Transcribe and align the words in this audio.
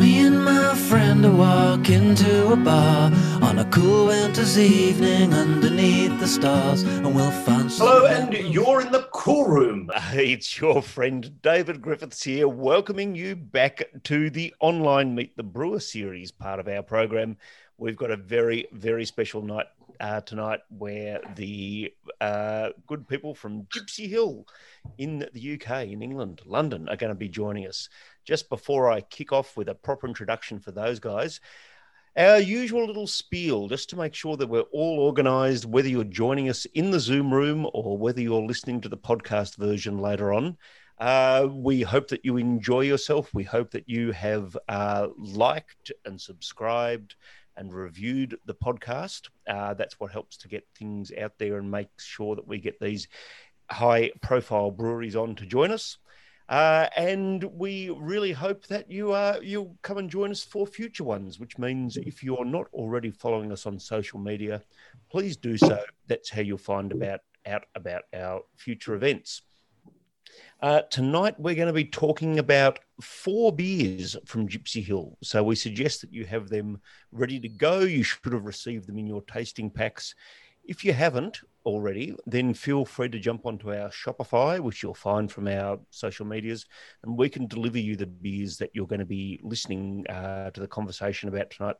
Me 0.00 0.26
and 0.26 0.44
my 0.44 0.74
friend 0.74 1.24
are 1.24 1.30
walking 1.30 2.14
to 2.16 2.52
a 2.52 2.56
bar 2.56 3.10
cool 3.84 4.06
winter's 4.06 4.58
evening 4.58 5.34
underneath 5.34 6.18
the 6.18 6.26
stars, 6.26 6.80
and 6.84 7.14
we'll 7.14 7.30
find 7.30 7.70
Hello, 7.70 8.06
and 8.06 8.32
you're 8.32 8.80
in 8.80 8.90
the 8.90 9.06
cool 9.12 9.46
room. 9.46 9.90
It's 10.14 10.58
your 10.58 10.80
friend 10.80 11.42
David 11.42 11.82
Griffiths 11.82 12.22
here, 12.22 12.48
welcoming 12.48 13.14
you 13.14 13.36
back 13.36 13.82
to 14.04 14.30
the 14.30 14.54
online 14.60 15.14
Meet 15.14 15.36
the 15.36 15.42
Brewer 15.42 15.80
series 15.80 16.32
part 16.32 16.60
of 16.60 16.68
our 16.68 16.82
program. 16.82 17.36
We've 17.76 17.96
got 17.96 18.10
a 18.10 18.16
very, 18.16 18.66
very 18.72 19.04
special 19.04 19.42
night 19.42 19.66
uh, 20.00 20.22
tonight 20.22 20.60
where 20.70 21.20
the 21.36 21.92
uh, 22.22 22.70
good 22.86 23.06
people 23.06 23.34
from 23.34 23.64
Gipsy 23.64 24.08
Hill 24.08 24.46
in 24.96 25.28
the 25.34 25.54
UK, 25.60 25.88
in 25.88 26.00
England, 26.00 26.40
London, 26.46 26.88
are 26.88 26.96
going 26.96 27.12
to 27.12 27.18
be 27.18 27.28
joining 27.28 27.66
us. 27.66 27.90
Just 28.24 28.48
before 28.48 28.90
I 28.90 29.02
kick 29.02 29.30
off 29.30 29.58
with 29.58 29.68
a 29.68 29.74
proper 29.74 30.06
introduction 30.06 30.58
for 30.58 30.70
those 30.70 30.98
guys, 31.00 31.40
our 32.16 32.38
usual 32.38 32.86
little 32.86 33.06
spiel, 33.06 33.68
just 33.68 33.90
to 33.90 33.96
make 33.96 34.14
sure 34.14 34.36
that 34.36 34.48
we're 34.48 34.60
all 34.72 35.00
organized, 35.00 35.64
whether 35.64 35.88
you're 35.88 36.04
joining 36.04 36.48
us 36.48 36.64
in 36.66 36.90
the 36.90 37.00
Zoom 37.00 37.34
room 37.34 37.68
or 37.72 37.98
whether 37.98 38.20
you're 38.20 38.40
listening 38.40 38.80
to 38.82 38.88
the 38.88 38.96
podcast 38.96 39.56
version 39.56 39.98
later 39.98 40.32
on. 40.32 40.56
Uh, 40.98 41.48
we 41.50 41.82
hope 41.82 42.06
that 42.08 42.24
you 42.24 42.36
enjoy 42.36 42.82
yourself. 42.82 43.34
We 43.34 43.42
hope 43.42 43.72
that 43.72 43.88
you 43.88 44.12
have 44.12 44.56
uh, 44.68 45.08
liked 45.18 45.90
and 46.04 46.20
subscribed 46.20 47.16
and 47.56 47.74
reviewed 47.74 48.38
the 48.46 48.54
podcast. 48.54 49.28
Uh, 49.48 49.74
that's 49.74 49.98
what 49.98 50.12
helps 50.12 50.36
to 50.38 50.48
get 50.48 50.66
things 50.78 51.10
out 51.18 51.32
there 51.38 51.58
and 51.58 51.68
make 51.68 51.88
sure 51.98 52.36
that 52.36 52.46
we 52.46 52.58
get 52.58 52.78
these 52.78 53.08
high 53.70 54.12
profile 54.22 54.70
breweries 54.70 55.16
on 55.16 55.34
to 55.36 55.46
join 55.46 55.72
us. 55.72 55.98
Uh, 56.48 56.88
and 56.96 57.42
we 57.44 57.88
really 57.90 58.32
hope 58.32 58.66
that 58.66 58.90
you 58.90 59.12
uh, 59.12 59.38
you'll 59.42 59.76
come 59.82 59.96
and 59.96 60.10
join 60.10 60.30
us 60.30 60.42
for 60.42 60.66
future 60.66 61.04
ones. 61.04 61.40
Which 61.40 61.58
means 61.58 61.96
if 61.96 62.22
you're 62.22 62.44
not 62.44 62.66
already 62.72 63.10
following 63.10 63.50
us 63.50 63.66
on 63.66 63.78
social 63.78 64.18
media, 64.18 64.62
please 65.10 65.36
do 65.36 65.56
so. 65.56 65.82
That's 66.06 66.30
how 66.30 66.42
you'll 66.42 66.58
find 66.58 66.92
about 66.92 67.20
out 67.46 67.64
about 67.74 68.02
our 68.14 68.42
future 68.56 68.94
events. 68.94 69.42
Uh, 70.60 70.82
tonight 70.90 71.38
we're 71.38 71.54
going 71.54 71.66
to 71.66 71.72
be 71.72 71.84
talking 71.84 72.38
about 72.38 72.78
four 73.00 73.52
beers 73.52 74.16
from 74.24 74.48
Gipsy 74.48 74.82
Hill. 74.82 75.16
So 75.22 75.42
we 75.42 75.56
suggest 75.56 76.00
that 76.00 76.12
you 76.12 76.24
have 76.24 76.48
them 76.48 76.80
ready 77.12 77.38
to 77.40 77.48
go. 77.48 77.80
You 77.80 78.02
should 78.02 78.32
have 78.32 78.44
received 78.44 78.86
them 78.86 78.98
in 78.98 79.06
your 79.06 79.22
tasting 79.22 79.70
packs. 79.70 80.14
If 80.64 80.84
you 80.84 80.92
haven't 80.92 81.40
already, 81.64 82.14
then 82.26 82.54
feel 82.54 82.84
free 82.84 83.08
to 83.08 83.18
jump 83.18 83.46
onto 83.46 83.72
our 83.72 83.90
Shopify, 83.90 84.60
which 84.60 84.82
you'll 84.82 84.94
find 84.94 85.30
from 85.30 85.48
our 85.48 85.78
social 85.90 86.26
medias, 86.26 86.66
and 87.02 87.16
we 87.16 87.28
can 87.28 87.46
deliver 87.46 87.78
you 87.78 87.96
the 87.96 88.06
beers 88.06 88.58
that 88.58 88.70
you're 88.74 88.86
going 88.86 89.00
to 89.00 89.06
be 89.06 89.40
listening 89.42 90.06
uh, 90.08 90.50
to 90.50 90.60
the 90.60 90.68
conversation 90.68 91.28
about 91.28 91.50
tonight. 91.50 91.76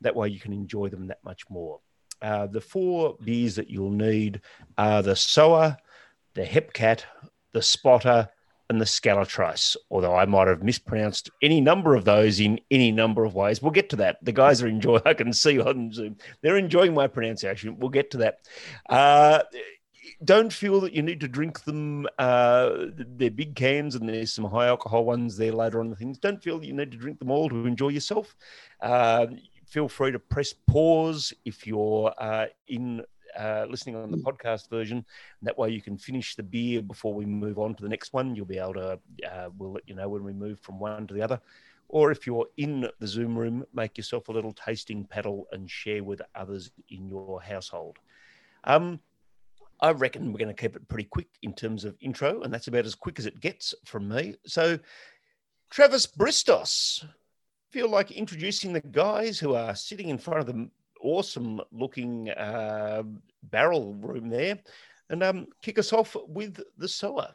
That 0.00 0.16
way 0.16 0.28
you 0.28 0.40
can 0.40 0.52
enjoy 0.52 0.88
them 0.88 1.06
that 1.08 1.24
much 1.24 1.42
more. 1.48 1.80
Uh, 2.22 2.46
the 2.46 2.60
four 2.60 3.16
beers 3.22 3.56
that 3.56 3.70
you'll 3.70 3.90
need 3.90 4.40
are 4.78 5.02
the 5.02 5.16
Soa, 5.16 5.76
the 6.34 6.44
Hepcat, 6.44 7.02
the 7.52 7.62
Spotter, 7.62 8.28
and 8.68 8.80
the 8.80 8.84
Scalatrice, 8.84 9.76
although 9.90 10.14
I 10.14 10.24
might 10.24 10.48
have 10.48 10.62
mispronounced 10.62 11.30
any 11.42 11.60
number 11.60 11.94
of 11.94 12.04
those 12.04 12.40
in 12.40 12.60
any 12.70 12.90
number 12.90 13.24
of 13.24 13.34
ways. 13.34 13.62
We'll 13.62 13.70
get 13.72 13.90
to 13.90 13.96
that. 13.96 14.18
The 14.22 14.32
guys 14.32 14.62
are 14.62 14.68
enjoying, 14.68 15.02
I 15.04 15.14
can 15.14 15.32
see 15.32 15.60
on 15.60 15.92
Zoom, 15.92 16.16
they're 16.42 16.56
enjoying 16.56 16.94
my 16.94 17.06
pronunciation. 17.06 17.78
We'll 17.78 17.90
get 17.90 18.10
to 18.12 18.18
that. 18.18 18.38
Uh, 18.88 19.42
don't 20.24 20.52
feel 20.52 20.80
that 20.80 20.92
you 20.92 21.02
need 21.02 21.20
to 21.20 21.28
drink 21.28 21.64
them. 21.64 22.06
Uh, 22.18 22.86
they're 22.96 23.30
big 23.30 23.54
cans 23.54 23.94
and 23.94 24.08
there's 24.08 24.32
some 24.32 24.44
high 24.44 24.66
alcohol 24.66 25.04
ones 25.04 25.36
there 25.36 25.52
later 25.52 25.80
on. 25.80 25.90
The 25.90 25.96
things 25.96 26.18
don't 26.18 26.42
feel 26.42 26.58
that 26.58 26.66
you 26.66 26.72
need 26.72 26.90
to 26.92 26.98
drink 26.98 27.18
them 27.18 27.30
all 27.30 27.48
to 27.48 27.66
enjoy 27.66 27.88
yourself. 27.88 28.36
Uh, 28.80 29.26
feel 29.66 29.88
free 29.88 30.12
to 30.12 30.18
press 30.18 30.52
pause 30.52 31.32
if 31.44 31.66
you're 31.66 32.12
uh, 32.18 32.46
in 32.68 33.02
uh, 33.38 33.66
listening 33.68 33.96
on 33.96 34.10
the 34.10 34.16
podcast 34.16 34.68
version. 34.70 35.04
That 35.42 35.56
way, 35.56 35.70
you 35.70 35.82
can 35.82 35.98
finish 35.98 36.34
the 36.34 36.42
beer 36.42 36.82
before 36.82 37.14
we 37.14 37.24
move 37.24 37.58
on 37.58 37.74
to 37.74 37.82
the 37.82 37.88
next 37.88 38.12
one. 38.12 38.34
You'll 38.34 38.46
be 38.46 38.58
able 38.58 38.74
to. 38.74 38.98
Uh, 39.30 39.48
we'll 39.56 39.72
let 39.72 39.88
you 39.88 39.94
know 39.94 40.08
when 40.08 40.24
we 40.24 40.32
move 40.32 40.60
from 40.60 40.78
one 40.78 41.06
to 41.06 41.14
the 41.14 41.22
other. 41.22 41.40
Or 41.88 42.10
if 42.10 42.26
you're 42.26 42.48
in 42.56 42.88
the 42.98 43.06
Zoom 43.06 43.38
room, 43.38 43.64
make 43.72 43.96
yourself 43.96 44.28
a 44.28 44.32
little 44.32 44.52
tasting 44.52 45.04
paddle 45.04 45.46
and 45.52 45.70
share 45.70 46.02
with 46.02 46.20
others 46.34 46.70
in 46.90 47.08
your 47.08 47.40
household. 47.40 47.98
Um, 48.64 49.00
I 49.80 49.92
reckon 49.92 50.32
we're 50.32 50.38
going 50.38 50.54
to 50.54 50.60
keep 50.60 50.74
it 50.74 50.88
pretty 50.88 51.08
quick 51.08 51.28
in 51.42 51.52
terms 51.52 51.84
of 51.84 51.96
intro, 52.00 52.40
and 52.42 52.52
that's 52.52 52.66
about 52.66 52.86
as 52.86 52.94
quick 52.94 53.18
as 53.18 53.26
it 53.26 53.40
gets 53.40 53.74
from 53.84 54.08
me. 54.08 54.36
So, 54.46 54.78
Travis 55.70 56.06
Bristos, 56.06 57.04
feel 57.70 57.88
like 57.88 58.10
introducing 58.10 58.72
the 58.72 58.80
guys 58.80 59.38
who 59.38 59.54
are 59.54 59.74
sitting 59.74 60.08
in 60.08 60.18
front 60.18 60.40
of 60.40 60.46
the 60.46 60.68
awesome 61.02 61.60
looking 61.72 62.30
uh, 62.30 63.02
barrel 63.42 63.94
room 63.94 64.28
there 64.28 64.58
and 65.10 65.22
um, 65.22 65.46
kick 65.62 65.78
us 65.78 65.92
off 65.92 66.16
with 66.26 66.60
the 66.76 66.88
Soa. 66.88 67.34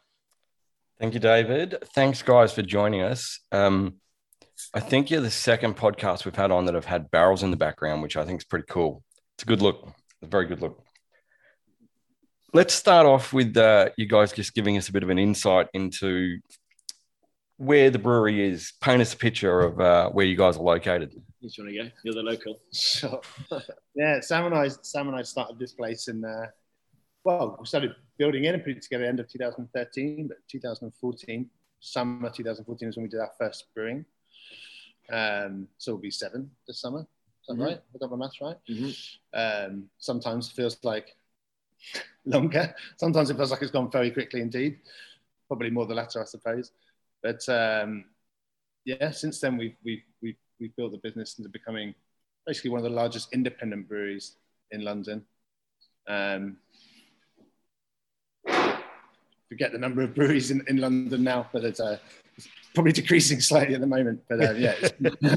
Thank 0.99 1.13
you, 1.13 1.19
David. 1.19 1.75
Thanks, 1.95 2.21
guys, 2.21 2.53
for 2.53 2.61
joining 2.61 3.01
us. 3.01 3.39
Um, 3.51 3.95
I 4.73 4.79
think 4.79 5.09
you're 5.09 5.21
the 5.21 5.31
second 5.31 5.75
podcast 5.75 6.25
we've 6.25 6.35
had 6.35 6.51
on 6.51 6.65
that 6.65 6.75
have 6.75 6.85
had 6.85 7.09
barrels 7.09 7.43
in 7.43 7.51
the 7.51 7.57
background, 7.57 8.03
which 8.03 8.17
I 8.17 8.25
think 8.25 8.41
is 8.41 8.45
pretty 8.45 8.65
cool. 8.69 9.03
It's 9.35 9.43
a 9.43 9.47
good 9.47 9.61
look, 9.61 9.91
a 10.21 10.27
very 10.27 10.45
good 10.45 10.61
look. 10.61 10.83
Let's 12.53 12.73
start 12.73 13.07
off 13.07 13.33
with 13.33 13.55
uh, 13.57 13.89
you 13.97 14.07
guys 14.07 14.33
just 14.33 14.53
giving 14.53 14.77
us 14.77 14.89
a 14.89 14.91
bit 14.91 15.03
of 15.03 15.09
an 15.09 15.17
insight 15.17 15.67
into 15.73 16.39
where 17.61 17.91
the 17.91 17.99
brewery 17.99 18.43
is. 18.49 18.73
Paint 18.81 19.01
us 19.01 19.13
a 19.13 19.17
picture 19.17 19.61
of 19.61 19.79
uh, 19.79 20.09
where 20.09 20.25
you 20.25 20.35
guys 20.35 20.57
are 20.57 20.63
located. 20.63 21.13
You 21.13 21.47
just 21.49 21.59
want 21.59 21.69
to 21.71 21.77
go? 21.83 21.89
You're 22.03 22.15
the 22.15 22.23
local. 22.23 22.59
Sure. 22.73 23.21
yeah, 23.95 24.19
Sam 24.19 24.45
and 24.47 24.55
I, 24.55 24.67
Sam 24.69 25.07
and 25.09 25.15
I 25.15 25.21
started 25.21 25.59
this 25.59 25.73
place 25.73 26.07
in, 26.07 26.25
uh, 26.25 26.47
well, 27.23 27.57
we 27.59 27.65
started 27.67 27.91
building 28.17 28.45
it 28.45 28.55
and 28.55 28.63
putting 28.63 28.77
it 28.77 28.83
together 28.83 29.05
end 29.05 29.19
of 29.19 29.27
2013, 29.27 30.27
but 30.27 30.37
2014, 30.47 31.49
summer 31.79 32.29
2014 32.31 32.89
is 32.89 32.95
when 32.97 33.03
we 33.03 33.09
did 33.09 33.19
our 33.19 33.31
first 33.39 33.65
brewing. 33.75 34.05
Um, 35.11 35.67
so 35.77 35.91
it'll 35.91 36.01
be 36.01 36.09
seven 36.11 36.49
this 36.67 36.81
summer. 36.81 37.01
Is 37.01 37.47
that 37.47 37.55
Mhm. 37.57 37.65
right? 37.65 37.81
I 37.93 37.97
got 37.99 38.09
my 38.11 38.17
maths 38.17 38.41
right. 38.41 38.57
Mhm. 38.67 38.95
Um, 39.33 39.89
sometimes 39.99 40.49
it 40.49 40.53
feels 40.53 40.77
like 40.83 41.15
longer. 42.25 42.73
Sometimes 42.97 43.29
it 43.29 43.37
feels 43.37 43.51
like 43.51 43.61
it's 43.61 43.71
gone 43.71 43.91
very 43.91 44.09
quickly 44.09 44.41
indeed. 44.41 44.79
Probably 45.47 45.69
more 45.69 45.85
the 45.85 45.93
latter, 45.95 46.21
I 46.21 46.25
suppose. 46.25 46.71
But 47.23 47.47
um, 47.49 48.05
yeah, 48.85 49.11
since 49.11 49.39
then 49.39 49.57
we've 49.57 49.75
we've 49.83 50.03
we've 50.21 50.37
we've 50.59 50.75
built 50.75 50.91
the 50.91 50.97
business 50.97 51.37
into 51.37 51.49
becoming 51.49 51.93
basically 52.45 52.71
one 52.71 52.79
of 52.79 52.83
the 52.83 52.89
largest 52.89 53.33
independent 53.33 53.87
breweries 53.87 54.35
in 54.71 54.83
London. 54.83 55.25
Um, 56.07 56.57
forget 59.51 59.73
the 59.73 59.77
number 59.77 60.01
of 60.01 60.15
breweries 60.15 60.49
in, 60.49 60.63
in 60.67 60.77
London 60.77 61.23
now, 61.23 61.45
but 61.51 61.65
it's, 61.65 61.81
uh, 61.81 61.97
it's 62.37 62.47
probably 62.73 62.93
decreasing 62.93 63.41
slightly 63.41 63.75
at 63.75 63.81
the 63.81 63.87
moment. 63.87 64.21
But 64.29 64.41
uh, 64.41 64.51
yeah, 64.53 64.75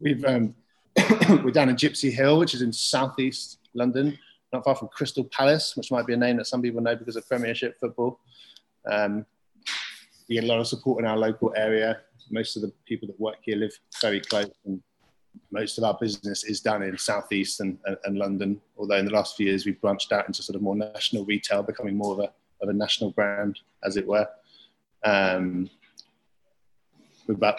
we've 0.00 0.24
um, 0.24 0.54
we're 1.44 1.52
down 1.52 1.68
in 1.68 1.76
Gipsy 1.76 2.10
Hill, 2.10 2.38
which 2.38 2.54
is 2.54 2.62
in 2.62 2.72
southeast 2.72 3.58
London, 3.72 4.18
not 4.52 4.64
far 4.64 4.74
from 4.74 4.88
Crystal 4.88 5.24
Palace, 5.24 5.76
which 5.76 5.90
might 5.92 6.06
be 6.06 6.14
a 6.14 6.16
name 6.16 6.36
that 6.38 6.46
some 6.46 6.60
people 6.60 6.80
know 6.80 6.96
because 6.96 7.16
of 7.16 7.26
Premiership 7.28 7.78
football. 7.78 8.18
Um, 8.90 9.24
we 10.28 10.36
get 10.36 10.44
a 10.44 10.46
lot 10.46 10.60
of 10.60 10.66
support 10.66 11.00
in 11.00 11.06
our 11.06 11.16
local 11.16 11.52
area. 11.56 12.00
Most 12.30 12.56
of 12.56 12.62
the 12.62 12.72
people 12.86 13.06
that 13.08 13.20
work 13.20 13.36
here 13.42 13.56
live 13.56 13.78
very 14.00 14.20
close, 14.20 14.50
and 14.64 14.82
most 15.50 15.78
of 15.78 15.84
our 15.84 15.96
business 16.00 16.44
is 16.44 16.60
done 16.60 16.82
in 16.82 16.96
southeast 16.96 17.60
and, 17.60 17.78
and, 17.84 17.96
and 18.04 18.18
London. 18.18 18.60
Although 18.76 18.96
in 18.96 19.04
the 19.04 19.12
last 19.12 19.36
few 19.36 19.46
years 19.46 19.66
we've 19.66 19.80
branched 19.80 20.12
out 20.12 20.26
into 20.26 20.42
sort 20.42 20.56
of 20.56 20.62
more 20.62 20.76
national 20.76 21.24
retail, 21.24 21.62
becoming 21.62 21.96
more 21.96 22.12
of 22.12 22.20
a 22.20 22.32
of 22.62 22.68
a 22.68 22.72
national 22.72 23.10
brand, 23.10 23.60
as 23.84 23.96
it 23.96 24.06
were. 24.06 24.26
Um, 25.04 25.68
we've 27.26 27.36
about 27.36 27.58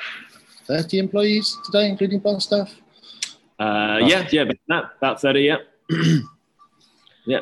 30 0.65 0.99
employees 0.99 1.57
today, 1.65 1.87
including 1.87 2.19
bar 2.19 2.39
staff. 2.39 2.73
Uh, 3.59 3.99
yeah, 4.01 4.27
yeah, 4.31 4.43
about, 4.67 4.91
about 4.97 5.21
30, 5.21 5.41
yeah. 5.41 5.57
yeah. 7.25 7.39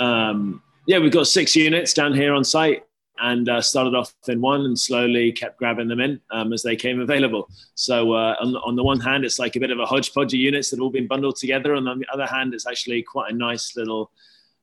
Um, 0.00 0.62
yeah, 0.86 0.98
we've 0.98 1.12
got 1.12 1.26
six 1.26 1.54
units 1.54 1.92
down 1.92 2.14
here 2.14 2.32
on 2.32 2.44
site 2.44 2.85
and 3.20 3.48
uh, 3.48 3.60
started 3.60 3.94
off 3.94 4.12
in 4.28 4.40
one 4.40 4.62
and 4.62 4.78
slowly 4.78 5.32
kept 5.32 5.58
grabbing 5.58 5.88
them 5.88 6.00
in 6.00 6.20
um, 6.30 6.52
as 6.52 6.62
they 6.62 6.76
came 6.76 7.00
available. 7.00 7.48
So, 7.74 8.12
uh, 8.12 8.36
on, 8.40 8.56
on 8.56 8.76
the 8.76 8.84
one 8.84 9.00
hand, 9.00 9.24
it's 9.24 9.38
like 9.38 9.56
a 9.56 9.60
bit 9.60 9.70
of 9.70 9.78
a 9.78 9.86
hodgepodge 9.86 10.34
of 10.34 10.40
units 10.40 10.70
that 10.70 10.76
have 10.76 10.82
all 10.82 10.90
been 10.90 11.06
bundled 11.06 11.36
together. 11.36 11.74
And 11.74 11.88
on 11.88 11.98
the 11.98 12.06
other 12.12 12.26
hand, 12.26 12.54
it's 12.54 12.66
actually 12.66 13.02
quite 13.02 13.32
a 13.32 13.36
nice 13.36 13.76
little 13.76 14.10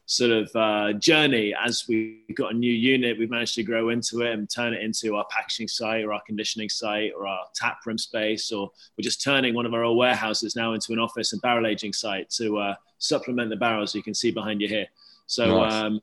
sort 0.06 0.32
of 0.32 0.56
uh, 0.56 0.94
journey 0.94 1.56
as 1.66 1.86
we 1.88 2.24
got 2.36 2.54
a 2.54 2.58
new 2.58 2.72
unit. 2.72 3.18
We've 3.18 3.30
managed 3.30 3.56
to 3.56 3.64
grow 3.64 3.90
into 3.90 4.22
it 4.22 4.34
and 4.34 4.50
turn 4.50 4.74
it 4.74 4.84
into 4.84 5.16
our 5.16 5.26
packaging 5.30 5.68
site 5.70 6.04
or 6.04 6.14
our 6.14 6.22
conditioning 6.26 6.70
site 6.70 7.12
or 7.16 7.26
our 7.28 7.46
tap 7.56 7.80
room 7.86 7.98
space, 7.98 8.52
or 8.52 8.70
we're 8.98 9.04
just 9.04 9.24
turning 9.24 9.54
one 9.54 9.66
of 9.66 9.74
our 9.74 9.84
old 9.84 9.98
warehouses 9.98 10.56
now 10.56 10.74
into 10.74 10.92
an 10.94 11.00
office 11.00 11.34
and 11.34 11.42
barrel 11.42 11.68
aging 11.68 11.94
site 11.94 12.30
to 12.32 12.58
uh, 12.58 12.76
supplement 12.98 13.50
the 13.50 13.56
barrels 13.56 13.96
you 13.96 14.04
can 14.04 14.14
see 14.14 14.32
behind 14.32 14.62
you 14.62 14.68
here. 14.68 14.88
So. 15.28 15.60
Nice. 15.60 15.74
Um, 15.74 16.02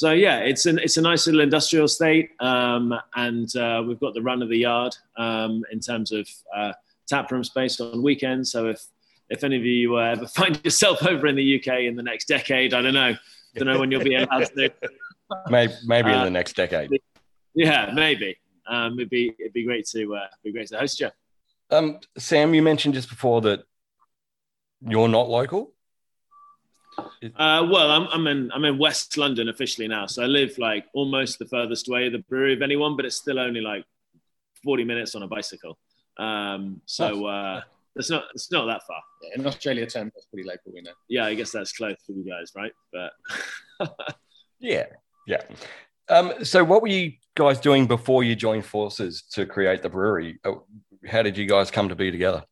so 0.00 0.12
yeah, 0.12 0.38
it's 0.38 0.64
an 0.64 0.78
it's 0.78 0.96
a 0.96 1.02
nice 1.02 1.26
little 1.26 1.42
industrial 1.42 1.84
estate, 1.84 2.30
um, 2.40 2.98
and 3.16 3.54
uh, 3.54 3.84
we've 3.86 4.00
got 4.00 4.14
the 4.14 4.22
run 4.22 4.40
of 4.40 4.48
the 4.48 4.56
yard 4.56 4.96
um, 5.18 5.62
in 5.70 5.78
terms 5.78 6.10
of 6.10 6.26
uh, 6.56 6.72
tap 7.06 7.30
room 7.30 7.44
space 7.44 7.78
on 7.82 8.02
weekends. 8.02 8.50
So 8.50 8.68
if 8.68 8.82
if 9.28 9.44
any 9.44 9.58
of 9.58 9.64
you 9.66 9.98
uh, 9.98 10.12
ever 10.12 10.26
find 10.40 10.58
yourself 10.64 11.04
over 11.04 11.26
in 11.26 11.36
the 11.36 11.60
UK 11.60 11.80
in 11.80 11.96
the 11.96 12.02
next 12.02 12.28
decade, 12.28 12.72
I 12.72 12.80
don't 12.80 12.94
know, 12.94 13.14
don't 13.56 13.66
know 13.66 13.78
when 13.78 13.90
you'll 13.90 14.02
be 14.02 14.14
allowed 14.14 14.46
to. 14.56 14.72
Maybe, 15.50 15.74
maybe 15.84 16.08
in 16.08 16.16
Uh, 16.16 16.24
the 16.24 16.30
next 16.30 16.56
decade. 16.56 16.90
Yeah, 17.54 17.92
maybe. 17.94 18.38
Um, 18.66 18.94
it'd 18.94 19.10
be 19.10 19.34
it'd 19.38 19.52
be 19.52 19.64
great 19.64 19.86
to 19.88 20.14
uh, 20.14 20.28
be 20.42 20.50
great 20.50 20.68
to 20.68 20.78
host 20.78 20.98
you. 20.98 21.10
Um, 21.70 22.00
Sam, 22.16 22.54
you 22.54 22.62
mentioned 22.62 22.94
just 22.94 23.10
before 23.10 23.42
that 23.42 23.64
you're 24.80 25.08
not 25.08 25.28
local. 25.28 25.74
Uh, 26.98 27.66
well, 27.70 27.90
I'm, 27.90 28.08
I'm 28.08 28.26
in 28.26 28.50
I'm 28.52 28.64
in 28.64 28.78
West 28.78 29.16
London 29.16 29.48
officially 29.48 29.88
now, 29.88 30.06
so 30.06 30.22
I 30.22 30.26
live 30.26 30.56
like 30.58 30.86
almost 30.94 31.38
the 31.38 31.46
furthest 31.46 31.88
away 31.88 32.06
of 32.06 32.12
the 32.12 32.18
brewery 32.20 32.54
of 32.54 32.62
anyone, 32.62 32.96
but 32.96 33.04
it's 33.04 33.16
still 33.16 33.38
only 33.38 33.60
like 33.60 33.84
40 34.64 34.84
minutes 34.84 35.14
on 35.14 35.22
a 35.22 35.28
bicycle. 35.28 35.78
Um, 36.18 36.80
so 36.86 37.26
uh, 37.26 37.60
it's 37.96 38.10
not 38.10 38.24
it's 38.34 38.50
not 38.50 38.66
that 38.66 38.82
far. 38.86 39.00
Yeah, 39.22 39.40
in 39.40 39.46
Australia 39.46 39.86
terms, 39.86 40.12
that's 40.14 40.26
pretty 40.26 40.48
local, 40.48 40.72
we 40.72 40.82
know. 40.82 40.92
Yeah, 41.08 41.26
I 41.26 41.34
guess 41.34 41.52
that's 41.52 41.72
close 41.72 41.96
for 42.06 42.12
you 42.12 42.24
guys, 42.24 42.52
right? 42.56 42.72
But 42.92 43.12
Yeah, 44.60 44.86
yeah. 45.26 45.42
Um, 46.08 46.44
so, 46.44 46.62
what 46.62 46.82
were 46.82 46.88
you 46.88 47.12
guys 47.34 47.58
doing 47.58 47.86
before 47.86 48.22
you 48.22 48.36
joined 48.36 48.66
forces 48.66 49.22
to 49.32 49.46
create 49.46 49.82
the 49.82 49.88
brewery? 49.88 50.38
Uh, 50.44 50.54
How 51.08 51.22
did 51.22 51.38
you 51.38 51.46
guys 51.46 51.70
come 51.70 51.88
to 51.88 51.96
be 51.96 52.10
together? 52.10 52.44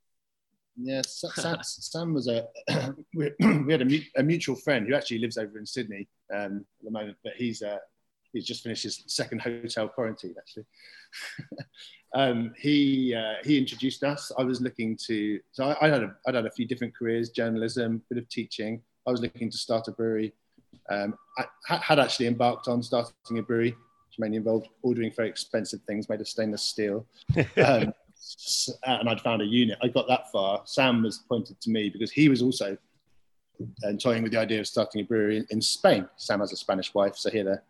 Yeah, 0.80 1.02
Sam, 1.06 1.58
Sam 1.62 2.14
was 2.14 2.28
a 2.28 2.46
we 3.14 3.72
had 3.72 3.82
a, 3.82 4.00
a 4.16 4.22
mutual 4.22 4.56
friend 4.56 4.86
who 4.86 4.94
actually 4.94 5.18
lives 5.18 5.36
over 5.36 5.58
in 5.58 5.66
Sydney 5.66 6.08
um, 6.32 6.64
at 6.80 6.84
the 6.84 6.90
moment, 6.90 7.16
but 7.24 7.34
he's 7.36 7.62
uh, 7.62 7.78
he's 8.32 8.44
just 8.44 8.62
finished 8.62 8.84
his 8.84 9.02
second 9.06 9.40
hotel 9.40 9.88
quarantine 9.88 10.34
actually. 10.38 10.66
um, 12.14 12.52
he 12.56 13.14
uh, 13.14 13.34
he 13.44 13.58
introduced 13.58 14.04
us. 14.04 14.30
I 14.38 14.44
was 14.44 14.60
looking 14.60 14.96
to 15.06 15.40
so 15.52 15.64
I, 15.64 15.86
I 15.86 15.88
had 15.88 16.02
a, 16.02 16.14
I'd 16.26 16.34
had 16.34 16.46
a 16.46 16.50
few 16.50 16.66
different 16.66 16.94
careers, 16.94 17.30
journalism, 17.30 18.02
bit 18.08 18.18
of 18.18 18.28
teaching. 18.28 18.82
I 19.06 19.10
was 19.10 19.20
looking 19.20 19.50
to 19.50 19.58
start 19.58 19.88
a 19.88 19.92
brewery. 19.92 20.34
Um, 20.90 21.14
I 21.38 21.76
had 21.82 21.98
actually 21.98 22.26
embarked 22.26 22.68
on 22.68 22.82
starting 22.82 23.38
a 23.38 23.42
brewery, 23.42 23.70
which 23.70 24.18
mainly 24.18 24.36
involved 24.36 24.68
ordering 24.82 25.12
very 25.12 25.28
expensive 25.28 25.80
things 25.86 26.08
made 26.08 26.20
of 26.20 26.28
stainless 26.28 26.62
steel. 26.62 27.06
Um, 27.64 27.92
and 28.84 29.08
I'd 29.08 29.20
found 29.20 29.42
a 29.42 29.44
unit. 29.44 29.78
I 29.82 29.88
got 29.88 30.08
that 30.08 30.30
far. 30.30 30.62
Sam 30.64 31.02
was 31.02 31.18
pointed 31.18 31.60
to 31.60 31.70
me 31.70 31.88
because 31.88 32.10
he 32.10 32.28
was 32.28 32.42
also 32.42 32.76
uh, 33.84 33.92
toying 34.00 34.22
with 34.22 34.32
the 34.32 34.38
idea 34.38 34.60
of 34.60 34.66
starting 34.66 35.00
a 35.00 35.04
brewery 35.04 35.38
in, 35.38 35.46
in 35.50 35.60
Spain. 35.60 36.08
Sam 36.16 36.40
has 36.40 36.52
a 36.52 36.56
Spanish 36.56 36.94
wife, 36.94 37.16
so 37.16 37.30
he 37.30 37.38
had 37.38 37.46
a, 37.48 37.62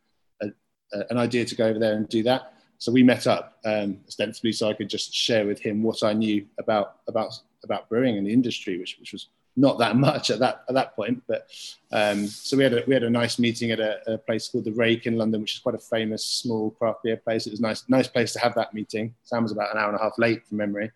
a, 0.43 0.47
a- 0.93 1.05
an 1.11 1.19
idea 1.19 1.45
to 1.45 1.55
go 1.55 1.67
over 1.67 1.79
there 1.79 1.95
and 1.95 2.09
do 2.09 2.23
that. 2.25 2.55
So 2.79 2.93
we 2.93 3.03
met 3.03 3.27
up 3.27 3.59
um, 3.65 3.99
ostensibly 4.07 4.53
so 4.53 4.69
I 4.69 4.73
could 4.75 4.89
just 4.89 5.13
share 5.13 5.47
with 5.47 5.59
him 5.61 5.83
what 5.83 6.03
I 6.03 6.13
knew 6.13 6.47
about 6.59 6.99
about 7.09 7.33
about 7.65 7.89
brewing 7.89 8.19
and 8.19 8.27
the 8.27 8.33
industry, 8.33 8.79
which 8.79 8.97
which 9.01 9.13
was 9.13 9.29
not 9.59 9.79
that 9.79 9.97
much 10.09 10.31
at 10.31 10.39
that 10.39 10.65
at 10.69 10.75
that 10.75 10.95
point. 10.95 11.23
But 11.27 11.51
um, 11.93 12.27
so 12.27 12.57
we 12.57 12.65
had 12.65 12.73
a 12.73 12.85
we 12.87 12.95
had 12.95 13.03
a 13.03 13.11
nice 13.11 13.39
meeting 13.39 13.71
at 13.71 13.81
a, 13.81 14.15
a 14.15 14.19
place 14.19 14.49
called 14.49 14.65
the 14.65 14.73
Rake 14.73 15.07
in 15.07 15.19
London, 15.19 15.41
which 15.41 15.55
is 15.55 15.61
quite 15.61 15.75
a 15.75 15.79
famous 15.79 16.25
small 16.25 16.71
craft 16.71 17.03
beer 17.03 17.17
place. 17.17 17.47
It 17.47 17.51
was 17.51 17.61
nice 17.61 17.85
nice 17.89 18.09
place 18.09 18.33
to 18.35 18.39
have 18.39 18.55
that 18.55 18.73
meeting. 18.73 19.15
Sam 19.25 19.43
was 19.43 19.53
about 19.53 19.73
an 19.75 19.79
hour 19.79 19.89
and 19.89 19.99
a 19.99 20.03
half 20.03 20.19
late 20.19 20.47
from 20.47 20.59
memory, 20.59 20.91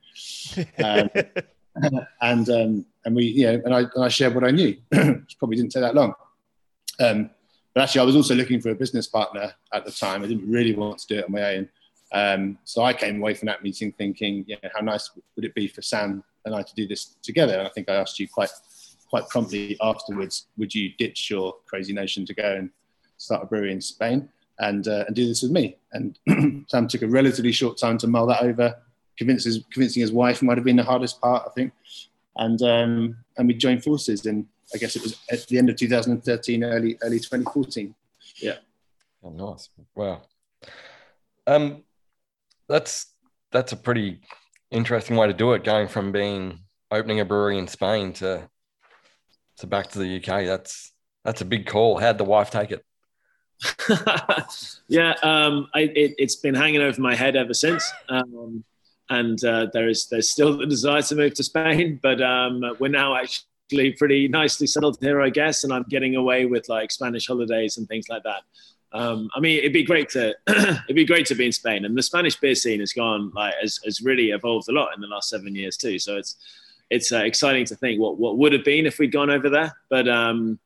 um, 0.82 1.10
and 2.22 2.48
um, 2.48 2.86
and 3.04 3.16
we 3.16 3.24
you 3.24 3.46
know 3.46 3.62
and 3.64 3.74
I 3.74 3.80
and 3.80 4.04
I 4.04 4.08
shared 4.08 4.34
what 4.34 4.44
I 4.44 4.50
knew, 4.50 4.76
which 4.90 5.38
probably 5.38 5.56
didn't 5.56 5.72
take 5.72 5.82
that 5.82 5.94
long. 5.94 6.14
Um, 7.00 7.30
but 7.74 7.84
actually, 7.84 8.02
I 8.02 8.04
was 8.04 8.16
also 8.16 8.34
looking 8.34 8.60
for 8.60 8.70
a 8.70 8.74
business 8.74 9.06
partner 9.06 9.54
at 9.72 9.84
the 9.86 9.90
time. 9.90 10.22
I 10.22 10.26
didn't 10.26 10.50
really 10.50 10.74
want 10.74 10.98
to 10.98 11.06
do 11.06 11.18
it 11.18 11.24
on 11.24 11.32
my 11.32 11.56
own. 11.56 11.68
Um, 12.12 12.58
so 12.64 12.82
I 12.82 12.92
came 12.92 13.16
away 13.16 13.32
from 13.32 13.46
that 13.46 13.62
meeting 13.62 13.92
thinking, 13.92 14.44
yeah, 14.46 14.58
how 14.74 14.82
nice 14.82 15.10
would 15.34 15.46
it 15.46 15.54
be 15.54 15.66
for 15.66 15.80
Sam 15.80 16.22
and 16.44 16.54
I 16.54 16.62
to 16.62 16.74
do 16.74 16.86
this 16.86 17.16
together? 17.22 17.54
And 17.54 17.66
I 17.66 17.70
think 17.70 17.88
I 17.88 17.94
asked 17.94 18.18
you 18.18 18.28
quite 18.28 18.50
quite 19.12 19.28
promptly 19.28 19.76
afterwards, 19.82 20.46
would 20.56 20.74
you 20.74 20.90
ditch 20.96 21.28
your 21.30 21.54
crazy 21.66 21.92
notion 21.92 22.24
to 22.24 22.32
go 22.32 22.56
and 22.56 22.70
start 23.18 23.42
a 23.42 23.46
brewery 23.46 23.70
in 23.70 23.80
Spain 23.80 24.26
and 24.58 24.88
uh, 24.88 25.04
and 25.06 25.14
do 25.14 25.26
this 25.26 25.42
with 25.42 25.52
me? 25.52 25.76
And 25.92 26.18
Sam 26.68 26.88
took 26.88 27.02
a 27.02 27.06
relatively 27.06 27.52
short 27.52 27.76
time 27.78 27.98
to 27.98 28.06
mull 28.06 28.26
that 28.26 28.42
over. 28.42 28.74
Convince 29.18 29.44
his, 29.44 29.62
convincing 29.70 30.00
his 30.00 30.12
wife 30.12 30.42
might 30.42 30.56
have 30.56 30.64
been 30.64 30.76
the 30.76 30.82
hardest 30.82 31.20
part, 31.20 31.44
I 31.46 31.50
think. 31.50 31.72
And 32.36 32.60
um, 32.62 33.16
and 33.36 33.46
we 33.46 33.54
joined 33.54 33.84
forces, 33.84 34.24
and 34.24 34.46
I 34.74 34.78
guess 34.78 34.96
it 34.96 35.02
was 35.02 35.18
at 35.30 35.46
the 35.46 35.58
end 35.58 35.68
of 35.68 35.76
2013, 35.76 36.64
early 36.64 36.98
early 37.02 37.18
2014. 37.18 37.94
Oh, 39.22 39.30
nice! 39.30 39.68
Wow. 39.94 40.22
Um, 41.46 41.84
that's 42.68 43.12
that's 43.50 43.72
a 43.72 43.76
pretty 43.76 44.20
interesting 44.72 45.16
way 45.16 45.26
to 45.26 45.32
do 45.32 45.52
it. 45.52 45.64
Going 45.64 45.88
from 45.88 46.12
being 46.12 46.60
opening 46.90 47.20
a 47.20 47.24
brewery 47.24 47.58
in 47.58 47.68
Spain 47.68 48.12
to 48.14 48.48
to 49.58 49.66
back 49.66 49.88
to 49.88 49.98
the 49.98 50.16
UK. 50.16 50.44
That's 50.44 50.92
that's 51.24 51.40
a 51.40 51.44
big 51.44 51.66
call. 51.66 51.98
How'd 51.98 52.18
the 52.18 52.24
wife 52.24 52.50
take 52.50 52.72
it? 52.72 52.84
yeah, 54.88 55.14
um, 55.22 55.68
I, 55.74 55.82
it, 55.82 56.14
it's 56.18 56.36
been 56.36 56.54
hanging 56.54 56.80
over 56.80 57.00
my 57.00 57.14
head 57.14 57.36
ever 57.36 57.54
since. 57.54 57.88
Um, 58.08 58.64
and 59.08 59.42
uh, 59.44 59.66
there 59.72 59.88
is 59.88 60.06
there's 60.06 60.30
still 60.30 60.56
the 60.56 60.66
desire 60.66 61.02
to 61.02 61.14
move 61.14 61.34
to 61.34 61.44
Spain, 61.44 62.00
but 62.02 62.20
um, 62.20 62.62
we're 62.78 62.88
now 62.88 63.14
actually 63.14 63.92
pretty 63.92 64.28
nicely 64.28 64.66
settled 64.66 64.98
here, 65.00 65.20
I 65.20 65.30
guess. 65.30 65.64
And 65.64 65.72
I'm 65.72 65.84
getting 65.84 66.16
away 66.16 66.46
with 66.46 66.68
like 66.68 66.90
Spanish 66.90 67.26
holidays 67.26 67.76
and 67.76 67.86
things 67.88 68.08
like 68.08 68.22
that. 68.24 68.42
Um, 68.92 69.30
I 69.34 69.40
mean, 69.40 69.58
it'd 69.58 69.72
be 69.72 69.84
great 69.84 70.08
to 70.10 70.34
it'd 70.48 70.94
be 70.94 71.04
great 71.04 71.26
to 71.26 71.34
be 71.34 71.46
in 71.46 71.52
Spain, 71.52 71.84
and 71.84 71.96
the 71.96 72.02
Spanish 72.02 72.36
beer 72.36 72.54
scene 72.54 72.80
has 72.80 72.92
gone 72.92 73.32
like 73.34 73.54
has, 73.60 73.80
has 73.84 74.00
really 74.02 74.30
evolved 74.30 74.68
a 74.68 74.72
lot 74.72 74.94
in 74.94 75.00
the 75.00 75.06
last 75.06 75.28
seven 75.28 75.54
years 75.54 75.76
too. 75.76 75.98
So 75.98 76.16
it's 76.16 76.36
it's 76.90 77.10
uh, 77.10 77.18
exciting 77.18 77.64
to 77.66 77.76
think 77.76 78.00
what 78.00 78.18
what 78.18 78.38
would 78.38 78.52
have 78.52 78.64
been 78.64 78.86
if 78.86 78.98
we'd 78.98 79.12
gone 79.12 79.30
over 79.30 79.48
there. 79.48 79.74
But 79.88 80.08
um, 80.08 80.58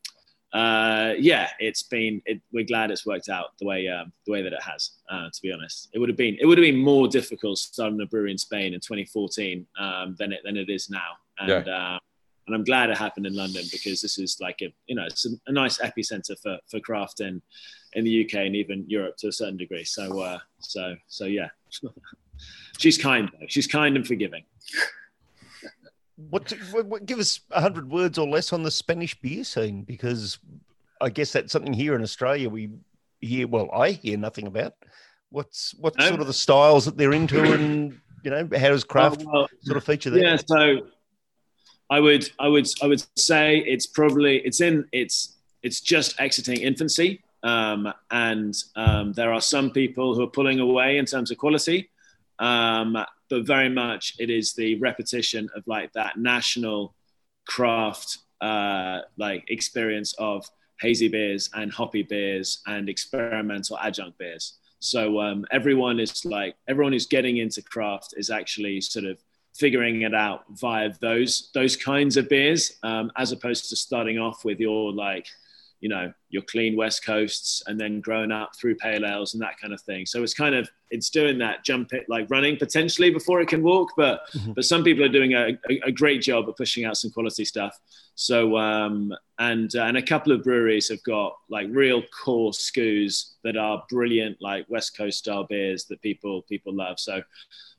uh, 0.53 1.13
yeah, 1.19 1.51
it's 1.59 1.83
been. 1.83 2.23
It, 2.25 2.41
we're 2.53 2.65
glad 2.65 2.91
it's 2.91 3.07
worked 3.07 3.29
out 3.29 3.57
the 3.59 3.67
way 3.67 3.89
um, 3.89 4.13
the 4.25 4.33
way 4.33 4.43
that 4.43 4.53
it 4.53 4.63
has. 4.63 4.91
Uh, 5.11 5.29
to 5.33 5.43
be 5.43 5.53
honest, 5.53 5.89
it 5.93 5.99
would 5.99 6.09
have 6.09 6.19
been 6.19 6.37
it 6.41 6.47
would 6.47 6.59
have 6.59 6.65
been 6.65 6.79
more 6.79 7.07
difficult 7.09 7.59
starting 7.59 8.01
a 8.01 8.07
brewery 8.07 8.33
in 8.33 8.39
Spain 8.39 8.75
in 8.75 8.81
2014 8.81 9.67
um, 9.79 10.17
than 10.19 10.33
it 10.33 10.41
than 10.45 10.57
it 10.57 10.69
is 10.69 10.91
now. 10.91 11.19
And 11.39 11.69
uh, 11.69 11.99
and 12.47 12.55
I'm 12.55 12.65
glad 12.65 12.91
it 12.91 12.99
happened 12.99 13.27
in 13.27 13.35
London 13.35 13.65
because 13.71 14.01
this 14.01 14.19
is 14.19 14.39
like 14.41 14.63
a 14.63 14.73
you 14.87 14.95
know 14.95 15.05
it's 15.05 15.27
a, 15.27 15.31
a 15.47 15.53
nice 15.53 15.79
epicenter 15.79 16.41
for 16.41 16.59
for 16.71 16.81
craft 16.81 17.21
in 17.21 17.43
in 17.97 18.05
the 18.05 18.25
UK 18.25 18.35
and 18.47 18.55
even 18.55 18.85
Europe 18.87 19.17
to 19.17 19.29
a 19.29 19.33
certain 19.33 19.57
degree. 19.57 19.83
So 19.83 20.21
uh, 20.21 20.39
so 20.61 20.95
so 21.09 21.25
yeah, 21.25 21.49
she's 22.79 22.99
kind 22.99 23.29
though. 23.33 23.47
She's 23.49 23.67
kind 23.67 23.97
and 23.97 24.07
forgiving. 24.07 24.45
What, 26.31 26.51
what, 26.71 26.87
what 26.87 27.07
give 27.07 27.19
us 27.19 27.41
a 27.51 27.61
hundred 27.61 27.91
words 27.91 28.17
or 28.17 28.27
less 28.27 28.53
on 28.53 28.63
the 28.63 28.71
Spanish 28.71 29.15
beer 29.21 29.45
scene 29.45 29.83
because 29.83 30.39
I 31.01 31.11
guess 31.11 31.33
that's 31.33 31.53
something 31.53 31.75
here 31.75 31.95
in 31.95 32.03
Australia 32.03 32.49
we 32.49 32.71
hear. 33.21 33.49
Well, 33.49 33.71
I 33.73 33.91
hear 33.91 34.17
nothing 34.17 34.47
about. 34.47 34.75
What's 35.31 35.75
what's 35.79 35.99
No. 35.99 36.09
sort 36.09 36.21
of 36.21 36.27
the 36.27 36.33
styles 36.33 36.85
that 36.85 36.97
they're 36.97 37.13
into, 37.13 37.43
and 37.43 37.99
you 38.23 38.31
know 38.31 38.49
how 38.57 38.69
does 38.69 38.85
craft 38.85 39.25
Oh, 39.27 39.31
well, 39.33 39.49
sort 39.63 39.77
of 39.77 39.85
feature 39.85 40.11
there? 40.11 40.23
Yeah, 40.23 40.37
so 40.37 40.87
I 41.91 42.01
would 42.01 42.31
I 42.39 42.49
would 42.49 42.67
I 42.83 42.87
would 42.87 43.05
say 43.19 43.59
it's 43.59 43.87
probably 43.87 44.39
it's 44.39 44.61
in 44.61 44.87
it's 44.93 45.37
it's 45.63 45.81
just 45.81 46.19
exiting 46.19 46.61
infancy. 46.61 47.23
Um, 47.47 47.93
and 48.11 48.55
um, 48.75 49.13
there 49.13 49.33
are 49.33 49.41
some 49.41 49.71
people 49.71 50.17
who 50.17 50.23
are 50.25 50.31
pulling 50.39 50.59
away 50.59 50.99
in 50.99 51.05
terms 51.05 51.31
of 51.31 51.39
quality, 51.39 51.91
um, 52.41 52.97
but 53.31 53.47
very 53.47 53.69
much 53.69 54.17
it 54.19 54.31
is 54.31 54.55
the 54.55 54.75
repetition 54.81 55.49
of 55.55 55.63
like 55.69 55.93
that 55.93 56.19
national 56.19 56.97
craft 57.47 58.19
uh, 58.41 59.03
like 59.17 59.45
experience 59.49 60.13
of 60.19 60.51
hazy 60.81 61.07
beers 61.07 61.49
and 61.55 61.73
hoppy 61.73 62.03
beers 62.03 62.63
and 62.67 62.89
experimental 62.89 63.79
adjunct 63.79 64.19
beers. 64.19 64.55
So 64.81 65.21
um, 65.21 65.47
everyone 65.53 66.01
is 66.01 66.25
like 66.25 66.57
everyone 66.67 66.93
who's 66.93 67.07
getting 67.07 67.37
into 67.37 67.63
craft 67.63 68.15
is 68.17 68.29
actually 68.29 68.81
sort 68.81 69.05
of 69.05 69.23
figuring 69.55 70.03
it 70.03 70.15
out 70.15 70.45
via 70.51 70.93
those 71.01 71.51
those 71.55 71.77
kinds 71.77 72.17
of 72.17 72.29
beers, 72.29 72.73
um, 72.83 73.13
as 73.17 73.31
opposed 73.31 73.69
to 73.69 73.77
starting 73.77 74.19
off 74.19 74.45
with 74.45 74.59
your 74.59 74.93
like 74.93 75.29
you 75.81 75.89
know 75.89 76.13
your 76.31 76.43
clean 76.43 76.77
west 76.77 77.05
coasts 77.05 77.63
and 77.67 77.79
then 77.79 78.01
growing 78.01 78.33
up 78.33 78.55
through 78.57 78.75
pale 78.77 79.05
ales 79.05 79.35
and 79.35 79.43
that 79.43 79.59
kind 79.61 79.73
of 79.73 79.81
thing 79.83 80.07
so 80.07 80.23
it's 80.23 80.35
kind 80.35 80.55
of 80.55 80.69
it's 80.91 81.11
doing 81.11 81.39
that 81.39 81.65
jump 81.65 81.93
it 81.93 82.07
like 82.09 82.29
running 82.31 82.57
potentially 82.57 83.11
before 83.11 83.41
it 83.41 83.49
can 83.49 83.63
walk 83.63 83.91
but 83.97 84.23
mm-hmm. 84.33 84.53
but 84.53 84.65
some 84.65 84.83
people 84.83 85.05
are 85.05 85.09
doing 85.09 85.35
a, 85.35 85.59
a, 85.71 85.81
a, 85.87 85.93
great 85.93 86.23
job 86.23 86.49
of 86.49 86.57
pushing 86.57 86.85
out 86.85 86.97
some 86.97 87.11
quality 87.11 87.45
stuff 87.45 87.79
so 88.15 88.57
um 88.57 89.13
and 89.39 89.77
uh, 89.77 89.83
and 89.83 89.97
a 89.97 90.03
couple 90.03 90.33
of 90.33 90.43
breweries 90.43 90.89
have 90.89 91.03
got 91.03 91.37
like 91.51 91.67
real 91.71 92.03
core 92.25 92.53
SKUs 92.53 93.33
that 93.45 93.57
are 93.57 93.85
brilliant 93.91 94.37
like 94.41 94.65
west 94.69 94.97
coast 94.97 95.19
style 95.19 95.45
beers 95.45 95.85
that 95.85 96.01
people 96.01 96.43
people 96.43 96.75
love 96.75 96.99
so 96.99 97.23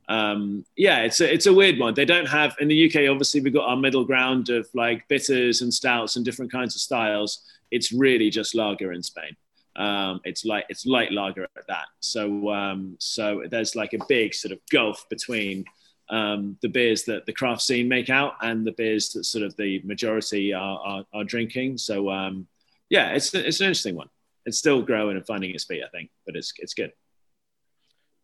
um, 0.10 0.66
yeah, 0.78 1.00
it's 1.00 1.20
a, 1.20 1.34
it's 1.34 1.48
a 1.48 1.54
weird 1.54 1.80
one. 1.80 1.94
They 1.94 2.06
don't 2.06 2.28
have 2.28 2.56
in 2.62 2.70
the 2.70 2.88
UK. 2.88 3.10
Obviously, 3.10 3.42
we've 3.42 3.54
got 3.54 3.68
our 3.68 3.76
middle 3.76 4.06
ground 4.06 4.50
of 4.50 4.66
like 4.74 5.06
bitters 5.10 5.62
and 5.62 5.74
stouts 5.74 6.16
and 6.16 6.24
different 6.24 6.50
kinds 6.50 6.76
of 6.76 6.82
styles 6.82 7.44
it's 7.72 7.92
really 7.92 8.30
just 8.30 8.56
lager 8.56 8.92
in 8.92 9.04
Spain. 9.04 9.36
Um, 9.76 10.22
it's 10.24 10.44
like 10.44 10.66
it's 10.70 10.86
light 10.86 11.12
lager 11.12 11.44
at 11.44 11.68
that. 11.68 11.86
So 12.00 12.50
um, 12.52 12.96
so 13.00 13.44
there's 13.50 13.76
like 13.76 13.94
a 13.94 14.00
big 14.10 14.34
sort 14.34 14.52
of 14.52 14.60
gulf 14.72 15.06
between 15.10 15.66
um, 16.10 16.58
the 16.62 16.70
beers 16.70 17.04
that 17.04 17.26
the 17.26 17.34
craft 17.34 17.62
scene 17.62 17.88
make 17.88 18.10
out 18.10 18.34
and 18.42 18.66
the 18.66 18.72
beers 18.72 19.10
that 19.10 19.26
sort 19.26 19.44
of 19.44 19.56
the 19.58 19.82
majority 19.84 20.54
are, 20.54 20.80
are, 20.80 21.04
are 21.14 21.24
drinking. 21.24 21.78
So 21.78 22.10
um, 22.10 22.48
yeah, 22.90 23.10
it's 23.12 23.34
it's 23.34 23.60
an 23.60 23.68
interesting 23.68 23.96
one. 23.96 24.10
It's 24.46 24.58
still 24.58 24.82
growing 24.82 25.18
and 25.18 25.26
finding 25.26 25.52
its 25.52 25.66
feet, 25.66 25.84
I 25.86 25.90
think, 25.90 26.10
but 26.26 26.36
it's 26.36 26.54
it's 26.58 26.74
good. 26.74 26.92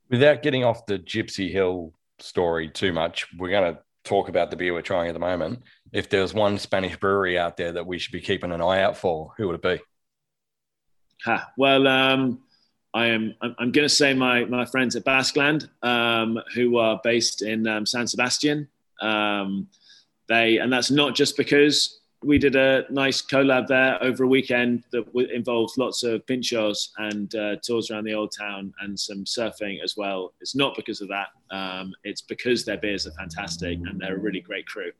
Without 0.10 0.42
getting 0.42 0.64
off 0.64 0.86
the 0.86 1.00
Gipsy 1.00 1.52
Hill 1.52 1.94
story 2.20 2.70
too 2.70 2.94
much, 2.94 3.28
we're 3.38 3.50
going 3.50 3.74
to 3.74 3.80
talk 4.04 4.30
about 4.30 4.50
the 4.50 4.56
beer 4.56 4.74
we're 4.74 4.82
trying 4.82 5.10
at 5.10 5.14
the 5.14 5.20
moment. 5.20 5.64
If 5.94 6.10
there's 6.10 6.34
one 6.34 6.58
Spanish 6.58 6.98
brewery 6.98 7.38
out 7.38 7.56
there 7.56 7.72
that 7.72 7.86
we 7.86 8.00
should 8.00 8.12
be 8.12 8.20
keeping 8.20 8.52
an 8.52 8.62
eye 8.62 8.82
out 8.82 8.98
for, 8.98 9.34
who 9.38 9.48
would 9.48 9.56
it 9.56 9.62
be? 9.62 9.80
Ha, 11.26 11.52
well, 11.56 11.88
um, 11.88 12.40
I 12.94 13.08
am. 13.08 13.36
I'm, 13.42 13.72
going 13.72 13.88
to 13.88 13.90
say 13.90 14.14
my 14.14 14.46
my 14.46 14.66
friends 14.66 14.96
at 14.96 15.06
Basqueland, 15.06 15.70
um, 15.84 16.40
who 16.54 16.78
are 16.78 17.00
based 17.04 17.44
in 17.44 17.68
um, 17.68 17.86
San 17.86 18.08
Sebastian. 18.08 18.68
Um, 19.02 19.68
they 20.28 20.58
and 20.58 20.72
that's 20.72 20.92
not 20.92 21.16
just 21.16 21.38
because 21.38 22.00
we 22.24 22.38
did 22.38 22.56
a 22.56 22.86
nice 22.90 23.22
collab 23.22 23.68
there 23.68 24.02
over 24.02 24.24
a 24.24 24.28
weekend 24.28 24.84
that 24.92 25.06
involved 25.34 25.78
lots 25.78 26.04
of 26.04 26.26
pinchos 26.26 26.90
and 26.98 27.36
uh, 27.36 27.56
tours 27.62 27.92
around 27.92 28.06
the 28.06 28.14
old 28.14 28.34
town 28.38 28.74
and 28.82 28.98
some 28.98 29.26
surfing 29.26 29.84
as 29.84 29.98
well. 29.98 30.34
It's 30.40 30.56
not 30.56 30.76
because 30.76 31.02
of 31.02 31.10
that. 31.10 31.28
Um, 31.52 31.94
it's 32.04 32.22
because 32.22 32.64
their 32.64 32.78
beers 32.78 33.06
are 33.06 33.12
fantastic 33.12 33.78
and 33.86 34.00
they're 34.00 34.16
a 34.16 34.20
really 34.20 34.40
great 34.40 34.66
crew. 34.66 34.92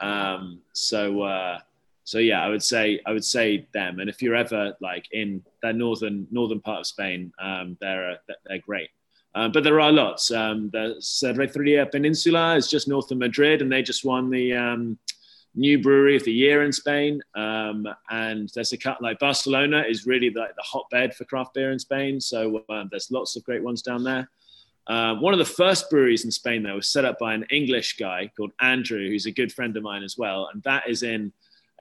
Um, 0.00 0.60
so, 0.72 1.22
uh, 1.22 1.58
so 2.04 2.18
yeah, 2.18 2.44
I 2.44 2.48
would 2.48 2.62
say 2.62 3.00
I 3.06 3.12
would 3.12 3.24
say 3.24 3.66
them. 3.72 4.00
And 4.00 4.10
if 4.10 4.22
you're 4.22 4.34
ever 4.34 4.74
like 4.80 5.06
in 5.12 5.42
the 5.62 5.72
northern 5.72 6.26
northern 6.30 6.60
part 6.60 6.80
of 6.80 6.86
Spain, 6.86 7.32
um, 7.38 7.76
they're 7.80 8.12
uh, 8.12 8.34
they're 8.46 8.58
great. 8.58 8.90
Um, 9.36 9.50
but 9.50 9.64
there 9.64 9.80
are 9.80 9.90
lots. 9.90 10.30
Um, 10.30 10.70
the 10.70 10.96
Cerveceria 11.00 11.90
Peninsula 11.90 12.54
is 12.56 12.68
just 12.68 12.86
north 12.86 13.10
of 13.10 13.18
Madrid, 13.18 13.62
and 13.62 13.72
they 13.72 13.82
just 13.82 14.04
won 14.04 14.30
the 14.30 14.52
um, 14.52 14.98
new 15.54 15.80
brewery 15.80 16.16
of 16.16 16.24
the 16.24 16.32
year 16.32 16.62
in 16.62 16.72
Spain. 16.72 17.20
Um, 17.34 17.86
and 18.10 18.48
there's 18.54 18.72
a 18.72 18.78
cut 18.78 19.02
like 19.02 19.18
Barcelona 19.18 19.84
is 19.88 20.06
really 20.06 20.30
like 20.30 20.54
the 20.56 20.62
hotbed 20.62 21.14
for 21.14 21.24
craft 21.24 21.54
beer 21.54 21.72
in 21.72 21.78
Spain. 21.78 22.20
So 22.20 22.64
um, 22.68 22.88
there's 22.90 23.10
lots 23.10 23.34
of 23.36 23.44
great 23.44 23.62
ones 23.62 23.82
down 23.82 24.04
there. 24.04 24.28
Uh, 24.86 25.14
one 25.16 25.32
of 25.32 25.38
the 25.38 25.44
first 25.44 25.88
breweries 25.88 26.24
in 26.24 26.30
Spain, 26.30 26.62
though, 26.62 26.76
was 26.76 26.88
set 26.88 27.04
up 27.04 27.18
by 27.18 27.34
an 27.34 27.44
English 27.50 27.96
guy 27.96 28.30
called 28.36 28.52
Andrew, 28.60 29.08
who's 29.08 29.26
a 29.26 29.30
good 29.30 29.52
friend 29.52 29.76
of 29.76 29.82
mine 29.82 30.02
as 30.02 30.18
well. 30.18 30.50
And 30.52 30.62
that 30.64 30.88
is 30.88 31.02
in 31.02 31.32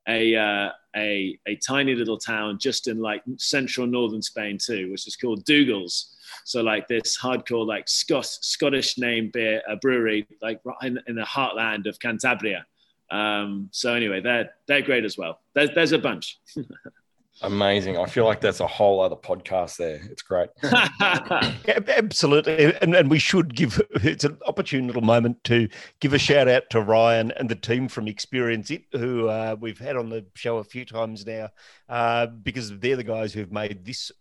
a, 0.07 0.35
uh, 0.35 0.69
a, 0.95 1.37
a 1.45 1.55
tiny 1.57 1.95
little 1.95 2.17
town 2.17 2.59
just 2.59 2.87
in 2.87 2.99
like 2.99 3.23
central 3.37 3.87
northern 3.87 4.21
Spain, 4.21 4.57
too, 4.57 4.91
which 4.91 5.07
is 5.07 5.15
called 5.15 5.43
Dougall's. 5.45 6.15
So, 6.45 6.61
like 6.61 6.87
this 6.87 7.17
hardcore, 7.19 7.65
like 7.65 7.89
Scot- 7.89 8.25
Scottish 8.25 8.97
name 8.97 9.29
beer, 9.31 9.61
brewery, 9.81 10.25
like 10.41 10.61
in, 10.81 10.99
in 11.07 11.15
the 11.15 11.23
heartland 11.23 11.87
of 11.87 11.99
Cantabria. 11.99 12.63
Um, 13.11 13.69
so 13.71 13.93
anyway, 13.93 14.21
they're 14.21 14.51
they're 14.67 14.81
great 14.81 15.05
as 15.05 15.17
well. 15.17 15.39
There's 15.53 15.69
there's 15.75 15.91
a 15.91 15.99
bunch. 15.99 16.39
Amazing. 17.43 17.97
I 17.97 18.05
feel 18.05 18.25
like 18.25 18.39
that's 18.39 18.61
a 18.61 18.67
whole 18.67 19.01
other 19.01 19.17
podcast 19.17 19.75
there. 19.77 19.99
It's 20.09 20.21
great. 20.21 20.49
Absolutely. 21.89 22.73
And, 22.81 22.95
and 22.95 23.11
we 23.11 23.19
should 23.19 23.53
give 23.53 23.81
it's 23.95 24.23
an 24.23 24.37
opportune 24.45 24.87
little 24.87 25.01
moment 25.01 25.43
to 25.45 25.67
give 25.99 26.13
a 26.13 26.17
shout 26.17 26.47
out 26.47 26.69
to 26.69 26.81
Ryan 26.81 27.31
and 27.31 27.49
the 27.49 27.55
team 27.55 27.89
from 27.89 28.07
Experience 28.07 28.71
It, 28.71 28.85
who 28.93 29.27
uh, 29.27 29.57
we've 29.59 29.79
had 29.79 29.97
on 29.97 30.09
the 30.09 30.25
show 30.35 30.57
a 30.57 30.63
few 30.63 30.85
times 30.85 31.25
now, 31.25 31.49
uh, 31.89 32.27
because 32.27 32.77
they're 32.79 32.95
the 32.95 33.03
guys 33.03 33.33
who've 33.33 33.51
made 33.51 33.83
this 33.83 34.11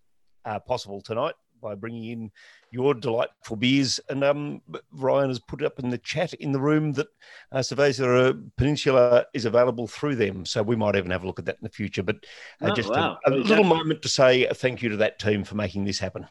uh, 0.44 0.58
possible 0.58 1.00
tonight 1.00 1.34
by 1.62 1.74
bringing 1.74 2.04
in 2.04 2.30
your 2.70 2.92
delightful 2.92 3.56
beers. 3.56 4.00
And 4.08 4.22
um, 4.24 4.60
Ryan 4.90 5.28
has 5.28 5.38
put 5.38 5.62
up 5.62 5.78
in 5.78 5.88
the 5.88 5.98
chat 5.98 6.34
in 6.34 6.52
the 6.52 6.60
room 6.60 6.92
that 6.92 7.06
uh, 7.52 7.58
Cerveza 7.58 8.38
Peninsula 8.56 9.24
is 9.32 9.44
available 9.44 9.86
through 9.86 10.16
them. 10.16 10.44
So 10.44 10.62
we 10.62 10.76
might 10.76 10.96
even 10.96 11.10
have 11.10 11.22
a 11.22 11.26
look 11.26 11.38
at 11.38 11.46
that 11.46 11.56
in 11.56 11.64
the 11.64 11.70
future. 11.70 12.02
But 12.02 12.16
uh, 12.60 12.70
oh, 12.70 12.74
just 12.74 12.90
wow. 12.90 13.18
a, 13.24 13.30
a 13.30 13.32
little 13.32 13.64
moment 13.64 14.02
to 14.02 14.08
say 14.08 14.46
thank 14.52 14.82
you 14.82 14.88
to 14.90 14.96
that 14.98 15.18
team 15.18 15.44
for 15.44 15.54
making 15.54 15.84
this 15.84 15.98
happen. 15.98 16.26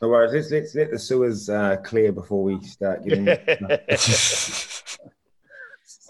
No 0.00 0.08
worries. 0.08 0.32
Let's, 0.32 0.50
let's 0.50 0.74
let 0.74 0.90
the 0.90 0.98
sewers 0.98 1.48
uh, 1.48 1.76
clear 1.84 2.10
before 2.10 2.42
we 2.42 2.60
start 2.62 3.04
getting. 3.04 3.28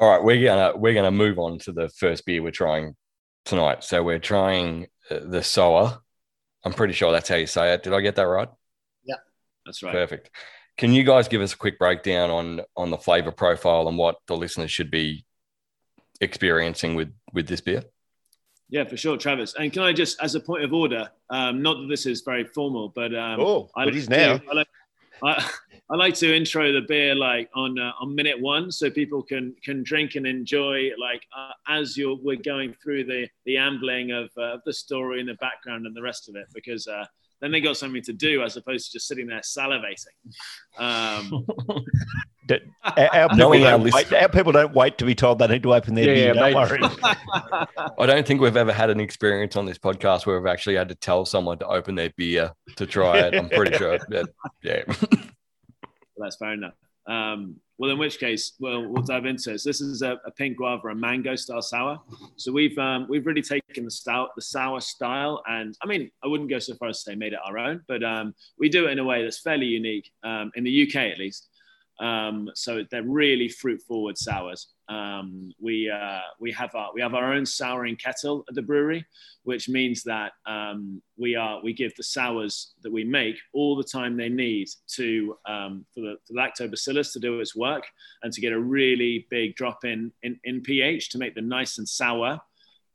All 0.01 0.11
right, 0.11 0.25
we're 0.25 0.43
gonna 0.43 0.77
we're 0.77 0.95
gonna 0.95 1.11
move 1.11 1.39
on 1.39 1.59
to 1.61 1.73
the 1.73 1.89
first 1.91 2.25
beer 2.25 2.43
we're 2.43 2.51
trying 2.51 2.97
tonight. 3.45 3.85
So 3.85 4.03
we're 4.03 4.19
trying 4.19 4.87
uh, 5.11 5.21
the 5.25 5.43
Soa. 5.43 6.02
I'm 6.65 6.73
pretty 6.73 6.95
sure 6.95 7.13
that's 7.13 7.29
how 7.29 7.37
you 7.37 7.47
say 7.47 7.75
it. 7.75 7.83
Did 7.83 7.93
I 7.93 8.01
get 8.01 8.17
that 8.17 8.23
right? 8.27 8.49
Yeah, 9.05 9.17
that's 9.67 9.83
right. 9.83 9.93
Perfect. 9.93 10.31
Can 10.79 10.93
you 10.93 11.05
guys 11.05 11.29
give 11.29 11.43
us 11.43 11.53
a 11.53 11.57
quick 11.57 11.79
breakdown 11.79 12.31
on 12.31 12.61
on 12.77 12.91
the 12.91 12.99
flavor 12.99 13.33
profile 13.33 13.89
and 13.89 13.99
what 13.99 14.17
the 14.27 14.37
listeners 14.37 14.71
should 14.71 14.91
be 14.91 15.25
experiencing 16.21 16.95
with 16.95 17.13
with 17.33 17.47
this 17.49 17.61
beer? 17.61 17.83
Yeah, 18.73 18.85
for 18.85 18.97
sure, 18.97 19.19
Travis. 19.19 19.55
And 19.55 19.71
can 19.71 19.83
I 19.83 19.93
just, 19.93 20.19
as 20.23 20.35
a 20.35 20.41
point 20.41 20.65
of 20.65 20.73
order, 20.73 21.11
um, 21.29 21.61
not 21.61 21.75
that 21.75 21.89
this 21.91 22.07
is 22.07 22.23
very 22.23 22.45
formal, 22.45 22.89
but 22.89 23.15
um, 23.15 23.39
oh, 23.39 23.69
I 23.77 23.85
it 23.85 23.95
is 23.95 24.09
now. 24.09 24.41
I 24.51 24.55
like, 24.55 24.67
I, 25.23 25.97
like 25.97 26.15
to 26.15 26.35
intro 26.35 26.73
the 26.73 26.81
beer 26.89 27.15
like 27.15 27.51
on 27.55 27.79
uh, 27.79 27.93
on 28.01 28.15
minute 28.15 28.41
one, 28.41 28.73
so 28.73 28.91
people 28.91 29.23
can 29.23 29.55
can 29.63 29.83
drink 29.83 30.15
and 30.15 30.27
enjoy 30.27 30.91
like 30.99 31.23
uh, 31.37 31.53
as 31.69 31.97
you're 31.97 32.17
we're 32.23 32.37
going 32.37 32.75
through 32.83 33.05
the 33.05 33.29
the 33.45 33.57
ambling 33.57 34.11
of 34.11 34.31
uh, 34.39 34.59
the 34.65 34.73
story 34.73 35.21
and 35.21 35.29
the 35.29 35.35
background 35.35 35.87
and 35.87 35.95
the 35.95 36.03
rest 36.03 36.29
of 36.29 36.37
it, 36.37 36.47
because 36.55 36.87
uh, 36.87 37.05
then 37.43 37.51
they 37.51 37.61
got 37.61 37.77
something 37.77 38.03
to 38.03 38.13
do 38.13 38.43
as 38.43 38.57
opposed 38.57 38.87
to 38.87 38.93
just 38.93 39.09
sitting 39.09 39.27
there 39.27 39.41
salivating. 39.41 40.15
Um, 40.79 41.45
our, 42.97 43.29
people 43.29 43.59
don't 43.59 43.83
wait, 43.83 44.13
our 44.13 44.29
people 44.29 44.53
don't 44.53 44.73
wait 44.73 44.97
to 44.99 45.05
be 45.05 45.17
told 45.17 45.41
they 45.41 45.49
need 45.49 45.65
to 45.65 45.75
open 45.75 45.95
their 45.95 46.07
yeah, 46.07 46.15
beer. 46.15 46.35
Yeah, 46.35 46.51
don't 46.51 46.55
worry. 46.55 46.81
I 47.99 48.07
don't 48.07 48.25
think 48.25 48.41
we've 48.41 48.57
ever 48.57 48.73
had 48.73 48.91
an 48.91 49.01
experience 49.01 49.57
on 49.57 49.67
this 49.67 49.77
podcast 49.77 50.25
where 50.25 50.39
we've 50.39 50.49
actually 50.49 50.77
had 50.77 50.89
to 50.91 50.95
tell 50.95 51.25
someone 51.25 51.59
to 51.59 51.67
open 51.67 51.97
their 51.97 52.13
beer 52.17 52.53
to 52.77 52.87
try 52.87 53.19
it. 53.19 53.35
I'm 53.35 53.49
pretty 53.49 53.77
sure. 53.77 53.99
yeah. 54.63 54.83
That's 56.17 56.37
fair 56.37 56.53
enough. 56.53 56.75
Um, 57.09 57.57
well, 57.83 57.91
in 57.91 57.99
which 57.99 58.21
case, 58.21 58.53
well, 58.61 58.87
we'll 58.87 59.03
dive 59.03 59.27
into 59.27 59.51
it. 59.51 59.61
So 59.61 59.69
this 59.69 59.81
is 59.81 60.03
a, 60.03 60.13
a 60.25 60.31
pink 60.31 60.57
guava, 60.57 60.91
a 60.91 60.95
mango 60.95 61.35
style 61.35 61.61
sour. 61.61 61.99
So 62.37 62.53
we've 62.53 62.79
um, 62.79 63.09
we've 63.09 63.27
really 63.27 63.43
taken 63.43 63.85
the 63.85 63.91
stout, 63.91 64.29
the 64.37 64.43
sour 64.43 64.81
style, 64.81 65.43
and 65.49 65.77
I 65.83 65.89
mean, 65.89 66.09
I 66.23 66.29
wouldn't 66.29 66.49
go 66.49 66.61
so 66.61 66.77
far 66.77 66.91
as 66.91 67.03
to 67.03 67.11
say 67.11 67.17
made 67.17 67.33
it 67.33 67.41
our 67.45 67.59
own, 67.59 67.81
but 67.89 68.05
um, 68.05 68.37
we 68.57 68.69
do 68.69 68.87
it 68.87 68.93
in 68.93 69.01
a 69.01 69.05
way 69.05 69.25
that's 69.25 69.41
fairly 69.41 69.67
unique 69.67 70.13
um, 70.23 70.53
in 70.55 70.63
the 70.63 70.87
UK 70.87 70.95
at 71.11 71.19
least. 71.19 71.49
Um, 72.01 72.51
so 72.55 72.85
they're 72.91 73.03
really 73.03 73.49
fruit 73.49 73.81
forward 73.83 74.19
sours. 74.19 74.69
Um, 74.89 75.53
we 75.61 75.91
uh, 75.91 76.21
we 76.41 76.51
have 76.53 76.75
our 76.75 76.91
we 76.95 77.01
have 77.01 77.15
our 77.15 77.33
own 77.33 77.47
souring 77.47 77.97
kettle 77.97 78.45
at 78.49 78.55
the 78.55 78.63
brewery, 78.63 79.07
which 79.45 79.69
means 79.69 80.03
that 80.05 80.33
um, 80.47 81.01
we 81.17 81.37
are 81.37 81.63
we 81.63 81.73
give 81.73 81.95
the 81.97 82.03
sours 82.03 82.75
that 82.83 82.93
we 82.93 83.05
make 83.05 83.37
all 83.53 83.77
the 83.77 83.85
time 83.85 84.17
they 84.17 84.29
need 84.29 84.69
to 84.97 85.37
um, 85.47 85.87
for 85.95 86.01
the, 86.01 86.17
the 86.29 86.35
lactobacillus 86.35 87.13
to 87.13 87.21
do 87.21 87.41
its 87.41 87.55
work 87.55 87.85
and 88.23 88.33
to 88.33 88.41
get 88.41 88.53
a 88.53 88.61
really 88.61 89.27
big 89.31 89.55
drop 89.55 89.85
in 89.85 90.13
in, 90.23 90.39
in 90.45 90.61
pH 90.61 91.11
to 91.11 91.19
make 91.19 91.35
them 91.35 91.49
nice 91.49 91.79
and 91.79 91.89
sour. 91.89 92.41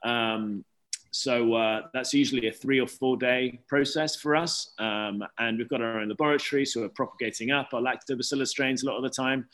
Um, 0.04 0.66
so 1.12 1.54
uh, 1.54 1.82
that's 1.94 2.14
usually 2.14 2.48
a 2.48 2.52
three 2.52 2.80
or 2.80 2.88
four 2.88 3.18
day 3.18 3.60
process 3.68 4.16
for 4.16 4.36
us. 4.36 4.74
Um, 4.80 5.24
and 5.40 5.58
we've 5.58 5.70
got 5.70 5.82
our 5.82 6.00
own 6.00 6.10
laboratory, 6.10 6.66
so 6.66 6.82
we're 6.82 6.90
propagating 6.90 7.52
up 7.52 7.70
our 7.74 7.82
lactobacillus 7.82 8.48
strains 8.48 8.84
a 8.84 8.88
lot 8.88 8.98
of 8.98 9.04
the 9.04 9.10
time. 9.10 9.48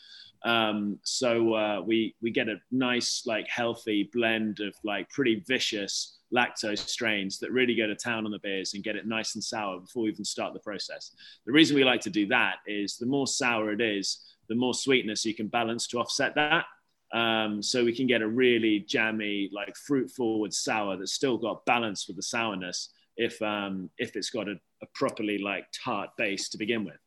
Um, 0.44 0.98
so 1.04 1.54
uh, 1.54 1.80
we 1.80 2.14
we 2.20 2.30
get 2.30 2.48
a 2.48 2.56
nice, 2.70 3.22
like, 3.24 3.48
healthy 3.48 4.10
blend 4.12 4.60
of 4.60 4.74
like 4.84 5.08
pretty 5.08 5.42
vicious 5.48 6.18
lactose 6.34 6.80
strains 6.80 7.38
that 7.38 7.52
really 7.52 7.74
go 7.74 7.86
to 7.86 7.94
town 7.94 8.26
on 8.26 8.30
the 8.30 8.38
beers 8.40 8.74
and 8.74 8.84
get 8.84 8.96
it 8.96 9.06
nice 9.06 9.36
and 9.36 9.44
sour 9.44 9.80
before 9.80 10.02
we 10.02 10.10
even 10.10 10.24
start 10.24 10.52
the 10.52 10.60
process. 10.60 11.12
The 11.46 11.52
reason 11.52 11.76
we 11.76 11.84
like 11.84 12.00
to 12.02 12.10
do 12.10 12.26
that 12.26 12.56
is 12.66 12.96
the 12.96 13.06
more 13.06 13.26
sour 13.26 13.72
it 13.72 13.80
is, 13.80 14.18
the 14.48 14.54
more 14.54 14.74
sweetness 14.74 15.24
you 15.24 15.34
can 15.34 15.46
balance 15.46 15.86
to 15.88 15.98
offset 15.98 16.34
that. 16.34 16.64
Um, 17.12 17.62
so 17.62 17.84
we 17.84 17.94
can 17.94 18.06
get 18.06 18.22
a 18.22 18.26
really 18.26 18.80
jammy, 18.80 19.50
like 19.52 19.76
fruit 19.76 20.10
forward 20.10 20.52
sour 20.52 20.96
that's 20.96 21.12
still 21.12 21.38
got 21.38 21.64
balance 21.64 22.08
with 22.08 22.16
the 22.16 22.22
sourness 22.22 22.90
if 23.16 23.40
um, 23.42 23.90
if 23.98 24.16
it's 24.16 24.30
got 24.30 24.48
a, 24.48 24.56
a, 24.82 24.86
properly 24.94 25.38
like 25.38 25.66
tart 25.72 26.10
base 26.16 26.48
to 26.48 26.58
begin 26.58 26.84
with. 26.84 26.98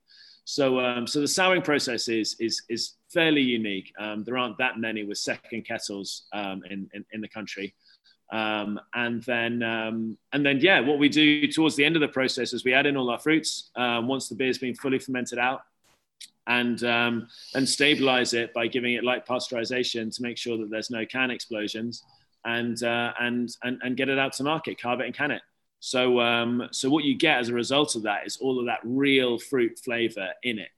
So 0.45 0.79
um, 0.79 1.07
so 1.07 1.19
the 1.19 1.27
souring 1.27 1.61
process 1.61 2.07
is 2.07 2.37
is 2.39 2.61
is 2.69 2.93
fairly 3.13 3.41
unique. 3.41 3.91
Um, 3.99 4.23
there 4.23 4.37
aren't 4.37 4.57
that 4.59 4.79
many 4.79 5.03
with 5.03 5.17
second 5.17 5.65
kettles 5.65 6.23
um, 6.33 6.63
in, 6.69 6.89
in, 6.93 7.05
in 7.11 7.21
the 7.21 7.27
country. 7.27 7.73
Um, 8.31 8.79
and 8.93 9.23
then 9.23 9.61
um, 9.63 10.17
and 10.31 10.45
then 10.45 10.59
yeah, 10.61 10.79
what 10.79 10.99
we 10.99 11.09
do 11.09 11.47
towards 11.47 11.75
the 11.75 11.83
end 11.83 11.97
of 11.97 12.01
the 12.01 12.07
process 12.07 12.53
is 12.53 12.63
we 12.63 12.73
add 12.73 12.85
in 12.85 12.95
all 12.95 13.09
our 13.09 13.19
fruits 13.19 13.71
once 13.75 14.29
the 14.29 14.35
beer's 14.35 14.57
been 14.57 14.75
fully 14.75 14.99
fermented 14.99 15.39
out 15.39 15.61
and 16.47 16.83
um, 16.83 17.27
and 17.53 17.67
stabilize 17.67 18.33
it 18.33 18.53
by 18.53 18.67
giving 18.67 18.93
it 18.93 19.03
light 19.03 19.27
pasteurization 19.27 20.13
to 20.15 20.21
make 20.21 20.37
sure 20.37 20.57
that 20.57 20.69
there's 20.69 20.89
no 20.89 21.05
can 21.05 21.29
explosions 21.29 22.03
and 22.45 22.81
uh, 22.83 23.13
and, 23.19 23.49
and 23.63 23.79
and 23.83 23.97
get 23.97 24.09
it 24.09 24.17
out 24.17 24.33
to 24.33 24.43
market, 24.43 24.81
carve 24.81 25.01
it 25.01 25.05
and 25.05 25.15
can 25.15 25.31
it. 25.31 25.41
So 25.79 26.19
um, 26.19 26.67
so 26.71 26.89
what 26.89 27.03
you 27.03 27.15
get 27.15 27.39
as 27.39 27.49
a 27.49 27.53
result 27.53 27.95
of 27.95 28.03
that 28.03 28.25
is 28.25 28.37
all 28.37 28.59
of 28.59 28.65
that 28.65 28.79
real 28.83 29.37
fruit 29.37 29.77
flavor 29.83 30.29
in 30.43 30.59
it. 30.59 30.69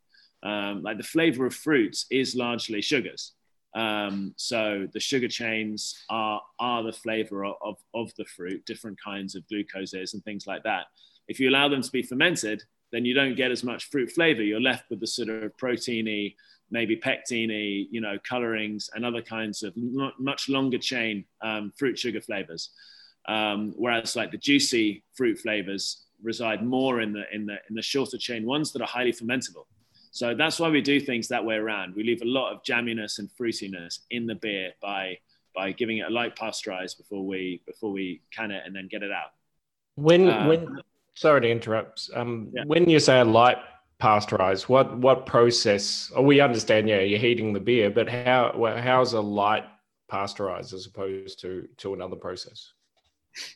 Um, 0.41 0.83
like 0.83 0.97
the 0.97 1.03
flavor 1.03 1.45
of 1.45 1.53
fruits 1.53 2.05
is 2.09 2.35
largely 2.35 2.81
sugars. 2.81 3.33
Um, 3.75 4.33
so 4.35 4.87
the 4.93 4.99
sugar 4.99 5.27
chains 5.27 6.03
are 6.09 6.41
are 6.59 6.83
the 6.83 6.91
flavor 6.91 7.45
of, 7.45 7.55
of, 7.61 7.75
of 7.93 8.11
the 8.17 8.25
fruit, 8.25 8.65
different 8.65 8.97
kinds 9.01 9.35
of 9.35 9.43
glucoses 9.47 10.13
and 10.13 10.23
things 10.23 10.47
like 10.47 10.63
that. 10.63 10.85
If 11.27 11.39
you 11.39 11.49
allow 11.49 11.69
them 11.69 11.83
to 11.83 11.91
be 11.91 12.01
fermented, 12.01 12.63
then 12.91 13.05
you 13.05 13.13
don't 13.13 13.35
get 13.35 13.51
as 13.51 13.63
much 13.63 13.89
fruit 13.89 14.11
flavor. 14.11 14.43
You're 14.43 14.61
left 14.61 14.89
with 14.89 14.99
the 14.99 15.07
sort 15.07 15.29
of 15.29 15.55
proteiny, 15.57 16.35
maybe 16.71 16.95
pectiny, 16.95 17.87
you 17.91 18.01
know, 18.01 18.17
colorings 18.27 18.89
and 18.93 19.05
other 19.05 19.21
kinds 19.21 19.63
of 19.63 19.73
much 19.75 20.49
longer 20.49 20.77
chain 20.77 21.25
um, 21.41 21.71
fruit 21.77 21.97
sugar 21.97 22.21
flavors. 22.21 22.71
Um, 23.27 23.73
whereas 23.75 24.15
like 24.15 24.31
the 24.31 24.37
juicy 24.37 25.03
fruit 25.13 25.37
flavors 25.39 26.05
reside 26.21 26.65
more 26.65 27.01
in 27.01 27.13
the 27.13 27.23
in 27.33 27.45
the 27.45 27.57
in 27.69 27.75
the 27.75 27.81
shorter 27.81 28.17
chain 28.17 28.45
ones 28.45 28.71
that 28.73 28.81
are 28.81 28.87
highly 28.87 29.11
fermentable. 29.11 29.65
So 30.11 30.33
that's 30.33 30.59
why 30.59 30.69
we 30.69 30.81
do 30.81 30.99
things 30.99 31.27
that 31.27 31.45
way 31.45 31.55
around. 31.55 31.95
We 31.95 32.03
leave 32.03 32.21
a 32.21 32.25
lot 32.25 32.51
of 32.51 32.63
jamminess 32.63 33.19
and 33.19 33.29
fruitiness 33.39 33.99
in 34.09 34.25
the 34.25 34.35
beer 34.35 34.73
by 34.81 35.19
by 35.55 35.71
giving 35.71 35.97
it 35.97 36.07
a 36.07 36.09
light 36.09 36.35
pasteurize 36.35 36.97
before 36.97 37.25
we 37.25 37.61
before 37.67 37.91
we 37.91 38.21
can 38.31 38.51
it 38.51 38.63
and 38.65 38.75
then 38.75 38.87
get 38.89 39.03
it 39.03 39.11
out. 39.11 39.31
When 39.95 40.29
um, 40.29 40.47
when 40.47 40.81
sorry 41.19 41.41
to 41.41 41.51
interrupt. 41.51 42.09
Um, 42.15 42.49
yeah. 42.53 42.63
When 42.65 42.89
you 42.89 42.99
say 42.99 43.19
a 43.19 43.25
light 43.25 43.57
pasteurized, 43.99 44.69
what 44.69 44.97
what 44.97 45.25
process? 45.25 46.11
Oh, 46.15 46.21
we 46.21 46.39
understand. 46.39 46.87
Yeah, 46.87 47.01
you're 47.01 47.19
heating 47.19 47.51
the 47.53 47.59
beer, 47.59 47.89
but 47.89 48.07
how 48.07 48.53
how's 48.81 49.13
a 49.13 49.21
light 49.21 49.65
pasteurized 50.09 50.73
as 50.73 50.85
opposed 50.85 51.41
to 51.41 51.67
to 51.77 51.93
another 51.93 52.15
process? 52.15 52.73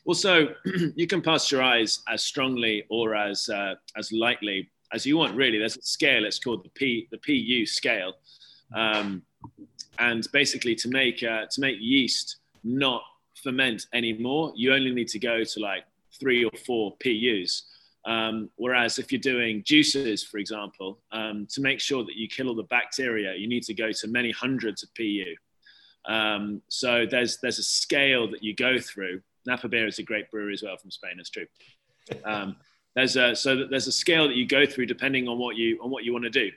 Well, 0.04 0.14
so 0.14 0.48
you 0.94 1.06
can 1.06 1.22
pasteurize 1.22 2.00
as 2.08 2.22
strongly 2.22 2.84
or 2.90 3.14
as 3.14 3.48
uh, 3.48 3.74
as 3.96 4.12
lightly 4.12 4.70
as 4.92 5.06
you 5.06 5.16
want. 5.16 5.34
Really, 5.34 5.58
there's 5.58 5.78
a 5.78 5.82
scale. 5.82 6.26
It's 6.26 6.38
called 6.38 6.64
the 6.64 6.70
P 6.70 7.08
the 7.10 7.18
PU 7.18 7.64
scale, 7.64 8.12
um, 8.76 9.22
and 9.98 10.26
basically 10.32 10.74
to 10.76 10.88
make 10.88 11.22
uh, 11.22 11.46
to 11.50 11.60
make 11.60 11.76
yeast 11.80 12.36
not 12.62 13.02
ferment 13.42 13.86
anymore, 13.92 14.52
you 14.54 14.72
only 14.72 14.90
need 14.90 15.08
to 15.08 15.18
go 15.18 15.44
to 15.44 15.60
like 15.60 15.84
three 16.18 16.44
or 16.44 16.50
four 16.66 16.96
PUs. 17.02 17.64
Um, 18.06 18.50
whereas 18.56 18.98
if 18.98 19.10
you're 19.10 19.20
doing 19.20 19.62
juices, 19.64 20.22
for 20.22 20.38
example, 20.38 21.00
um, 21.12 21.46
to 21.50 21.60
make 21.60 21.80
sure 21.80 22.04
that 22.04 22.16
you 22.16 22.28
kill 22.28 22.48
all 22.48 22.54
the 22.54 22.64
bacteria, 22.64 23.34
you 23.34 23.48
need 23.48 23.62
to 23.64 23.74
go 23.74 23.92
to 23.92 24.08
many 24.08 24.30
hundreds 24.30 24.82
of 24.82 24.94
PU. 24.94 25.34
Um, 26.06 26.60
so 26.68 27.06
there's 27.10 27.38
there's 27.38 27.58
a 27.58 27.62
scale 27.62 28.30
that 28.30 28.42
you 28.42 28.54
go 28.54 28.78
through. 28.78 29.22
Naparbier 29.48 29.88
is 29.88 29.98
a 29.98 30.02
great 30.02 30.30
brewery 30.30 30.52
as 30.52 30.62
well 30.62 30.76
from 30.76 30.90
Spain. 30.90 31.14
It's 31.18 31.30
true. 31.30 31.46
Um, 32.24 32.56
there's 32.94 33.16
a 33.16 33.34
so 33.34 33.66
there's 33.66 33.86
a 33.86 33.92
scale 33.92 34.28
that 34.28 34.36
you 34.36 34.46
go 34.46 34.66
through 34.66 34.86
depending 34.86 35.26
on 35.28 35.38
what 35.38 35.56
you 35.56 35.78
on 35.82 35.90
what 35.90 36.04
you 36.04 36.12
want 36.12 36.24
to 36.24 36.30
do. 36.30 36.50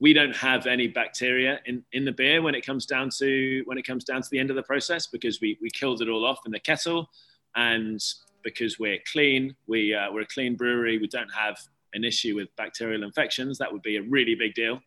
We 0.00 0.12
don't 0.12 0.34
have 0.34 0.66
any 0.66 0.88
bacteria 0.88 1.60
in, 1.66 1.84
in 1.92 2.06
the 2.06 2.12
beer 2.12 2.40
when 2.40 2.54
it 2.54 2.64
comes 2.64 2.86
down 2.86 3.10
to 3.18 3.62
when 3.66 3.78
it 3.78 3.86
comes 3.86 4.02
down 4.02 4.22
to 4.22 4.28
the 4.30 4.38
end 4.38 4.50
of 4.50 4.56
the 4.56 4.62
process 4.62 5.06
because 5.06 5.40
we, 5.40 5.58
we 5.60 5.68
killed 5.70 6.00
it 6.00 6.08
all 6.08 6.24
off 6.24 6.40
in 6.46 6.52
the 6.52 6.58
kettle 6.58 7.10
and 7.54 8.02
because 8.42 8.78
we're 8.78 8.98
clean. 9.10 9.54
We, 9.66 9.94
uh, 9.94 10.12
we're 10.12 10.22
a 10.22 10.26
clean 10.26 10.56
brewery. 10.56 10.98
We 10.98 11.08
don't 11.08 11.32
have 11.32 11.58
an 11.92 12.04
issue 12.04 12.36
with 12.36 12.54
bacterial 12.56 13.02
infections. 13.02 13.58
That 13.58 13.72
would 13.72 13.82
be 13.82 13.96
a 13.96 14.02
really 14.02 14.34
big 14.34 14.54
deal. 14.54 14.80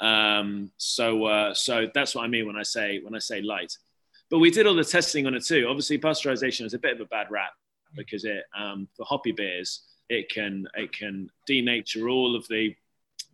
Um, 0.00 0.70
so, 0.76 1.24
uh, 1.24 1.54
so 1.54 1.88
that's 1.94 2.14
what 2.14 2.24
I 2.24 2.28
mean 2.28 2.46
when 2.46 2.56
I 2.56 2.62
say 2.62 3.00
when 3.02 3.14
I 3.14 3.18
say 3.18 3.40
light. 3.40 3.76
But 4.28 4.40
we 4.40 4.50
did 4.50 4.66
all 4.66 4.74
the 4.74 4.84
testing 4.84 5.26
on 5.26 5.34
it 5.34 5.44
too. 5.44 5.66
Obviously, 5.68 5.98
pasteurization 5.98 6.66
is 6.66 6.74
a 6.74 6.78
bit 6.78 6.94
of 6.94 7.00
a 7.00 7.06
bad 7.06 7.28
rap 7.30 7.52
because 7.94 8.24
it 8.24 8.44
um, 8.58 8.88
for 8.96 9.06
hoppy 9.06 9.32
beers 9.32 9.82
it 10.08 10.30
can 10.30 10.66
it 10.74 10.92
can 10.92 11.28
denature 11.48 12.10
all 12.10 12.36
of 12.36 12.46
the 12.48 12.74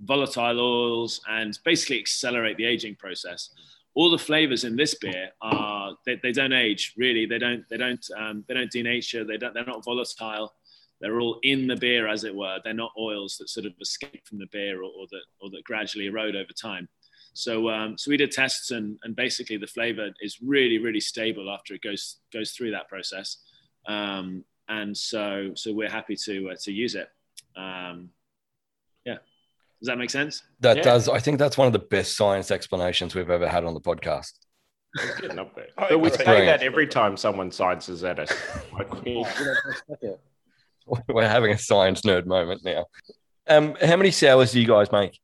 volatile 0.05 0.59
oils 0.61 1.20
and 1.29 1.59
basically 1.64 1.99
accelerate 1.99 2.57
the 2.57 2.64
aging 2.64 2.94
process 2.97 3.51
all 3.94 4.11
the 4.11 4.18
flavors 4.18 4.64
in 4.64 4.76
this 4.76 4.94
beer 4.94 5.31
are 5.42 5.94
they, 6.07 6.18
they 6.22 6.33
don't 6.33 6.52
age 6.52 6.94
really. 6.96 7.26
They 7.26 7.38
don't 7.38 7.64
they 7.68 7.76
don't 7.76 8.05
um, 8.16 8.44
they 8.48 8.55
don't 8.55 8.72
denature 8.72 9.26
they 9.26 9.37
don't 9.37 9.55
they're 9.55 9.64
not 9.64 9.85
volatile. 9.85 10.52
They're 11.00 11.20
all 11.20 11.38
in 11.42 11.66
the 11.66 11.76
beer 11.76 12.07
as 12.07 12.24
it 12.24 12.35
were. 12.35 12.59
They're 12.62 12.74
not 12.74 12.92
oils 12.98 13.37
that 13.38 13.48
sort 13.48 13.66
of 13.66 13.72
escape 13.81 14.22
from 14.26 14.38
the 14.38 14.46
beer 14.52 14.78
or, 14.78 14.85
or 14.85 15.07
that 15.11 15.24
or 15.40 15.50
that 15.50 15.64
gradually 15.64 16.07
erode 16.07 16.37
over 16.37 16.52
time. 16.61 16.88
So 17.35 17.68
um, 17.70 17.98
so 17.98 18.11
we 18.11 18.16
did 18.16 18.31
tests 18.31 18.70
and 18.70 18.98
and 19.02 19.14
basically 19.14 19.57
the 19.57 19.66
flavor 19.66 20.11
is 20.20 20.38
really 20.40 20.78
really 20.78 21.00
stable 21.00 21.50
after 21.50 21.74
it 21.74 21.83
goes 21.83 22.20
goes 22.33 22.52
through 22.52 22.70
that 22.70 22.88
process. 22.88 23.38
Um, 23.87 24.44
and 24.68 24.96
so 24.96 25.50
so 25.55 25.72
we're 25.74 25.90
happy 25.90 26.16
to 26.24 26.50
uh, 26.50 26.57
to 26.62 26.72
use 26.72 26.94
it. 26.94 27.09
Um, 27.57 28.11
does 29.83 29.88
that 29.88 29.99
make 29.99 30.11
sense? 30.11 30.45
That 30.61 30.77
yeah. 30.77 30.85
does. 30.85 31.09
I 31.09 31.18
think 31.18 31.40
that's 31.40 31.59
one 31.59 31.66
of 31.66 31.73
the 31.73 31.81
best 31.81 32.16
science 32.16 32.53
explanations 32.53 33.16
we've 33.16 33.29
ever 33.29 33.49
had 33.49 33.64
on 33.64 33.75
the 33.75 33.81
podcast. 33.81 34.31
but 35.77 35.99
we 35.99 36.09
say 36.11 36.47
that 36.47 36.62
every 36.62 36.87
time 36.87 37.16
someone 37.16 37.51
sciences 37.51 38.05
at 38.05 38.21
us. 38.21 38.33
We're 41.09 41.29
having 41.29 41.51
a 41.51 41.59
science 41.59 42.03
nerd 42.03 42.27
moment 42.27 42.64
now. 42.64 42.87
Um, 43.49 43.75
how 43.83 43.97
many 43.97 44.12
sours 44.12 44.53
do 44.53 44.61
you 44.61 44.68
guys 44.68 44.92
make? 44.92 45.18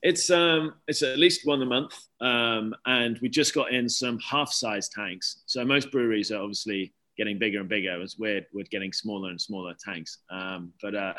It's 0.00 0.30
um, 0.30 0.72
it's 0.88 1.02
at 1.02 1.18
least 1.18 1.46
one 1.46 1.60
a 1.60 1.66
month, 1.66 1.94
um, 2.22 2.74
and 2.86 3.18
we 3.18 3.28
just 3.28 3.54
got 3.54 3.74
in 3.74 3.90
some 3.90 4.18
half-size 4.20 4.88
tanks. 4.88 5.42
So 5.44 5.66
most 5.66 5.92
breweries 5.92 6.32
are 6.32 6.40
obviously 6.40 6.94
getting 7.16 7.38
bigger 7.38 7.60
and 7.60 7.68
bigger 7.68 8.00
as 8.02 8.16
we're, 8.18 8.46
we're 8.52 8.64
getting 8.70 8.92
smaller 8.92 9.30
and 9.30 9.40
smaller 9.40 9.74
tanks. 9.82 10.18
Um, 10.30 10.72
but 10.82 10.94
uh, 10.94 11.14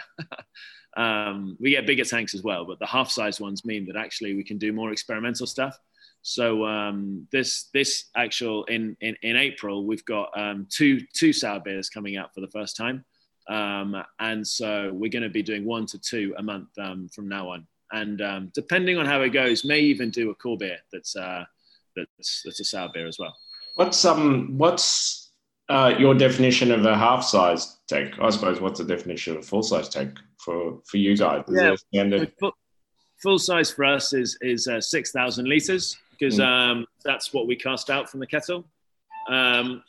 um, 0.98 1.58
we 1.60 1.72
get 1.72 1.88
bigger 1.88 2.06
tanks 2.06 2.34
as 2.34 2.44
well, 2.44 2.66
but 2.66 2.80
the 2.80 2.86
half 2.86 3.10
size 3.10 3.40
ones 3.40 3.66
mean 3.66 3.86
that 3.88 3.96
actually 3.96 4.36
we 4.36 4.44
can 4.44 4.58
do 4.58 4.74
more 4.74 4.92
experimental 4.92 5.48
stuff. 5.48 5.78
So 6.22 6.66
um, 6.66 7.28
this 7.32 7.70
this 7.72 8.06
actual 8.16 8.64
in, 8.66 8.98
in, 9.00 9.16
in 9.22 9.36
April 9.36 9.86
we've 9.86 10.06
got 10.06 10.36
um, 10.36 10.68
two 10.72 11.00
two 11.14 11.32
sour 11.32 11.60
beers 11.60 11.88
coming 11.88 12.18
out 12.18 12.34
for 12.34 12.42
the 12.42 12.48
first 12.48 12.76
time, 12.76 13.06
um, 13.48 13.96
and 14.20 14.46
so 14.46 14.90
we're 14.92 15.12
going 15.12 15.22
to 15.22 15.30
be 15.30 15.44
doing 15.44 15.66
one 15.66 15.86
to 15.86 16.00
two 16.00 16.34
a 16.40 16.42
month 16.42 16.70
um, 16.80 17.10
from 17.10 17.30
now 17.30 17.50
on. 17.50 17.68
And 17.92 18.52
depending 18.54 18.98
on 18.98 19.06
how 19.06 19.22
it 19.22 19.30
goes, 19.30 19.64
may 19.64 19.80
even 19.82 20.10
do 20.10 20.32
a 20.32 20.36
core 20.36 20.58
beer 20.58 20.80
that's 20.92 21.16
uh, 21.16 21.46
that's 21.96 22.42
that's 22.44 22.60
a 22.60 22.64
sour 22.64 22.90
beer 22.94 23.08
as 23.08 23.20
well. 23.20 23.36
What's 23.76 24.04
um 24.06 24.58
what's 24.58 25.25
uh, 25.70 25.96
your 25.98 26.14
definition 26.14 26.72
of 26.72 26.86
a 26.86 26.96
half 26.96 27.24
size 27.24 27.78
tank, 27.88 28.16
I 28.22 28.30
suppose, 28.30 28.62
what's 28.62 28.80
the 28.80 28.86
definition 28.86 29.34
of 29.34 29.40
a 29.40 29.46
full 29.46 29.64
size 29.64 29.90
tank 29.90 30.20
for, 30.38 30.80
for 30.86 30.98
you 30.98 31.18
guys? 31.18 31.44
Is 31.48 31.86
yeah. 31.92 32.26
Full, 32.40 32.54
full, 33.22 33.40
size 33.40 33.72
for 33.72 33.86
us 33.86 34.14
is, 34.14 34.38
is 34.42 34.68
uh, 34.68 34.80
6,000 34.80 35.48
litres 35.48 35.98
because 36.12 36.40
mm. 36.40 36.46
um, 36.46 36.86
that's 37.04 37.34
what 37.34 37.48
we 37.48 37.56
cast 37.56 37.90
out 37.90 38.10
from 38.10 38.20
the 38.20 38.28
kettle. 38.28 38.66
Um, 39.30 39.84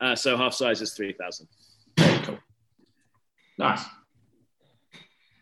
uh, 0.00 0.16
so 0.16 0.36
half 0.36 0.54
size 0.54 0.80
is 0.80 0.94
3,000. 0.94 1.46
Cool. 1.96 2.38
Nice. 3.58 3.84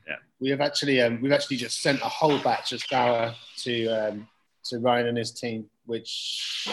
Yeah. 0.06 0.16
We 0.40 0.50
have 0.50 0.60
actually 0.60 1.00
um, 1.00 1.20
we've 1.22 1.32
actually 1.32 1.56
just 1.56 1.80
sent 1.80 2.00
a 2.00 2.08
whole 2.08 2.38
batch 2.38 2.72
of 2.72 2.82
sour 2.82 3.34
to 3.58 3.86
um, 3.86 4.28
to 4.64 4.78
Ryan 4.80 5.08
and 5.08 5.18
his 5.18 5.30
team, 5.32 5.70
which 5.86 6.68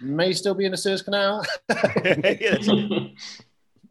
may 0.00 0.32
still 0.32 0.54
be 0.54 0.64
in 0.64 0.72
the 0.72 0.76
Suez 0.76 1.02
Canal. 1.02 1.44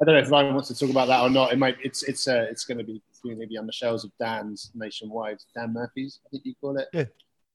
I 0.01 0.05
don't 0.05 0.15
know 0.15 0.21
if 0.21 0.31
Ryan 0.31 0.53
wants 0.53 0.69
to 0.69 0.75
talk 0.75 0.89
about 0.89 1.07
that 1.07 1.21
or 1.21 1.29
not. 1.29 1.51
It 1.51 1.57
might. 1.57 1.77
It's 1.83 2.03
it's 2.03 2.27
uh, 2.27 2.47
it's 2.49 2.65
going 2.65 2.77
to 2.77 2.83
be 2.83 3.01
maybe 3.23 3.57
on 3.57 3.65
the 3.65 3.73
shelves 3.73 4.03
of 4.05 4.11
Dan's 4.19 4.71
nationwide. 4.73 5.39
Dan 5.55 5.73
Murphy's, 5.73 6.19
I 6.25 6.29
think 6.29 6.45
you 6.45 6.53
call 6.61 6.77
it. 6.77 6.87
Yeah. 6.93 7.05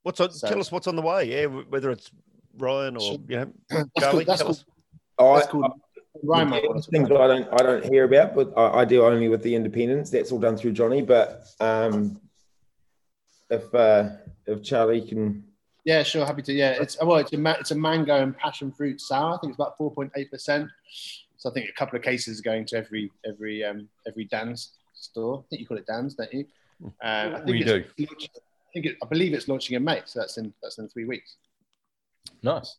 What's 0.02 0.20
on? 0.20 0.30
So, 0.30 0.48
tell 0.48 0.60
us 0.60 0.70
what's 0.70 0.86
on 0.86 0.96
the 0.96 1.02
way. 1.02 1.24
Yeah, 1.24 1.46
whether 1.46 1.90
it's 1.90 2.10
Ryan 2.58 2.96
or 2.96 3.16
you 3.28 3.36
know 3.36 3.52
Charlie. 3.98 4.24
That's 4.24 4.40
tell 4.40 4.50
us. 4.50 4.64
Oh, 5.18 5.36
that's 5.36 5.46
cool. 5.48 5.74
Ryan 6.22 6.80
things 6.82 7.10
I 7.10 7.26
don't 7.26 7.48
I 7.52 7.56
don't 7.62 7.84
hear 7.84 8.04
about, 8.04 8.34
but 8.34 8.52
I, 8.56 8.80
I, 8.80 8.84
do 8.84 9.04
only 9.04 9.28
with 9.28 9.42
the 9.42 9.54
independents. 9.54 10.10
That's 10.10 10.30
all 10.30 10.38
done 10.38 10.56
through 10.56 10.72
Johnny. 10.72 11.02
But 11.02 11.46
um, 11.60 12.20
if 13.50 13.74
uh, 13.74 14.10
if 14.46 14.62
Charlie 14.62 15.02
can 15.02 15.44
Yeah, 15.84 16.02
sure, 16.02 16.24
happy 16.24 16.42
to. 16.42 16.52
Yeah, 16.52 16.70
it's 16.80 16.96
well, 17.00 17.18
it's 17.18 17.32
a 17.32 17.38
ma- 17.38 17.56
it's 17.60 17.70
a 17.70 17.74
mango 17.74 18.16
and 18.22 18.36
passion 18.36 18.72
fruit 18.72 19.00
sour. 19.00 19.34
I 19.34 19.38
think 19.38 19.50
it's 19.52 19.58
about 19.58 19.76
four 19.76 19.90
point 19.92 20.10
eight 20.16 20.30
percent. 20.30 20.68
So 21.36 21.50
I 21.50 21.52
think 21.52 21.68
a 21.68 21.72
couple 21.72 21.96
of 21.96 22.02
cases 22.02 22.40
going 22.40 22.64
to 22.66 22.76
every 22.78 23.10
every 23.26 23.62
um, 23.64 23.88
every 24.06 24.24
Dan's 24.24 24.72
store. 24.94 25.40
I 25.40 25.42
think 25.50 25.60
you 25.60 25.66
call 25.66 25.76
it 25.76 25.86
Dan's, 25.86 26.14
don't 26.14 26.32
you? 26.32 26.46
Um, 26.82 26.90
I 27.02 27.36
think 27.36 27.46
We 27.46 27.62
it's 27.62 27.70
do. 27.70 27.84
launching- 28.06 28.30
I 28.34 28.70
think 28.72 28.86
it, 28.86 28.96
I 29.02 29.06
believe 29.06 29.34
it's 29.34 29.46
launching 29.46 29.76
in 29.76 29.84
May, 29.84 30.00
so 30.06 30.20
that's 30.20 30.36
in 30.38 30.52
that's 30.62 30.78
in 30.78 30.88
three 30.88 31.04
weeks. 31.04 31.36
Nice. 32.42 32.76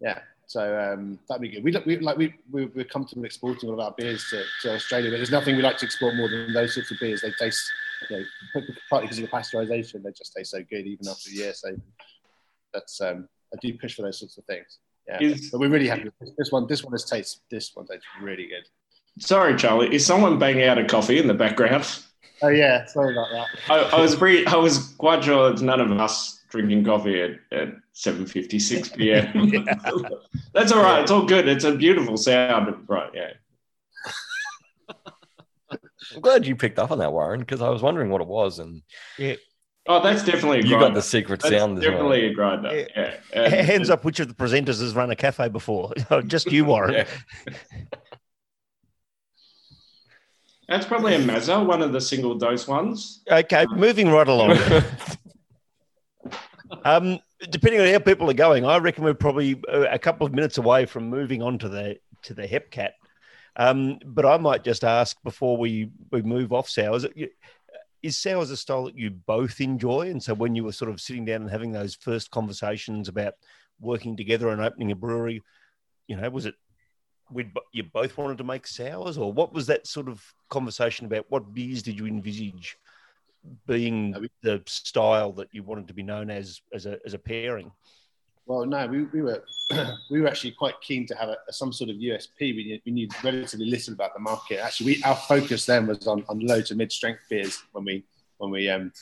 Yeah, 0.00 0.18
so 0.46 0.78
um, 0.78 1.18
that'd 1.28 1.40
be 1.40 1.48
good. 1.48 1.64
We, 1.64 1.72
we 1.86 1.98
like 1.98 2.16
we, 2.18 2.34
we 2.50 2.66
we're 2.66 2.84
comfortable 2.84 3.24
exporting 3.24 3.68
all 3.68 3.74
of 3.74 3.80
our 3.80 3.94
beers 3.96 4.24
to, 4.30 4.42
to 4.62 4.74
Australia, 4.74 5.10
but 5.10 5.16
there's 5.16 5.30
nothing 5.30 5.56
we 5.56 5.62
like 5.62 5.78
to 5.78 5.86
export 5.86 6.14
more 6.16 6.28
than 6.28 6.52
those 6.52 6.74
sorts 6.74 6.90
of 6.90 6.98
beers. 7.00 7.22
They 7.22 7.32
taste, 7.38 7.62
you 8.10 8.16
know, 8.18 8.62
partly 8.90 9.08
because 9.08 9.18
of 9.18 9.24
the 9.24 9.30
pasteurization, 9.30 10.02
they 10.02 10.10
just 10.10 10.32
taste 10.36 10.50
so 10.50 10.62
good 10.62 10.86
even 10.86 11.08
after 11.08 11.30
a 11.30 11.32
year. 11.32 11.52
So 11.54 11.76
that's 12.72 13.00
um, 13.00 13.28
I 13.52 13.58
do 13.60 13.76
push 13.78 13.94
for 13.94 14.02
those 14.02 14.18
sorts 14.18 14.38
of 14.38 14.44
things. 14.44 14.78
Yeah, 15.08 15.18
Is- 15.20 15.50
but 15.50 15.60
we're 15.60 15.70
really 15.70 15.88
happy. 15.88 16.10
this. 16.20 16.30
This 16.38 16.52
one, 16.52 16.66
this 16.68 16.84
one 16.84 16.92
has 16.92 17.04
tastes. 17.04 17.40
This 17.50 17.72
one 17.74 17.86
tastes 17.86 18.06
really 18.20 18.46
good. 18.46 18.64
Sorry, 19.18 19.56
Charlie. 19.56 19.94
Is 19.94 20.06
someone 20.06 20.38
banging 20.38 20.64
out 20.64 20.78
a 20.78 20.84
coffee 20.84 21.18
in 21.18 21.26
the 21.26 21.34
background? 21.34 21.86
Oh 22.40 22.48
yeah, 22.48 22.86
sorry 22.86 23.12
about 23.14 23.28
that. 23.30 23.46
I, 23.70 23.96
I 23.96 24.00
was 24.00 24.16
pretty, 24.16 24.46
I 24.46 24.56
was 24.56 24.94
quite 24.98 25.22
sure 25.22 25.50
it's 25.50 25.62
none 25.62 25.80
of 25.80 25.92
us 25.92 26.40
drinking 26.48 26.84
coffee 26.84 27.20
at, 27.20 27.30
at 27.52 27.68
7.56 27.94 28.96
p.m. 28.96 29.64
That's 30.54 30.72
all 30.72 30.82
right. 30.82 31.02
It's 31.02 31.10
all 31.10 31.24
good. 31.24 31.46
It's 31.46 31.64
a 31.64 31.74
beautiful 31.74 32.16
sound. 32.16 32.74
Right, 32.88 33.10
yeah. 33.14 33.30
I'm 36.14 36.20
glad 36.20 36.46
you 36.46 36.56
picked 36.56 36.78
up 36.78 36.90
on 36.90 36.98
that, 36.98 37.12
Warren, 37.12 37.40
because 37.40 37.62
I 37.62 37.68
was 37.68 37.82
wondering 37.82 38.10
what 38.10 38.20
it 38.20 38.28
was, 38.28 38.58
and 38.58 38.82
yeah. 39.18 39.36
Oh, 39.88 40.00
that's 40.00 40.22
definitely 40.22 40.60
a 40.60 40.62
you 40.62 40.78
got 40.78 40.94
the 40.94 41.02
secret 41.02 41.40
That's 41.40 41.52
sound 41.52 41.76
as 41.78 41.84
well. 41.84 41.92
definitely 41.92 42.26
a 42.26 42.34
grinder. 42.34 42.72
Yeah. 42.72 42.86
Yeah. 42.94 43.14
And- 43.32 43.54
Hands 43.66 43.90
up, 43.90 44.04
which 44.04 44.20
of 44.20 44.28
the 44.28 44.34
presenters 44.34 44.80
has 44.80 44.94
run 44.94 45.10
a 45.10 45.16
cafe 45.16 45.48
before? 45.48 45.92
Just 46.26 46.52
you, 46.52 46.64
Warren. 46.64 47.04
That's 50.68 50.86
probably 50.86 51.14
a 51.14 51.18
Mazzer, 51.18 51.66
one 51.66 51.82
of 51.82 51.92
the 51.92 52.00
single 52.00 52.36
dose 52.36 52.68
ones. 52.68 53.22
Okay, 53.30 53.66
moving 53.74 54.08
right 54.08 54.28
along. 54.28 54.56
um, 56.84 57.18
depending 57.50 57.80
on 57.80 57.88
how 57.88 57.98
people 57.98 58.30
are 58.30 58.34
going, 58.34 58.64
I 58.64 58.78
reckon 58.78 59.04
we're 59.04 59.14
probably 59.14 59.60
uh, 59.68 59.86
a 59.90 59.98
couple 59.98 60.26
of 60.26 60.32
minutes 60.32 60.58
away 60.58 60.86
from 60.86 61.10
moving 61.10 61.42
on 61.42 61.58
to 61.58 61.68
the 61.68 61.96
to 62.22 62.34
the 62.34 62.46
Hepcat. 62.46 62.90
Um, 63.56 63.98
but 64.04 64.24
I 64.24 64.38
might 64.38 64.64
just 64.64 64.84
ask 64.84 65.16
before 65.22 65.56
we 65.56 65.90
we 66.10 66.22
move 66.22 66.52
off 66.52 66.68
sours. 66.68 67.06
Is 68.02 68.16
sours 68.16 68.50
a 68.50 68.56
style 68.56 68.84
that 68.84 68.98
you 68.98 69.10
both 69.10 69.60
enjoy? 69.60 70.10
And 70.10 70.22
so 70.22 70.34
when 70.34 70.54
you 70.56 70.64
were 70.64 70.72
sort 70.72 70.90
of 70.90 71.00
sitting 71.00 71.24
down 71.24 71.42
and 71.42 71.50
having 71.50 71.70
those 71.70 71.94
first 71.94 72.30
conversations 72.30 73.08
about 73.08 73.34
working 73.80 74.16
together 74.16 74.48
and 74.48 74.60
opening 74.60 74.90
a 74.90 74.96
brewery, 74.96 75.42
you 76.08 76.16
know, 76.16 76.28
was 76.30 76.46
it 76.46 76.54
we 77.30 77.50
you 77.72 77.84
both 77.84 78.16
wanted 78.16 78.38
to 78.38 78.44
make 78.44 78.66
sours, 78.66 79.18
or 79.18 79.32
what 79.32 79.52
was 79.52 79.66
that 79.66 79.86
sort 79.86 80.08
of 80.08 80.22
conversation 80.50 81.06
about? 81.06 81.26
What 81.30 81.54
beers 81.54 81.82
did 81.82 81.98
you 81.98 82.06
envisage 82.06 82.76
being 83.66 84.28
the 84.42 84.62
style 84.66 85.32
that 85.32 85.48
you 85.52 85.62
wanted 85.62 85.88
to 85.88 85.94
be 85.94 86.02
known 86.02 86.30
as 86.30 86.60
as 86.72 86.86
a 86.86 86.98
as 87.04 87.14
a 87.14 87.18
pairing? 87.18 87.70
Well, 88.46 88.66
no, 88.66 88.86
we, 88.86 89.04
we 89.04 89.22
were 89.22 89.42
we 90.10 90.20
were 90.20 90.28
actually 90.28 90.52
quite 90.52 90.74
keen 90.80 91.06
to 91.06 91.14
have 91.14 91.28
a, 91.28 91.36
some 91.50 91.72
sort 91.72 91.90
of 91.90 91.96
USP. 91.96 92.40
We 92.40 92.64
knew, 92.64 92.80
we 92.84 92.92
knew 92.92 93.08
relatively 93.22 93.66
little 93.66 93.94
about 93.94 94.14
the 94.14 94.20
market. 94.20 94.58
Actually, 94.58 94.86
we, 94.86 95.02
our 95.04 95.16
focus 95.16 95.64
then 95.66 95.86
was 95.86 96.06
on, 96.06 96.24
on 96.28 96.40
low 96.40 96.60
to 96.62 96.74
mid 96.74 96.90
strength 96.90 97.20
beers 97.30 97.62
when 97.72 97.84
we 97.84 98.04
when 98.38 98.50
we 98.50 98.68
um 98.68 98.92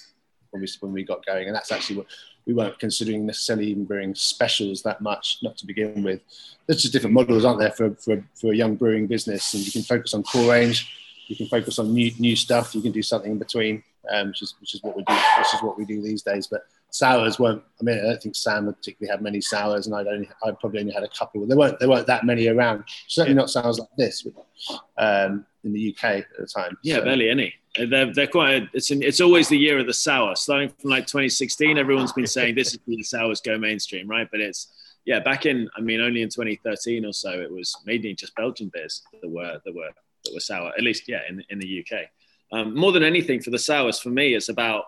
when 0.50 0.60
we 0.62 0.68
when 0.80 0.92
we 0.92 1.04
got 1.04 1.24
going, 1.24 1.46
and 1.46 1.56
that's 1.56 1.72
actually 1.72 1.96
what 1.96 2.06
we 2.46 2.54
weren't 2.54 2.78
considering 2.78 3.26
necessarily 3.26 3.66
even 3.66 3.84
brewing 3.84 4.14
specials 4.14 4.82
that 4.82 5.00
much, 5.00 5.38
not 5.42 5.56
to 5.58 5.66
begin 5.66 6.02
with. 6.02 6.20
There's 6.66 6.82
just 6.82 6.92
different 6.92 7.14
models, 7.14 7.44
aren't 7.44 7.60
there, 7.60 7.70
for, 7.70 7.94
for, 7.94 8.24
for 8.34 8.52
a 8.52 8.56
young 8.56 8.76
brewing 8.76 9.06
business, 9.06 9.54
and 9.54 9.64
you 9.64 9.70
can 9.70 9.82
focus 9.82 10.14
on 10.14 10.22
core 10.22 10.50
range, 10.50 10.90
you 11.28 11.36
can 11.36 11.46
focus 11.46 11.78
on 11.78 11.92
new 11.92 12.12
new 12.18 12.36
stuff, 12.36 12.74
you 12.74 12.82
can 12.82 12.92
do 12.92 13.02
something 13.02 13.32
in 13.32 13.38
between, 13.38 13.82
um, 14.10 14.28
which 14.28 14.42
is 14.42 14.54
which 14.60 14.74
is 14.74 14.82
what 14.82 14.96
we 14.96 15.04
do, 15.04 15.14
which 15.38 15.54
is 15.54 15.62
what 15.62 15.78
we 15.78 15.84
do 15.84 16.02
these 16.02 16.22
days. 16.22 16.46
But 16.46 16.62
sours 16.94 17.38
weren't. 17.38 17.62
I 17.80 17.84
mean, 17.84 17.98
I 17.98 18.02
don't 18.02 18.22
think 18.22 18.36
Sam 18.36 18.66
would 18.66 18.76
particularly 18.76 19.10
had 19.10 19.22
many 19.22 19.40
sours, 19.40 19.86
and 19.86 19.94
I'd 19.94 20.06
only, 20.06 20.28
I 20.42 20.50
probably 20.52 20.80
only 20.80 20.92
had 20.92 21.02
a 21.02 21.08
couple. 21.08 21.46
There 21.46 21.56
weren't 21.56 21.78
there 21.78 21.88
weren't 21.88 22.06
that 22.06 22.24
many 22.24 22.48
around. 22.48 22.84
Certainly 23.08 23.36
not 23.36 23.50
sours 23.50 23.78
like 23.78 23.88
this 23.96 24.26
um, 24.98 25.44
in 25.64 25.72
the 25.72 25.94
UK 25.94 26.04
at 26.04 26.26
the 26.38 26.46
time. 26.46 26.76
Yeah, 26.82 26.96
So- 26.96 27.04
barely 27.04 27.30
any. 27.30 27.54
They're, 27.76 28.12
they're 28.12 28.26
quite. 28.26 28.68
It's 28.72 28.90
an, 28.90 29.00
it's 29.00 29.20
always 29.20 29.48
the 29.48 29.56
year 29.56 29.78
of 29.78 29.86
the 29.86 29.94
sour. 29.94 30.34
Starting 30.34 30.70
from 30.80 30.90
like 30.90 31.06
2016, 31.06 31.78
everyone's 31.78 32.12
been 32.12 32.26
saying 32.26 32.56
this 32.56 32.72
is 32.74 32.80
when 32.84 32.96
the 32.96 33.04
sours 33.04 33.40
go 33.40 33.56
mainstream, 33.58 34.08
right? 34.08 34.26
But 34.28 34.40
it's 34.40 34.96
yeah, 35.04 35.20
back 35.20 35.46
in 35.46 35.68
I 35.76 35.80
mean, 35.80 36.00
only 36.00 36.22
in 36.22 36.28
2013 36.28 37.04
or 37.04 37.12
so, 37.12 37.30
it 37.30 37.50
was 37.52 37.76
mainly 37.86 38.12
just 38.14 38.34
Belgian 38.34 38.70
beers 38.74 39.02
that 39.22 39.28
were 39.28 39.60
that 39.64 39.72
were 39.74 39.88
that 40.24 40.34
were 40.34 40.40
sour. 40.40 40.72
At 40.76 40.82
least 40.82 41.08
yeah, 41.08 41.20
in 41.28 41.44
in 41.48 41.60
the 41.60 41.84
UK. 41.86 42.06
Um, 42.52 42.74
more 42.74 42.90
than 42.90 43.04
anything, 43.04 43.40
for 43.40 43.50
the 43.50 43.58
sours, 43.60 44.00
for 44.00 44.08
me, 44.10 44.34
it's 44.34 44.48
about 44.48 44.86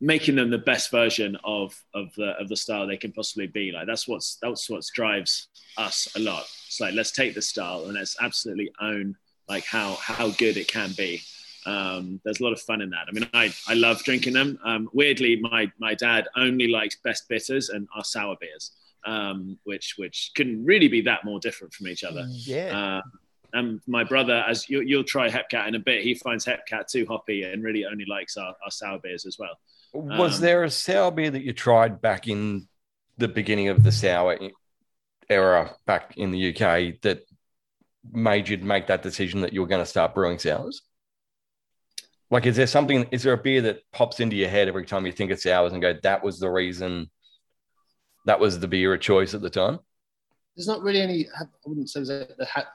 making 0.00 0.36
them 0.36 0.50
the 0.50 0.58
best 0.58 0.90
version 0.90 1.36
of 1.44 1.74
of 1.94 2.14
the 2.16 2.30
of 2.38 2.48
the 2.48 2.56
style 2.56 2.86
they 2.86 2.96
can 2.96 3.12
possibly 3.12 3.46
be. 3.46 3.72
Like 3.72 3.86
that's 3.86 4.06
what's 4.06 4.38
that's 4.40 4.68
what 4.70 4.84
drives 4.94 5.48
us 5.76 6.08
a 6.16 6.20
lot. 6.20 6.46
It's 6.66 6.80
like 6.80 6.94
let's 6.94 7.12
take 7.12 7.34
the 7.34 7.42
style 7.42 7.84
and 7.84 7.94
let's 7.94 8.16
absolutely 8.20 8.70
own 8.80 9.16
like 9.48 9.64
how 9.64 9.94
how 9.94 10.30
good 10.30 10.56
it 10.56 10.68
can 10.68 10.92
be. 10.96 11.22
Um, 11.66 12.20
there's 12.24 12.40
a 12.40 12.44
lot 12.44 12.52
of 12.52 12.60
fun 12.60 12.80
in 12.80 12.90
that. 12.90 13.06
I 13.08 13.12
mean, 13.12 13.28
I, 13.34 13.52
I 13.66 13.74
love 13.74 14.02
drinking 14.02 14.32
them. 14.32 14.58
Um, 14.64 14.88
weirdly, 14.92 15.36
my 15.36 15.70
my 15.78 15.94
dad 15.94 16.28
only 16.36 16.68
likes 16.68 16.96
best 17.02 17.28
bitters 17.28 17.68
and 17.68 17.88
our 17.94 18.04
sour 18.04 18.36
beers, 18.40 18.72
um, 19.04 19.58
which 19.64 19.94
which 19.98 20.30
couldn't 20.34 20.64
really 20.64 20.88
be 20.88 21.00
that 21.02 21.24
more 21.24 21.40
different 21.40 21.74
from 21.74 21.88
each 21.88 22.04
other. 22.04 22.26
Yeah. 22.30 23.00
Uh, 23.00 23.02
and 23.54 23.80
my 23.86 24.04
brother, 24.04 24.44
as 24.46 24.68
you, 24.68 24.82
you'll 24.82 25.04
try 25.04 25.30
Hepcat 25.30 25.68
in 25.68 25.74
a 25.74 25.78
bit, 25.78 26.02
he 26.02 26.14
finds 26.14 26.44
Hepcat 26.44 26.86
too 26.86 27.06
hoppy 27.06 27.44
and 27.44 27.64
really 27.64 27.86
only 27.86 28.04
likes 28.04 28.36
our, 28.36 28.54
our 28.62 28.70
sour 28.70 28.98
beers 28.98 29.24
as 29.24 29.38
well. 29.38 29.58
Was 29.92 30.38
Um, 30.38 30.40
there 30.40 30.64
a 30.64 30.70
sour 30.70 31.10
beer 31.10 31.30
that 31.30 31.42
you 31.42 31.52
tried 31.52 32.00
back 32.00 32.28
in 32.28 32.68
the 33.16 33.28
beginning 33.28 33.68
of 33.68 33.82
the 33.82 33.92
sour 33.92 34.38
era 35.28 35.76
back 35.86 36.14
in 36.16 36.30
the 36.30 36.38
UK 36.38 36.94
that 37.02 37.22
made 38.12 38.48
you 38.48 38.58
make 38.58 38.86
that 38.88 39.02
decision 39.02 39.42
that 39.42 39.52
you 39.52 39.60
were 39.60 39.66
going 39.66 39.82
to 39.82 39.86
start 39.86 40.14
brewing 40.14 40.38
sours? 40.38 40.82
Like, 42.30 42.46
is 42.46 42.56
there 42.56 42.66
something, 42.66 43.06
is 43.10 43.22
there 43.22 43.32
a 43.32 43.38
beer 43.38 43.62
that 43.62 43.90
pops 43.92 44.20
into 44.20 44.36
your 44.36 44.50
head 44.50 44.68
every 44.68 44.84
time 44.84 45.06
you 45.06 45.12
think 45.12 45.30
of 45.30 45.40
sours 45.40 45.72
and 45.72 45.80
go, 45.80 45.94
that 46.02 46.22
was 46.22 46.38
the 46.38 46.50
reason, 46.50 47.10
that 48.26 48.38
was 48.40 48.60
the 48.60 48.68
beer 48.68 48.94
of 48.94 49.00
choice 49.00 49.34
at 49.34 49.40
the 49.40 49.50
time? 49.50 49.80
there's 50.56 50.66
not 50.66 50.82
really 50.82 51.00
any. 51.00 51.26
I 51.40 51.44
wouldn't 51.66 51.88
say 51.88 52.02
there 52.04 52.26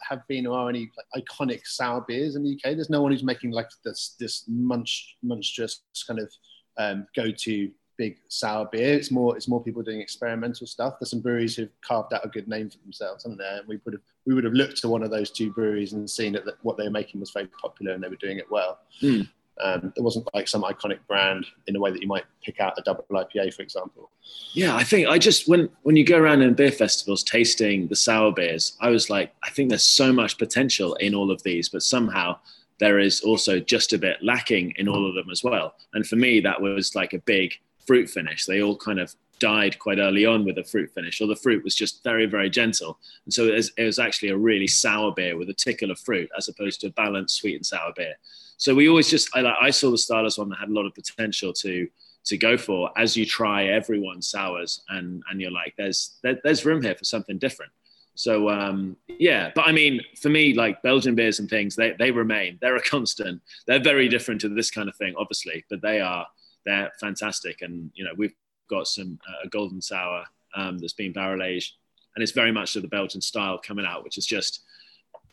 have 0.09 0.25
been 0.27 0.47
or 0.47 0.57
are 0.57 0.69
any 0.69 0.89
like, 1.13 1.25
iconic 1.25 1.61
sour 1.65 2.01
beers 2.07 2.35
in 2.35 2.43
the 2.43 2.49
UK. 2.49 2.75
There's 2.75 2.89
no 2.89 3.01
one 3.01 3.11
who's 3.11 3.23
making 3.23 3.51
like 3.51 3.67
this 3.83 4.15
this 4.19 4.45
munch, 4.47 5.17
monstrous 5.21 5.81
kind 6.07 6.19
of 6.19 6.31
um, 6.77 7.07
go-to 7.15 7.71
big 7.97 8.17
sour 8.27 8.67
beer. 8.71 8.93
It's 8.93 9.11
more 9.11 9.35
it's 9.35 9.47
more 9.47 9.63
people 9.63 9.81
doing 9.81 10.01
experimental 10.01 10.67
stuff. 10.67 10.95
There's 10.99 11.11
some 11.11 11.21
breweries 11.21 11.55
who've 11.55 11.69
carved 11.81 12.13
out 12.13 12.25
a 12.25 12.29
good 12.29 12.47
name 12.47 12.69
for 12.69 12.77
themselves, 12.79 13.23
haven't 13.23 13.37
there? 13.37 13.59
And 13.59 13.67
we 13.67 13.79
would 13.85 13.93
have 13.93 14.01
we 14.25 14.33
would 14.33 14.43
have 14.43 14.53
looked 14.53 14.77
to 14.81 14.89
one 14.89 15.03
of 15.03 15.11
those 15.11 15.31
two 15.31 15.51
breweries 15.51 15.93
and 15.93 16.09
seen 16.09 16.33
that, 16.33 16.45
what 16.61 16.77
they 16.77 16.85
were 16.85 16.91
making 16.91 17.19
was 17.19 17.31
very 17.31 17.47
popular 17.47 17.93
and 17.93 18.03
they 18.03 18.07
were 18.07 18.15
doing 18.15 18.37
it 18.37 18.49
well. 18.49 18.79
Hmm. 18.99 19.21
Um, 19.63 19.93
there 19.95 20.03
wasn't 20.03 20.27
like 20.33 20.47
some 20.47 20.63
iconic 20.63 20.97
brand 21.07 21.45
in 21.67 21.75
a 21.75 21.79
way 21.79 21.91
that 21.91 22.01
you 22.01 22.07
might 22.07 22.23
pick 22.43 22.59
out 22.59 22.73
a 22.77 22.81
double 22.81 23.05
IPA, 23.11 23.53
for 23.53 23.61
example. 23.61 24.09
Yeah, 24.53 24.75
I 24.75 24.83
think 24.83 25.07
I 25.07 25.19
just 25.19 25.47
when 25.47 25.69
when 25.83 25.95
you 25.95 26.05
go 26.05 26.17
around 26.17 26.41
in 26.41 26.53
beer 26.55 26.71
festivals 26.71 27.23
tasting 27.23 27.87
the 27.87 27.95
sour 27.95 28.31
beers, 28.31 28.75
I 28.81 28.89
was 28.89 29.09
like, 29.09 29.33
I 29.43 29.51
think 29.51 29.69
there's 29.69 29.83
so 29.83 30.11
much 30.11 30.39
potential 30.39 30.95
in 30.95 31.13
all 31.13 31.29
of 31.29 31.43
these, 31.43 31.69
but 31.69 31.83
somehow 31.83 32.39
there 32.79 32.99
is 32.99 33.21
also 33.21 33.59
just 33.59 33.93
a 33.93 33.97
bit 33.97 34.17
lacking 34.21 34.73
in 34.77 34.87
all 34.87 35.07
of 35.07 35.15
them 35.15 35.29
as 35.29 35.43
well. 35.43 35.75
And 35.93 36.05
for 36.05 36.15
me, 36.15 36.39
that 36.41 36.61
was 36.61 36.95
like 36.95 37.13
a 37.13 37.19
big 37.19 37.53
fruit 37.85 38.09
finish. 38.09 38.45
They 38.45 38.61
all 38.61 38.77
kind 38.77 38.99
of 38.99 39.13
died 39.39 39.77
quite 39.77 39.99
early 39.99 40.25
on 40.25 40.45
with 40.45 40.57
a 40.57 40.63
fruit 40.63 40.89
finish, 40.91 41.19
or 41.19 41.27
the 41.27 41.35
fruit 41.35 41.63
was 41.63 41.75
just 41.75 42.03
very, 42.03 42.25
very 42.25 42.49
gentle. 42.49 42.97
And 43.25 43.33
so 43.33 43.47
it 43.47 43.55
was, 43.55 43.71
it 43.77 43.83
was 43.83 43.99
actually 43.99 44.29
a 44.29 44.37
really 44.37 44.67
sour 44.67 45.13
beer 45.13 45.37
with 45.37 45.49
a 45.49 45.53
tickle 45.53 45.91
of 45.91 45.99
fruit 45.99 46.29
as 46.37 46.47
opposed 46.47 46.81
to 46.81 46.87
a 46.87 46.91
balanced 46.91 47.35
sweet 47.35 47.55
and 47.55 47.65
sour 47.65 47.91
beer. 47.95 48.15
So 48.57 48.73
we 48.73 48.87
always 48.87 49.09
just, 49.09 49.29
I, 49.35 49.53
I 49.61 49.69
saw 49.71 49.91
the 49.91 49.97
style 49.97 50.25
as 50.25 50.37
one 50.37 50.49
that 50.49 50.59
had 50.59 50.69
a 50.69 50.73
lot 50.73 50.85
of 50.85 50.95
potential 50.95 51.53
to 51.53 51.87
to 52.25 52.37
go 52.37 52.57
for 52.57 52.89
as 52.97 53.17
you 53.17 53.25
try 53.25 53.65
everyone's 53.65 54.29
sours 54.29 54.81
and 54.89 55.21
and 55.29 55.41
you're 55.41 55.51
like 55.51 55.73
there's 55.77 56.17
there, 56.21 56.39
there's 56.43 56.65
room 56.65 56.81
here 56.81 56.95
for 56.95 57.03
something 57.03 57.37
different 57.37 57.71
so 58.15 58.49
um 58.49 58.95
yeah 59.07 59.51
but 59.55 59.67
i 59.67 59.71
mean 59.71 59.99
for 60.21 60.29
me 60.29 60.53
like 60.53 60.81
belgian 60.81 61.15
beers 61.15 61.39
and 61.39 61.49
things 61.49 61.75
they 61.75 61.93
they 61.97 62.11
remain 62.11 62.57
they're 62.61 62.75
a 62.75 62.81
constant 62.81 63.41
they're 63.67 63.81
very 63.81 64.07
different 64.07 64.39
to 64.39 64.49
this 64.49 64.69
kind 64.69 64.87
of 64.87 64.95
thing 64.95 65.13
obviously 65.17 65.63
but 65.69 65.81
they 65.81 65.99
are 65.99 66.25
they're 66.65 66.91
fantastic 66.99 67.61
and 67.61 67.91
you 67.95 68.03
know 68.03 68.11
we've 68.17 68.35
got 68.69 68.87
some 68.87 69.19
uh, 69.27 69.45
a 69.45 69.49
golden 69.49 69.81
sour 69.81 70.23
um, 70.55 70.77
that's 70.77 70.93
been 70.93 71.11
barrel 71.11 71.43
aged 71.43 71.75
and 72.15 72.21
it's 72.21 72.31
very 72.31 72.51
much 72.51 72.75
of 72.75 72.81
the 72.81 72.87
belgian 72.87 73.21
style 73.21 73.59
coming 73.65 73.85
out 73.85 74.03
which 74.03 74.17
is 74.17 74.25
just 74.25 74.61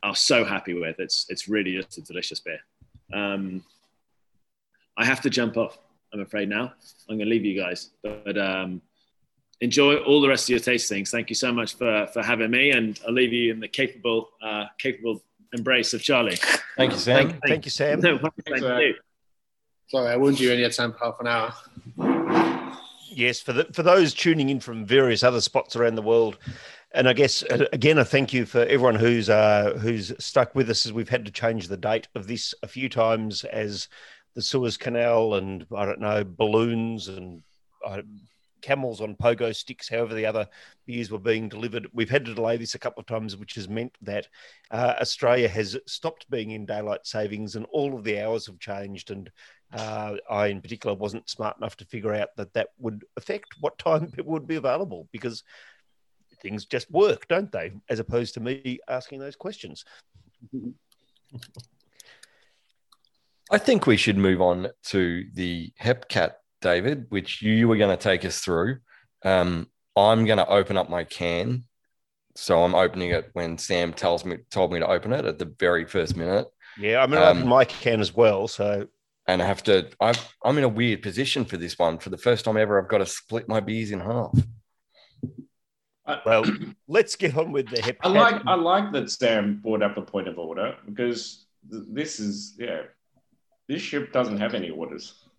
i'm 0.02 0.14
so 0.14 0.44
happy 0.44 0.74
with 0.74 0.98
it's 0.98 1.26
it's 1.28 1.48
really 1.48 1.76
just 1.76 1.98
a 1.98 2.02
delicious 2.02 2.40
beer 2.40 2.60
um 3.12 3.62
i 4.96 5.04
have 5.04 5.20
to 5.20 5.28
jump 5.28 5.56
off 5.56 5.78
I'm 6.12 6.20
afraid 6.20 6.48
now. 6.48 6.72
I'm 7.08 7.16
going 7.16 7.28
to 7.28 7.30
leave 7.30 7.44
you 7.44 7.60
guys. 7.60 7.90
But 8.02 8.36
um, 8.36 8.82
enjoy 9.60 9.96
all 9.96 10.20
the 10.20 10.28
rest 10.28 10.44
of 10.44 10.50
your 10.50 10.60
tastings. 10.60 11.10
Thank 11.10 11.28
you 11.28 11.36
so 11.36 11.52
much 11.52 11.74
for 11.76 12.06
for 12.12 12.22
having 12.22 12.50
me, 12.50 12.70
and 12.70 12.98
I'll 13.06 13.14
leave 13.14 13.32
you 13.32 13.52
in 13.52 13.60
the 13.60 13.68
capable 13.68 14.30
uh, 14.42 14.66
capable 14.78 15.22
embrace 15.52 15.94
of 15.94 16.02
Charlie. 16.02 16.38
Thank 16.76 16.92
you, 16.92 16.98
Sam. 16.98 17.30
Thank, 17.30 17.42
thank 17.46 17.64
you, 17.64 17.70
Sam. 17.70 18.00
No, 18.00 18.18
thank 18.46 18.62
you. 18.62 18.94
Sorry, 19.88 20.08
I 20.08 20.16
warned 20.16 20.38
you 20.38 20.52
only 20.52 20.62
had 20.62 20.72
time 20.72 20.92
for 20.92 20.98
half 20.98 21.20
an 21.20 21.26
hour. 21.26 21.52
Yes, 23.12 23.40
for 23.40 23.52
the, 23.52 23.64
for 23.72 23.82
those 23.82 24.14
tuning 24.14 24.48
in 24.48 24.60
from 24.60 24.86
various 24.86 25.24
other 25.24 25.40
spots 25.40 25.74
around 25.74 25.96
the 25.96 26.02
world, 26.02 26.38
and 26.92 27.08
I 27.08 27.12
guess 27.12 27.42
uh, 27.42 27.66
again 27.72 27.98
a 27.98 28.04
thank 28.04 28.32
you 28.32 28.46
for 28.46 28.60
everyone 28.60 28.94
who's 28.94 29.28
uh, 29.28 29.76
who's 29.80 30.12
stuck 30.24 30.54
with 30.54 30.70
us 30.70 30.86
as 30.86 30.92
we've 30.92 31.08
had 31.08 31.24
to 31.24 31.32
change 31.32 31.68
the 31.68 31.76
date 31.76 32.08
of 32.14 32.26
this 32.28 32.54
a 32.62 32.68
few 32.68 32.88
times 32.88 33.44
as 33.44 33.88
the 34.34 34.42
Suez 34.42 34.76
Canal 34.76 35.34
and 35.34 35.66
I 35.76 35.84
don't 35.84 36.00
know 36.00 36.24
balloons 36.24 37.08
and 37.08 37.42
uh, 37.84 38.02
camels 38.62 39.00
on 39.00 39.16
pogo 39.16 39.54
sticks, 39.54 39.88
however 39.88 40.14
the 40.14 40.26
other 40.26 40.48
beers 40.86 41.10
were 41.10 41.18
being 41.18 41.48
delivered. 41.48 41.88
We've 41.92 42.10
had 42.10 42.24
to 42.26 42.34
delay 42.34 42.56
this 42.56 42.74
a 42.74 42.78
couple 42.78 43.00
of 43.00 43.06
times, 43.06 43.36
which 43.36 43.54
has 43.54 43.68
meant 43.68 43.96
that 44.02 44.28
uh, 44.70 44.94
Australia 45.00 45.48
has 45.48 45.76
stopped 45.86 46.30
being 46.30 46.50
in 46.50 46.66
daylight 46.66 47.06
savings 47.06 47.56
and 47.56 47.66
all 47.66 47.96
of 47.96 48.04
the 48.04 48.20
hours 48.20 48.46
have 48.46 48.58
changed. 48.58 49.10
And 49.10 49.30
uh, 49.72 50.16
I, 50.28 50.46
in 50.46 50.60
particular, 50.60 50.96
wasn't 50.96 51.30
smart 51.30 51.56
enough 51.58 51.76
to 51.76 51.84
figure 51.84 52.14
out 52.14 52.28
that 52.36 52.52
that 52.54 52.68
would 52.78 53.04
affect 53.16 53.54
what 53.60 53.78
time 53.78 54.12
it 54.18 54.26
would 54.26 54.46
be 54.46 54.56
available 54.56 55.08
because 55.12 55.44
things 56.42 56.64
just 56.64 56.90
work, 56.90 57.28
don't 57.28 57.52
they? 57.52 57.72
As 57.88 57.98
opposed 57.98 58.34
to 58.34 58.40
me 58.40 58.78
asking 58.88 59.20
those 59.20 59.36
questions. 59.36 59.84
I 63.52 63.58
think 63.58 63.86
we 63.86 63.96
should 63.96 64.16
move 64.16 64.40
on 64.40 64.68
to 64.84 65.24
the 65.34 65.72
Hepcat 65.82 66.34
David, 66.60 67.06
which 67.08 67.42
you 67.42 67.68
were 67.68 67.76
going 67.76 67.96
to 67.96 68.02
take 68.02 68.24
us 68.24 68.40
through. 68.40 68.78
Um, 69.24 69.68
I'm 69.96 70.24
going 70.24 70.38
to 70.38 70.48
open 70.48 70.76
up 70.76 70.88
my 70.88 71.04
can. 71.04 71.64
So 72.36 72.62
I'm 72.62 72.74
opening 72.74 73.10
it 73.10 73.30
when 73.32 73.58
Sam 73.58 73.92
tells 73.92 74.24
me 74.24 74.38
told 74.50 74.72
me 74.72 74.78
to 74.78 74.86
open 74.86 75.12
it 75.12 75.24
at 75.24 75.38
the 75.38 75.52
very 75.58 75.84
first 75.84 76.16
minute. 76.16 76.46
Yeah, 76.78 77.02
I'm 77.02 77.10
going 77.10 77.20
to 77.20 77.28
um, 77.28 77.38
open 77.38 77.48
my 77.48 77.64
can 77.64 78.00
as 78.00 78.14
well. 78.14 78.46
So 78.46 78.86
and 79.26 79.42
I 79.42 79.46
have 79.46 79.62
to. 79.64 79.88
i 80.00 80.12
am 80.44 80.58
in 80.58 80.64
a 80.64 80.68
weird 80.68 81.02
position 81.02 81.44
for 81.44 81.56
this 81.56 81.78
one. 81.78 81.98
For 81.98 82.10
the 82.10 82.18
first 82.18 82.44
time 82.44 82.56
ever, 82.56 82.80
I've 82.80 82.88
got 82.88 82.98
to 82.98 83.06
split 83.06 83.48
my 83.48 83.60
beers 83.60 83.90
in 83.90 84.00
half. 84.00 84.36
Well, 86.26 86.44
let's 86.88 87.16
get 87.16 87.36
on 87.36 87.52
with 87.52 87.68
the 87.68 87.80
hip. 87.80 87.98
I 88.02 88.08
like 88.08 88.42
I 88.46 88.54
like 88.54 88.92
that 88.92 89.10
Sam 89.10 89.60
brought 89.62 89.82
up 89.82 89.96
a 89.96 90.02
point 90.02 90.28
of 90.28 90.38
order 90.38 90.76
because 90.86 91.46
this 91.68 92.18
is 92.18 92.56
yeah, 92.58 92.82
this 93.68 93.82
ship 93.82 94.12
doesn't 94.12 94.38
have 94.38 94.54
any 94.54 94.70
orders. 94.70 95.29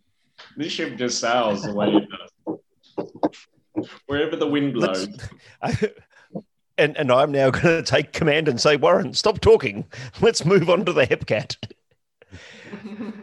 This 0.57 0.71
ship 0.71 0.97
just 0.97 1.19
sails 1.19 1.63
the 1.63 1.73
way 1.73 1.87
it 1.87 2.07
does. 2.09 3.89
Wherever 4.05 4.35
the 4.35 4.47
wind 4.47 4.73
blows. 4.73 5.07
and, 6.77 6.97
and 6.97 7.11
I'm 7.11 7.31
now 7.31 7.49
going 7.51 7.83
to 7.83 7.83
take 7.83 8.13
command 8.13 8.47
and 8.47 8.59
say, 8.59 8.75
Warren, 8.75 9.13
stop 9.13 9.39
talking. 9.39 9.85
Let's 10.21 10.45
move 10.45 10.69
on 10.69 10.85
to 10.85 10.93
the 10.93 11.07
Hepcat. 11.07 11.55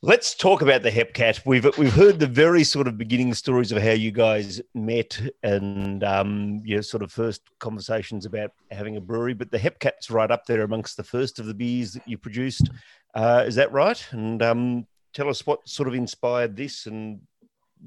Let's 0.00 0.36
talk 0.36 0.62
about 0.62 0.82
the 0.82 0.92
Hepcat. 0.92 1.44
We've 1.44 1.66
we've 1.76 1.92
heard 1.92 2.20
the 2.20 2.28
very 2.28 2.62
sort 2.62 2.86
of 2.86 2.96
beginning 2.96 3.34
stories 3.34 3.72
of 3.72 3.82
how 3.82 3.90
you 3.90 4.12
guys 4.12 4.60
met 4.72 5.20
and 5.42 6.04
um, 6.04 6.62
your 6.64 6.82
sort 6.82 7.02
of 7.02 7.10
first 7.10 7.42
conversations 7.58 8.24
about 8.24 8.52
having 8.70 8.96
a 8.96 9.00
brewery. 9.00 9.34
But 9.34 9.50
the 9.50 9.58
Hepcat's 9.58 10.08
right 10.08 10.30
up 10.30 10.46
there 10.46 10.62
amongst 10.62 10.96
the 10.96 11.02
first 11.02 11.40
of 11.40 11.46
the 11.46 11.54
beers 11.54 11.94
that 11.94 12.06
you 12.06 12.16
produced. 12.16 12.70
Uh, 13.12 13.42
is 13.44 13.56
that 13.56 13.72
right? 13.72 14.06
And 14.12 14.40
um, 14.40 14.86
tell 15.18 15.28
us 15.28 15.44
what 15.44 15.68
sort 15.68 15.88
of 15.88 15.94
inspired 15.94 16.56
this 16.56 16.86
and 16.86 17.20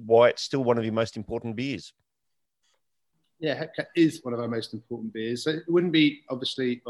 why 0.05 0.27
it's 0.27 0.43
still 0.43 0.65
one 0.65 0.77
of 0.77 0.83
your 0.83 0.93
most 0.93 1.15
important 1.15 1.55
beers. 1.55 1.93
Yeah, 3.39 3.55
Hepcat 3.55 3.87
is 3.95 4.19
one 4.23 4.33
of 4.33 4.41
our 4.41 4.49
most 4.49 4.73
important 4.73 5.13
beers. 5.13 5.45
So 5.45 5.51
it 5.51 5.63
wouldn't 5.69 5.93
be 5.93 6.23
obviously, 6.29 6.81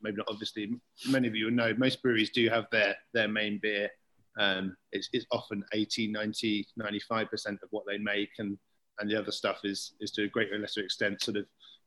maybe 0.00 0.16
not 0.16 0.28
obviously. 0.30 0.80
Many 1.08 1.28
of 1.28 1.36
you 1.36 1.50
know 1.50 1.74
most 1.76 2.02
breweries 2.02 2.30
do 2.30 2.48
have 2.48 2.64
their 2.72 2.96
their 3.12 3.28
main 3.28 3.60
beer. 3.62 3.90
Um, 4.38 4.74
it's, 4.92 5.10
it's 5.12 5.26
often 5.30 5.62
80, 5.74 6.08
90, 6.08 6.66
95% 6.80 7.62
of 7.62 7.68
what 7.70 7.84
they 7.86 7.98
make, 7.98 8.30
and 8.38 8.56
and 8.98 9.10
the 9.10 9.18
other 9.18 9.30
stuff 9.30 9.58
is 9.62 9.92
is 10.00 10.10
to 10.12 10.24
a 10.24 10.28
greater 10.28 10.54
or 10.54 10.58
lesser 10.58 10.80
extent 10.80 11.20
sort 11.22 11.36
of 11.36 11.44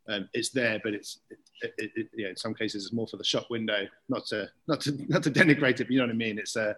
um, 0.08 0.30
it's 0.34 0.50
there, 0.50 0.80
but 0.84 0.94
it's 0.94 1.20
it, 1.62 1.74
it, 1.78 1.92
it, 1.96 2.30
in 2.30 2.36
some 2.36 2.54
cases 2.54 2.86
it's 2.86 2.94
more 2.94 3.08
for 3.08 3.18
the 3.18 3.24
shop 3.24 3.48
window. 3.50 3.86
Not 4.10 4.26
to 4.28 4.50
not 4.68 4.82
to 4.82 4.92
not 5.08 5.24
to 5.24 5.32
denigrate 5.32 5.80
it, 5.80 5.86
but 5.86 5.92
you 5.92 6.00
know 6.00 6.06
what 6.06 6.14
I 6.14 6.18
mean. 6.18 6.38
It's 6.38 6.56
uh, 6.56 6.74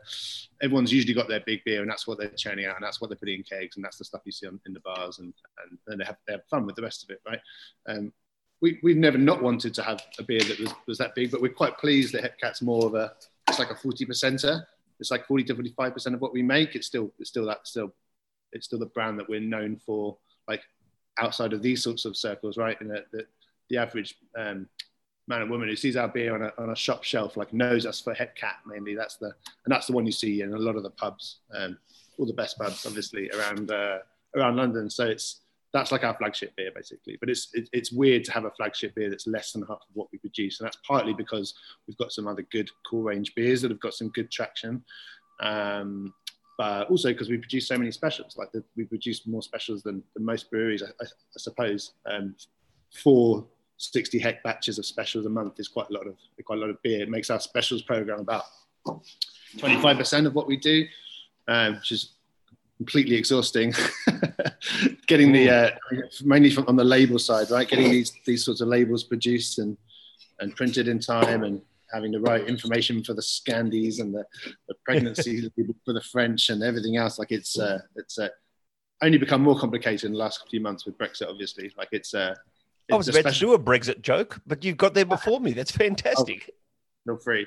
everyone's 0.62 0.94
usually 0.94 1.14
got 1.14 1.28
their 1.28 1.42
big 1.42 1.64
beer, 1.66 1.82
and 1.82 1.90
that's 1.90 2.08
what 2.08 2.18
they're 2.18 2.30
churning 2.30 2.66
out, 2.66 2.76
and 2.76 2.84
that's 2.84 3.02
what 3.02 3.10
they're 3.10 3.18
putting 3.18 3.38
in 3.38 3.44
kegs, 3.44 3.76
and 3.76 3.84
that's 3.84 3.98
the 3.98 4.06
stuff 4.06 4.22
you 4.26 4.32
see 4.32 4.48
on, 4.48 4.60
in 4.66 4.74
the 4.74 4.80
bars, 4.82 5.20
and, 5.20 5.34
and 5.64 5.78
and 5.88 6.02
they 6.02 6.06
have 6.06 6.18
they 6.28 6.34
have 6.34 6.46
fun 6.50 6.66
with 6.66 6.76
the 6.76 6.82
rest 6.82 7.04
of 7.04 7.10
it, 7.10 7.22
right? 7.28 7.40
Um, 7.88 8.14
we 8.62 8.80
we've 8.82 8.98
never 8.98 9.18
not 9.18 9.42
wanted 9.42 9.74
to 9.76 9.84
have 9.84 10.02
a 10.20 10.24
beer 10.24 10.40
that 10.40 10.60
was, 10.60 10.74
was 10.88 10.98
that 10.98 11.16
big, 11.16 11.32
but 11.32 11.42
we're 11.42 11.54
quite 11.54 11.78
pleased 11.78 12.14
that 12.14 12.24
Hepcat's 12.24 12.62
more 12.62 12.86
of 12.86 12.96
a 12.96 13.14
it's 13.50 13.60
like 13.60 13.72
a 13.72 13.76
forty 13.76 14.06
percenter. 14.06 14.64
It's 15.00 15.12
like 15.12 15.28
forty 15.28 15.44
to 15.46 15.56
forty 15.56 15.74
five 15.76 15.94
percent 15.94 16.16
of 16.16 16.22
what 16.22 16.34
we 16.34 16.42
make. 16.42 16.76
It's 16.76 16.88
still 16.88 17.12
it's 17.20 17.30
still 17.30 17.46
that 17.48 17.68
still 17.68 17.94
it's 18.54 18.66
still 18.66 18.80
the 18.80 18.88
brand 18.88 19.20
that 19.20 19.30
we're 19.30 19.40
known 19.40 19.78
for, 19.86 20.18
like 20.48 20.62
outside 21.20 21.54
of 21.54 21.62
these 21.62 21.84
sorts 21.84 22.06
of 22.06 22.16
circles, 22.16 22.58
right? 22.58 22.80
And 22.82 22.90
that, 22.92 23.06
that 23.12 23.28
the 23.70 23.78
average 23.78 24.16
um, 24.38 24.68
man 25.28 25.42
and 25.42 25.52
woman 25.52 25.68
who 25.68 25.76
sees 25.76 25.98
our 25.98 26.08
beer 26.08 26.36
on 26.36 26.44
a, 26.44 26.54
on 26.58 26.70
a 26.70 26.76
shop 26.76 27.04
shelf 27.04 27.38
like 27.38 27.54
knows 27.54 27.86
us 27.86 28.00
for 28.00 28.14
Hepcat 28.14 28.56
mainly. 28.66 28.96
That's 28.96 29.18
the 29.18 29.28
and 29.28 29.72
that's 29.72 29.88
the 29.88 29.94
one 29.94 30.06
you 30.06 30.12
see 30.12 30.42
in 30.42 30.54
a 30.54 30.58
lot 30.58 30.76
of 30.76 30.84
the 30.84 30.90
pubs, 30.92 31.40
um, 31.56 31.78
all 32.18 32.26
the 32.26 32.34
best 32.34 32.58
pubs 32.58 32.86
obviously 32.86 33.30
around 33.32 33.72
uh, 33.72 34.00
around 34.36 34.56
London. 34.56 34.90
So 34.90 35.06
it's 35.06 35.42
that's 35.74 35.92
like 35.92 36.04
our 36.04 36.16
flagship 36.18 36.56
beer 36.56 36.72
basically. 36.74 37.18
But 37.20 37.30
it's 37.30 37.50
it, 37.54 37.70
it's 37.74 37.92
weird 37.92 38.24
to 38.26 38.32
have 38.32 38.46
a 38.46 38.52
flagship 38.52 38.96
beer 38.96 39.10
that's 39.10 39.28
less 39.28 39.52
than 39.52 39.64
half 39.64 39.82
of 39.82 39.94
what 39.94 40.08
we 40.12 40.18
produce, 40.18 40.60
and 40.60 40.66
that's 40.66 40.78
partly 40.88 41.14
because 41.14 41.54
we've 41.88 41.98
got 41.98 42.12
some 42.12 42.28
other 42.28 42.44
good 42.52 42.70
cool 42.90 43.04
range 43.04 43.36
beers 43.36 43.62
that 43.62 43.72
have 43.72 43.80
got 43.80 43.94
some 43.94 44.10
good 44.10 44.32
traction. 44.32 44.84
Um, 45.40 46.14
but 46.58 46.90
also 46.90 47.10
because 47.10 47.30
we 47.30 47.38
produce 47.38 47.68
so 47.68 47.78
many 47.78 47.92
specials. 47.92 48.36
Like 48.36 48.52
the, 48.52 48.64
we 48.76 48.84
produce 48.84 49.28
more 49.28 49.42
specials 49.44 49.84
than, 49.84 50.04
than 50.16 50.26
most 50.26 50.50
breweries, 50.50 50.84
I, 50.84 50.88
I, 50.88 51.06
I 51.06 51.38
suppose. 51.38 51.94
Um, 52.10 52.36
for 52.94 53.46
60 53.78 54.18
hect 54.18 54.44
batches 54.44 54.80
of 54.80 54.86
specials 54.86 55.26
a 55.26 55.30
month 55.30 55.60
is 55.60 55.68
quite 55.68 55.90
a 55.90 55.94
lot 55.94 56.08
of 56.08 56.16
quite 56.46 56.58
a 56.58 56.62
lot 56.62 56.70
of 56.70 56.82
beer. 56.82 57.02
It 57.04 57.10
makes 57.10 57.30
our 57.30 57.40
specials 57.40 57.82
program 57.82 58.20
about 58.20 58.44
25% 59.58 60.26
of 60.26 60.34
what 60.34 60.48
we 60.48 60.58
do, 60.58 60.86
um, 61.48 61.76
which 61.76 61.92
is 61.92 62.14
completely 62.78 63.16
exhausting. 63.16 63.74
getting 65.08 65.32
the 65.32 65.50
uh, 65.50 65.70
mainly 66.24 66.50
from 66.50 66.66
on 66.68 66.76
the 66.76 66.84
label 66.84 67.20
side, 67.20 67.52
right? 67.52 67.68
Getting 67.68 67.92
these 67.92 68.14
these 68.26 68.44
sorts 68.44 68.62
of 68.62 68.68
labels 68.68 69.04
produced 69.04 69.60
and 69.60 69.78
and 70.40 70.56
printed 70.56 70.88
in 70.88 71.00
time 71.00 71.44
and 71.44 71.62
having 71.92 72.12
the 72.12 72.20
right 72.20 72.48
information 72.48 73.04
for 73.04 73.14
the 73.14 73.22
Scandies 73.22 74.00
and 74.00 74.14
the, 74.14 74.26
the 74.68 74.76
pregnancy 74.86 75.52
for 75.86 75.94
the 75.94 76.02
French 76.02 76.50
and 76.50 76.64
everything 76.64 76.98
else. 76.98 77.20
Like 77.20 77.32
it's 77.32 77.58
uh, 77.58 77.80
it's 77.96 78.18
uh, 78.20 78.30
only 79.02 79.18
become 79.18 79.42
more 79.42 79.58
complicated 79.58 80.06
in 80.06 80.12
the 80.14 80.18
last 80.18 80.44
few 80.50 80.60
months 80.60 80.86
with 80.86 80.98
Brexit. 80.98 81.30
Obviously, 81.30 81.72
like 81.78 81.90
it's 81.92 82.14
uh, 82.14 82.36
I 82.92 82.96
was 82.96 83.08
about 83.10 83.22
special... 83.22 83.52
to 83.52 83.58
do 83.58 83.62
a 83.62 83.66
Brexit 83.66 84.02
joke, 84.02 84.42
but 84.46 84.64
you 84.64 84.74
got 84.74 84.94
there 84.94 85.06
before 85.06 85.40
me. 85.40 85.54
That's 85.54 85.72
fantastic. 85.72 86.50
Oh, 87.10 87.16
feel 87.16 87.24
free. 87.24 87.46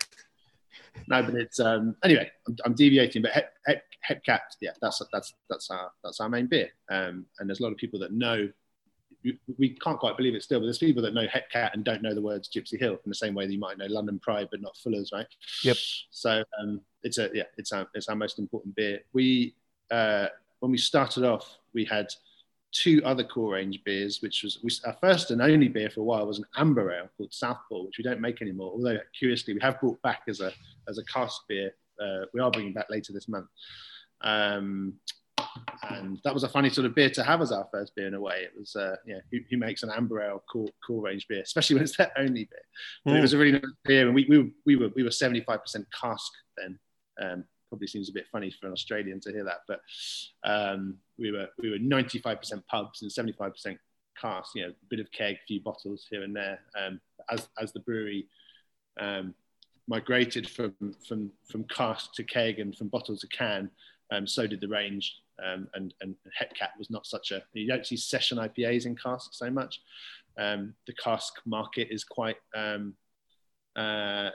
No, 1.07 1.23
but 1.23 1.35
it's 1.35 1.61
um, 1.61 1.95
anyway. 2.03 2.31
I'm, 2.49 2.57
I'm 2.65 2.75
deviating, 2.75 3.21
but 3.21 3.33
Hep, 3.33 3.53
Hep, 3.67 3.83
Hepcat, 4.09 4.41
yeah, 4.63 4.71
that's 4.81 5.03
that's 5.13 5.35
that's 5.51 5.71
our 5.71 5.91
that's 6.03 6.19
our 6.21 6.31
main 6.31 6.47
beer. 6.47 6.71
Um, 6.91 7.27
and 7.39 7.47
there's 7.47 7.61
a 7.61 7.63
lot 7.63 7.73
of 7.73 7.77
people 7.77 8.01
that 8.01 8.13
know. 8.13 8.49
We 9.59 9.71
can't 9.71 9.99
quite 9.99 10.17
believe 10.17 10.35
it 10.35 10.43
still, 10.43 10.61
but 10.61 10.67
there's 10.67 10.79
people 10.79 11.03
that 11.03 11.15
know 11.15 11.27
Hepcat 11.27 11.75
and 11.75 11.85
don't 11.85 12.03
know 12.03 12.15
the 12.15 12.23
words 12.23 12.49
Gipsy 12.49 12.79
Hill 12.79 12.93
in 12.93 13.09
the 13.09 13.15
same 13.15 13.35
way 13.35 13.47
that 13.47 13.53
you 13.53 13.59
might 13.59 13.79
know 13.79 13.87
London 13.87 14.19
Pride 14.19 14.49
but 14.51 14.63
not 14.63 14.77
Fuller's, 14.77 15.11
right? 15.13 15.27
Yep. 15.63 15.77
So 16.11 16.43
um, 16.61 16.81
it's 17.03 17.19
a 17.19 17.31
yeah, 17.35 17.45
it's 17.57 17.73
our 17.73 17.87
it's 17.95 18.09
our 18.09 18.17
most 18.17 18.39
important 18.39 18.75
beer. 18.75 19.01
We 19.13 19.55
uh, 19.91 20.29
when 20.61 20.73
we 20.73 20.79
started 20.79 21.25
off, 21.25 21.59
we 21.75 21.85
had 21.85 22.09
two 22.73 23.03
other 23.05 23.25
core 23.25 23.55
range 23.55 23.83
beers, 23.85 24.21
which 24.23 24.43
was 24.43 24.61
we, 24.63 24.71
our 24.87 24.97
first 25.01 25.31
and 25.31 25.43
only 25.43 25.69
beer 25.69 25.91
for 25.91 26.01
a 26.01 26.05
while 26.05 26.27
was 26.27 26.39
an 26.39 26.45
amber 26.57 26.93
ale 26.93 27.09
called 27.17 27.33
Southpaw, 27.33 27.83
which 27.85 27.99
we 27.99 28.05
don't 28.05 28.21
make 28.21 28.41
anymore. 28.41 28.73
Although 28.73 28.99
curiously, 29.19 29.55
we 29.55 29.61
have 29.61 29.81
brought 29.81 30.01
back 30.03 30.23
as 30.29 30.41
a 30.41 30.53
as 30.89 30.99
a 30.99 31.05
cask 31.05 31.43
beer. 31.49 31.73
Uh, 32.01 32.25
we 32.33 32.41
are 32.41 32.51
bringing 32.51 32.73
back 32.73 32.87
later 32.89 33.13
this 33.13 33.29
month. 33.29 33.49
Um, 34.23 34.95
and 35.91 36.19
that 36.25 36.35
was 36.35 36.45
a 36.45 36.49
funny 36.49 36.71
sort 36.71 36.87
of 36.87 36.95
beer 36.95 37.11
to 37.11 37.23
have 37.23 37.41
as 37.41 37.53
our 37.53 37.67
first 37.73 37.95
beer 37.95 38.07
in 38.07 38.15
a 38.15 38.21
way. 38.21 38.43
It 38.43 38.53
was, 38.59 38.77
uh, 38.77 38.97
yeah, 39.07 39.21
who, 39.31 39.39
who, 39.51 39.57
makes 39.57 39.83
an 39.83 39.91
amber 39.91 40.23
ale 40.23 40.43
core, 40.51 40.69
core 40.87 41.03
range 41.03 41.27
beer, 41.29 41.43
especially 41.43 41.75
when 41.75 41.85
it's 41.85 41.97
their 41.97 42.13
only 42.17 42.45
beer. 42.45 42.63
But 43.05 43.13
mm. 43.13 43.19
it 43.19 43.23
was 43.23 43.33
a 43.33 43.39
really 43.39 43.53
nice 43.53 43.63
beer, 43.85 44.07
and 44.07 44.15
we, 44.15 44.27
we, 44.29 44.53
we 44.67 44.77
were 44.77 44.91
we 44.95 45.03
were 45.03 45.11
seventy 45.11 45.41
five 45.41 45.63
percent 45.63 45.87
cask 45.99 46.33
then. 46.57 46.79
Um, 47.21 47.45
probably 47.71 47.87
seems 47.87 48.09
a 48.09 48.13
bit 48.13 48.27
funny 48.31 48.51
for 48.51 48.67
an 48.67 48.73
Australian 48.73 49.21
to 49.21 49.33
hear 49.33 49.45
that, 49.45 49.61
but 49.69 49.81
um, 50.45 50.97
we 51.19 51.31
were 51.31 51.49
we 51.63 51.71
were 51.71 51.79
95% 51.79 52.67
pubs 52.67 53.03
and 53.03 53.11
75% 53.11 53.79
cask. 54.21 54.55
You 54.55 54.63
know, 54.63 54.69
a 54.71 54.87
bit 54.89 55.01
of 55.01 55.11
keg, 55.13 55.37
a 55.37 55.47
few 55.47 55.61
bottles 55.61 56.07
here 56.11 56.23
and 56.23 56.35
there. 56.35 56.61
Um, 56.77 57.01
as 57.31 57.49
as 57.59 57.73
the 57.73 57.81
brewery 57.81 58.27
um, 59.01 59.35
migrated 59.89 60.49
from 60.49 60.75
from 61.07 61.31
from 61.51 61.65
cask 61.65 62.13
to 62.15 62.25
keg 62.25 62.59
and 62.59 62.77
from 62.77 62.89
bottle 62.89 63.17
to 63.17 63.27
can, 63.29 63.71
um, 64.13 64.27
so 64.27 64.47
did 64.47 64.61
the 64.61 64.69
range. 64.69 65.17
Um, 65.45 65.69
and, 65.75 65.95
and 66.01 66.15
Hepcat 66.41 66.71
was 66.79 66.91
not 66.91 67.07
such 67.07 67.31
a, 67.31 67.43
you 67.53 67.67
don't 67.67 67.87
see 67.87 67.97
session 67.97 68.39
IPAs 68.39 68.87
in 68.87 68.97
cask 68.97 69.31
so 69.33 69.51
much. 69.51 69.81
Um, 70.39 70.75
the 70.87 70.95
cask 70.95 71.35
market 71.45 71.89
is 71.91 72.05
quite 72.05 72.37
um, 72.55 72.95
uh, 73.77 74.31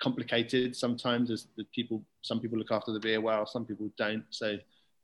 complicated 0.00 0.76
sometimes 0.76 1.30
as 1.30 1.46
the 1.56 1.64
people, 1.74 2.02
some 2.22 2.40
people 2.40 2.58
look 2.58 2.70
after 2.70 2.92
the 2.92 3.00
beer 3.00 3.20
well, 3.20 3.46
some 3.46 3.64
people 3.64 3.90
don't. 3.96 4.24
So 4.30 4.56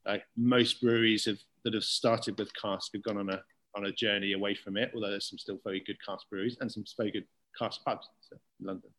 like 0.06 0.24
most 0.37 0.80
breweries 0.80 1.24
have, 1.26 1.38
that 1.64 1.74
have 1.74 1.84
started 1.84 2.38
with 2.38 2.50
cask 2.61 2.92
have 2.94 3.02
gone 3.02 3.18
on 3.18 3.30
a, 3.30 3.42
on 3.76 3.87
a 3.87 3.92
journey 3.92 4.32
away 4.32 4.54
from 4.54 4.76
it, 4.76 4.90
although 4.94 5.11
there's 5.11 5.28
some 5.28 5.38
still 5.38 5.61
very 5.64 5.80
good 5.80 5.98
cask 6.04 6.28
breweries 6.30 6.56
and 6.61 6.70
some 6.70 6.84
very 6.96 7.11
good 7.11 7.26
cask 7.58 7.84
pubs 7.84 8.08
in 8.32 8.66
London. 8.66 8.90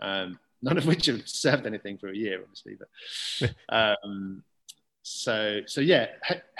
Um, 0.00 0.38
none 0.62 0.78
of 0.78 0.86
which 0.86 1.06
have 1.06 1.22
served 1.28 1.66
anything 1.66 1.98
for 1.98 2.08
a 2.08 2.16
year, 2.16 2.40
obviously. 2.42 2.76
But 2.78 3.54
um, 4.04 4.42
so 5.02 5.60
so 5.66 5.80
yeah, 5.80 6.08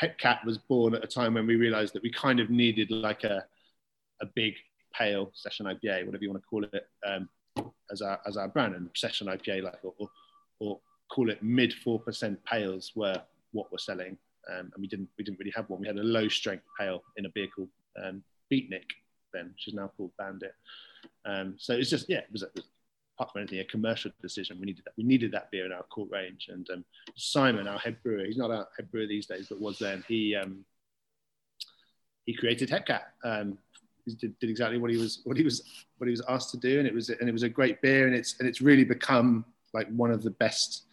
Hepcat 0.00 0.44
was 0.44 0.58
born 0.58 0.94
at 0.94 1.04
a 1.04 1.06
time 1.06 1.34
when 1.34 1.46
we 1.46 1.56
realised 1.56 1.94
that 1.94 2.02
we 2.02 2.10
kind 2.10 2.40
of 2.40 2.50
needed 2.50 2.90
like 2.90 3.24
a 3.24 3.44
a 4.20 4.26
big 4.34 4.54
pale 4.94 5.30
session 5.34 5.66
IPA, 5.66 6.06
whatever 6.06 6.24
you 6.24 6.30
want 6.30 6.42
to 6.42 6.48
call 6.48 6.64
it, 6.64 6.88
um, 7.06 7.28
as 7.90 8.02
our 8.02 8.20
as 8.26 8.36
our 8.36 8.48
brand. 8.48 8.74
And 8.74 8.88
session 8.94 9.26
IPA, 9.28 9.64
like 9.64 9.78
or, 9.82 10.08
or, 10.60 10.80
call 11.10 11.30
it 11.30 11.42
mid 11.42 11.72
four 11.72 12.00
percent 12.00 12.42
pales, 12.44 12.92
were 12.94 13.20
what 13.52 13.70
we're 13.70 13.78
selling. 13.78 14.16
Um, 14.50 14.70
and 14.74 14.80
we 14.80 14.86
didn't 14.86 15.08
we 15.18 15.24
didn't 15.24 15.38
really 15.38 15.52
have 15.54 15.68
one. 15.68 15.80
We 15.80 15.86
had 15.86 15.96
a 15.96 16.02
low 16.02 16.28
strength 16.28 16.64
pale 16.78 17.02
in 17.16 17.26
a 17.26 17.30
beer 17.30 17.48
called 17.54 17.68
um, 18.02 18.22
Beatnik 18.52 18.88
then, 19.32 19.50
which 19.52 19.68
is 19.68 19.74
now 19.74 19.90
called 19.96 20.12
Bandit. 20.18 20.54
Um, 21.24 21.54
so 21.58 21.74
it's 21.74 21.90
just 21.90 22.08
yeah, 22.08 22.18
it 22.18 22.32
was, 22.32 22.42
a, 22.42 22.48
apart 23.18 23.32
from 23.32 23.40
anything, 23.40 23.58
a 23.58 23.64
commercial 23.64 24.10
decision. 24.22 24.58
We 24.60 24.66
needed 24.66 24.84
that. 24.84 24.92
We 24.96 25.04
needed 25.04 25.32
that 25.32 25.50
beer 25.50 25.66
in 25.66 25.72
our 25.72 25.82
core 25.84 26.06
range. 26.10 26.48
And 26.52 26.68
um, 26.70 26.84
Simon, 27.16 27.66
our 27.66 27.78
head 27.78 27.96
brewer, 28.02 28.24
he's 28.24 28.36
not 28.36 28.50
our 28.50 28.68
head 28.76 28.90
brewer 28.90 29.06
these 29.06 29.26
days, 29.26 29.46
but 29.48 29.60
was 29.60 29.78
then. 29.78 30.04
He 30.06 30.36
um, 30.36 30.64
he 32.26 32.34
created 32.34 32.68
Hepcat. 32.68 33.02
Um, 33.24 33.58
he 34.04 34.14
did, 34.14 34.38
did, 34.38 34.50
exactly 34.50 34.78
what 34.78 34.90
he 34.90 34.96
was 34.96 35.20
what 35.24 35.36
he 35.36 35.42
was 35.42 35.62
what 35.98 36.06
he 36.06 36.12
was 36.12 36.22
asked 36.28 36.50
to 36.52 36.58
do, 36.58 36.78
and 36.78 36.86
it 36.86 36.94
was 36.94 37.08
and 37.10 37.28
it 37.28 37.32
was 37.32 37.42
a 37.42 37.48
great 37.48 37.82
beer, 37.82 38.06
and 38.06 38.14
it's 38.14 38.38
and 38.38 38.48
it's 38.48 38.60
really 38.60 38.84
become 38.84 39.44
like 39.74 39.88
one 39.88 40.10
of 40.10 40.22
the 40.22 40.30
best 40.30 40.84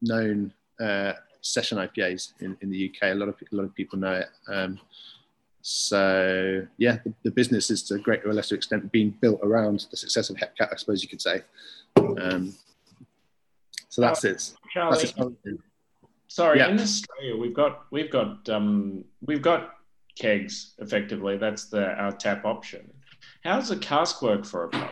known 0.00 0.52
uh, 0.80 1.12
session 1.42 1.78
IPAs 1.78 2.32
in, 2.40 2.56
in 2.62 2.70
the 2.70 2.90
UK. 2.90 3.10
A 3.10 3.14
lot 3.14 3.28
of 3.28 3.34
a 3.52 3.56
lot 3.56 3.64
of 3.64 3.74
people 3.74 3.98
know 3.98 4.14
it. 4.14 4.28
Um, 4.48 4.80
so 5.70 6.66
yeah, 6.78 6.96
the, 7.04 7.12
the, 7.24 7.30
business 7.30 7.70
is 7.70 7.82
to 7.82 7.96
a 7.96 7.98
greater 7.98 8.30
or 8.30 8.32
lesser 8.32 8.54
extent 8.54 8.90
being 8.90 9.10
built 9.10 9.38
around 9.42 9.84
the 9.90 9.98
success 9.98 10.30
of 10.30 10.36
Hepcat, 10.36 10.72
I 10.72 10.76
suppose 10.76 11.02
you 11.02 11.10
could 11.10 11.20
say. 11.20 11.42
Um, 11.94 12.54
so 13.90 14.00
that's 14.00 14.24
it. 14.24 14.50
Charlie, 14.72 14.96
that's. 14.96 15.12
Sorry, 16.28 16.60
yeah. 16.60 16.68
in 16.68 16.80
Australia 16.80 17.36
we've 17.36 17.52
got 17.52 17.84
we've 17.90 18.10
got 18.10 18.48
um, 18.48 19.04
we've 19.20 19.42
got 19.42 19.74
kegs 20.18 20.72
effectively. 20.78 21.36
That's 21.36 21.66
the 21.66 21.92
our 21.96 22.12
tap 22.12 22.46
option. 22.46 22.90
How 23.44 23.56
does 23.56 23.70
a 23.70 23.76
cask 23.76 24.22
work 24.22 24.46
for 24.46 24.64
a 24.64 24.68
pub 24.70 24.88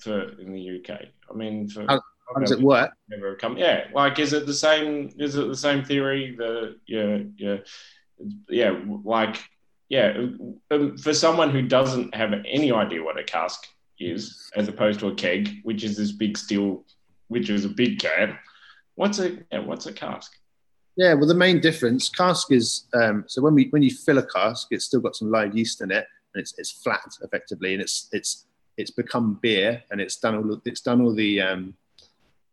for 0.00 0.40
in 0.40 0.52
the 0.52 0.80
UK? 0.80 1.00
I 1.30 1.34
mean, 1.34 1.68
for 1.68 1.82
how, 1.82 2.00
how 2.34 2.40
does 2.40 2.50
it 2.50 2.60
work? 2.60 2.90
Never 3.08 3.36
come. 3.36 3.56
Yeah, 3.56 3.84
like 3.94 4.18
is 4.18 4.32
it 4.32 4.46
the 4.46 4.54
same? 4.54 5.12
Is 5.16 5.36
it 5.36 5.46
the 5.46 5.56
same 5.56 5.84
theory? 5.84 6.34
The 6.36 6.76
yeah 6.88 7.18
yeah 7.36 7.58
yeah 8.48 8.80
like 9.04 9.38
yeah, 9.88 10.26
um, 10.70 10.98
for 10.98 11.14
someone 11.14 11.50
who 11.50 11.62
doesn't 11.62 12.14
have 12.14 12.32
any 12.46 12.70
idea 12.72 13.02
what 13.02 13.18
a 13.18 13.24
cask 13.24 13.66
is, 13.98 14.50
as 14.54 14.68
opposed 14.68 15.00
to 15.00 15.08
a 15.08 15.14
keg, 15.14 15.60
which 15.62 15.82
is 15.82 15.96
this 15.96 16.12
big 16.12 16.36
steel, 16.36 16.84
which 17.28 17.48
is 17.48 17.64
a 17.64 17.68
big 17.68 17.98
can, 17.98 18.38
what's 18.96 19.18
a 19.18 19.38
yeah, 19.50 19.60
what's 19.60 19.86
a 19.86 19.92
cask? 19.92 20.32
Yeah, 20.96 21.14
well, 21.14 21.28
the 21.28 21.34
main 21.34 21.60
difference 21.60 22.08
cask 22.08 22.50
is 22.52 22.84
um, 22.92 23.24
so 23.28 23.40
when 23.40 23.54
we 23.54 23.68
when 23.70 23.82
you 23.82 23.90
fill 23.90 24.18
a 24.18 24.26
cask, 24.26 24.68
it's 24.70 24.84
still 24.84 25.00
got 25.00 25.16
some 25.16 25.30
live 25.30 25.56
yeast 25.56 25.80
in 25.80 25.90
it, 25.90 26.06
and 26.34 26.40
it's 26.42 26.54
it's 26.58 26.70
flat 26.70 27.16
effectively, 27.22 27.72
and 27.72 27.82
it's 27.82 28.08
it's 28.12 28.46
it's 28.76 28.90
become 28.90 29.38
beer, 29.40 29.82
and 29.90 30.00
it's 30.00 30.16
done 30.16 30.36
all 30.36 30.60
it's 30.64 30.80
done 30.82 31.00
all 31.00 31.14
the 31.14 31.40
um, 31.40 31.74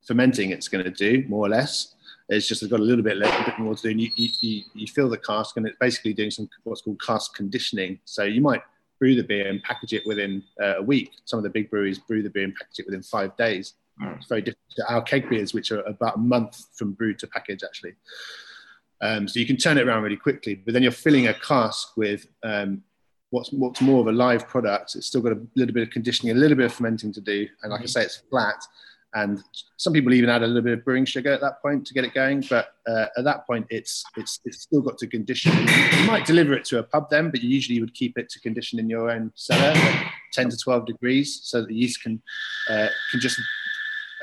fermenting 0.07 0.51
it's 0.51 0.67
going 0.67 0.83
to 0.83 0.91
do 0.91 1.27
more 1.27 1.45
or 1.45 1.49
less. 1.49 1.95
It's 2.27 2.47
just 2.47 2.67
got 2.69 2.79
a 2.79 2.83
little 2.83 3.03
bit, 3.03 3.17
less, 3.17 3.33
a 3.39 3.51
bit 3.51 3.59
more 3.59 3.75
to 3.75 3.81
do. 3.81 3.89
And 3.89 4.01
you, 4.01 4.09
you, 4.15 4.63
you 4.73 4.87
fill 4.87 5.09
the 5.09 5.17
cask, 5.17 5.57
and 5.57 5.67
it's 5.67 5.77
basically 5.79 6.13
doing 6.13 6.31
some 6.31 6.49
what's 6.63 6.81
called 6.81 7.01
cask 7.01 7.35
conditioning. 7.35 7.99
So 8.05 8.23
you 8.23 8.41
might 8.41 8.61
brew 8.99 9.15
the 9.15 9.23
beer 9.23 9.47
and 9.47 9.61
package 9.61 9.93
it 9.93 10.03
within 10.05 10.43
uh, 10.61 10.77
a 10.77 10.81
week. 10.81 11.11
Some 11.25 11.37
of 11.37 11.43
the 11.43 11.49
big 11.49 11.69
breweries 11.69 11.99
brew 11.99 12.23
the 12.23 12.29
beer 12.29 12.45
and 12.45 12.55
package 12.55 12.79
it 12.79 12.85
within 12.87 13.03
five 13.03 13.35
days. 13.37 13.73
Mm. 14.01 14.17
It's 14.17 14.27
very 14.27 14.41
different 14.41 14.59
to 14.77 14.91
our 14.91 15.01
keg 15.01 15.29
beers, 15.29 15.53
which 15.53 15.71
are 15.71 15.81
about 15.81 16.15
a 16.15 16.19
month 16.19 16.65
from 16.73 16.93
brew 16.93 17.13
to 17.15 17.27
package, 17.27 17.63
actually. 17.63 17.93
Um, 19.01 19.27
so 19.27 19.39
you 19.39 19.45
can 19.45 19.57
turn 19.57 19.77
it 19.77 19.87
around 19.87 20.03
really 20.03 20.17
quickly, 20.17 20.55
but 20.55 20.73
then 20.73 20.81
you're 20.81 20.91
filling 20.91 21.27
a 21.27 21.33
cask 21.33 21.95
with 21.97 22.27
um, 22.43 22.81
what's 23.29 23.51
what's 23.51 23.81
more 23.81 23.99
of 23.99 24.07
a 24.07 24.11
live 24.11 24.47
product. 24.47 24.95
It's 24.95 25.07
still 25.07 25.21
got 25.21 25.33
a 25.33 25.41
little 25.55 25.73
bit 25.73 25.83
of 25.83 25.89
conditioning, 25.91 26.35
a 26.35 26.39
little 26.39 26.57
bit 26.57 26.65
of 26.65 26.73
fermenting 26.73 27.13
to 27.13 27.21
do, 27.21 27.47
and 27.61 27.71
like 27.71 27.81
mm-hmm. 27.81 27.83
I 27.83 27.87
say, 27.87 28.03
it's 28.03 28.23
flat 28.29 28.65
and 29.15 29.39
some 29.77 29.93
people 29.93 30.13
even 30.13 30.29
add 30.29 30.43
a 30.43 30.47
little 30.47 30.61
bit 30.61 30.77
of 30.77 30.85
brewing 30.85 31.05
sugar 31.05 31.31
at 31.31 31.41
that 31.41 31.61
point 31.61 31.85
to 31.87 31.93
get 31.93 32.03
it 32.03 32.13
going. 32.13 32.43
But 32.49 32.69
uh, 32.87 33.07
at 33.17 33.23
that 33.23 33.47
point, 33.47 33.65
it's 33.69 34.03
it's 34.17 34.39
it's 34.45 34.61
still 34.61 34.81
got 34.81 34.97
to 34.99 35.07
condition. 35.07 35.51
You 35.99 36.05
might 36.05 36.25
deliver 36.25 36.53
it 36.53 36.65
to 36.65 36.79
a 36.79 36.83
pub 36.83 37.09
then, 37.09 37.31
but 37.31 37.41
usually 37.41 37.75
you 37.75 37.75
usually 37.75 37.79
would 37.81 37.93
keep 37.93 38.17
it 38.17 38.29
to 38.29 38.39
condition 38.39 38.79
in 38.79 38.89
your 38.89 39.09
own 39.09 39.31
cellar, 39.35 39.73
10 40.33 40.49
to 40.49 40.57
12 40.57 40.85
degrees, 40.85 41.39
so 41.43 41.61
that 41.61 41.67
the 41.67 41.75
yeast 41.75 42.01
can 42.01 42.21
uh, 42.69 42.87
can 43.11 43.19
just 43.19 43.39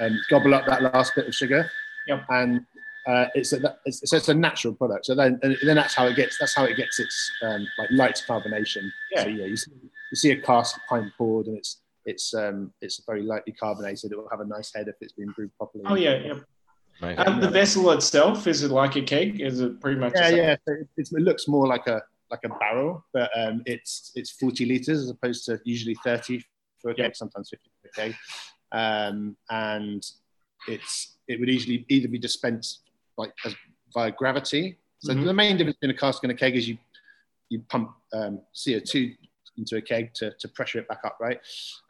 um, 0.01 0.19
gobble 0.31 0.55
up 0.55 0.67
that 0.67 0.83
last 0.83 1.15
bit 1.15 1.27
of 1.27 1.35
sugar. 1.35 1.71
Yep. 2.09 2.25
And 2.29 2.67
uh, 3.07 3.27
it's, 3.35 3.53
a, 3.53 3.77
it's, 3.85 4.09
so 4.09 4.17
it's 4.17 4.29
a 4.29 4.35
natural 4.35 4.75
product. 4.75 5.07
So 5.07 5.15
then, 5.15 5.39
then 5.43 5.77
that's 5.77 5.95
how 5.95 6.07
it 6.07 6.17
gets. 6.17 6.39
That's 6.39 6.55
how 6.55 6.65
it 6.65 6.77
gets 6.77 7.01
its 7.01 7.33
um, 7.43 7.67
like 7.79 7.89
light 7.91 8.23
carbonation. 8.29 8.91
Yeah. 9.11 9.25
So 9.25 9.29
yeah, 9.29 9.47
you 9.47 9.57
see, 9.57 9.73
you 10.11 10.17
see 10.17 10.31
a 10.33 10.41
cask 10.41 10.79
pint 10.89 11.13
poured, 11.17 11.47
and 11.47 11.59
it's 11.59 11.81
it's 12.05 12.35
um, 12.35 12.73
it's 12.81 13.03
very 13.07 13.23
lightly 13.23 13.53
carbonated. 13.53 14.13
It 14.13 14.19
will 14.19 14.29
have 14.31 14.41
a 14.41 14.45
nice 14.45 14.73
head 14.75 14.89
if 14.89 14.97
it's 15.01 15.13
been 15.13 15.31
brewed 15.31 15.57
properly. 15.57 15.85
Oh 15.87 15.95
yeah, 15.95 16.19
yeah. 16.25 16.35
Um, 17.17 17.41
the 17.41 17.49
vessel 17.49 17.91
itself 17.91 18.47
is 18.47 18.63
it 18.63 18.71
like 18.71 18.97
a 18.97 19.03
keg? 19.03 19.41
Is 19.41 19.61
it 19.61 19.81
pretty 19.81 19.99
much? 19.99 20.13
Yeah, 20.15 20.29
yeah. 20.29 20.57
it, 20.67 20.89
it, 20.97 21.13
looks 21.13 21.49
more 21.49 21.67
like 21.67 21.87
a 21.87 22.03
like 22.31 22.41
a 22.45 22.49
barrel, 22.49 23.05
but 23.13 23.31
um, 23.37 23.63
it's 23.67 24.13
it's 24.15 24.31
40 24.31 24.67
liters 24.67 25.01
as 25.01 25.11
opposed 25.11 25.45
to 25.47 25.61
usually 25.65 25.97
30 26.05 26.43
for 26.81 26.91
a 26.91 26.95
keg, 26.95 27.17
sometimes 27.17 27.51
50 27.51 27.71
for 27.81 27.89
a 27.89 27.91
keg, 27.93 28.17
um, 28.73 29.37
and 29.51 30.05
it's 30.69 31.17
it 31.29 31.41
would 31.41 31.49
easily 31.49 31.85
either 31.89 32.09
be 32.09 32.19
dispensed 32.19 32.83
like 33.17 33.33
as, 33.45 33.55
via 33.93 34.13
gravity. 34.13 34.79
So 35.01 35.13
mm-hmm. 35.13 35.27
the 35.27 35.35
main 35.35 35.57
difference 35.57 35.77
between 35.79 35.97
a 35.97 35.99
cask 35.99 36.23
and 36.23 36.33
a 36.33 36.35
keg 36.35 36.57
is 36.57 36.69
you 36.69 36.79
you 37.49 37.63
pump 37.69 37.93
um, 38.13 38.41
CO2 38.55 39.17
into 39.57 39.77
a 39.77 39.83
keg 39.83 40.15
to, 40.15 40.33
to 40.39 40.49
pressure 40.49 40.79
it 40.79 40.89
back 40.89 41.01
up, 41.05 41.19
right? 41.21 41.39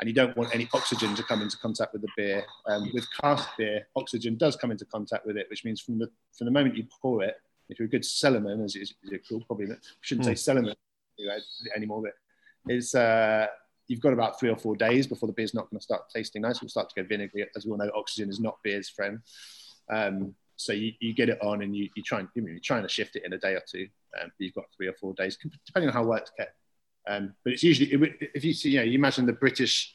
And 0.01 0.09
you 0.09 0.14
don't 0.14 0.37
want 0.37 0.55
any 0.55 0.68
oxygen 0.75 1.14
to 1.14 1.22
come 1.22 1.42
into 1.42 1.57
contact 1.57 1.92
with 1.92 2.03
the 2.03 2.09
beer. 2.16 2.44
Um, 2.66 2.90
with 2.92 3.07
cask 3.20 3.48
beer, 3.57 3.87
oxygen 3.96 4.37
does 4.37 4.57
come 4.57 4.70
into 4.70 4.85
contact 4.85 5.27
with 5.27 5.37
it, 5.37 5.46
which 5.51 5.64
means 5.64 5.81
from 5.81 5.98
the 5.98 6.11
from 6.37 6.46
the 6.46 6.51
moment 6.51 6.77
you 6.77 6.85
pour 7.01 7.22
it, 7.22 7.37
if 7.68 7.79
you're 7.79 7.87
a 7.87 7.90
good 7.90 8.03
cellarman, 8.03 8.64
as 8.64 8.77
it's 8.77 8.94
called, 9.29 9.46
probably 9.46 9.66
shouldn't 10.01 10.25
say 10.25 10.33
hmm. 10.53 10.59
cellarman 10.59 10.75
you 11.16 11.27
know, 11.27 11.37
anymore, 11.77 12.03
but 12.03 12.12
is 12.72 12.94
uh, 12.94 13.46
you've 13.88 14.01
got 14.01 14.12
about 14.12 14.38
three 14.38 14.48
or 14.48 14.57
four 14.57 14.77
days 14.77 15.07
before 15.07 15.27
the 15.27 15.33
beer's 15.33 15.55
not 15.55 15.68
going 15.70 15.79
to 15.79 15.85
start 15.85 16.03
tasting 16.14 16.42
nice. 16.42 16.57
It'll 16.57 16.68
start 16.68 16.88
to 16.90 17.03
go 17.03 17.07
vinegary. 17.07 17.46
As 17.57 17.64
we 17.64 17.72
all 17.72 17.79
know, 17.79 17.90
oxygen 17.94 18.31
is 18.31 18.40
not 18.40 18.59
beer's 18.62 18.88
friend. 18.88 19.20
Um, 19.90 20.35
so 20.57 20.72
you, 20.72 20.92
you 21.01 21.12
get 21.14 21.29
it 21.29 21.42
on 21.42 21.62
and 21.62 21.75
you, 21.75 21.88
you 21.96 22.03
try 22.03 22.20
and 22.20 22.29
you're 22.35 22.59
trying 22.62 22.83
to 22.83 22.88
shift 22.88 23.16
it 23.16 23.25
in 23.25 23.33
a 23.33 23.38
day 23.38 23.55
or 23.55 23.62
two. 23.68 23.88
Um, 24.20 24.31
you've 24.38 24.55
got 24.55 24.66
three 24.77 24.87
or 24.87 24.92
four 24.94 25.12
days, 25.14 25.37
depending 25.66 25.88
on 25.88 25.94
how 25.94 26.05
well 26.05 26.18
it's 26.18 26.31
kept. 26.38 26.55
Um, 27.08 27.34
but 27.44 27.52
it's 27.54 27.62
usually 27.62 27.90
if 28.34 28.44
you 28.44 28.52
see, 28.52 28.70
you 28.70 28.78
know, 28.78 28.84
you 28.84 28.94
imagine 28.94 29.26
the 29.26 29.32
British, 29.32 29.94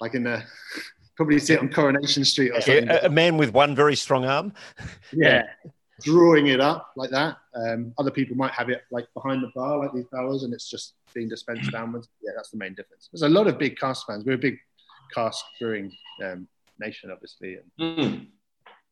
like 0.00 0.14
in 0.14 0.24
the 0.24 0.42
probably 1.16 1.38
see 1.38 1.54
it 1.54 1.60
on 1.60 1.68
Coronation 1.68 2.24
Street 2.24 2.50
or 2.50 2.60
something. 2.60 2.86
Yeah, 2.86 3.04
a 3.04 3.08
man 3.08 3.36
with 3.36 3.52
one 3.52 3.74
very 3.74 3.96
strong 3.96 4.24
arm. 4.24 4.52
Yeah, 5.12 5.44
drawing 6.02 6.48
it 6.48 6.60
up 6.60 6.90
like 6.96 7.10
that. 7.10 7.36
Um, 7.54 7.94
other 7.98 8.10
people 8.10 8.36
might 8.36 8.52
have 8.52 8.68
it 8.68 8.82
like 8.90 9.06
behind 9.14 9.42
the 9.42 9.50
bar, 9.54 9.78
like 9.78 9.92
these 9.92 10.06
barrels, 10.10 10.42
and 10.42 10.52
it's 10.52 10.68
just 10.68 10.94
being 11.14 11.28
dispensed 11.28 11.70
downwards. 11.70 12.08
Yeah, 12.22 12.32
that's 12.36 12.50
the 12.50 12.56
main 12.56 12.74
difference. 12.74 13.08
There's 13.12 13.22
a 13.22 13.28
lot 13.28 13.46
of 13.46 13.58
big 13.58 13.78
cask 13.78 14.06
fans. 14.06 14.24
We're 14.24 14.32
a 14.32 14.38
big 14.38 14.58
cask 15.14 15.44
brewing 15.60 15.92
um, 16.24 16.48
nation, 16.80 17.10
obviously. 17.10 17.58
And, 17.78 17.98
mm 17.98 18.26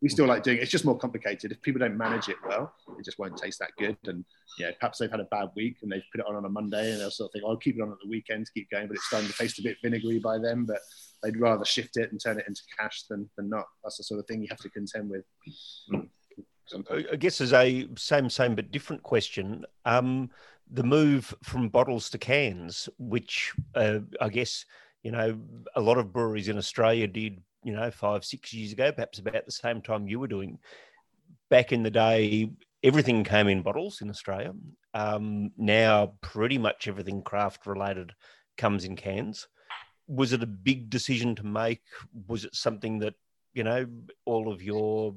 we 0.02 0.08
still 0.08 0.26
like 0.26 0.42
doing 0.42 0.58
it. 0.58 0.62
It's 0.62 0.70
just 0.70 0.84
more 0.84 0.98
complicated. 0.98 1.52
If 1.52 1.62
people 1.62 1.78
don't 1.78 1.96
manage 1.96 2.28
it 2.28 2.36
well, 2.46 2.74
it 2.98 3.04
just 3.04 3.20
won't 3.20 3.36
taste 3.36 3.60
that 3.60 3.70
good. 3.78 3.96
And 4.06 4.24
yeah, 4.58 4.72
perhaps 4.78 4.98
they've 4.98 5.10
had 5.10 5.20
a 5.20 5.24
bad 5.24 5.50
week 5.54 5.76
and 5.80 5.90
they've 5.90 6.02
put 6.10 6.20
it 6.20 6.26
on 6.26 6.34
on 6.34 6.44
a 6.44 6.48
Monday 6.48 6.90
and 6.90 7.00
they'll 7.00 7.10
sort 7.12 7.28
of 7.28 7.32
think, 7.32 7.44
oh, 7.46 7.50
I'll 7.50 7.56
keep 7.56 7.76
it 7.76 7.82
on 7.82 7.92
at 7.92 7.98
the 8.02 8.10
weekend 8.10 8.46
to 8.46 8.52
keep 8.52 8.68
going, 8.68 8.88
but 8.88 8.96
it's 8.96 9.06
starting 9.06 9.28
to 9.30 9.38
taste 9.38 9.60
a 9.60 9.62
bit 9.62 9.76
vinegary 9.80 10.18
by 10.18 10.38
then. 10.38 10.64
But 10.64 10.80
they'd 11.22 11.38
rather 11.38 11.64
shift 11.64 11.96
it 11.96 12.10
and 12.10 12.20
turn 12.20 12.40
it 12.40 12.48
into 12.48 12.62
cash 12.76 13.04
than, 13.08 13.30
than 13.36 13.48
not. 13.48 13.66
That's 13.84 13.98
the 13.98 14.02
sort 14.02 14.18
of 14.18 14.26
thing 14.26 14.42
you 14.42 14.48
have 14.50 14.58
to 14.58 14.70
contend 14.70 15.08
with. 15.08 15.24
I 16.90 17.16
guess 17.16 17.40
as 17.40 17.52
a 17.52 17.86
same, 17.96 18.28
same 18.28 18.56
but 18.56 18.72
different 18.72 19.04
question. 19.04 19.64
Um, 19.84 20.30
the 20.68 20.82
move 20.82 21.32
from 21.44 21.68
bottles 21.68 22.10
to 22.10 22.18
cans, 22.18 22.88
which 22.98 23.52
uh, 23.76 24.00
I 24.20 24.30
guess 24.30 24.64
you 25.04 25.12
know 25.12 25.38
a 25.76 25.80
lot 25.80 25.98
of 25.98 26.12
breweries 26.12 26.48
in 26.48 26.58
Australia 26.58 27.06
did 27.06 27.40
you 27.62 27.72
know, 27.72 27.90
five, 27.90 28.24
six 28.24 28.52
years 28.52 28.72
ago, 28.72 28.92
perhaps 28.92 29.18
about 29.18 29.44
the 29.46 29.52
same 29.52 29.80
time 29.80 30.08
you 30.08 30.20
were 30.20 30.28
doing. 30.28 30.58
Back 31.48 31.72
in 31.72 31.82
the 31.82 31.90
day, 31.90 32.50
everything 32.82 33.24
came 33.24 33.48
in 33.48 33.62
bottles 33.62 34.00
in 34.00 34.10
Australia. 34.10 34.52
Um, 34.94 35.52
now, 35.56 36.14
pretty 36.20 36.58
much 36.58 36.88
everything 36.88 37.22
craft 37.22 37.66
related 37.66 38.12
comes 38.56 38.84
in 38.84 38.96
cans. 38.96 39.48
Was 40.08 40.32
it 40.32 40.42
a 40.42 40.46
big 40.46 40.90
decision 40.90 41.34
to 41.36 41.46
make? 41.46 41.82
Was 42.26 42.44
it 42.44 42.54
something 42.54 42.98
that 43.00 43.14
you 43.54 43.64
know 43.64 43.86
all 44.24 44.52
of 44.52 44.62
your 44.62 45.14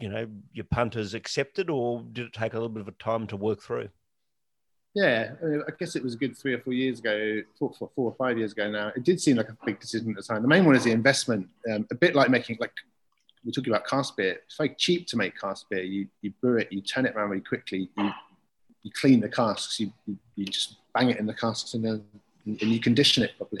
you 0.00 0.08
know 0.08 0.26
your 0.52 0.64
punters 0.64 1.14
accepted, 1.14 1.70
or 1.70 2.02
did 2.12 2.26
it 2.26 2.32
take 2.32 2.54
a 2.54 2.56
little 2.56 2.70
bit 2.70 2.80
of 2.80 2.88
a 2.88 2.92
time 2.92 3.26
to 3.28 3.36
work 3.36 3.62
through? 3.62 3.88
Yeah, 4.94 5.32
I 5.42 5.70
guess 5.78 5.94
it 5.94 6.02
was 6.02 6.14
a 6.14 6.16
good 6.16 6.36
three 6.36 6.54
or 6.54 6.60
four 6.60 6.72
years 6.72 6.98
ago, 6.98 7.42
four, 7.58 7.72
four, 7.78 7.90
four 7.94 8.10
or 8.10 8.14
five 8.16 8.36
years 8.36 8.52
ago 8.52 8.68
now. 8.68 8.88
It 8.96 9.04
did 9.04 9.20
seem 9.20 9.36
like 9.36 9.48
a 9.48 9.56
big 9.64 9.78
decision 9.78 10.10
at 10.10 10.16
the 10.16 10.22
time. 10.22 10.42
The 10.42 10.48
main 10.48 10.64
one 10.64 10.74
is 10.74 10.82
the 10.82 10.90
investment. 10.90 11.48
Um, 11.72 11.86
a 11.92 11.94
bit 11.94 12.16
like 12.16 12.28
making, 12.28 12.56
like 12.60 12.72
we're 13.44 13.52
talking 13.52 13.72
about 13.72 13.86
cask 13.86 14.16
beer. 14.16 14.40
It's 14.44 14.56
very 14.56 14.74
cheap 14.76 15.06
to 15.08 15.16
make 15.16 15.40
cask 15.40 15.66
beer. 15.70 15.82
You, 15.82 16.08
you 16.22 16.32
brew 16.40 16.58
it, 16.58 16.72
you 16.72 16.80
turn 16.80 17.06
it 17.06 17.14
around 17.14 17.30
really 17.30 17.42
quickly, 17.42 17.88
you, 17.96 18.10
you 18.82 18.90
clean 19.00 19.20
the 19.20 19.28
casks, 19.28 19.78
you, 19.78 19.92
you, 20.06 20.18
you 20.34 20.46
just 20.46 20.76
bang 20.92 21.10
it 21.10 21.18
in 21.18 21.26
the 21.26 21.34
casks 21.34 21.74
and 21.74 21.84
then 21.84 22.04
and 22.44 22.60
you 22.62 22.80
condition 22.80 23.22
it 23.22 23.36
properly. 23.36 23.60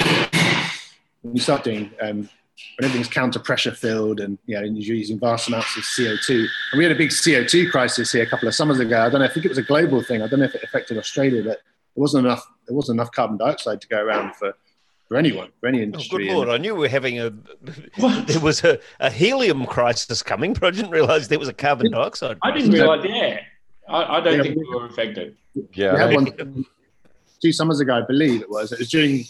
When 1.22 1.36
you 1.36 1.40
start 1.40 1.62
doing 1.62 1.92
um, 2.00 2.28
when 2.78 2.84
everything's 2.84 3.12
counter 3.12 3.38
pressure 3.38 3.72
filled 3.72 4.20
and 4.20 4.38
you 4.46 4.54
know 4.54 4.62
you're 4.62 4.96
using 4.96 5.18
vast 5.18 5.48
amounts 5.48 5.76
of 5.76 5.82
CO2. 5.82 6.46
And 6.72 6.78
we 6.78 6.84
had 6.84 6.92
a 6.92 6.98
big 6.98 7.10
CO2 7.10 7.70
crisis 7.70 8.12
here 8.12 8.22
a 8.22 8.26
couple 8.26 8.48
of 8.48 8.54
summers 8.54 8.78
ago. 8.78 9.00
I 9.00 9.10
don't 9.10 9.20
know. 9.20 9.26
I 9.26 9.28
think 9.28 9.46
it 9.46 9.48
was 9.48 9.58
a 9.58 9.62
global 9.62 10.02
thing. 10.02 10.22
I 10.22 10.28
don't 10.28 10.40
know 10.40 10.46
if 10.46 10.54
it 10.54 10.62
affected 10.62 10.98
Australia, 10.98 11.42
but 11.42 11.58
there 11.94 12.02
wasn't 12.02 12.26
enough. 12.26 12.46
There 12.66 12.76
wasn't 12.76 12.96
enough 12.96 13.10
carbon 13.12 13.36
dioxide 13.36 13.80
to 13.80 13.88
go 13.88 14.00
around 14.00 14.36
for 14.36 14.54
for 15.08 15.16
anyone, 15.16 15.50
for 15.60 15.66
any 15.66 15.82
industry. 15.82 16.28
Oh, 16.28 16.28
good 16.28 16.36
lord! 16.36 16.48
I 16.48 16.58
knew 16.58 16.74
we 16.74 16.82
were 16.82 16.88
having 16.88 17.18
a 17.18 17.30
there 18.26 18.40
was 18.40 18.64
a, 18.64 18.78
a 19.00 19.10
helium 19.10 19.66
crisis 19.66 20.22
coming, 20.22 20.54
but 20.54 20.64
I 20.64 20.70
didn't 20.70 20.90
realise 20.90 21.28
there 21.28 21.38
was 21.38 21.48
a 21.48 21.54
carbon 21.54 21.90
dioxide. 21.90 22.40
Crisis. 22.40 22.54
I 22.54 22.58
didn't 22.58 22.72
realise. 22.72 23.06
Yeah, 23.08 23.40
I, 23.88 24.18
I 24.18 24.20
don't 24.20 24.36
yeah, 24.36 24.42
think 24.42 24.56
we 24.56 24.74
were 24.74 24.86
affected. 24.86 25.36
Yeah, 25.74 25.94
we 25.94 25.98
had 25.98 26.14
one 26.14 26.64
two 27.40 27.52
summers 27.52 27.80
ago, 27.80 27.94
I 27.94 28.02
believe 28.02 28.42
it 28.42 28.50
was. 28.50 28.72
It 28.72 28.78
was 28.78 28.90
during 28.90 29.24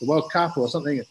the 0.00 0.06
World 0.06 0.30
Cup 0.30 0.56
or 0.56 0.68
something 0.68 1.02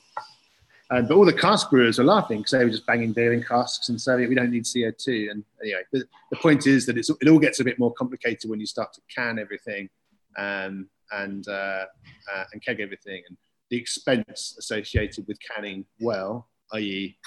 um, 0.91 1.05
but 1.05 1.15
all 1.15 1.25
the 1.25 1.33
cask 1.33 1.69
brewers 1.69 1.99
were 1.99 2.03
laughing 2.03 2.39
because 2.39 2.51
they 2.51 2.63
were 2.63 2.71
just 2.71 2.85
banging 2.85 3.13
beer 3.13 3.33
in 3.33 3.43
casks 3.43 3.89
and 3.89 4.01
saying 4.01 4.27
we 4.27 4.35
don't 4.35 4.49
need 4.49 4.63
CO2. 4.63 5.29
And 5.29 5.43
anyway, 5.61 5.81
the, 5.91 6.03
the 6.31 6.37
point 6.37 6.65
is 6.65 6.85
that 6.87 6.97
it 6.97 7.29
all 7.29 7.39
gets 7.39 7.59
a 7.59 7.63
bit 7.63 7.77
more 7.77 7.93
complicated 7.93 8.49
when 8.49 8.59
you 8.59 8.65
start 8.65 8.93
to 8.93 9.01
can 9.13 9.37
everything 9.37 9.89
um, 10.37 10.89
and 11.11 11.47
uh, 11.47 11.85
uh, 12.33 12.43
and 12.51 12.63
keg 12.63 12.79
everything, 12.79 13.23
and 13.27 13.37
the 13.69 13.77
expense 13.77 14.55
associated 14.57 15.27
with 15.27 15.37
canning 15.41 15.85
well, 15.99 16.47
i.e., 16.73 17.17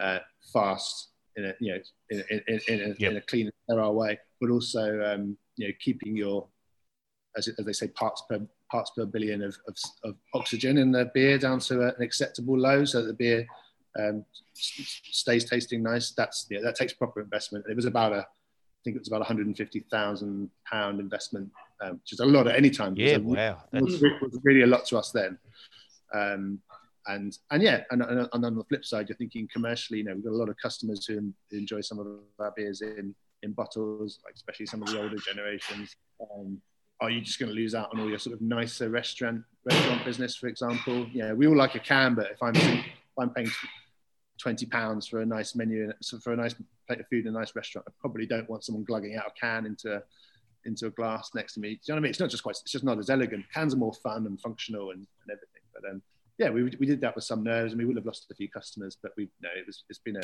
uh, 0.00 0.18
fast 0.52 1.08
in 1.36 1.46
a 1.46 1.54
you 1.60 1.72
know 1.72 1.80
in, 2.10 2.24
in, 2.30 2.42
in, 2.46 2.60
in 2.68 2.80
a, 2.80 2.94
yep. 2.98 3.10
in 3.10 3.16
a 3.16 3.20
clean 3.22 3.50
sterile 3.64 3.94
way, 3.94 4.18
but 4.40 4.50
also 4.50 5.02
um, 5.04 5.36
you 5.56 5.66
know 5.66 5.74
keeping 5.80 6.16
your 6.16 6.46
as, 7.36 7.48
as 7.48 7.64
they 7.64 7.72
say 7.72 7.88
parts 7.88 8.22
per 8.28 8.40
parts 8.70 8.90
per 8.96 9.06
billion 9.06 9.42
of, 9.42 9.56
of, 9.66 9.76
of 10.04 10.14
oxygen 10.34 10.78
in 10.78 10.92
the 10.92 11.10
beer 11.14 11.38
down 11.38 11.58
to 11.60 11.88
an 11.88 12.02
acceptable 12.02 12.58
low 12.58 12.84
so 12.84 13.02
that 13.02 13.08
the 13.08 13.14
beer 13.14 13.46
um, 13.98 14.24
stays 14.54 15.44
tasting 15.44 15.82
nice. 15.82 16.12
That's 16.12 16.46
yeah, 16.50 16.60
that 16.62 16.76
takes 16.76 16.92
proper 16.92 17.20
investment. 17.20 17.64
It 17.68 17.76
was 17.76 17.84
about 17.84 18.12
a, 18.12 18.20
I 18.20 18.80
think 18.84 18.96
it 18.96 19.00
was 19.00 19.08
about 19.08 19.20
150,000 19.20 20.50
pound 20.70 21.00
investment, 21.00 21.50
um, 21.82 21.92
which 21.94 22.12
is 22.12 22.20
a 22.20 22.26
lot 22.26 22.46
at 22.46 22.56
any 22.56 22.70
time. 22.70 22.94
Yeah, 22.96 23.14
it 23.14 23.24
was 23.24 23.34
a, 23.34 23.36
wow, 23.36 23.62
it 23.72 23.82
was, 23.82 24.02
it 24.02 24.12
was, 24.22 24.38
really 24.42 24.62
a 24.62 24.66
lot 24.66 24.84
to 24.86 24.98
us 24.98 25.10
then. 25.10 25.38
Um, 26.14 26.60
and 27.06 27.36
and 27.50 27.62
yeah, 27.62 27.84
and, 27.90 28.02
and, 28.02 28.28
and, 28.32 28.44
on 28.44 28.54
the 28.54 28.64
flip 28.64 28.84
side, 28.84 29.08
you're 29.08 29.16
thinking 29.16 29.48
commercially. 29.52 29.98
You 29.98 30.04
know, 30.04 30.14
we've 30.14 30.24
got 30.24 30.32
a 30.32 30.36
lot 30.36 30.48
of 30.48 30.56
customers 30.62 31.06
who 31.06 31.32
enjoy 31.50 31.80
some 31.80 31.98
of 31.98 32.06
our 32.38 32.52
beers 32.56 32.82
in 32.82 33.14
in 33.42 33.52
bottles, 33.52 34.20
like 34.24 34.34
especially 34.34 34.66
some 34.66 34.82
of 34.82 34.88
the 34.88 35.00
older 35.00 35.16
generations. 35.16 35.96
Um, 36.20 36.60
are 37.00 37.10
you 37.10 37.20
just 37.20 37.38
going 37.38 37.48
to 37.48 37.54
lose 37.54 37.74
out 37.74 37.90
on 37.92 38.00
all 38.00 38.08
your 38.08 38.18
sort 38.18 38.34
of 38.34 38.40
nicer 38.40 38.88
restaurant 38.88 39.44
restaurant 39.64 40.04
business, 40.04 40.36
for 40.36 40.48
example? 40.48 41.06
Yeah, 41.12 41.32
we 41.32 41.46
all 41.46 41.56
like 41.56 41.74
a 41.74 41.80
can, 41.80 42.14
but 42.14 42.30
if 42.30 42.42
I'm 42.42 42.56
if 42.56 43.18
I'm 43.18 43.30
paying 43.30 43.50
twenty 44.40 44.66
pounds 44.66 45.06
for 45.06 45.20
a 45.20 45.26
nice 45.26 45.54
menu 45.54 45.92
for 46.22 46.32
a 46.32 46.36
nice 46.36 46.54
plate 46.86 47.00
of 47.00 47.06
food 47.08 47.26
in 47.26 47.34
a 47.34 47.38
nice 47.38 47.54
restaurant, 47.54 47.86
I 47.88 47.92
probably 48.00 48.26
don't 48.26 48.48
want 48.50 48.64
someone 48.64 48.84
glugging 48.84 49.16
out 49.16 49.26
a 49.26 49.40
can 49.40 49.66
into 49.66 50.02
into 50.64 50.86
a 50.86 50.90
glass 50.90 51.30
next 51.34 51.54
to 51.54 51.60
me. 51.60 51.70
Do 51.70 51.72
you 51.72 51.78
know 51.88 51.94
what 51.94 51.98
I 51.98 52.02
mean? 52.02 52.10
It's 52.10 52.20
not 52.20 52.30
just 52.30 52.42
quite. 52.42 52.56
It's 52.62 52.72
just 52.72 52.84
not 52.84 52.98
as 52.98 53.10
elegant. 53.10 53.44
Cans 53.54 53.74
are 53.74 53.78
more 53.78 53.94
fun 53.94 54.26
and 54.26 54.40
functional 54.40 54.90
and, 54.90 55.00
and 55.00 55.30
everything. 55.30 55.62
But 55.74 55.90
um, 55.90 56.02
yeah, 56.38 56.50
we, 56.50 56.64
we 56.78 56.86
did 56.86 57.00
that 57.00 57.14
with 57.14 57.24
some 57.24 57.42
nerves, 57.42 57.72
and 57.72 57.80
we 57.80 57.86
would 57.86 57.96
have 57.96 58.06
lost 58.06 58.30
a 58.30 58.34
few 58.34 58.48
customers, 58.48 58.96
but 59.00 59.12
we 59.16 59.28
know 59.40 59.50
it 59.56 59.66
was 59.66 59.84
it's 59.88 60.00
been 60.00 60.16
a 60.16 60.22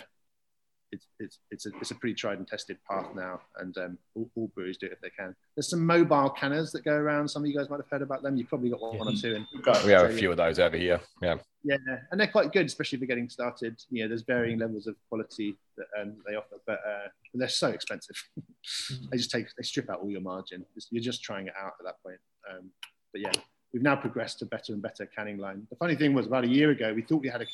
it's 0.94 1.06
it's 1.18 1.38
it's 1.50 1.66
a, 1.66 1.70
it's 1.80 1.90
a 1.90 1.94
pretty 1.94 2.14
tried 2.14 2.38
and 2.38 2.46
tested 2.46 2.78
path 2.88 3.06
now, 3.14 3.40
and 3.58 3.76
um, 3.78 3.98
all, 4.14 4.30
all, 4.34 4.50
breweries 4.54 4.78
do 4.78 4.86
it 4.86 4.92
if 4.92 5.00
they 5.00 5.10
can. 5.10 5.34
There's 5.56 5.68
some 5.68 5.84
mobile 5.84 6.30
canners 6.30 6.72
that 6.72 6.84
go 6.84 6.92
around. 6.92 7.28
Some 7.28 7.42
of 7.42 7.48
you 7.48 7.56
guys 7.56 7.68
might 7.68 7.80
have 7.80 7.90
heard 7.90 8.02
about 8.02 8.22
them. 8.22 8.36
You've 8.36 8.48
probably 8.48 8.70
got 8.70 8.80
one, 8.80 8.96
yeah. 8.96 9.02
or 9.02 9.16
two. 9.16 9.44
we 9.84 9.92
have 9.92 10.10
a 10.10 10.12
few 10.12 10.30
of 10.30 10.36
those 10.36 10.58
over 10.58 10.76
here. 10.76 11.00
Yeah. 11.20 11.36
Yeah, 11.66 11.76
and 12.10 12.20
they're 12.20 12.28
quite 12.28 12.52
good, 12.52 12.66
especially 12.66 12.98
you're 12.98 13.06
getting 13.06 13.30
started. 13.30 13.80
You 13.90 14.02
know, 14.02 14.08
there's 14.08 14.22
varying 14.22 14.58
levels 14.58 14.86
of 14.86 14.96
quality 15.08 15.56
that 15.78 15.86
um, 15.98 16.16
they 16.28 16.34
offer, 16.36 16.56
but 16.66 16.80
uh, 16.86 17.08
they're 17.32 17.48
so 17.48 17.68
expensive. 17.68 18.16
they 19.10 19.16
just 19.16 19.30
take 19.30 19.46
they 19.56 19.62
strip 19.62 19.88
out 19.88 20.00
all 20.00 20.10
your 20.10 20.20
margin. 20.20 20.66
You're 20.90 21.02
just 21.02 21.22
trying 21.22 21.46
it 21.46 21.54
out 21.58 21.72
at 21.80 21.86
that 21.86 22.02
point. 22.02 22.18
Um, 22.50 22.70
but 23.12 23.22
yeah, 23.22 23.32
we've 23.72 23.82
now 23.82 23.96
progressed 23.96 24.40
to 24.40 24.46
better 24.46 24.74
and 24.74 24.82
better 24.82 25.06
canning 25.06 25.38
line. 25.38 25.66
The 25.70 25.76
funny 25.76 25.96
thing 25.96 26.12
was, 26.12 26.26
about 26.26 26.44
a 26.44 26.48
year 26.48 26.70
ago, 26.70 26.92
we 26.92 27.00
thought 27.02 27.22
we 27.22 27.28
had 27.28 27.40
a 27.40 27.46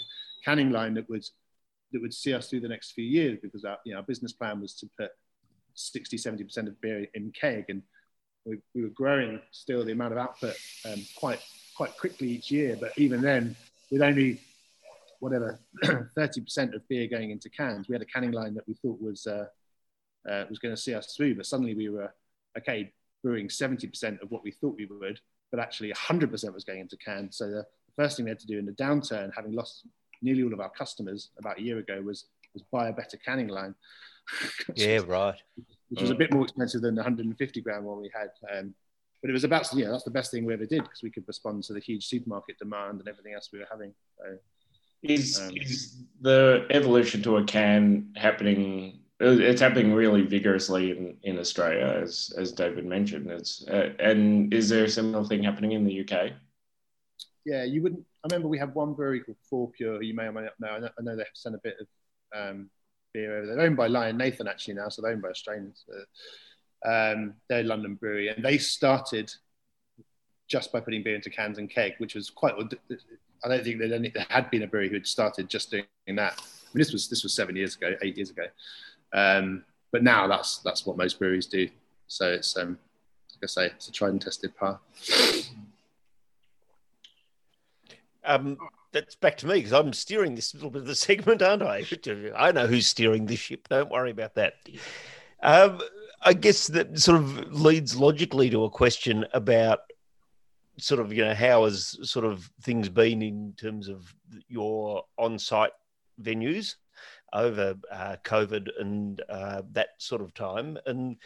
canning 0.44 0.70
line 0.70 0.94
that 0.94 1.08
was 1.08 1.32
that 1.92 2.02
would 2.02 2.14
see 2.14 2.34
us 2.34 2.48
through 2.48 2.60
the 2.60 2.68
next 2.68 2.92
few 2.92 3.04
years 3.04 3.38
because 3.42 3.64
our, 3.64 3.78
you 3.84 3.92
know, 3.92 3.98
our 3.98 4.04
business 4.04 4.32
plan 4.32 4.60
was 4.60 4.74
to 4.74 4.88
put 4.98 5.10
60, 5.74 6.16
70% 6.16 6.68
of 6.68 6.80
beer 6.80 7.06
in 7.14 7.32
keg 7.32 7.66
and 7.68 7.82
we, 8.44 8.58
we 8.74 8.82
were 8.82 8.90
growing 8.90 9.40
still 9.50 9.84
the 9.84 9.92
amount 9.92 10.12
of 10.12 10.18
output 10.18 10.56
um, 10.86 11.02
quite, 11.16 11.40
quite 11.76 11.96
quickly 11.98 12.28
each 12.28 12.50
year. 12.50 12.76
But 12.80 12.92
even 12.96 13.20
then, 13.20 13.54
with 13.90 14.02
only 14.02 14.40
whatever 15.20 15.58
30% 15.84 16.74
of 16.74 16.88
beer 16.88 17.06
going 17.06 17.30
into 17.30 17.50
cans, 17.50 17.88
we 17.88 17.94
had 17.94 18.02
a 18.02 18.06
canning 18.06 18.32
line 18.32 18.54
that 18.54 18.66
we 18.66 18.74
thought 18.74 19.00
was, 19.00 19.26
uh, 19.26 19.46
uh, 20.28 20.44
was 20.48 20.58
going 20.58 20.74
to 20.74 20.80
see 20.80 20.94
us 20.94 21.14
through. 21.14 21.34
But 21.34 21.46
suddenly 21.46 21.74
we 21.74 21.88
were, 21.88 22.12
okay, 22.56 22.92
brewing 23.22 23.48
70% 23.48 24.22
of 24.22 24.30
what 24.30 24.42
we 24.42 24.50
thought 24.50 24.76
we 24.76 24.86
would, 24.86 25.20
but 25.50 25.60
actually 25.60 25.92
100% 25.92 26.54
was 26.54 26.64
going 26.64 26.80
into 26.80 26.96
cans. 26.96 27.36
So 27.36 27.50
the 27.50 27.66
first 27.96 28.16
thing 28.16 28.24
we 28.24 28.30
had 28.30 28.40
to 28.40 28.46
do 28.46 28.58
in 28.58 28.66
the 28.66 28.72
downturn, 28.72 29.30
having 29.34 29.52
lost 29.52 29.86
nearly 30.22 30.42
all 30.42 30.52
of 30.52 30.60
our 30.60 30.70
customers 30.70 31.30
about 31.38 31.58
a 31.58 31.62
year 31.62 31.78
ago 31.78 32.00
was 32.02 32.26
was 32.54 32.62
buy 32.72 32.88
a 32.88 32.92
better 32.92 33.16
canning 33.16 33.48
line. 33.48 33.74
yeah, 34.74 35.00
right. 35.06 35.40
Which 35.88 36.00
was 36.00 36.10
a 36.10 36.14
bit 36.14 36.32
more 36.32 36.42
expensive 36.42 36.82
than 36.82 36.94
the 36.94 37.00
150 37.00 37.60
gram 37.60 37.84
one 37.84 38.00
we 38.00 38.10
had. 38.14 38.30
Um, 38.52 38.74
but 39.20 39.30
it 39.30 39.32
was 39.32 39.44
about, 39.44 39.68
yeah, 39.74 39.90
that's 39.90 40.04
the 40.04 40.10
best 40.10 40.30
thing 40.30 40.44
we 40.44 40.54
ever 40.54 40.66
did 40.66 40.82
because 40.82 41.02
we 41.02 41.10
could 41.10 41.24
respond 41.26 41.62
to 41.64 41.74
the 41.74 41.80
huge 41.80 42.06
supermarket 42.06 42.58
demand 42.58 43.00
and 43.00 43.08
everything 43.08 43.34
else 43.34 43.50
we 43.52 43.58
were 43.58 43.68
having. 43.70 43.92
So, 44.18 44.38
is, 45.02 45.40
um, 45.40 45.50
is 45.54 45.96
the 46.20 46.66
evolution 46.70 47.22
to 47.22 47.38
a 47.38 47.44
can 47.44 48.12
happening? 48.16 49.00
It's 49.18 49.60
happening 49.60 49.92
really 49.92 50.22
vigorously 50.22 50.92
in, 50.92 51.16
in 51.22 51.38
Australia, 51.38 52.00
as 52.02 52.32
as 52.38 52.52
David 52.52 52.86
mentioned. 52.86 53.30
It's 53.30 53.66
uh, 53.68 53.90
and 53.98 54.52
is 54.52 54.68
there 54.68 54.84
a 54.84 54.88
similar 54.88 55.24
thing 55.24 55.42
happening 55.42 55.72
in 55.72 55.84
the 55.84 56.00
UK? 56.00 56.32
Yeah, 57.44 57.64
you 57.64 57.82
wouldn't 57.82 58.04
I 58.22 58.28
remember 58.28 58.48
we 58.48 58.58
had 58.58 58.74
one 58.74 58.92
brewery 58.92 59.20
called 59.20 59.38
Fourpure. 59.50 60.02
You 60.02 60.14
may 60.14 60.24
or 60.24 60.32
may 60.32 60.42
not 60.42 60.60
know. 60.60 60.68
I 60.68 60.78
know, 60.78 60.88
I 60.98 61.02
know 61.02 61.16
they 61.16 61.22
have 61.22 61.28
sent 61.34 61.54
a 61.54 61.60
bit 61.62 61.76
of 61.80 61.86
um, 62.38 62.70
beer 63.14 63.38
over. 63.38 63.46
They're 63.46 63.64
owned 63.64 63.76
by 63.76 63.86
Lion 63.86 64.16
Nathan 64.16 64.46
actually 64.46 64.74
now, 64.74 64.88
so 64.88 65.00
they're 65.00 65.12
owned 65.12 65.22
by 65.22 65.30
Australians. 65.30 65.84
Um, 66.84 67.34
they're 67.48 67.60
a 67.60 67.64
London 67.64 67.94
brewery, 67.94 68.28
and 68.28 68.44
they 68.44 68.58
started 68.58 69.32
just 70.48 70.72
by 70.72 70.80
putting 70.80 71.02
beer 71.02 71.14
into 71.14 71.30
cans 71.30 71.58
and 71.58 71.70
keg, 71.70 71.94
which 71.98 72.14
was 72.14 72.28
quite. 72.28 72.54
I 73.42 73.48
don't 73.48 73.64
think 73.64 73.78
there 73.78 74.26
had 74.28 74.50
been 74.50 74.64
a 74.64 74.66
brewery 74.66 74.88
who 74.88 74.94
had 74.94 75.06
started 75.06 75.48
just 75.48 75.70
doing 75.70 75.84
that. 76.08 76.34
I 76.38 76.70
mean, 76.74 76.80
this 76.80 76.92
was 76.92 77.08
this 77.08 77.22
was 77.22 77.32
seven 77.32 77.56
years 77.56 77.76
ago, 77.76 77.94
eight 78.02 78.16
years 78.16 78.30
ago. 78.30 78.44
Um, 79.12 79.64
but 79.92 80.02
now 80.02 80.26
that's 80.26 80.58
that's 80.58 80.84
what 80.84 80.96
most 80.96 81.18
breweries 81.18 81.46
do. 81.46 81.68
So 82.06 82.30
it's 82.30 82.56
um, 82.56 82.78
like 83.40 83.44
I 83.44 83.46
say, 83.46 83.66
it's 83.66 83.88
a 83.88 83.92
tried 83.92 84.10
and 84.10 84.20
tested 84.20 84.54
path. 84.56 84.78
Um, 88.30 88.58
that's 88.92 89.14
back 89.14 89.36
to 89.38 89.46
me 89.46 89.54
because 89.54 89.72
I'm 89.72 89.92
steering 89.92 90.34
this 90.34 90.54
little 90.54 90.70
bit 90.70 90.82
of 90.82 90.88
the 90.88 90.94
segment, 91.08 91.42
aren't 91.42 91.62
I? 91.62 91.84
I 92.36 92.52
know 92.52 92.66
who's 92.66 92.86
steering 92.86 93.26
this 93.26 93.40
ship. 93.40 93.68
Don't 93.68 93.90
worry 93.90 94.10
about 94.10 94.34
that. 94.34 94.54
Um, 95.42 95.80
I 96.22 96.34
guess 96.34 96.66
that 96.68 96.98
sort 96.98 97.18
of 97.18 97.52
leads 97.52 97.96
logically 97.96 98.50
to 98.50 98.64
a 98.64 98.70
question 98.70 99.24
about 99.32 99.80
sort 100.78 101.00
of 101.00 101.12
you 101.12 101.24
know 101.24 101.34
how 101.34 101.64
has 101.64 101.98
sort 102.02 102.24
of 102.24 102.50
things 102.62 102.88
been 102.88 103.22
in 103.22 103.54
terms 103.58 103.88
of 103.88 104.14
your 104.48 105.04
on-site 105.18 105.72
venues 106.22 106.76
over 107.32 107.74
uh, 107.90 108.16
COVID 108.24 108.68
and 108.78 109.22
uh, 109.28 109.62
that 109.72 109.90
sort 109.98 110.20
of 110.20 110.34
time, 110.34 110.78
and 110.86 111.16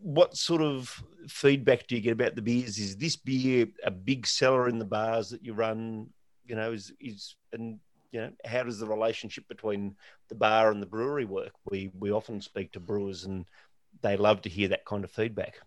what 0.00 0.36
sort 0.36 0.62
of 0.62 1.02
feedback 1.28 1.86
do 1.86 1.96
you 1.96 2.00
get 2.00 2.12
about 2.12 2.34
the 2.34 2.42
beers? 2.42 2.78
Is 2.78 2.96
this 2.96 3.16
beer 3.16 3.66
a 3.84 3.90
big 3.90 4.26
seller 4.26 4.68
in 4.68 4.78
the 4.78 4.84
bars 4.84 5.30
that 5.30 5.44
you 5.44 5.52
run 5.52 6.08
you 6.50 6.56
know, 6.56 6.72
is 6.72 6.92
is 7.00 7.36
and 7.52 7.78
you 8.10 8.20
know, 8.20 8.30
how 8.44 8.64
does 8.64 8.80
the 8.80 8.86
relationship 8.86 9.46
between 9.48 9.94
the 10.28 10.34
bar 10.34 10.72
and 10.72 10.82
the 10.82 10.86
brewery 10.86 11.24
work? 11.24 11.52
We 11.70 11.92
we 11.98 12.10
often 12.10 12.40
speak 12.40 12.72
to 12.72 12.80
brewers 12.80 13.24
and 13.24 13.46
they 14.02 14.16
love 14.16 14.42
to 14.42 14.48
hear 14.48 14.68
that 14.68 14.84
kind 14.84 15.04
of 15.04 15.12
feedback. 15.12 15.60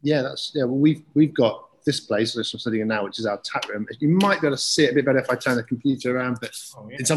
Yeah, 0.00 0.22
that's 0.22 0.52
yeah. 0.54 0.64
Well, 0.64 0.78
we've 0.78 1.02
we've 1.12 1.34
got 1.34 1.68
this 1.84 2.00
place, 2.00 2.34
which 2.34 2.52
I'm 2.54 2.60
sitting 2.60 2.80
in 2.80 2.88
now, 2.88 3.04
which 3.04 3.18
is 3.18 3.26
our 3.26 3.38
tap 3.44 3.68
room. 3.68 3.86
You 4.00 4.08
might 4.08 4.40
be 4.40 4.46
able 4.46 4.56
to 4.56 4.62
see 4.62 4.84
it 4.84 4.92
a 4.92 4.94
bit 4.94 5.04
better 5.04 5.18
if 5.18 5.30
I 5.30 5.36
turn 5.36 5.56
the 5.56 5.62
computer 5.62 6.16
around, 6.16 6.38
but 6.40 6.50
oh, 6.76 6.88
yeah. 6.90 6.96
it's, 6.98 7.10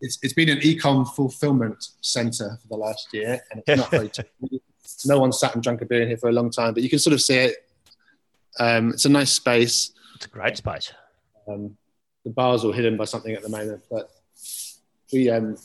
it's, 0.00 0.18
it's 0.22 0.34
been 0.34 0.50
an 0.50 0.58
ecom 0.58 1.08
fulfillment 1.14 1.88
center 2.02 2.58
for 2.60 2.68
the 2.68 2.76
last 2.76 3.14
year, 3.14 3.40
and 3.52 3.62
it's 3.64 3.80
not 3.80 3.90
very. 3.90 4.10
no 5.06 5.20
one 5.20 5.32
sat 5.32 5.54
and 5.54 5.62
drank 5.62 5.80
a 5.82 5.86
beer 5.86 6.02
in 6.02 6.08
here 6.08 6.16
for 6.16 6.28
a 6.28 6.32
long 6.32 6.50
time, 6.50 6.74
but 6.74 6.82
you 6.82 6.90
can 6.90 6.98
sort 6.98 7.14
of 7.14 7.22
see 7.22 7.36
it. 7.36 7.56
Um, 8.58 8.90
it's 8.90 9.04
a 9.04 9.08
nice 9.08 9.30
space. 9.30 9.92
It's 10.16 10.26
a 10.26 10.28
great 10.28 10.56
space. 10.56 10.92
Um, 11.48 11.76
the 12.24 12.30
bar's 12.30 12.64
all 12.64 12.72
hidden 12.72 12.96
by 12.96 13.04
something 13.04 13.34
at 13.34 13.42
the 13.42 13.48
moment, 13.48 13.82
but 13.90 14.10
we 15.12 15.30
um, 15.30 15.56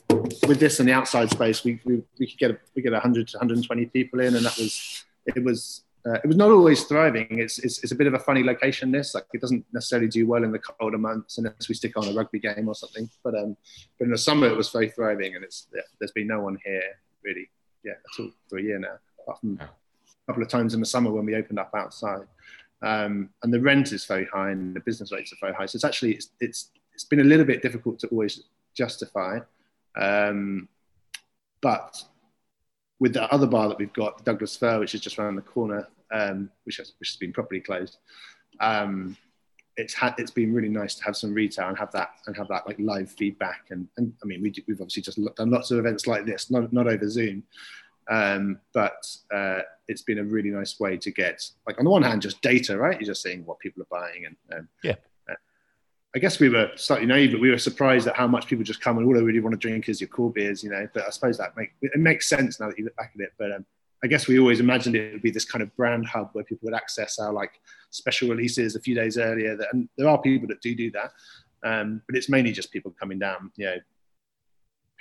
with 0.47 0.60
this 0.60 0.80
and 0.80 0.89
the 0.89 0.93
outside 0.93 1.30
space, 1.30 1.64
we, 1.64 1.80
we, 1.86 2.01
we 2.20 2.28
could 2.28 2.39
get 2.39 2.51
a, 2.51 2.58
we 2.76 2.82
get 2.82 2.91
100 2.91 3.28
to 3.30 3.38
120 3.38 3.86
people 3.88 4.20
in, 4.20 4.36
and 4.36 4.45
that 4.45 4.58
was 4.58 5.03
it 5.26 5.43
was 5.43 5.84
uh, 6.06 6.20
it 6.24 6.28
was 6.28 6.38
not 6.38 6.51
always 6.51 6.84
thriving. 6.84 7.28
It's, 7.30 7.58
it's, 7.60 7.84
it's 7.84 7.91
a 7.91 7.95
bit 7.95 8.06
of 8.06 8.14
a 8.14 8.20
funny 8.20 8.43
location. 8.43 8.91
This 8.91 9.16
like 9.16 9.26
it 9.34 9.41
doesn't 9.41 9.66
necessarily 9.74 10.08
do 10.08 10.28
well 10.28 10.43
in 10.43 10.51
the 10.51 10.60
colder 10.60 10.97
months 10.97 11.38
unless 11.38 11.68
we 11.68 11.76
stick 11.76 11.97
on 11.97 12.08
a 12.08 12.14
rugby 12.14 12.39
game 12.39 12.68
or 12.68 12.76
something. 12.76 13.10
But 13.24 13.36
um, 13.36 13.58
but 13.97 14.06
in 14.06 14.12
the 14.12 14.18
summer 14.18 14.47
it 14.47 14.58
was 14.58 14.70
very 14.70 14.89
thriving, 14.89 15.36
and 15.36 15.43
it's 15.43 15.68
yeah, 15.74 15.82
there's 15.99 16.12
been 16.12 16.28
no 16.28 16.41
one 16.41 16.58
here 16.64 16.84
really. 17.24 17.49
Yeah, 17.84 17.93
at 17.93 18.24
all 18.24 18.32
for 18.49 18.58
a 18.58 18.64
year 18.64 18.80
now, 18.80 18.97
apart 19.22 19.41
from 19.41 19.60
a 19.62 19.70
couple 20.28 20.41
of 20.41 20.49
times 20.49 20.74
in 20.74 20.80
the 20.80 20.88
summer 20.88 21.12
when 21.12 21.26
we 21.26 21.36
opened 21.36 21.60
up 21.60 21.72
outside. 21.76 22.26
Um, 22.82 23.30
and 23.43 23.53
the 23.53 23.59
rent 23.59 23.91
is 23.91 24.05
very 24.05 24.26
high, 24.26 24.51
and 24.51 24.76
the 24.76 24.80
business 24.82 25.11
rates 25.11 25.34
are 25.34 25.38
very 25.41 25.53
high. 25.53 25.65
So 25.65 25.78
it's 25.78 25.86
actually 25.86 26.13
it's 26.13 26.30
it's, 26.39 26.71
it's 26.93 27.05
been 27.05 27.21
a 27.21 27.23
little 27.23 27.45
bit 27.45 27.61
difficult 27.61 27.99
to 27.99 28.07
always 28.07 28.43
justify. 28.73 29.39
Um, 29.97 30.67
but 31.61 32.03
with 32.99 33.13
the 33.13 33.23
other 33.34 33.47
bar 33.47 33.69
that 33.69 33.78
we've 33.78 33.93
got, 33.93 34.23
Douglas 34.23 34.55
Fir, 34.55 34.80
which 34.80 34.95
is 34.95 35.01
just 35.01 35.17
around 35.17 35.36
the 35.36 35.41
corner, 35.41 35.88
um, 36.11 36.49
which, 36.63 36.78
has, 36.78 36.93
which 36.99 37.09
has 37.09 37.17
been 37.17 37.34
properly 37.34 37.59
closed. 37.59 37.97
Um, 38.59 39.17
it's 39.78 39.93
had 39.93 40.15
it's 40.17 40.32
been 40.32 40.53
really 40.53 40.69
nice 40.69 40.95
to 40.95 41.03
have 41.03 41.17
some 41.17 41.34
retail 41.34 41.67
and 41.67 41.78
have 41.78 41.91
that 41.91 42.11
and 42.28 42.38
have 42.38 42.47
that 42.47 42.65
like 42.65 42.80
live 42.80 43.11
feedback 43.11 43.65
and, 43.71 43.88
and 43.97 44.13
I 44.23 44.26
mean 44.26 44.41
we 44.41 44.49
do, 44.49 44.61
we've 44.67 44.80
obviously 44.80 45.03
just 45.03 45.19
done 45.36 45.51
lots 45.51 45.71
of 45.71 45.80
events 45.80 46.07
like 46.07 46.26
this 46.26 46.49
not 46.49 46.71
not 46.71 46.88
over 46.88 47.09
Zoom 47.09 47.43
um, 48.10 48.60
but 48.74 49.06
uh, 49.34 49.60
it's 49.88 50.03
been 50.03 50.20
a 50.20 50.24
really 50.24 50.49
nice 50.49 50.80
way 50.80 50.97
to 50.97 51.12
get 51.12 51.41
like 51.68 51.78
on 51.80 51.86
the 51.86 51.91
one 51.91 52.03
hand 52.03 52.22
just 52.22 52.41
data 52.41 52.78
right 52.78 52.99
you're 52.99 53.08
just 53.08 53.24
seeing 53.24 53.45
what 53.45 53.60
people 53.60 53.82
are 53.82 53.99
buying 54.01 54.26
and 54.26 54.36
um, 54.53 54.68
yeah 54.84 54.95
I 56.16 56.18
guess 56.18 56.39
we 56.39 56.47
were 56.47 56.72
slightly 56.76 57.06
naive, 57.06 57.34
but 57.34 57.41
we 57.41 57.51
were 57.51 57.58
surprised 57.58 58.08
at 58.08 58.16
how 58.16 58.26
much 58.26 58.47
people 58.47 58.64
just 58.64 58.80
come 58.80 58.97
and 58.97 59.06
all 59.06 59.14
they 59.14 59.22
really 59.22 59.41
want 59.41 59.51
to 59.51 59.58
drink 59.58 59.89
is 59.89 59.99
your 59.99 60.08
cool 60.08 60.30
beers, 60.30 60.64
you 60.64 60.70
know. 60.70 60.88
But 60.93 61.06
I 61.06 61.10
suppose 61.10 61.38
that 61.39 61.58
make 61.58 61.74
it 61.82 61.99
makes 61.99 62.30
sense 62.30 62.58
now 62.58 62.70
that 62.70 62.78
you 62.78 62.86
look 62.86 62.95
back 62.95 63.12
at 63.16 63.22
it. 63.22 63.34
But 63.38 63.51
um, 63.51 63.66
I 64.01 64.08
guess 64.08 64.26
we 64.26 64.39
always 64.39 64.62
imagined 64.62 64.95
it 64.95 65.12
would 65.12 65.22
be 65.22 65.30
this 65.30 65.43
kind 65.43 65.62
of 65.62 65.76
brand 65.76 66.06
hub 66.06 66.30
where 66.32 66.45
people 66.45 66.68
would 66.68 66.74
access 66.74 67.20
our 67.20 67.34
like 67.34 67.60
special 67.89 68.30
releases 68.30 68.78
a 68.78 68.80
few 68.80 68.95
days 68.95 69.18
earlier. 69.18 69.58
That, 69.58 69.68
and 69.74 69.89
there 69.97 70.08
are 70.08 70.22
people 70.22 70.47
that 70.47 70.62
do 70.62 70.74
do 70.74 70.89
that, 70.91 71.12
um, 71.66 72.01
but 72.08 72.16
it's 72.16 72.30
mainly 72.30 72.53
just 72.53 72.72
people 72.72 72.95
coming 72.97 73.20
down. 73.20 73.51
You 73.58 73.66
know, 73.66 73.78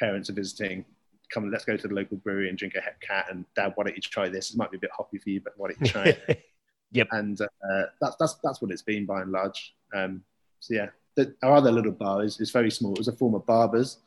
parents 0.00 0.30
are 0.30 0.34
visiting. 0.34 0.84
Come, 1.30 1.50
let's 1.50 1.64
go 1.64 1.76
to 1.76 1.88
the 1.88 1.94
local 1.94 2.16
brewery 2.18 2.48
and 2.48 2.58
drink 2.58 2.74
a 2.74 2.78
Hepcat. 2.78 3.30
And 3.30 3.44
Dad, 3.56 3.72
why 3.74 3.84
don't 3.84 3.96
you 3.96 4.02
try 4.02 4.28
this? 4.28 4.50
It 4.50 4.56
might 4.56 4.70
be 4.70 4.76
a 4.76 4.80
bit 4.80 4.90
hoppy 4.96 5.18
for 5.18 5.30
you, 5.30 5.40
but 5.40 5.54
why 5.56 5.68
don't 5.68 5.80
you 5.80 5.86
try 5.86 6.04
it? 6.04 6.44
yep. 6.92 7.08
And 7.12 7.40
uh, 7.40 7.82
that's 8.00 8.16
that's 8.16 8.34
that's 8.42 8.62
what 8.62 8.70
it's 8.70 8.82
been 8.82 9.06
by 9.06 9.22
and 9.22 9.32
large. 9.32 9.74
Um, 9.94 10.22
so 10.60 10.74
yeah, 10.74 10.88
the, 11.16 11.34
our 11.42 11.54
other 11.54 11.72
little 11.72 11.92
bar 11.92 12.24
is, 12.24 12.40
is 12.40 12.50
very 12.50 12.70
small. 12.70 12.92
It 12.92 12.98
was 12.98 13.08
a 13.08 13.12
former 13.12 13.38
barber's. 13.38 13.98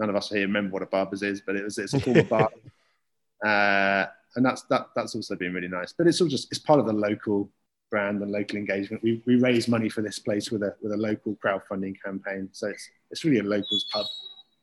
None 0.00 0.10
of 0.10 0.16
us 0.16 0.30
here 0.30 0.40
remember 0.40 0.72
what 0.72 0.82
a 0.82 0.86
barber's 0.86 1.22
is, 1.22 1.40
but 1.40 1.56
it 1.56 1.64
was 1.64 1.78
it's 1.78 1.94
a 1.94 2.00
former 2.00 2.22
bar. 2.34 2.50
Uh, 3.44 4.06
and 4.36 4.44
that's 4.44 4.62
that 4.62 4.88
that's 4.96 5.14
also 5.14 5.36
been 5.36 5.54
really 5.54 5.68
nice. 5.68 5.92
But 5.92 6.06
it's 6.06 6.20
all 6.20 6.28
just 6.28 6.48
it's 6.50 6.58
part 6.58 6.80
of 6.80 6.86
the 6.86 6.92
local 6.92 7.48
brand 7.90 8.20
and 8.22 8.32
local 8.32 8.58
engagement. 8.58 9.02
We, 9.02 9.22
we 9.24 9.36
raise 9.36 9.68
money 9.68 9.88
for 9.88 10.02
this 10.02 10.18
place 10.18 10.50
with 10.50 10.62
a 10.62 10.74
with 10.82 10.92
a 10.92 10.96
local 10.96 11.36
crowdfunding 11.36 11.96
campaign. 12.02 12.48
So 12.52 12.68
it's 12.68 12.88
it's 13.10 13.24
really 13.24 13.38
a 13.38 13.44
locals 13.44 13.86
pub 13.92 14.06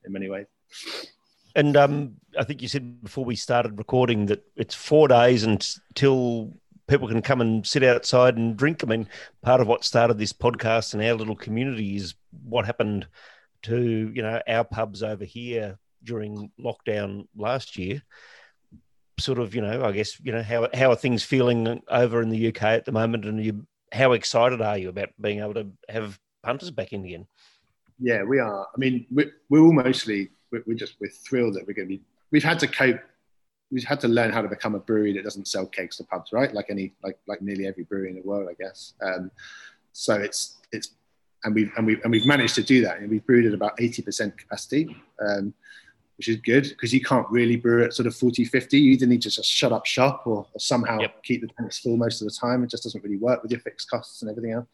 in 0.05 0.11
many 0.11 0.29
ways. 0.29 0.47
And 1.55 1.75
um, 1.75 2.15
I 2.37 2.43
think 2.43 2.61
you 2.61 2.67
said 2.67 3.03
before 3.03 3.25
we 3.25 3.35
started 3.35 3.77
recording 3.77 4.27
that 4.27 4.43
it's 4.55 4.75
four 4.75 5.07
days 5.07 5.43
until 5.43 6.53
people 6.87 7.07
can 7.07 7.21
come 7.21 7.41
and 7.41 7.65
sit 7.65 7.83
outside 7.83 8.37
and 8.37 8.55
drink. 8.57 8.83
I 8.83 8.87
mean, 8.87 9.07
part 9.41 9.61
of 9.61 9.67
what 9.67 9.83
started 9.83 10.17
this 10.17 10.33
podcast 10.33 10.93
and 10.93 11.03
our 11.03 11.13
little 11.13 11.35
community 11.35 11.95
is 11.95 12.15
what 12.43 12.65
happened 12.65 13.07
to 13.63 14.11
you 14.13 14.21
know 14.21 14.41
our 14.47 14.63
pubs 14.63 15.03
over 15.03 15.23
here 15.23 15.77
during 16.03 16.51
lockdown 16.59 17.27
last 17.35 17.77
year. 17.77 18.01
Sort 19.19 19.37
of, 19.37 19.53
you 19.53 19.61
know, 19.61 19.83
I 19.83 19.91
guess 19.91 20.19
you 20.19 20.31
know 20.31 20.43
how 20.43 20.67
how 20.73 20.91
are 20.91 20.95
things 20.95 21.23
feeling 21.23 21.81
over 21.87 22.21
in 22.21 22.29
the 22.29 22.47
UK 22.47 22.63
at 22.63 22.85
the 22.85 22.91
moment, 22.91 23.25
and 23.25 23.43
you 23.43 23.67
how 23.91 24.13
excited 24.13 24.61
are 24.61 24.77
you 24.77 24.89
about 24.89 25.09
being 25.19 25.39
able 25.39 25.53
to 25.55 25.67
have 25.89 26.19
punters 26.43 26.71
back 26.71 26.93
in 26.93 27.05
again? 27.05 27.27
Yeah, 27.99 28.23
we 28.23 28.39
are. 28.39 28.63
I 28.65 28.77
mean, 28.77 29.05
we're, 29.11 29.31
we're 29.49 29.61
all 29.61 29.73
mostly 29.73 30.31
we're, 30.51 30.63
we're 30.67 30.77
just 30.77 30.95
we're 30.99 31.09
thrilled 31.09 31.55
that 31.55 31.67
we're 31.67 31.73
going 31.73 31.87
to 31.87 31.97
be. 31.97 32.01
We've 32.31 32.43
had 32.43 32.59
to 32.59 32.67
cope 32.67 33.01
we've 33.71 33.83
had 33.83 33.99
to 34.01 34.07
learn 34.07 34.31
how 34.31 34.41
to 34.41 34.47
become 34.47 34.75
a 34.75 34.79
brewery 34.79 35.13
that 35.13 35.23
doesn't 35.23 35.47
sell 35.47 35.65
kegs 35.65 35.97
to 35.97 36.03
pubs, 36.03 36.33
right? 36.33 36.53
Like 36.53 36.67
any, 36.69 36.93
like 37.03 37.17
like 37.27 37.41
nearly 37.41 37.67
every 37.67 37.83
brewery 37.83 38.09
in 38.09 38.15
the 38.15 38.21
world, 38.21 38.47
I 38.49 38.61
guess. 38.61 38.93
Um, 39.01 39.31
so 39.93 40.15
it's 40.15 40.57
it's 40.71 40.89
and 41.43 41.55
we've 41.55 41.71
and 41.77 41.87
we 41.87 42.01
and 42.03 42.11
we've 42.11 42.25
managed 42.25 42.55
to 42.55 42.63
do 42.63 42.81
that. 42.81 42.99
And 42.99 43.09
we've 43.09 43.25
brewed 43.25 43.45
at 43.45 43.53
about 43.53 43.79
eighty 43.79 44.01
percent 44.01 44.37
capacity, 44.37 44.95
um, 45.25 45.53
which 46.17 46.27
is 46.27 46.37
good 46.37 46.63
because 46.63 46.93
you 46.93 47.01
can't 47.01 47.29
really 47.29 47.55
brew 47.55 47.83
at 47.83 47.93
sort 47.93 48.07
of 48.07 48.15
40, 48.15 48.45
50. 48.45 48.79
You 48.79 48.91
either 48.91 49.07
need 49.07 49.23
to 49.23 49.29
just 49.29 49.49
shut 49.49 49.71
up 49.71 49.85
shop 49.85 50.23
or, 50.25 50.45
or 50.53 50.59
somehow 50.59 50.99
yep. 50.99 51.23
keep 51.23 51.41
the 51.41 51.47
tanks 51.47 51.79
full 51.79 51.97
most 51.97 52.21
of 52.21 52.27
the 52.27 52.33
time. 52.39 52.63
It 52.63 52.69
just 52.69 52.83
doesn't 52.83 53.03
really 53.03 53.17
work 53.17 53.41
with 53.41 53.51
your 53.51 53.61
fixed 53.61 53.89
costs 53.89 54.21
and 54.21 54.29
everything 54.29 54.51
else. 54.51 54.67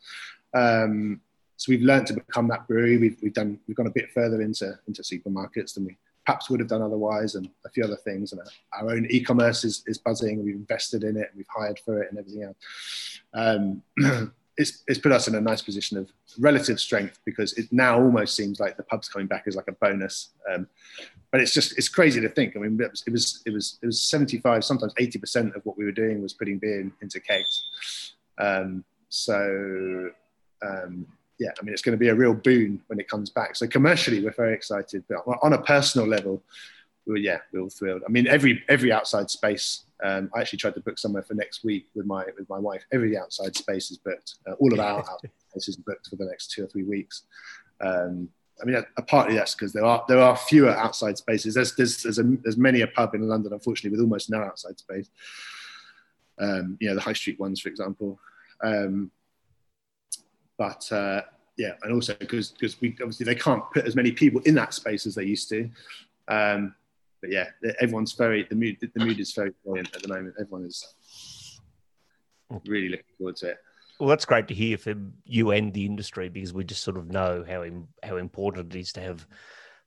Um, 0.54 1.22
so 1.58 1.72
we've 1.72 1.82
learned 1.82 2.08
to 2.08 2.14
become 2.14 2.48
that 2.48 2.68
brewery. 2.68 2.98
We've, 2.98 3.18
we've 3.22 3.34
done 3.34 3.60
we've 3.68 3.76
gone 3.76 3.88
a 3.88 3.92
bit 3.92 4.12
further 4.12 4.42
into 4.42 4.78
into 4.88 5.02
supermarkets 5.02 5.74
than 5.74 5.86
we 5.86 5.98
perhaps 6.28 6.50
would 6.50 6.60
have 6.60 6.68
done 6.68 6.82
otherwise, 6.82 7.36
and 7.36 7.50
a 7.66 7.70
few 7.70 7.86
other 7.86 7.96
things. 7.96 8.34
And 8.34 8.42
our 8.74 8.92
own 8.92 9.08
e-commerce 9.10 9.64
is, 9.64 9.82
is 9.88 9.98
buzzing. 9.98 10.44
We've 10.44 10.56
invested 10.56 11.06
in 11.06 11.16
it, 11.16 11.32
we've 11.36 11.48
hired 11.50 11.80
for 11.80 12.04
it, 12.04 12.10
and 12.10 12.20
everything 12.20 12.44
else. 12.44 13.22
Um, 13.34 13.82
it's, 14.58 14.84
it's 14.88 15.00
put 15.00 15.14
us 15.14 15.30
in 15.30 15.36
a 15.36 15.42
nice 15.42 15.62
position 15.62 15.98
of 15.98 16.12
relative 16.38 16.82
strength 16.82 17.20
because 17.24 17.54
it 17.54 17.72
now 17.72 17.98
almost 17.98 18.36
seems 18.36 18.60
like 18.60 18.76
the 18.76 18.84
pubs 18.84 19.08
coming 19.08 19.28
back 19.28 19.44
is 19.48 19.56
like 19.56 19.70
a 19.70 19.72
bonus. 19.72 20.32
Um, 20.54 20.68
but 21.32 21.40
it's 21.40 21.54
just 21.54 21.78
it's 21.78 21.88
crazy 21.88 22.20
to 22.20 22.28
think. 22.28 22.58
I 22.58 22.60
mean, 22.60 22.78
it 22.82 22.92
was 22.92 23.04
it 23.08 23.12
was 23.12 23.44
it 23.46 23.54
was, 23.54 23.80
it 23.82 23.86
was 23.86 24.02
75, 24.02 24.66
sometimes 24.66 24.94
80 24.98 25.20
percent 25.20 25.56
of 25.56 25.66
what 25.66 25.78
we 25.78 25.86
were 25.86 25.94
doing 25.94 26.22
was 26.22 26.34
putting 26.34 26.60
beer 26.60 26.82
in, 26.82 26.92
into 27.02 27.22
kegs. 27.22 28.16
Um, 28.38 28.84
so 29.08 30.10
um, 30.62 31.08
yeah, 31.40 31.50
I 31.60 31.64
mean, 31.64 31.74
it's 31.74 31.82
going 31.82 31.98
to 31.98 32.00
be 32.00 32.10
a 32.10 32.16
real 32.16 32.34
boon 32.34 32.82
when 32.88 33.00
it 33.00 33.08
comes 33.08 33.30
back. 33.30 33.56
So 33.56 33.68
commercially, 33.68 34.24
we're 34.24 34.32
very 34.32 34.54
excited, 34.54 35.04
but 35.08 35.18
on 35.42 35.54
a 35.54 35.62
personal 35.62 36.08
level, 36.08 36.42
we 37.06 37.22
yeah, 37.22 37.40
we're 37.52 37.62
all 37.62 37.70
thrilled. 37.70 38.04
I 38.08 38.12
mean, 38.12 38.28
every 38.28 38.64
every 38.68 38.92
outside 38.92 39.30
space. 39.30 39.84
Um, 40.04 40.30
I 40.36 40.42
actually 40.42 40.60
tried 40.60 40.76
to 40.76 40.80
book 40.82 41.00
somewhere 41.00 41.24
for 41.24 41.34
next 41.34 41.64
week 41.64 41.88
with 41.96 42.06
my 42.06 42.26
with 42.38 42.50
my 42.50 42.60
wife. 42.60 42.84
Every 42.92 43.18
outside 43.18 43.56
space 43.56 43.92
is 43.92 43.98
booked. 43.98 44.36
Uh, 44.48 44.54
all 44.54 44.74
of 44.74 44.80
our 44.80 45.00
outside 45.10 45.32
spaces 45.50 45.78
booked 45.78 46.08
for 46.08 46.18
the 46.18 46.26
next 46.26 46.52
two 46.52 46.64
or 46.64 46.68
three 46.68 46.84
weeks. 46.84 47.24
Um, 47.82 48.30
I 48.62 48.66
mean, 48.66 48.76
uh, 48.76 49.02
partly 49.04 49.36
that's 49.36 49.56
because 49.56 49.74
there 49.74 49.86
are 49.86 50.04
there 50.08 50.20
are 50.20 50.36
fewer 50.36 50.72
outside 50.72 51.18
spaces. 51.18 51.54
There's 51.54 51.76
there's 51.76 52.04
there's, 52.04 52.20
a, 52.20 52.24
there's 52.24 52.58
many 52.58 52.82
a 52.82 52.88
pub 52.88 53.16
in 53.16 53.28
London, 53.28 53.54
unfortunately, 53.54 53.92
with 53.92 54.02
almost 54.04 54.30
no 54.30 54.42
outside 54.42 54.78
space. 54.80 55.10
Um, 56.40 56.78
you 56.80 56.90
know, 56.90 56.96
the 56.96 57.02
high 57.02 57.14
street 57.14 57.40
ones, 57.40 57.60
for 57.60 57.70
example. 57.70 58.20
Um, 58.64 59.12
but 60.58 60.92
uh, 60.92 61.22
yeah, 61.58 61.74
and 61.84 61.94
also 61.94 62.16
because 62.16 62.52
because 62.52 62.80
we 62.82 62.96
obviously 63.02 63.26
they 63.26 63.36
can't 63.36 63.64
put 63.72 63.86
as 63.86 63.96
many 63.96 64.12
people 64.12 64.42
in 64.42 64.56
that 64.56 64.74
space 64.74 65.06
as 65.06 65.16
they 65.16 65.24
used 65.24 65.50
to. 65.50 65.70
Um, 66.28 66.76
but 67.22 67.32
yeah, 67.32 67.48
everyone's 67.80 68.14
very 68.14 68.44
the 68.44 68.56
mood 68.56 68.78
the 68.80 69.04
mood 69.04 69.20
is 69.20 69.34
very 69.34 69.52
brilliant 69.64 69.96
at 69.96 70.02
the 70.02 70.08
moment. 70.08 70.36
Everyone 70.40 70.66
is 70.66 71.60
really 72.66 72.90
looking 72.90 73.06
forward 73.18 73.36
to 73.38 73.50
it. 73.50 73.58
Well, 74.00 74.10
that's 74.10 74.26
great 74.26 74.48
to 74.50 74.54
hear 74.54 74.78
for 74.78 74.94
you 75.26 75.52
and 75.52 75.74
the 75.74 75.86
industry 75.86 76.30
because 76.30 76.54
we 76.54 76.64
just 76.64 76.84
sort 76.84 76.98
of 76.98 77.10
know 77.10 77.44
how 77.48 77.66
how 78.08 78.18
important 78.18 78.76
it 78.76 78.80
is 78.80 78.94
to 78.94 79.02
have 79.02 79.26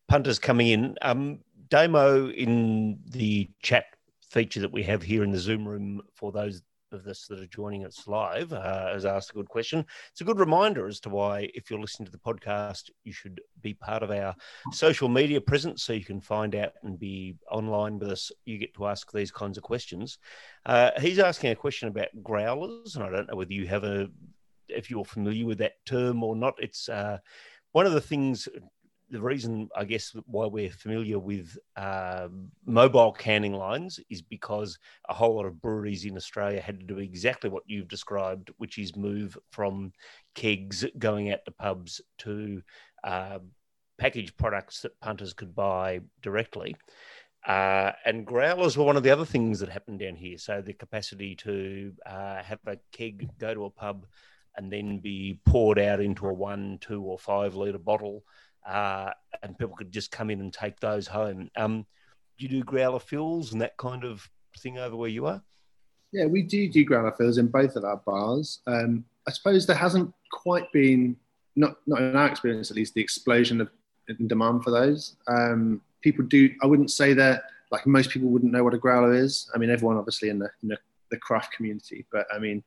punters 0.09 0.39
coming 0.39 0.68
in. 0.68 0.97
Um, 1.03 1.41
Damo 1.68 2.29
in 2.31 2.99
the 3.07 3.49
chat 3.62 3.85
feature 4.29 4.61
that 4.61 4.73
we 4.73 4.83
have 4.83 5.03
here 5.03 5.23
in 5.23 5.31
the 5.31 5.39
Zoom 5.39 5.66
room 5.66 6.03
for 6.14 6.33
those 6.33 6.62
of 6.93 7.05
this 7.05 7.26
that 7.26 7.41
are 7.41 7.47
joining 7.47 7.84
us 7.84 8.07
live 8.07 8.53
uh, 8.53 8.93
has 8.93 9.05
asked 9.05 9.30
a 9.30 9.34
good 9.34 9.49
question. 9.49 9.84
It's 10.11 10.20
a 10.20 10.24
good 10.24 10.38
reminder 10.38 10.86
as 10.86 11.01
to 11.01 11.09
why, 11.09 11.51
if 11.55 11.70
you're 11.70 11.80
listening 11.80 12.07
to 12.07 12.12
the 12.12 12.18
podcast, 12.18 12.91
you 13.05 13.12
should 13.12 13.41
be 13.61 13.74
part 13.74 14.03
of 14.03 14.11
our 14.11 14.34
social 14.72 15.09
media 15.09 15.41
presence 15.41 15.82
so 15.82 15.93
you 15.93 16.05
can 16.05 16.20
find 16.20 16.55
out 16.55 16.72
and 16.82 16.99
be 16.99 17.36
online 17.51 17.99
with 17.99 18.11
us. 18.11 18.30
You 18.45 18.59
get 18.59 18.74
to 18.74 18.86
ask 18.86 19.11
these 19.12 19.30
kinds 19.30 19.57
of 19.57 19.62
questions. 19.62 20.18
Uh, 20.66 20.91
he's 21.01 21.18
asking 21.18 21.51
a 21.51 21.57
question 21.57 21.88
about 21.88 22.09
growlers, 22.22 22.97
and 22.97 23.05
I 23.05 23.11
don't 23.11 23.28
know 23.28 23.36
whether 23.36 23.53
you 23.53 23.66
have 23.68 23.84
a, 23.84 24.09
if 24.68 24.91
you're 24.91 25.05
familiar 25.05 25.47
with 25.47 25.59
that 25.59 25.84
term 25.86 26.22
or 26.22 26.36
not. 26.36 26.55
It's 26.59 26.88
uh, 26.88 27.18
one 27.72 27.86
of 27.86 27.93
the 27.93 28.01
things 28.01 28.49
the 29.11 29.21
reason, 29.21 29.69
I 29.77 29.85
guess, 29.85 30.15
why 30.27 30.47
we're 30.47 30.71
familiar 30.71 31.19
with 31.19 31.59
uh, 31.77 32.29
mobile 32.65 33.13
canning 33.13 33.55
lines 33.55 33.99
is 34.09 34.23
because 34.23 34.79
a 35.09 35.15
whole 35.15 35.37
lot 35.37 35.47
of 35.47 35.61
breweries 35.61 36.05
in 36.05 36.17
Australia 36.17 36.61
had 36.61 36.81
to 36.81 36.87
do 36.87 36.99
exactly 36.99 37.51
what 37.51 37.65
you've 37.67 37.89
described, 37.89 38.51
which 38.59 38.79
is 38.79 38.95
move 38.97 39.37
from 39.51 39.93
kegs 40.35 40.85
going 40.99 41.33
out 41.33 41.45
to 41.45 41.51
pubs 41.51 42.01
to 42.19 42.63
uh, 43.03 43.39
packaged 43.99 44.37
products 44.37 44.83
that 44.83 45.01
punters 45.01 45.33
could 45.33 45.55
buy 45.55 46.01
directly. 46.23 46.77
Uh, 47.47 47.93
and 48.05 48.27
growlers 48.27 48.77
were 48.77 48.85
one 48.85 48.97
of 48.97 49.03
the 49.03 49.11
other 49.11 49.25
things 49.25 49.61
that 49.61 49.69
happened 49.69 49.99
down 49.99 50.15
here. 50.15 50.39
So 50.39 50.61
the 50.61 50.73
capacity 50.73 51.35
to 51.37 51.93
uh, 52.07 52.43
have 52.43 52.61
a 52.67 52.77
keg 52.93 53.29
go 53.39 53.55
to 53.55 53.65
a 53.65 53.71
pub 53.71 54.07
and 54.57 54.71
then 54.73 54.99
be 54.99 55.39
poured 55.47 55.79
out 55.79 56.01
into 56.01 56.27
a 56.27 56.33
one, 56.33 56.79
two, 56.81 57.03
or 57.03 57.19
five 57.19 57.55
litre 57.55 57.79
bottle, 57.79 58.25
uh, 58.67 59.11
and 59.43 59.59
people 59.59 59.77
could 59.77 59.93
just 59.93 60.11
come 60.11 60.31
in 60.31 60.41
and 60.41 60.53
take 60.53 60.81
those 60.81 61.07
home. 61.07 61.51
Um, 61.57 61.87
do 62.39 62.47
you 62.47 62.49
do 62.49 62.63
growler 62.63 63.01
fills 63.01 63.53
and 63.53 63.61
that 63.61 63.77
kind 63.77 64.05
of 64.05 64.29
thing 64.59 64.79
over 64.79 64.97
where 64.97 65.09
you 65.09 65.27
are? 65.27 65.43
Yeah, 66.13 66.27
we 66.27 66.43
do 66.43 66.69
do 66.69 66.85
growler 66.85 67.13
fills 67.13 67.39
in 67.39 67.49
both 67.49 67.77
of 67.77 67.85
our 67.85 67.99
bars. 67.99 68.61
Um, 68.67 69.05
I 69.29 69.31
suppose 69.31 69.67
there 69.67 69.77
hasn't 69.77 70.13
quite 70.33 70.71
been, 70.73 71.17
not 71.57 71.77
not 71.87 72.03
in 72.03 72.17
our 72.17 72.27
experience 72.27 72.71
at 72.71 72.77
least, 72.77 72.95
the 72.95 73.03
explosion 73.03 73.61
of 73.61 73.71
demand 74.27 74.65
for 74.65 74.71
those. 74.71 75.17
Um, 75.29 75.81
people 76.01 76.25
do. 76.25 76.51
I 76.63 76.67
wouldn't 76.67 76.91
say 76.91 77.13
that 77.15 77.45
like 77.71 77.87
most 77.87 78.11
people 78.11 78.29
wouldn't 78.29 78.53
know 78.53 78.65
what 78.65 78.75
a 78.75 78.79
growler 78.79 79.15
is. 79.15 79.49
I 79.55 79.59
mean, 79.59 79.71
everyone 79.71 79.97
obviously 79.97 80.29
in 80.29 80.39
the 80.39 80.51
in 80.63 80.71
the, 80.71 80.79
the 81.11 81.19
craft 81.19 81.53
community, 81.53 82.07
but 82.11 82.27
I 82.35 82.39
mean, 82.39 82.63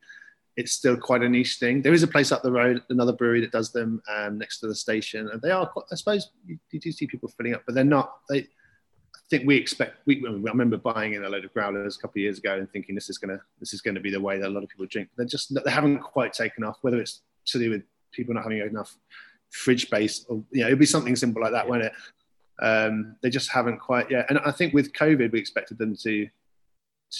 it's 0.56 0.72
still 0.72 0.96
quite 0.96 1.22
a 1.22 1.28
niche 1.28 1.56
thing. 1.56 1.82
There 1.82 1.92
is 1.92 2.02
a 2.02 2.06
place 2.08 2.30
up 2.30 2.42
the 2.42 2.52
road, 2.52 2.82
another 2.88 3.12
brewery 3.12 3.40
that 3.40 3.50
does 3.50 3.72
them 3.72 4.00
um, 4.08 4.38
next 4.38 4.60
to 4.60 4.68
the 4.68 4.74
station, 4.74 5.28
and 5.32 5.42
they 5.42 5.50
are. 5.50 5.66
Quite, 5.66 5.86
I 5.90 5.96
suppose 5.96 6.30
you, 6.46 6.58
you, 6.70 6.80
do 6.80 6.92
see 6.92 7.06
people 7.06 7.28
filling 7.28 7.54
up, 7.54 7.62
but 7.66 7.74
they're 7.74 7.84
not. 7.84 8.14
They, 8.28 8.40
I 8.40 9.26
think 9.30 9.46
we 9.46 9.56
expect. 9.56 9.98
We, 10.06 10.24
I 10.26 10.30
remember 10.30 10.76
buying 10.76 11.14
in 11.14 11.24
a 11.24 11.28
load 11.28 11.44
of 11.44 11.52
growlers 11.52 11.96
a 11.96 12.00
couple 12.00 12.20
of 12.20 12.22
years 12.22 12.38
ago 12.38 12.54
and 12.54 12.70
thinking 12.70 12.94
this 12.94 13.10
is 13.10 13.18
gonna 13.18 13.40
this 13.58 13.74
is 13.74 13.80
gonna 13.80 14.00
be 14.00 14.10
the 14.10 14.20
way 14.20 14.38
that 14.38 14.46
a 14.46 14.50
lot 14.50 14.62
of 14.62 14.68
people 14.68 14.86
drink. 14.86 15.08
They're 15.16 15.26
just 15.26 15.52
they 15.64 15.70
haven't 15.70 16.00
quite 16.00 16.32
taken 16.32 16.62
off. 16.62 16.78
Whether 16.82 17.00
it's 17.00 17.22
to 17.46 17.58
do 17.58 17.70
with 17.70 17.82
people 18.12 18.34
not 18.34 18.44
having 18.44 18.58
enough 18.58 18.96
fridge 19.50 19.86
space, 19.86 20.24
or 20.28 20.44
you 20.52 20.60
know, 20.60 20.68
it'd 20.68 20.78
be 20.78 20.86
something 20.86 21.16
simple 21.16 21.42
like 21.42 21.52
that, 21.52 21.64
yeah. 21.64 21.70
won't 21.70 21.84
it? 21.84 21.92
Um, 22.62 23.16
they 23.22 23.30
just 23.30 23.50
haven't 23.50 23.78
quite 23.78 24.08
yet. 24.08 24.26
And 24.28 24.38
I 24.38 24.52
think 24.52 24.72
with 24.72 24.92
COVID, 24.92 25.32
we 25.32 25.38
expected 25.40 25.78
them 25.78 25.96
to 26.02 26.28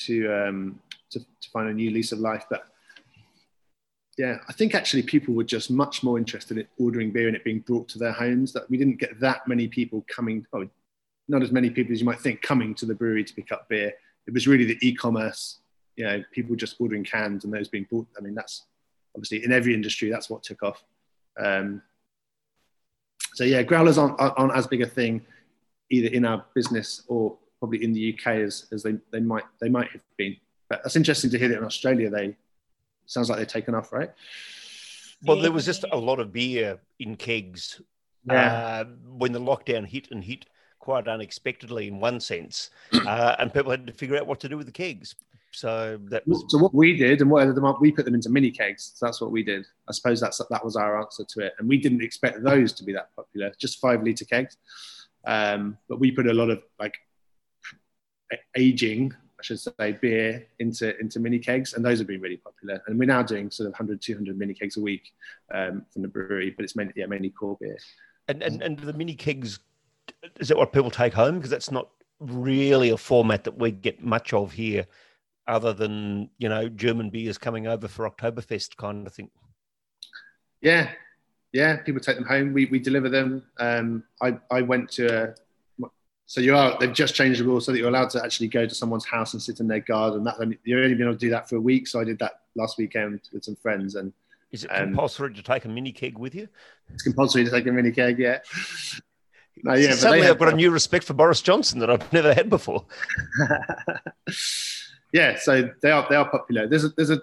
to 0.04 0.32
um, 0.32 0.80
to, 1.10 1.18
to 1.18 1.50
find 1.52 1.68
a 1.68 1.74
new 1.74 1.90
lease 1.90 2.12
of 2.12 2.20
life, 2.20 2.44
but 2.48 2.66
yeah, 4.16 4.38
I 4.48 4.52
think 4.52 4.74
actually 4.74 5.02
people 5.02 5.34
were 5.34 5.44
just 5.44 5.70
much 5.70 6.02
more 6.02 6.18
interested 6.18 6.58
in 6.58 6.66
ordering 6.78 7.10
beer 7.10 7.26
and 7.26 7.36
it 7.36 7.44
being 7.44 7.60
brought 7.60 7.88
to 7.88 7.98
their 7.98 8.12
homes. 8.12 8.52
That 8.52 8.68
we 8.70 8.76
didn't 8.76 8.98
get 8.98 9.18
that 9.20 9.46
many 9.48 9.68
people 9.68 10.04
coming, 10.08 10.46
oh, 10.52 10.68
not 11.28 11.42
as 11.42 11.50
many 11.50 11.70
people 11.70 11.92
as 11.92 12.00
you 12.00 12.06
might 12.06 12.20
think 12.20 12.42
coming 12.42 12.74
to 12.76 12.86
the 12.86 12.94
brewery 12.94 13.24
to 13.24 13.34
pick 13.34 13.50
up 13.50 13.68
beer. 13.68 13.92
It 14.26 14.32
was 14.32 14.46
really 14.46 14.64
the 14.64 14.78
e-commerce, 14.82 15.58
you 15.96 16.04
know, 16.04 16.22
people 16.32 16.56
just 16.56 16.76
ordering 16.80 17.04
cans 17.04 17.44
and 17.44 17.52
those 17.52 17.68
being 17.68 17.86
bought. 17.90 18.06
I 18.16 18.20
mean, 18.20 18.34
that's 18.34 18.64
obviously 19.14 19.44
in 19.44 19.52
every 19.52 19.74
industry 19.74 20.10
that's 20.10 20.30
what 20.30 20.42
took 20.42 20.62
off. 20.62 20.82
Um, 21.38 21.82
so 23.34 23.44
yeah, 23.44 23.62
growlers 23.62 23.98
aren't, 23.98 24.20
aren't 24.20 24.54
as 24.54 24.66
big 24.66 24.82
a 24.82 24.86
thing 24.86 25.22
either 25.90 26.08
in 26.08 26.24
our 26.24 26.44
business 26.54 27.02
or 27.08 27.36
probably 27.58 27.82
in 27.82 27.92
the 27.92 28.14
UK 28.14 28.26
as, 28.36 28.66
as 28.72 28.82
they, 28.82 28.96
they 29.10 29.20
might 29.20 29.44
they 29.60 29.68
might 29.68 29.90
have 29.90 30.02
been. 30.16 30.36
But 30.68 30.82
that's 30.82 30.96
interesting 30.96 31.30
to 31.30 31.38
hear 31.38 31.48
that 31.48 31.58
in 31.58 31.64
Australia 31.64 32.10
they 32.10 32.36
sounds 33.06 33.28
like 33.28 33.38
they've 33.38 33.46
taken 33.46 33.74
off, 33.74 33.92
right? 33.92 34.10
Well, 35.22 35.40
there 35.40 35.52
was 35.52 35.64
just 35.64 35.84
a 35.90 35.96
lot 35.96 36.20
of 36.20 36.32
beer 36.32 36.78
in 36.98 37.16
kegs 37.16 37.80
yeah. 38.26 38.82
uh, 38.82 38.84
when 39.06 39.32
the 39.32 39.40
lockdown 39.40 39.86
hit 39.86 40.10
and 40.10 40.22
hit 40.22 40.46
quite 40.78 41.08
unexpectedly 41.08 41.88
in 41.88 41.98
one 41.98 42.20
sense, 42.20 42.70
uh, 43.06 43.36
and 43.38 43.52
people 43.52 43.70
had 43.70 43.86
to 43.86 43.92
figure 43.92 44.16
out 44.16 44.26
what 44.26 44.40
to 44.40 44.48
do 44.48 44.56
with 44.56 44.66
the 44.66 44.72
kegs. 44.72 45.14
So 45.52 45.98
that 46.10 46.26
was... 46.26 46.44
so 46.48 46.58
what 46.58 46.74
we 46.74 46.96
did, 46.96 47.20
and 47.20 47.30
what 47.30 47.46
them 47.54 47.64
up, 47.64 47.80
we 47.80 47.92
put 47.92 48.04
them 48.04 48.14
into 48.14 48.28
mini 48.28 48.50
kegs. 48.50 48.92
So 48.96 49.06
that's 49.06 49.20
what 49.20 49.30
we 49.30 49.42
did. 49.42 49.64
I 49.88 49.92
suppose 49.92 50.20
that's 50.20 50.40
that 50.50 50.64
was 50.64 50.76
our 50.76 51.00
answer 51.00 51.24
to 51.26 51.40
it, 51.40 51.54
and 51.58 51.68
we 51.68 51.78
didn't 51.78 52.02
expect 52.02 52.42
those 52.42 52.72
to 52.74 52.84
be 52.84 52.92
that 52.92 53.14
popular. 53.16 53.52
Just 53.58 53.80
five 53.80 54.02
liter 54.02 54.24
kegs, 54.24 54.56
um, 55.26 55.78
but 55.88 56.00
we 56.00 56.10
put 56.10 56.26
a 56.26 56.34
lot 56.34 56.50
of 56.50 56.62
like 56.78 56.94
aging 58.56 59.14
should 59.44 59.60
say, 59.60 59.92
beer 60.00 60.46
into 60.58 60.98
into 60.98 61.20
mini 61.20 61.38
kegs, 61.38 61.74
and 61.74 61.84
those 61.84 61.98
have 61.98 62.08
been 62.08 62.20
really 62.20 62.36
popular. 62.36 62.82
And 62.86 62.98
we're 62.98 63.06
now 63.06 63.22
doing 63.22 63.50
sort 63.50 63.66
of 63.66 63.72
100, 63.72 64.00
200 64.00 64.38
mini 64.38 64.54
kegs 64.54 64.76
a 64.76 64.80
week 64.80 65.12
um, 65.52 65.84
from 65.92 66.02
the 66.02 66.08
brewery, 66.08 66.50
but 66.50 66.64
it's 66.64 66.76
mainly 66.76 66.92
yeah 66.96 67.06
mainly 67.06 67.30
core 67.30 67.56
beer. 67.60 67.78
And 68.28 68.42
and 68.42 68.62
and 68.62 68.78
the 68.78 68.92
mini 68.92 69.14
kegs, 69.14 69.58
is 70.40 70.48
that 70.48 70.56
what 70.56 70.72
people 70.72 70.90
take 70.90 71.12
home? 71.12 71.36
Because 71.36 71.50
that's 71.50 71.70
not 71.70 71.88
really 72.20 72.90
a 72.90 72.96
format 72.96 73.44
that 73.44 73.58
we 73.58 73.70
get 73.70 74.02
much 74.02 74.32
of 74.32 74.52
here, 74.52 74.86
other 75.46 75.72
than 75.72 76.30
you 76.38 76.48
know 76.48 76.68
German 76.68 77.10
beers 77.10 77.38
coming 77.38 77.66
over 77.66 77.88
for 77.88 78.08
Oktoberfest 78.10 78.76
kind 78.76 79.06
of 79.06 79.14
thing. 79.14 79.30
Yeah, 80.60 80.90
yeah, 81.52 81.76
people 81.76 82.00
take 82.00 82.16
them 82.16 82.24
home. 82.24 82.52
We 82.52 82.66
we 82.66 82.78
deliver 82.78 83.08
them. 83.08 83.44
Um, 83.58 84.04
I 84.20 84.38
I 84.50 84.62
went 84.62 84.90
to 84.92 85.06
a 85.06 85.34
so 86.26 86.40
you 86.40 86.56
are 86.56 86.76
they've 86.78 86.92
just 86.92 87.14
changed 87.14 87.40
the 87.40 87.44
rules 87.44 87.66
so 87.66 87.72
that 87.72 87.78
you're 87.78 87.88
allowed 87.88 88.10
to 88.10 88.24
actually 88.24 88.48
go 88.48 88.66
to 88.66 88.74
someone's 88.74 89.04
house 89.04 89.34
and 89.34 89.42
sit 89.42 89.60
in 89.60 89.68
their 89.68 89.80
garden. 89.80 90.24
That 90.24 90.36
you're 90.64 90.82
only 90.82 90.94
been 90.94 91.06
able 91.06 91.14
to 91.14 91.18
do 91.18 91.30
that 91.30 91.48
for 91.48 91.56
a 91.56 91.60
week. 91.60 91.86
So 91.86 92.00
I 92.00 92.04
did 92.04 92.18
that 92.20 92.40
last 92.54 92.78
weekend 92.78 93.20
with 93.32 93.44
some 93.44 93.56
friends. 93.56 93.94
And 93.94 94.12
is 94.50 94.64
it 94.64 94.68
um, 94.68 94.86
compulsory 94.86 95.34
to 95.34 95.42
take 95.42 95.64
a 95.64 95.68
mini 95.68 95.92
keg 95.92 96.18
with 96.18 96.34
you? 96.34 96.48
It's 96.92 97.02
compulsory 97.02 97.44
to 97.44 97.50
take 97.50 97.66
a 97.66 97.72
mini 97.72 97.90
keg. 97.90 98.18
Yeah. 98.18 98.38
No, 99.62 99.72
yeah. 99.74 99.94
Suddenly, 99.94 100.26
I've 100.26 100.38
got 100.38 100.52
a 100.52 100.56
new 100.56 100.70
respect 100.70 101.04
for 101.04 101.14
Boris 101.14 101.40
Johnson 101.40 101.78
that 101.78 101.88
I've 101.88 102.12
never 102.12 102.34
had 102.34 102.50
before. 102.50 102.84
yeah, 105.12 105.38
so 105.38 105.70
they 105.80 105.90
are 105.90 106.06
they 106.10 106.16
are 106.16 106.28
popular. 106.28 106.66
There's 106.66 106.84
a 106.84 106.88
there's 106.96 107.10
a 107.10 107.22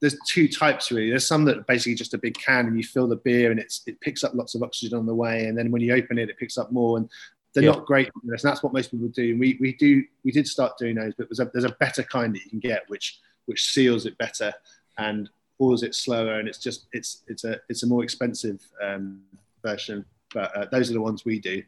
there's 0.00 0.16
two 0.28 0.48
types 0.48 0.90
really. 0.90 1.10
There's 1.10 1.26
some 1.26 1.44
that 1.46 1.58
are 1.58 1.62
basically 1.62 1.94
just 1.94 2.14
a 2.14 2.18
big 2.18 2.34
can 2.34 2.66
and 2.66 2.76
you 2.76 2.84
fill 2.84 3.08
the 3.08 3.16
beer 3.16 3.50
and 3.50 3.58
it's 3.58 3.82
it 3.86 4.00
picks 4.00 4.22
up 4.22 4.34
lots 4.34 4.54
of 4.54 4.62
oxygen 4.62 4.98
on 4.98 5.06
the 5.06 5.14
way, 5.14 5.46
and 5.46 5.56
then 5.56 5.70
when 5.70 5.82
you 5.82 5.94
open 5.94 6.18
it, 6.18 6.28
it 6.28 6.38
picks 6.38 6.58
up 6.58 6.72
more. 6.72 6.98
And 6.98 7.08
they're 7.56 7.64
yeah. 7.64 7.72
not 7.72 7.86
great 7.86 8.10
and 8.22 8.38
that's 8.42 8.62
what 8.62 8.74
most 8.74 8.90
people 8.90 9.08
do. 9.08 9.38
We 9.38 9.56
we 9.60 9.72
do 9.72 10.04
we 10.24 10.30
did 10.30 10.46
start 10.46 10.76
doing 10.78 10.94
those, 10.96 11.14
but 11.16 11.28
there's 11.28 11.40
a, 11.40 11.50
there's 11.52 11.64
a 11.64 11.74
better 11.80 12.02
kind 12.02 12.34
that 12.34 12.44
you 12.44 12.50
can 12.50 12.60
get 12.60 12.82
which 12.88 13.18
which 13.46 13.72
seals 13.72 14.04
it 14.04 14.16
better 14.18 14.52
and 14.98 15.30
pours 15.58 15.82
it 15.82 15.94
slower, 15.94 16.38
and 16.38 16.48
it's 16.48 16.58
just 16.58 16.86
it's 16.92 17.24
it's 17.28 17.44
a 17.44 17.58
it's 17.70 17.82
a 17.82 17.86
more 17.86 18.04
expensive 18.04 18.60
um, 18.82 19.22
version. 19.64 20.04
But 20.34 20.54
uh, 20.54 20.66
those 20.70 20.90
are 20.90 20.92
the 20.92 21.00
ones 21.00 21.24
we 21.24 21.40
do, 21.40 21.62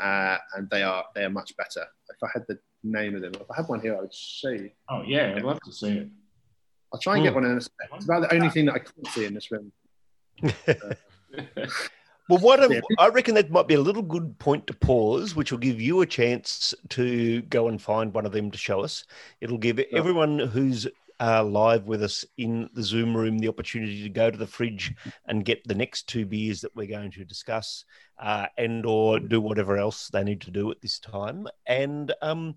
uh, 0.00 0.38
and 0.56 0.68
they 0.70 0.82
are 0.82 1.04
they 1.14 1.24
are 1.24 1.30
much 1.30 1.56
better. 1.56 1.86
If 2.08 2.22
I 2.22 2.28
had 2.32 2.44
the 2.48 2.58
name 2.82 3.14
of 3.14 3.22
them, 3.22 3.32
if 3.34 3.48
I 3.48 3.56
had 3.56 3.68
one 3.68 3.80
here, 3.80 3.96
I 3.96 4.00
would 4.00 4.14
show 4.14 4.50
you. 4.50 4.70
Oh 4.90 5.02
yeah, 5.06 5.34
I'd 5.36 5.44
love 5.44 5.60
to 5.60 5.72
see 5.72 5.98
it. 5.98 6.08
I'll 6.92 6.98
try 6.98 7.14
and 7.14 7.22
get 7.22 7.30
hmm. 7.30 7.42
one 7.42 7.44
in 7.44 7.58
a 7.58 7.60
second. 7.60 7.96
It's 7.96 8.04
about 8.06 8.28
the 8.28 8.34
only 8.34 8.50
thing 8.50 8.64
that 8.66 8.74
I 8.74 8.78
can't 8.78 9.06
see 9.08 9.24
in 9.24 9.34
this 9.34 9.50
room. 9.52 9.72
Uh, 10.66 11.66
Well, 12.28 12.38
what 12.40 12.60
a, 12.62 12.82
I 12.98 13.08
reckon 13.08 13.34
that 13.36 13.50
might 13.50 13.68
be 13.68 13.74
a 13.74 13.80
little 13.80 14.02
good 14.02 14.38
point 14.38 14.66
to 14.66 14.74
pause, 14.74 15.34
which 15.34 15.50
will 15.50 15.58
give 15.58 15.80
you 15.80 16.02
a 16.02 16.06
chance 16.06 16.74
to 16.90 17.42
go 17.42 17.68
and 17.68 17.80
find 17.80 18.12
one 18.12 18.26
of 18.26 18.32
them 18.32 18.50
to 18.50 18.58
show 18.58 18.80
us. 18.80 19.04
It'll 19.40 19.58
give 19.58 19.78
everyone 19.92 20.38
who's 20.38 20.86
uh, 21.20 21.42
live 21.42 21.86
with 21.86 22.02
us 22.02 22.24
in 22.36 22.68
the 22.74 22.82
Zoom 22.82 23.16
room 23.16 23.38
the 23.38 23.48
opportunity 23.48 24.02
to 24.02 24.08
go 24.08 24.30
to 24.30 24.38
the 24.38 24.46
fridge 24.46 24.94
and 25.26 25.44
get 25.44 25.66
the 25.66 25.74
next 25.74 26.06
two 26.08 26.24
beers 26.24 26.60
that 26.60 26.76
we're 26.76 26.86
going 26.86 27.10
to 27.12 27.24
discuss, 27.24 27.84
uh, 28.18 28.46
and 28.56 28.86
or 28.86 29.18
do 29.18 29.40
whatever 29.40 29.78
else 29.78 30.08
they 30.08 30.22
need 30.22 30.40
to 30.42 30.50
do 30.50 30.70
at 30.70 30.80
this 30.80 30.98
time. 30.98 31.46
And 31.66 32.12
um, 32.22 32.54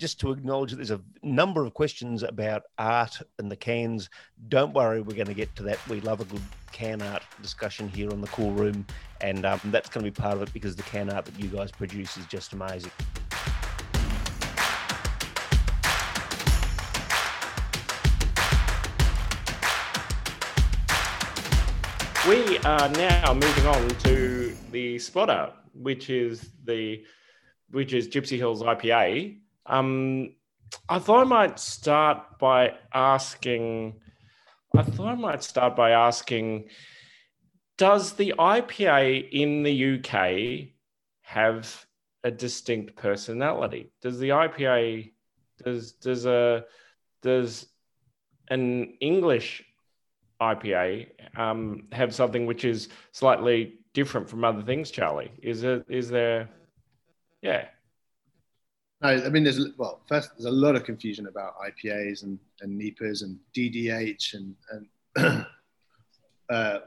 just 0.00 0.18
to 0.18 0.32
acknowledge 0.32 0.70
that 0.70 0.76
there's 0.76 0.90
a 0.90 1.00
number 1.22 1.62
of 1.62 1.74
questions 1.74 2.22
about 2.22 2.62
art 2.78 3.20
and 3.38 3.50
the 3.50 3.56
cans. 3.56 4.08
Don't 4.48 4.72
worry, 4.72 5.02
we're 5.02 5.14
going 5.14 5.26
to 5.26 5.34
get 5.34 5.54
to 5.56 5.62
that. 5.64 5.78
We 5.88 6.00
love 6.00 6.22
a 6.22 6.24
good 6.24 6.40
can 6.72 7.02
art 7.02 7.22
discussion 7.42 7.86
here 7.86 8.10
on 8.10 8.22
the 8.22 8.26
Cool 8.28 8.52
Room, 8.52 8.86
and 9.20 9.44
um, 9.44 9.60
that's 9.66 9.90
going 9.90 10.02
to 10.02 10.10
be 10.10 10.14
part 10.14 10.36
of 10.36 10.42
it 10.42 10.52
because 10.54 10.74
the 10.74 10.82
can 10.84 11.10
art 11.10 11.26
that 11.26 11.38
you 11.38 11.48
guys 11.48 11.70
produce 11.70 12.16
is 12.16 12.24
just 12.26 12.54
amazing. 12.54 12.90
We 22.26 22.58
are 22.58 22.88
now 22.88 23.34
moving 23.34 23.66
on 23.66 23.88
to 23.88 24.56
the 24.70 24.98
spotter, 24.98 25.52
which 25.74 26.08
is 26.08 26.50
the 26.64 27.04
which 27.70 27.92
is 27.92 28.08
Gipsy 28.08 28.38
Hill's 28.38 28.62
IPA. 28.62 29.36
Um, 29.70 30.34
I 30.88 30.98
thought 30.98 31.20
I 31.20 31.24
might 31.24 31.60
start 31.60 32.38
by 32.38 32.74
asking. 32.92 34.00
I 34.76 34.82
thought 34.82 35.08
I 35.08 35.14
might 35.14 35.42
start 35.42 35.76
by 35.76 35.92
asking 35.92 36.68
Does 37.78 38.12
the 38.14 38.34
IPA 38.38 39.30
in 39.30 39.62
the 39.62 39.94
UK 39.96 40.74
have 41.22 41.86
a 42.24 42.30
distinct 42.30 42.96
personality? 42.96 43.92
Does 44.02 44.18
the 44.18 44.30
IPA, 44.30 45.12
does, 45.64 45.92
does 45.92 46.26
a, 46.26 46.64
does 47.22 47.66
an 48.48 48.94
English 49.00 49.64
IPA 50.40 51.06
um, 51.36 51.88
have 51.92 52.14
something 52.14 52.44
which 52.46 52.64
is 52.64 52.88
slightly 53.12 53.78
different 53.94 54.28
from 54.28 54.44
other 54.44 54.62
things, 54.62 54.90
Charlie? 54.90 55.32
Is 55.42 55.62
it 55.62 55.84
is 55.88 56.10
there 56.10 56.48
yeah. 57.42 57.66
No, 59.02 59.08
I 59.08 59.28
mean, 59.30 59.44
there's 59.44 59.60
well, 59.78 60.00
first 60.06 60.30
there's 60.36 60.44
a 60.44 60.50
lot 60.50 60.76
of 60.76 60.84
confusion 60.84 61.26
about 61.26 61.54
IPAs 61.58 62.22
and, 62.22 62.38
and 62.60 62.78
NEIPAs 62.78 63.22
and 63.22 63.38
DDH 63.56 64.34
and 64.34 64.54
and 65.16 65.46
uh, 66.50 66.80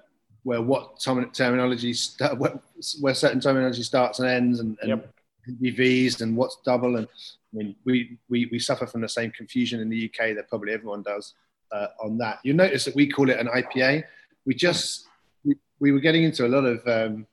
where 0.43 0.61
what 0.61 0.99
terminology 0.99 1.93
st- 1.93 2.37
where, 2.37 2.59
where, 3.01 3.13
certain 3.13 3.39
terminology 3.39 3.81
starts 3.81 4.19
and 4.19 4.29
ends 4.29 4.59
and, 4.59 4.77
and 4.81 4.89
yep. 4.89 5.13
DVs 5.61 6.21
and 6.21 6.37
what's 6.37 6.57
double 6.63 6.97
and 6.97 7.07
I 7.07 7.57
mean 7.57 7.75
we, 7.83 8.17
we 8.29 8.47
we 8.51 8.59
suffer 8.59 8.85
from 8.85 9.01
the 9.01 9.09
same 9.09 9.31
confusion 9.31 9.79
in 9.79 9.89
the 9.89 10.05
UK 10.05 10.35
that 10.35 10.49
probably 10.49 10.73
everyone 10.73 11.01
does 11.01 11.33
uh, 11.71 11.87
on 12.01 12.17
that. 12.19 12.39
You 12.43 12.53
notice 12.53 12.85
that 12.85 12.95
we 12.95 13.09
call 13.09 13.29
it 13.29 13.39
an 13.39 13.47
IPA. 13.47 14.03
We 14.45 14.53
just 14.53 15.07
we, 15.43 15.55
we 15.79 15.91
were 15.91 15.99
getting 15.99 16.23
into 16.23 16.45
a 16.45 16.49
lot 16.49 16.65
of 16.65 16.87
um, 16.87 17.25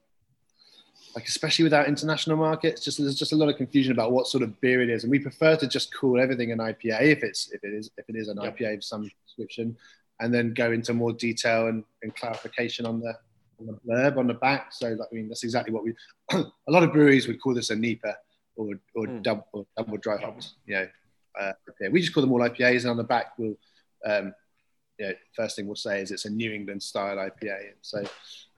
like 1.15 1.27
especially 1.27 1.65
with 1.65 1.75
our 1.75 1.87
international 1.87 2.37
markets, 2.37 2.85
just 2.85 2.99
there's 2.99 3.19
just 3.19 3.33
a 3.33 3.37
lot 3.37 3.49
of 3.49 3.57
confusion 3.57 3.93
about 3.93 4.13
what 4.13 4.27
sort 4.27 4.43
of 4.43 4.61
beer 4.61 4.83
it 4.83 4.91
is, 4.91 5.05
and 5.05 5.11
we 5.11 5.19
prefer 5.19 5.57
to 5.57 5.67
just 5.67 5.95
call 5.95 6.21
everything 6.21 6.53
an 6.53 6.59
IPA 6.59 7.03
if 7.03 7.23
it's 7.23 7.51
if 7.51 7.65
it 7.65 7.73
is 7.73 7.91
if 7.97 8.09
it 8.09 8.17
is 8.17 8.29
an 8.29 8.39
yep. 8.41 8.57
IPA 8.57 8.77
of 8.77 8.85
some 8.85 9.11
description, 9.27 9.77
and 10.21 10.33
then 10.33 10.55
go 10.55 10.73
into 10.73 10.95
more 10.95 11.13
detail 11.13 11.69
and, 11.69 11.85
and 12.03 12.15
clarification 12.15 12.87
on 12.87 13.01
the 13.01 13.17
on 13.59 13.67
the 13.67 13.73
blurb 13.87 14.19
on 14.19 14.27
the 14.27 14.35
back. 14.35 14.73
So 14.73 14.89
like, 14.89 15.09
I 15.11 15.15
mean 15.15 15.29
that's 15.29 15.45
exactly 15.45 15.73
what 15.73 15.85
we. 15.85 15.95
a 16.33 16.45
lot 16.69 16.83
of 16.83 16.93
breweries 16.93 17.27
would 17.27 17.41
call 17.41 17.55
this 17.55 17.71
a 17.71 17.77
NEIPA 17.77 18.15
or 18.57 18.75
or, 18.95 19.07
mm. 19.07 19.23
double, 19.23 19.47
or 19.53 19.67
double 19.77 19.97
dry 19.97 20.19
hopped. 20.19 20.51
You 20.67 20.75
know, 20.75 20.89
uh, 21.41 21.53
we 21.91 22.01
just 22.01 22.15
call 22.15 22.23
them 22.23 22.33
all 22.33 22.41
IPAs, 22.41 22.83
and 22.83 22.91
on 22.91 22.97
the 22.97 23.05
back 23.05 23.39
we'll. 23.39 23.57
Um, 24.07 24.35
you 24.99 25.07
know, 25.07 25.15
first 25.35 25.57
thing 25.57 25.67
we'll 25.67 25.77
say 25.77 26.03
is 26.03 26.11
it's 26.11 26.27
a 26.27 26.31
New 26.31 26.53
England 26.53 26.83
style 26.83 27.17
IPA. 27.17 27.73
So 27.81 28.05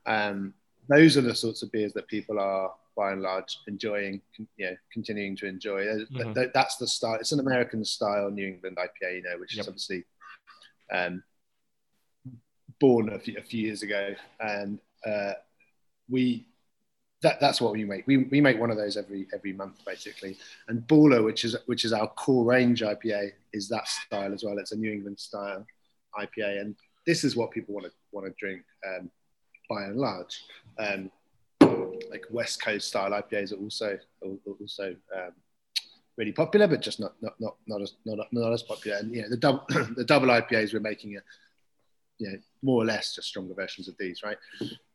um, 0.07 0.55
those 0.89 1.17
are 1.17 1.23
the 1.23 1.35
sorts 1.35 1.63
of 1.63 1.73
beers 1.73 1.93
that 1.93 2.09
people 2.09 2.39
are 2.39 2.73
by 2.97 3.13
and 3.13 3.23
large 3.23 3.59
enjoying, 3.69 4.21
you 4.57 4.67
know, 4.67 4.77
continuing 4.93 5.37
to 5.37 5.47
enjoy. 5.47 5.85
Mm-hmm. 5.85 6.43
that's 6.53 6.77
the 6.77 6.87
style. 6.87 7.15
It's 7.15 7.33
an 7.33 7.41
American 7.41 7.85
style 7.85 8.31
New 8.31 8.47
England 8.47 8.77
IPA, 8.77 9.17
you 9.17 9.23
know, 9.23 9.39
which 9.39 9.57
yep. 9.57 9.63
is 9.63 9.69
obviously 9.69 10.05
um, 10.93 11.23
born 12.81 13.13
a 13.13 13.19
few, 13.19 13.37
a 13.39 13.43
few, 13.43 13.67
years 13.67 13.83
ago, 13.83 14.15
and 14.41 14.79
uh, 15.07 15.33
we 16.09 16.47
that, 17.23 17.39
that's 17.41 17.61
what 17.61 17.73
we 17.73 17.85
make. 17.85 18.07
We, 18.07 18.17
we 18.17 18.41
make 18.41 18.59
one 18.59 18.71
of 18.71 18.77
those 18.77 18.97
every 18.97 19.29
every 19.33 19.53
month 19.53 19.85
basically. 19.87 20.37
And 20.69 20.83
Baller, 20.83 21.25
which 21.25 21.45
is 21.45 21.57
which 21.67 21.85
is 21.85 21.93
our 21.93 22.09
core 22.09 22.45
range 22.45 22.83
IPA, 22.83 23.33
is 23.53 23.69
that 23.69 23.89
style 23.89 24.35
as 24.35 24.45
well. 24.45 24.59
It's 24.59 24.73
a 24.73 24.77
New 24.77 24.93
England 24.93 25.19
style 25.19 25.65
IPA, 26.19 26.61
and 26.61 26.77
this 27.07 27.25
is 27.25 27.37
what 27.37 27.53
people 27.53 27.75
want 27.75 27.87
to 27.87 27.93
want 28.11 28.27
to 28.27 28.35
drink. 28.39 28.63
Um, 28.87 29.11
by 29.73 29.85
and 29.85 29.99
large. 29.99 30.45
Um, 30.79 31.11
like 32.11 32.25
West 32.31 32.63
Coast 32.63 32.89
style 32.89 33.11
IPAs 33.11 33.53
are 33.53 33.57
also 33.57 33.99
also 34.61 34.95
um, 35.17 35.33
really 36.17 36.33
popular, 36.33 36.67
but 36.67 36.81
just 36.81 37.01
not 37.01 37.15
not 37.23 37.35
not 37.41 37.57
not 37.67 37.83
as 37.83 37.95
not, 38.05 38.27
not 38.33 38.53
as 38.53 38.63
popular. 38.63 38.99
And 38.99 39.13
know, 39.13 39.29
the 39.29 39.37
double 39.37 39.65
the 39.97 40.05
double 40.05 40.29
IPAs 40.29 40.73
we're 40.73 40.81
making 40.81 41.17
are 41.17 41.25
you 42.19 42.31
know 42.31 42.39
more 42.63 42.83
or 42.83 42.85
less 42.85 43.15
just 43.15 43.29
stronger 43.29 43.55
versions 43.55 43.89
of 43.89 43.97
these, 43.99 44.23
right? 44.23 44.39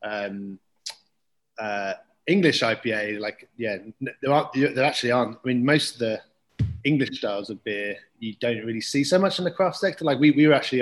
Um, 0.04 0.60
uh, 1.58 1.94
English 2.28 2.62
IPA, 2.62 3.20
like 3.20 3.50
yeah, 3.58 3.78
there 4.22 4.34
are 4.34 4.52
there 4.54 4.84
actually 4.84 5.12
aren't. 5.12 5.38
I 5.38 5.48
mean, 5.48 5.66
most 5.66 5.94
of 5.94 6.00
the 6.00 6.22
English 6.84 7.18
styles 7.18 7.50
of 7.50 7.64
beer 7.64 7.98
you 8.20 8.34
don't 8.40 8.66
really 8.66 8.82
see 8.82 9.04
so 9.04 9.20
much 9.20 9.40
in 9.40 9.46
the 9.46 9.52
craft 9.52 9.78
sector. 9.78 10.06
Like 10.06 10.20
we, 10.20 10.32
we 10.32 10.48
were 10.48 10.54
actually 10.54 10.82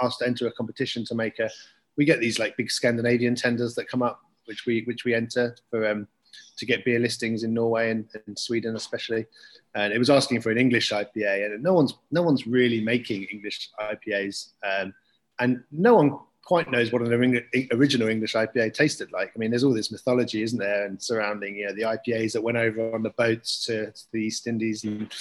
asked 0.00 0.18
to 0.18 0.26
enter 0.26 0.46
a 0.46 0.52
competition 0.52 1.04
to 1.06 1.14
make 1.14 1.38
a 1.38 1.50
we 1.96 2.04
get 2.04 2.20
these 2.20 2.38
like 2.38 2.56
big 2.56 2.70
Scandinavian 2.70 3.34
tenders 3.34 3.74
that 3.74 3.88
come 3.88 4.02
up, 4.02 4.20
which 4.46 4.66
we 4.66 4.82
which 4.82 5.04
we 5.04 5.14
enter 5.14 5.56
for 5.70 5.86
um, 5.88 6.08
to 6.56 6.66
get 6.66 6.84
beer 6.84 6.98
listings 6.98 7.42
in 7.42 7.54
Norway 7.54 7.90
and, 7.90 8.08
and, 8.26 8.38
Sweden 8.38 8.76
especially. 8.76 9.26
And 9.74 9.92
it 9.92 9.98
was 9.98 10.10
asking 10.10 10.40
for 10.40 10.50
an 10.50 10.58
English 10.58 10.90
IPA, 10.90 11.46
and 11.46 11.62
no 11.62 11.74
one's 11.74 11.94
no 12.10 12.22
one's 12.22 12.46
really 12.46 12.80
making 12.80 13.24
English 13.24 13.70
IPAs, 13.80 14.50
um, 14.64 14.94
and 15.38 15.62
no 15.70 15.94
one 15.94 16.18
quite 16.46 16.70
knows 16.70 16.92
what 16.92 17.02
an 17.02 17.42
original 17.72 18.08
English 18.08 18.34
IPA 18.34 18.72
tasted 18.72 19.10
like. 19.10 19.32
I 19.34 19.38
mean, 19.38 19.50
there's 19.50 19.64
all 19.64 19.74
this 19.74 19.90
mythology, 19.90 20.42
isn't 20.42 20.58
there, 20.58 20.86
and 20.86 21.02
surrounding 21.02 21.56
you 21.56 21.66
know 21.66 21.74
the 21.74 21.82
IPAs 21.82 22.32
that 22.32 22.42
went 22.42 22.56
over 22.56 22.94
on 22.94 23.02
the 23.02 23.10
boats 23.10 23.66
to, 23.66 23.90
to 23.90 24.02
the 24.12 24.20
East 24.20 24.46
Indies 24.46 24.84
and 24.84 25.12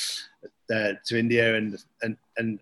uh, 0.74 0.94
to 1.06 1.20
India, 1.20 1.56
and 1.56 1.84
and 2.02 2.18
and 2.38 2.60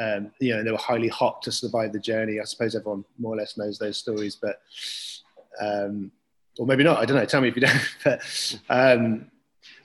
um, 0.00 0.32
you 0.40 0.54
know, 0.54 0.64
they 0.64 0.70
were 0.70 0.78
highly 0.78 1.08
hot 1.08 1.42
to 1.42 1.52
survive 1.52 1.92
the 1.92 2.00
journey. 2.00 2.40
I 2.40 2.44
suppose 2.44 2.74
everyone 2.74 3.04
more 3.18 3.34
or 3.34 3.36
less 3.36 3.56
knows 3.56 3.78
those 3.78 3.98
stories, 3.98 4.36
but 4.36 4.60
um, 5.60 6.10
or 6.58 6.66
maybe 6.66 6.84
not. 6.84 6.98
I 6.98 7.04
don't 7.04 7.16
know. 7.16 7.24
Tell 7.24 7.40
me 7.40 7.48
if 7.48 7.56
you 7.56 7.62
don't. 7.62 7.80
But 8.04 8.58
um, 8.68 9.30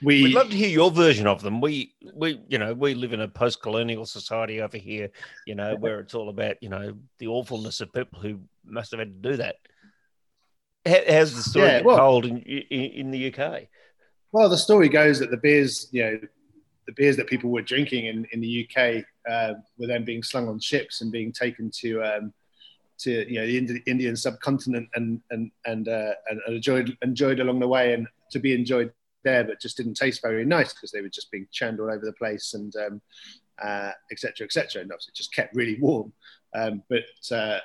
we 0.02 0.24
would 0.24 0.32
love 0.32 0.50
to 0.50 0.56
hear 0.56 0.70
your 0.70 0.92
version 0.92 1.28
of 1.28 1.42
them. 1.42 1.62
We 1.62 1.94
we 2.14 2.42
you 2.48 2.58
know 2.58 2.74
we 2.74 2.94
live 2.94 3.14
in 3.14 3.22
a 3.22 3.28
post-colonial 3.28 4.06
society 4.06 4.62
over 4.62 4.78
here, 4.78 5.10
you 5.46 5.56
know, 5.56 5.76
where 5.76 6.00
it's 6.00 6.14
all 6.14 6.30
about 6.30 6.62
you 6.62 6.70
know 6.70 6.94
the 7.20 7.28
awfulness 7.28 7.82
of 7.82 7.94
people 7.94 8.20
who 8.20 8.40
must 8.66 8.92
have 8.92 9.00
had 9.00 9.22
to 9.22 9.30
do 9.30 9.38
that. 9.38 9.56
How's 10.86 11.36
the 11.36 11.42
story 11.42 11.68
yeah, 11.68 11.82
well, 11.82 11.98
told 11.98 12.26
in, 12.26 12.38
in 12.38 12.92
in 12.92 13.12
the 13.12 13.34
UK? 13.34 13.64
Well, 14.32 14.50
the 14.50 14.58
story 14.58 14.90
goes 14.90 15.20
that 15.20 15.32
the 15.32 15.38
beers, 15.38 15.88
you 15.92 16.04
know, 16.04 16.20
the 16.88 16.94
beers 16.94 17.18
that 17.18 17.28
people 17.28 17.52
were 17.52 17.62
drinking 17.62 18.06
in, 18.06 18.26
in 18.32 18.40
the 18.40 18.68
UK 18.68 19.04
uh, 19.30 19.54
were 19.78 19.88
then 19.88 20.06
being 20.06 20.24
slung 20.24 20.48
on 20.48 20.60
ships 20.60 21.02
and 21.02 21.12
being 21.12 21.32
taken 21.32 21.70
to 21.82 22.02
um, 22.02 22.34
to 23.00 23.32
you 23.32 23.40
know 23.40 23.46
the 23.46 23.58
Indi- 23.58 23.84
Indian 23.86 24.16
subcontinent 24.16 24.90
and 24.96 25.22
and 25.30 25.52
and, 25.66 25.88
uh, 25.88 26.14
and 26.30 26.40
enjoyed 26.48 26.98
enjoyed 27.04 27.40
along 27.40 27.60
the 27.60 27.68
way 27.68 27.94
and 27.94 28.08
to 28.32 28.40
be 28.40 28.54
enjoyed 28.54 28.92
there, 29.24 29.44
but 29.44 29.62
just 29.62 29.78
didn't 29.78 29.96
taste 29.96 30.22
very 30.22 30.46
nice 30.46 30.74
because 30.74 30.92
they 30.92 31.02
were 31.02 31.10
just 31.10 31.32
being 31.32 31.48
churned 31.52 31.80
all 31.80 31.92
over 31.92 32.06
the 32.06 32.14
place 32.14 32.54
and 32.54 32.74
um, 32.78 33.02
uh, 33.62 33.92
etc. 34.12 34.46
etc. 34.46 34.82
And 34.82 34.92
obviously, 34.92 35.14
just 35.16 35.36
kept 35.36 35.56
really 35.56 35.78
warm. 35.80 36.14
Um, 36.56 36.84
but 36.90 37.04
uh, 37.32 37.60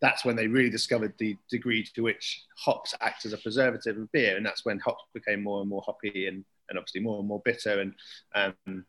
that's 0.00 0.24
when 0.24 0.36
they 0.36 0.46
really 0.46 0.70
discovered 0.70 1.14
the 1.18 1.36
degree 1.50 1.86
to 1.94 2.02
which 2.02 2.44
hops 2.56 2.94
act 3.00 3.26
as 3.26 3.32
a 3.32 3.38
preservative 3.38 3.98
of 3.98 4.10
beer, 4.12 4.36
and 4.36 4.44
that's 4.44 4.64
when 4.64 4.78
hops 4.78 5.04
became 5.12 5.42
more 5.42 5.60
and 5.60 5.68
more 5.68 5.82
hoppy 5.84 6.26
and 6.26 6.44
and 6.74 6.78
obviously 6.78 7.00
more 7.00 7.18
and 7.18 7.28
more 7.28 7.42
bitter. 7.44 7.80
And 7.80 7.94
um, 8.34 8.84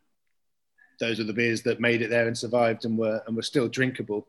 those 0.98 1.20
are 1.20 1.24
the 1.24 1.32
beers 1.32 1.62
that 1.62 1.80
made 1.80 2.02
it 2.02 2.10
there 2.10 2.26
and 2.26 2.36
survived 2.36 2.84
and 2.84 2.98
were 2.98 3.22
and 3.26 3.36
were 3.36 3.42
still 3.42 3.68
drinkable. 3.68 4.26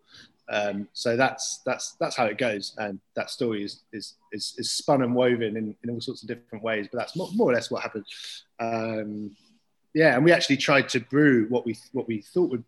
Um, 0.50 0.88
so 0.94 1.18
that's 1.18 1.62
that's 1.66 1.96
that's 2.00 2.16
how 2.16 2.26
it 2.26 2.38
goes, 2.38 2.74
and 2.78 3.00
that 3.16 3.30
story 3.30 3.64
is 3.64 3.84
is 3.92 4.16
is, 4.32 4.56
is 4.58 4.72
spun 4.72 5.02
and 5.02 5.14
woven 5.14 5.58
in, 5.58 5.76
in 5.84 5.90
all 5.90 6.00
sorts 6.00 6.22
of 6.22 6.30
different 6.30 6.64
ways. 6.64 6.88
But 6.92 7.00
that's 7.00 7.16
more, 7.16 7.30
more 7.34 7.50
or 7.50 7.54
less 7.54 7.70
what 7.70 7.82
happened. 7.82 8.06
Um, 8.60 9.36
yeah, 9.94 10.16
and 10.16 10.24
we 10.24 10.32
actually 10.32 10.58
tried 10.58 10.88
to 10.90 11.00
brew 11.00 11.48
what 11.50 11.66
we 11.66 11.78
what 11.92 12.08
we 12.08 12.22
thought 12.22 12.52
would 12.52 12.64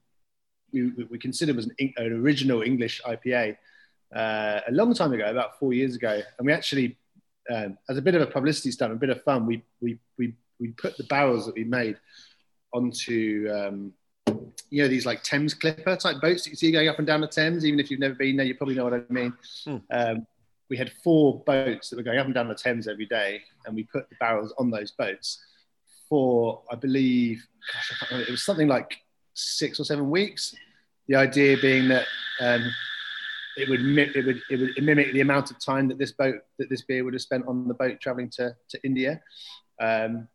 we, 0.73 0.91
we 1.09 1.17
considered 1.17 1.55
was 1.55 1.65
an, 1.67 1.93
an 1.97 2.13
original 2.13 2.61
English 2.61 3.01
IPA 3.05 3.57
uh, 4.15 4.61
a 4.67 4.71
long 4.71 4.93
time 4.93 5.13
ago, 5.13 5.25
about 5.29 5.59
four 5.59 5.73
years 5.73 5.95
ago, 5.95 6.21
and 6.37 6.45
we 6.45 6.51
actually, 6.51 6.97
um, 7.53 7.77
as 7.89 7.97
a 7.97 8.01
bit 8.01 8.15
of 8.15 8.21
a 8.21 8.27
publicity 8.27 8.71
stunt, 8.71 8.91
a 8.91 8.95
bit 8.95 9.09
of 9.09 9.23
fun, 9.23 9.45
we 9.45 9.63
we 9.81 9.99
we 10.17 10.33
we 10.59 10.69
put 10.69 10.97
the 10.97 11.03
barrels 11.05 11.45
that 11.45 11.55
we 11.55 11.63
made 11.63 11.97
onto 12.73 13.49
um, 13.51 13.93
you 14.69 14.83
know 14.83 14.87
these 14.87 15.05
like 15.05 15.23
Thames 15.23 15.53
Clipper 15.53 15.95
type 15.95 16.21
boats 16.21 16.43
that 16.43 16.51
you 16.51 16.55
see 16.55 16.71
going 16.71 16.87
up 16.87 16.97
and 16.97 17.07
down 17.07 17.21
the 17.21 17.27
Thames. 17.27 17.65
Even 17.65 17.79
if 17.79 17.89
you've 17.89 17.99
never 17.99 18.15
been 18.15 18.37
there, 18.37 18.45
you 18.45 18.55
probably 18.55 18.75
know 18.75 18.83
what 18.83 18.93
I 18.93 19.01
mean. 19.09 19.33
Hmm. 19.65 19.77
Um, 19.91 20.27
we 20.69 20.77
had 20.77 20.91
four 21.03 21.43
boats 21.45 21.89
that 21.89 21.97
were 21.97 22.03
going 22.03 22.19
up 22.19 22.25
and 22.25 22.35
down 22.35 22.47
the 22.47 22.55
Thames 22.55 22.87
every 22.87 23.07
day, 23.07 23.41
and 23.65 23.75
we 23.75 23.83
put 23.83 24.09
the 24.09 24.15
barrels 24.19 24.53
on 24.57 24.69
those 24.69 24.91
boats 24.91 25.43
for 26.07 26.63
I 26.71 26.75
believe 26.75 27.45
gosh, 27.73 28.11
I 28.11 28.15
it 28.21 28.29
was 28.29 28.43
something 28.43 28.67
like 28.67 28.97
six 29.33 29.79
or 29.79 29.83
seven 29.83 30.09
weeks. 30.09 30.55
The 31.07 31.15
idea 31.15 31.57
being 31.57 31.87
that 31.89 32.05
um, 32.39 32.69
it 33.57 33.69
would 33.69 33.81
it 33.81 34.25
would 34.25 34.41
it 34.49 34.59
would 34.59 34.83
mimic 34.83 35.13
the 35.13 35.21
amount 35.21 35.51
of 35.51 35.63
time 35.63 35.87
that 35.87 35.97
this 35.97 36.11
boat 36.11 36.35
that 36.57 36.69
this 36.69 36.83
beer 36.83 37.03
would 37.03 37.13
have 37.13 37.21
spent 37.21 37.47
on 37.47 37.67
the 37.67 37.73
boat 37.73 37.99
traveling 37.99 38.29
to 38.31 38.55
to 38.69 38.79
India. 38.83 39.21
Um, 39.81 40.27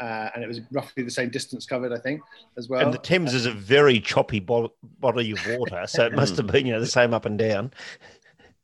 uh, 0.00 0.30
and 0.34 0.42
it 0.42 0.46
was 0.46 0.60
roughly 0.72 1.02
the 1.02 1.10
same 1.10 1.28
distance 1.28 1.66
covered, 1.66 1.92
I 1.92 1.98
think, 1.98 2.22
as 2.56 2.68
well. 2.68 2.80
And 2.80 2.92
the 2.92 2.98
Thames 2.98 3.34
is 3.34 3.46
a 3.46 3.52
very 3.52 4.00
choppy 4.00 4.40
bo- 4.40 4.72
body 4.98 5.32
of 5.32 5.38
water, 5.46 5.84
so 5.86 6.06
it 6.06 6.14
must 6.14 6.36
have 6.36 6.46
been 6.46 6.66
you 6.66 6.72
know 6.72 6.80
the 6.80 6.86
same 6.86 7.12
up 7.12 7.26
and 7.26 7.38
down. 7.38 7.72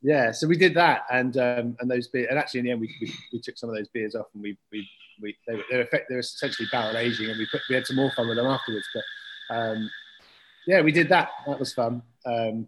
Yeah, 0.02 0.30
so 0.32 0.46
we 0.46 0.56
did 0.56 0.74
that, 0.74 1.02
and 1.10 1.36
um, 1.36 1.76
and 1.80 1.90
those 1.90 2.08
beers, 2.08 2.28
and 2.30 2.38
actually 2.38 2.60
in 2.60 2.66
the 2.66 2.72
end 2.72 2.80
we, 2.80 2.94
we, 3.00 3.14
we, 3.34 3.40
took 3.40 3.58
some 3.58 3.68
of 3.68 3.76
those 3.76 3.88
beers 3.88 4.14
off, 4.14 4.26
and 4.34 4.42
we 4.42 4.56
we, 4.72 4.88
we 5.20 5.36
they 5.46 5.56
were 5.56 5.64
they 5.70 5.76
were, 5.76 5.82
effect, 5.82 6.06
they 6.08 6.14
were 6.14 6.20
essentially 6.20 6.68
barrel 6.72 6.96
aging, 6.96 7.28
and 7.28 7.38
we 7.38 7.46
put 7.50 7.60
we 7.68 7.74
had 7.74 7.86
some 7.86 7.96
more 7.96 8.10
fun 8.12 8.28
with 8.28 8.36
them 8.36 8.46
afterwards. 8.46 8.86
But 8.94 9.54
um, 9.54 9.90
yeah, 10.66 10.80
we 10.80 10.92
did 10.92 11.08
that. 11.10 11.30
That 11.46 11.58
was 11.58 11.74
fun. 11.74 12.02
Um, 12.24 12.66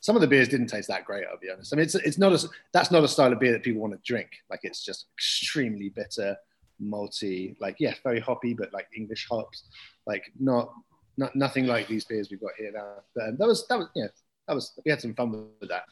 some 0.00 0.16
of 0.16 0.20
the 0.20 0.28
beers 0.28 0.48
didn't 0.48 0.66
taste 0.66 0.88
that 0.88 1.06
great. 1.06 1.24
I'll 1.30 1.38
be 1.38 1.50
honest. 1.50 1.72
I 1.72 1.76
mean, 1.76 1.84
it's 1.84 1.94
it's 1.94 2.18
not 2.18 2.32
a 2.32 2.48
that's 2.72 2.90
not 2.90 3.04
a 3.04 3.08
style 3.08 3.32
of 3.32 3.40
beer 3.40 3.52
that 3.52 3.62
people 3.62 3.80
want 3.80 3.94
to 3.94 4.00
drink. 4.04 4.28
Like 4.50 4.60
it's 4.62 4.84
just 4.84 5.06
extremely 5.16 5.88
bitter 5.88 6.36
malty, 6.82 7.56
like 7.60 7.76
yeah, 7.78 7.94
very 8.02 8.20
hoppy, 8.20 8.54
but 8.54 8.72
like 8.72 8.88
English 8.96 9.26
hops, 9.30 9.64
like 10.06 10.24
not 10.38 10.72
not 11.16 11.34
nothing 11.36 11.66
like 11.66 11.86
these 11.86 12.04
beers 12.04 12.30
we've 12.30 12.40
got 12.40 12.52
here 12.58 12.72
now. 12.72 12.94
But 13.14 13.28
um, 13.28 13.36
that 13.38 13.46
was 13.46 13.66
that 13.68 13.78
was 13.78 13.88
yeah, 13.94 14.06
that 14.48 14.54
was 14.54 14.78
we 14.84 14.90
had 14.90 15.00
some 15.00 15.14
fun 15.14 15.48
with 15.60 15.70
that. 15.70 15.84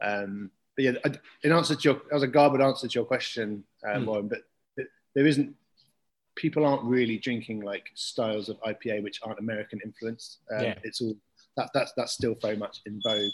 Um, 0.00 0.50
but 0.76 0.84
yeah, 0.84 0.92
in 1.42 1.52
answer 1.52 1.74
to 1.74 1.82
your, 1.82 1.94
that 1.94 2.14
was 2.14 2.22
a 2.22 2.28
garbled 2.28 2.60
answer 2.62 2.88
to 2.88 2.94
your 2.94 3.04
question, 3.04 3.64
um, 3.86 4.06
mm. 4.06 4.28
But, 4.28 4.40
but 4.76 4.86
there 5.14 5.26
isn't 5.26 5.54
people 6.36 6.64
aren't 6.64 6.84
really 6.84 7.18
drinking 7.18 7.60
like 7.60 7.90
styles 7.94 8.48
of 8.48 8.58
IPA 8.62 9.02
which 9.02 9.20
aren't 9.22 9.38
American 9.38 9.80
influenced. 9.84 10.38
Um, 10.56 10.64
yeah. 10.64 10.74
It's 10.82 11.00
all 11.00 11.14
that 11.56 11.70
that's 11.74 11.92
that's 11.96 12.12
still 12.12 12.36
very 12.40 12.56
much 12.56 12.80
in 12.86 13.00
vogue. 13.02 13.32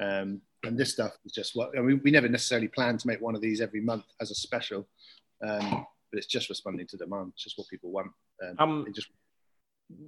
Um, 0.00 0.40
and 0.64 0.78
this 0.78 0.92
stuff 0.92 1.12
is 1.24 1.32
just 1.32 1.56
what 1.56 1.76
I 1.76 1.82
mean, 1.82 2.00
we 2.04 2.10
never 2.10 2.28
necessarily 2.28 2.68
plan 2.68 2.96
to 2.98 3.06
make 3.06 3.20
one 3.20 3.34
of 3.34 3.40
these 3.40 3.60
every 3.60 3.80
month 3.80 4.04
as 4.20 4.30
a 4.30 4.34
special, 4.34 4.88
um, 5.46 5.86
but 6.12 6.18
it's 6.18 6.26
just 6.26 6.48
responding 6.48 6.86
to 6.88 6.96
demand. 6.96 7.32
It's 7.34 7.42
just 7.42 7.58
what 7.58 7.66
people 7.68 7.90
want. 7.90 8.12
Um, 8.42 8.84
um 8.84 8.86
just 8.94 9.08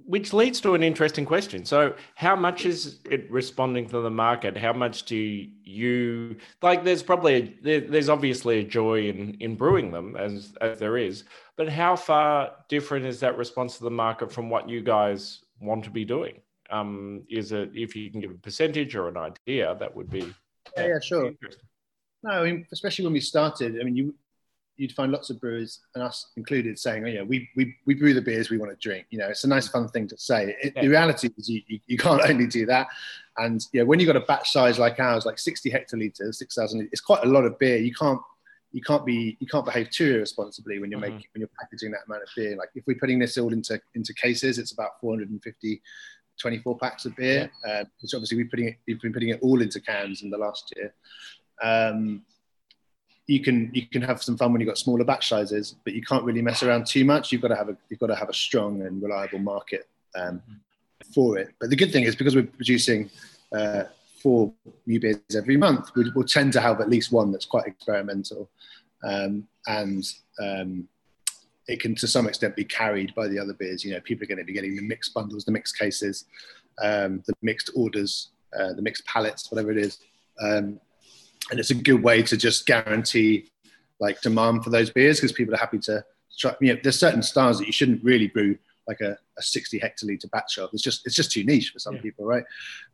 which 0.05 0.33
leads 0.33 0.61
to 0.61 0.73
an 0.73 0.83
interesting 0.83 1.25
question. 1.25 1.65
So, 1.65 1.95
how 2.15 2.35
much 2.35 2.65
is 2.65 2.99
it 3.09 3.29
responding 3.29 3.87
to 3.89 4.01
the 4.01 4.09
market? 4.09 4.57
How 4.57 4.73
much 4.73 5.03
do 5.03 5.15
you 5.15 6.37
like? 6.61 6.83
There's 6.83 7.03
probably 7.03 7.35
a, 7.35 7.55
there, 7.61 7.81
there's 7.81 8.09
obviously 8.09 8.59
a 8.59 8.63
joy 8.63 9.09
in 9.09 9.35
in 9.39 9.55
brewing 9.55 9.91
them 9.91 10.15
as 10.15 10.53
as 10.61 10.79
there 10.79 10.97
is, 10.97 11.23
but 11.57 11.69
how 11.69 11.95
far 11.95 12.51
different 12.69 13.05
is 13.05 13.19
that 13.19 13.37
response 13.37 13.77
to 13.77 13.83
the 13.83 13.91
market 13.91 14.31
from 14.31 14.49
what 14.49 14.69
you 14.69 14.81
guys 14.81 15.41
want 15.59 15.83
to 15.83 15.89
be 15.89 16.05
doing? 16.05 16.39
Um, 16.69 17.23
is 17.29 17.51
it 17.51 17.71
if 17.73 17.95
you 17.95 18.09
can 18.11 18.21
give 18.21 18.31
a 18.31 18.35
percentage 18.35 18.95
or 18.95 19.07
an 19.07 19.17
idea, 19.17 19.75
that 19.79 19.95
would 19.95 20.09
be 20.09 20.33
yeah, 20.77 20.87
yeah 20.87 20.99
sure. 20.99 21.31
No, 22.23 22.31
I 22.31 22.43
mean, 22.43 22.65
especially 22.71 23.05
when 23.05 23.13
we 23.13 23.19
started, 23.19 23.79
I 23.79 23.83
mean, 23.83 23.95
you 23.95 24.15
you'd 24.77 24.91
find 24.91 25.11
lots 25.11 25.29
of 25.29 25.39
brewers, 25.39 25.79
and 25.93 26.03
us 26.03 26.31
included, 26.37 26.77
saying, 26.77 27.03
"Oh 27.05 27.09
yeah, 27.09 27.21
we 27.21 27.49
we, 27.55 27.75
we 27.85 27.93
brew 27.93 28.13
the 28.13 28.21
beers 28.21 28.49
we 28.49 28.57
want 28.57 28.71
to 28.71 28.77
drink." 28.77 29.07
You 29.09 29.19
know, 29.19 29.27
it's 29.27 29.43
a 29.43 29.47
nice, 29.47 29.67
fun 29.67 29.87
thing 29.89 30.07
to 30.07 30.17
say. 30.17 30.55
It, 30.61 30.73
yeah. 30.75 30.81
The 30.81 30.87
reality 30.89 31.29
is, 31.37 31.49
you, 31.49 31.61
you, 31.67 31.79
you, 31.87 31.97
can't 31.97 32.21
only 32.29 32.47
do 32.47 32.65
that. 32.67 32.87
And 33.37 33.61
yeah, 33.73 33.83
when 33.83 33.99
you've 33.99 34.07
got 34.07 34.15
a 34.15 34.25
batch 34.25 34.51
size 34.51 34.79
like 34.79 34.99
ours, 34.99 35.25
like 35.25 35.39
60 35.39 35.69
hectoliters, 35.71 36.35
6,000, 36.35 36.89
it's 36.91 37.01
quite 37.01 37.23
a 37.23 37.27
lot 37.27 37.45
of 37.45 37.57
beer. 37.59 37.77
You 37.77 37.93
can't 37.93 38.21
you 38.71 38.81
can't 38.81 39.05
be 39.05 39.37
you 39.39 39.47
can't 39.47 39.65
behave 39.65 39.89
too 39.89 40.15
irresponsibly 40.15 40.79
when 40.79 40.91
you're 40.91 40.99
mm-hmm. 40.99 41.15
making 41.15 41.29
when 41.33 41.39
you're 41.39 41.49
packaging 41.59 41.91
that 41.91 42.01
amount 42.07 42.23
of 42.23 42.29
beer. 42.35 42.57
Like 42.57 42.69
if 42.75 42.83
we're 42.85 42.99
putting 42.99 43.19
this 43.19 43.37
all 43.37 43.53
into 43.53 43.79
into 43.93 44.13
cases, 44.13 44.59
it's 44.59 44.73
about 44.73 44.99
450 44.99 45.81
24 46.39 46.77
packs 46.77 47.05
of 47.05 47.15
beer. 47.15 47.49
Yeah. 47.65 47.71
Uh, 47.71 47.83
which 48.01 48.13
obviously 48.13 48.37
we're 48.37 48.49
putting 48.49 48.67
it, 48.67 48.75
we've 48.87 49.01
been 49.01 49.13
putting 49.13 49.29
it 49.29 49.39
all 49.41 49.61
into 49.61 49.79
cans 49.79 50.23
in 50.23 50.29
the 50.29 50.37
last 50.37 50.73
year. 50.75 50.93
Um, 51.61 52.23
you 53.27 53.39
can 53.39 53.71
you 53.73 53.87
can 53.87 54.01
have 54.01 54.21
some 54.21 54.37
fun 54.37 54.51
when 54.51 54.61
you've 54.61 54.67
got 54.67 54.77
smaller 54.77 55.03
batch 55.03 55.29
sizes, 55.29 55.75
but 55.83 55.93
you 55.93 56.01
can't 56.01 56.23
really 56.23 56.41
mess 56.41 56.61
around 56.61 56.85
too 56.85 57.03
much. 57.03 57.31
You've 57.31 57.41
got 57.41 57.47
to 57.49 57.55
have 57.55 57.69
a 57.69 57.77
you've 57.89 57.99
got 57.99 58.07
to 58.07 58.15
have 58.15 58.29
a 58.29 58.33
strong 58.33 58.81
and 58.83 59.01
reliable 59.01 59.39
market 59.39 59.87
um, 60.15 60.41
for 61.13 61.37
it. 61.37 61.49
But 61.59 61.69
the 61.69 61.75
good 61.75 61.91
thing 61.91 62.03
is 62.03 62.15
because 62.15 62.35
we're 62.35 62.43
producing 62.43 63.09
uh, 63.55 63.85
four 64.21 64.53
new 64.85 64.99
beers 64.99 65.17
every 65.35 65.57
month, 65.57 65.91
we, 65.95 66.11
will 66.15 66.23
tend 66.23 66.53
to 66.53 66.61
have 66.61 66.81
at 66.81 66.89
least 66.89 67.11
one 67.11 67.31
that's 67.31 67.45
quite 67.45 67.65
experimental, 67.65 68.49
um, 69.03 69.47
and 69.67 70.03
um, 70.39 70.87
it 71.67 71.79
can 71.79 71.95
to 71.95 72.07
some 72.07 72.27
extent 72.27 72.55
be 72.55 72.63
carried 72.63 73.13
by 73.15 73.27
the 73.27 73.39
other 73.39 73.53
beers. 73.53 73.83
You 73.83 73.93
know, 73.93 74.01
people 74.01 74.23
are 74.23 74.27
going 74.27 74.37
to 74.37 74.43
be 74.43 74.53
getting 74.53 74.75
the 74.75 74.83
mixed 74.83 75.15
bundles, 75.15 75.45
the 75.45 75.51
mixed 75.51 75.79
cases, 75.79 76.25
um, 76.79 77.23
the 77.25 77.33
mixed 77.41 77.71
orders, 77.75 78.29
uh, 78.57 78.73
the 78.73 78.83
mixed 78.83 79.05
pallets, 79.05 79.51
whatever 79.51 79.71
it 79.71 79.77
is. 79.77 79.97
Um, 80.39 80.79
and 81.51 81.59
it's 81.59 81.71
a 81.71 81.75
good 81.75 82.01
way 82.03 82.21
to 82.23 82.37
just 82.37 82.65
guarantee 82.65 83.49
like 83.99 84.21
demand 84.21 84.63
for 84.63 84.69
those 84.69 84.89
beers 84.89 85.19
because 85.19 85.31
people 85.31 85.53
are 85.53 85.59
happy 85.59 85.79
to 85.79 86.03
try. 86.37 86.55
You 86.59 86.73
know, 86.73 86.79
there's 86.83 86.99
certain 86.99 87.23
styles 87.23 87.59
that 87.59 87.67
you 87.67 87.73
shouldn't 87.73 88.03
really 88.03 88.27
brew 88.27 88.57
like 88.87 89.01
a, 89.01 89.17
a 89.37 89.41
60 89.41 89.79
hectoliter 89.79 90.29
batch 90.29 90.57
of. 90.57 90.69
It's 90.73 90.83
just 90.83 91.05
it's 91.05 91.15
just 91.15 91.31
too 91.31 91.43
niche 91.43 91.71
for 91.71 91.79
some 91.79 91.95
yeah. 91.95 92.01
people, 92.01 92.25
right? 92.25 92.43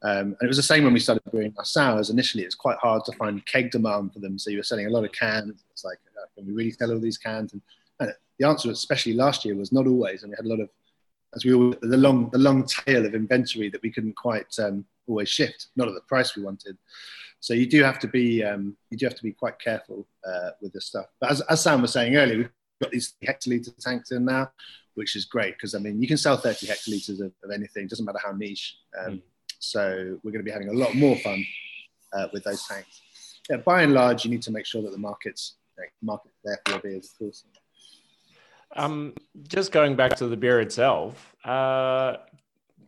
Um, 0.04 0.36
and 0.40 0.44
it 0.44 0.48
was 0.48 0.58
the 0.58 0.64
same 0.64 0.84
when 0.84 0.94
we 0.94 1.00
started 1.00 1.24
brewing 1.32 1.54
our 1.58 1.66
sours. 1.66 2.10
Initially, 2.10 2.44
it's 2.44 2.56
quite 2.56 2.78
hard 2.78 3.04
to 3.06 3.12
find 3.14 3.46
keg 3.46 3.72
demand 3.72 4.14
for 4.14 4.20
them. 4.20 4.38
So 4.38 4.50
you 4.50 4.58
were 4.58 4.64
selling 4.64 4.88
a 4.88 4.90
lot 4.90 5.04
of 5.04 5.12
cans. 5.12 5.64
It's 5.72 5.84
like, 5.84 6.00
uh, 6.18 6.26
can 6.36 6.46
we 6.46 6.54
really 6.54 6.72
sell 6.72 6.92
all 6.92 7.00
these 7.00 7.18
cans? 7.18 7.54
And, 7.54 7.62
and, 8.00 8.14
the 8.40 8.48
answer, 8.48 8.72
especially 8.72 9.14
last 9.14 9.46
year, 9.46 9.56
was 9.56 9.72
not 9.72 9.86
always. 9.86 10.24
And 10.24 10.32
we 10.32 10.36
had 10.36 10.46
a 10.46 10.50
lot 10.50 10.60
of, 10.60 10.70
as 11.36 11.46
we 11.46 11.54
all, 11.54 11.76
the 11.82 11.98
long 11.98 12.30
the 12.32 12.40
long 12.40 12.66
tail 12.66 13.06
of 13.06 13.14
inventory 13.14 13.70
that 13.70 13.84
we 13.84 13.92
couldn't 13.92 14.16
quite 14.16 14.58
um, 14.60 14.84
always 15.08 15.30
shift, 15.30 15.68
not 15.76 15.88
at 15.88 15.94
the 15.94 16.02
price 16.02 16.36
we 16.36 16.44
wanted. 16.44 16.78
So 17.42 17.56
you 17.56 17.66
do 17.66 17.84
have 17.84 18.00
to 18.00 18.08
be 18.08 18.44
um, 18.44 18.78
you 18.92 18.98
do 18.98 19.08
have 19.08 19.16
to 19.16 19.24
be 19.24 19.34
quite 19.34 19.60
careful 19.60 20.08
uh, 20.26 20.52
with 20.62 20.74
this 20.74 20.86
stuff. 20.86 21.08
But 21.20 21.32
as, 21.32 21.42
as 21.42 21.62
Sam 21.62 21.82
was 21.82 21.92
saying 21.92 22.16
earlier, 22.16 22.38
we've 22.38 22.50
got 22.82 22.92
these 22.92 23.16
hectoliter 23.24 23.76
tanks 23.80 24.12
in 24.12 24.26
now, 24.26 24.52
which 24.94 25.16
is 25.16 25.26
great 25.26 25.56
because 25.56 25.74
I 25.74 25.80
mean 25.80 26.00
you 26.02 26.08
can 26.08 26.18
sell 26.18 26.38
30 26.38 26.68
hectoliters 26.68 27.20
of, 27.20 27.34
of 27.44 27.52
anything, 27.52 27.88
doesn't 27.88 28.06
matter 28.06 28.20
how 28.24 28.32
niche. 28.32 28.78
Um, 28.98 29.14
mm. 29.14 29.22
So 29.58 30.20
we're 30.24 30.32
going 30.32 30.44
to 30.44 30.50
be 30.50 30.52
having 30.52 30.70
a 30.70 30.74
lot 30.74 30.96
more 30.96 31.18
fun 31.18 31.44
uh, 32.14 32.28
with 32.32 32.44
those 32.44 32.66
tanks. 32.68 33.02
Yeah, 33.50 33.58
by 33.58 33.82
and 33.82 33.94
large, 33.94 34.24
you 34.24 34.32
need 34.32 34.44
to 34.44 34.52
make 34.52 34.68
sure 34.68 34.84
that 34.84 34.92
the 34.92 34.98
market's 35.00 35.56
like, 35.78 35.92
market 36.02 36.32
there 36.44 36.60
for 36.64 36.72
your 36.74 36.80
beers, 36.80 37.12
of 37.12 37.18
course. 37.18 37.44
Um, 38.76 39.14
just 39.48 39.72
going 39.72 39.96
back 39.96 40.16
to 40.18 40.28
the 40.28 40.38
beer 40.38 40.62
itself, 40.62 41.36
uh, 41.44 42.18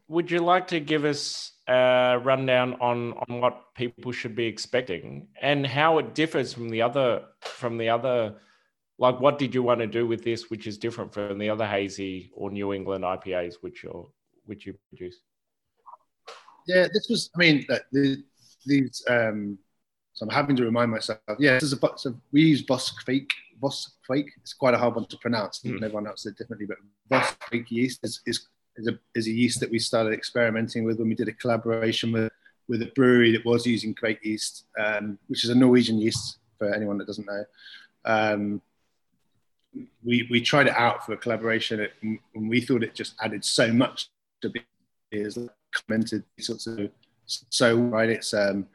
would 0.07 0.29
you 0.29 0.39
like 0.39 0.67
to 0.67 0.79
give 0.79 1.05
us 1.05 1.52
a 1.67 2.19
rundown 2.23 2.73
on 2.81 3.13
on 3.13 3.39
what 3.39 3.73
people 3.73 4.11
should 4.11 4.35
be 4.35 4.45
expecting 4.45 5.27
and 5.41 5.65
how 5.65 5.97
it 5.97 6.13
differs 6.13 6.53
from 6.53 6.69
the 6.69 6.81
other 6.81 7.23
from 7.41 7.77
the 7.77 7.87
other 7.87 8.35
like 8.99 9.19
what 9.21 9.39
did 9.39 9.55
you 9.55 9.63
want 9.63 9.79
to 9.79 9.87
do 9.87 10.05
with 10.05 10.23
this 10.23 10.49
which 10.49 10.67
is 10.67 10.77
different 10.77 11.13
from 11.13 11.37
the 11.37 11.49
other 11.49 11.65
hazy 11.65 12.31
or 12.35 12.51
new 12.51 12.73
england 12.73 13.05
ipas 13.05 13.55
which 13.61 13.83
you 13.83 14.11
which 14.45 14.65
you 14.65 14.75
produce 14.89 15.21
yeah 16.67 16.85
this 16.93 17.07
was 17.09 17.29
i 17.35 17.39
mean 17.39 17.65
the, 17.91 18.21
these 18.65 19.01
um 19.09 19.57
so 20.11 20.25
i'm 20.25 20.33
having 20.33 20.57
to 20.57 20.65
remind 20.65 20.91
myself 20.91 21.19
yeah 21.39 21.53
this 21.53 21.63
is 21.63 21.73
a 21.73 21.79
so 21.95 22.13
we 22.33 22.41
use 22.41 22.61
Voss 22.61 22.93
Kveik 23.03 23.29
Voss 23.61 23.93
Kveik 24.09 24.27
it's 24.41 24.53
quite 24.53 24.73
a 24.73 24.77
hard 24.77 24.95
one 24.95 25.05
to 25.05 25.17
pronounce 25.17 25.61
mm. 25.61 25.75
everyone 25.77 26.07
else 26.07 26.23
said 26.23 26.35
differently 26.35 26.67
but 26.67 26.77
Voss 27.09 27.35
Kveik 27.37 27.71
yeast 27.71 27.99
is, 28.03 28.21
is 28.25 28.47
is 28.75 28.87
a, 28.87 28.97
is 29.15 29.27
a 29.27 29.31
yeast 29.31 29.59
that 29.59 29.71
we 29.71 29.79
started 29.79 30.13
experimenting 30.13 30.83
with 30.83 30.99
when 30.99 31.09
we 31.09 31.15
did 31.15 31.27
a 31.27 31.33
collaboration 31.33 32.11
with, 32.11 32.31
with 32.67 32.81
a 32.81 32.91
brewery 32.95 33.31
that 33.31 33.45
was 33.45 33.65
using 33.65 33.93
Kveik 33.93 34.19
yeast, 34.23 34.65
um, 34.79 35.17
which 35.27 35.43
is 35.43 35.49
a 35.49 35.55
Norwegian 35.55 35.97
yeast 35.99 36.37
for 36.57 36.73
anyone 36.73 36.97
that 36.97 37.07
doesn't 37.07 37.27
know. 37.27 37.45
Um, 38.05 38.61
we, 40.03 40.27
we 40.29 40.41
tried 40.41 40.67
it 40.67 40.75
out 40.75 41.05
for 41.05 41.13
a 41.13 41.17
collaboration 41.17 41.87
and 42.01 42.49
we 42.49 42.61
thought 42.61 42.83
it 42.83 42.95
just 42.95 43.15
added 43.21 43.43
so 43.43 43.71
much 43.71 44.09
to 44.41 44.51
beers, 45.11 45.37
commented 45.73 46.23
sorts 46.39 46.67
of, 46.67 46.89
so 47.25 47.75
right, 47.75 48.09
it's, 48.09 48.33
um, 48.33 48.67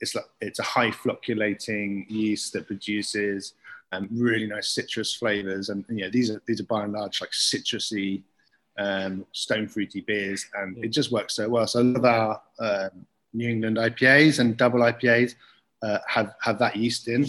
it's 0.00 0.14
like, 0.14 0.24
it's 0.40 0.58
a 0.58 0.64
high 0.64 0.90
flocculating 0.90 2.06
yeast 2.08 2.52
that 2.52 2.66
produces 2.66 3.54
um, 3.92 4.08
really 4.12 4.46
nice 4.46 4.70
citrus 4.70 5.14
flavors. 5.14 5.68
And, 5.68 5.84
yeah, 5.88 6.08
these 6.08 6.30
are, 6.30 6.40
these 6.46 6.60
are 6.60 6.64
by 6.64 6.84
and 6.84 6.92
large 6.92 7.20
like 7.20 7.30
citrusy 7.30 8.22
um, 8.80 9.26
stone 9.32 9.68
fruity 9.68 10.00
beers, 10.00 10.46
and 10.54 10.82
it 10.82 10.88
just 10.88 11.12
works 11.12 11.36
so 11.36 11.48
well. 11.48 11.66
So 11.66 11.80
a 11.80 11.82
lot 11.82 11.96
of 11.96 12.04
our 12.04 12.42
um, 12.58 13.06
New 13.34 13.48
England 13.48 13.76
IPAs 13.76 14.38
and 14.38 14.56
double 14.56 14.80
IPAs 14.80 15.34
uh, 15.82 15.98
have 16.08 16.34
have 16.40 16.58
that 16.58 16.76
yeast 16.76 17.06
in. 17.06 17.26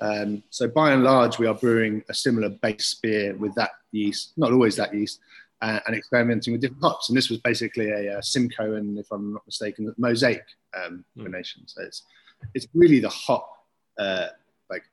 Um, 0.00 0.42
so 0.50 0.68
by 0.68 0.92
and 0.92 1.04
large, 1.04 1.38
we 1.38 1.46
are 1.46 1.54
brewing 1.54 2.02
a 2.08 2.14
similar 2.14 2.48
base 2.48 2.94
beer 2.94 3.36
with 3.36 3.54
that 3.56 3.70
yeast, 3.90 4.32
not 4.36 4.52
always 4.52 4.76
that 4.76 4.94
yeast, 4.94 5.20
uh, 5.60 5.80
and 5.86 5.94
experimenting 5.94 6.52
with 6.52 6.60
different 6.60 6.82
hops. 6.82 7.08
And 7.08 7.16
this 7.16 7.30
was 7.30 7.38
basically 7.38 7.90
a, 7.90 8.14
a 8.14 8.18
uh, 8.18 8.20
Simcoe 8.20 8.74
and, 8.74 8.98
if 8.98 9.10
I'm 9.12 9.34
not 9.34 9.46
mistaken, 9.46 9.94
Mosaic 9.98 10.44
um, 10.74 11.04
mm. 11.16 11.22
combination. 11.22 11.66
So 11.66 11.82
it's 11.82 12.02
it's 12.54 12.66
really 12.74 13.00
the 13.00 13.08
hop 13.08 13.48
uh, 13.98 14.28
like 14.70 14.84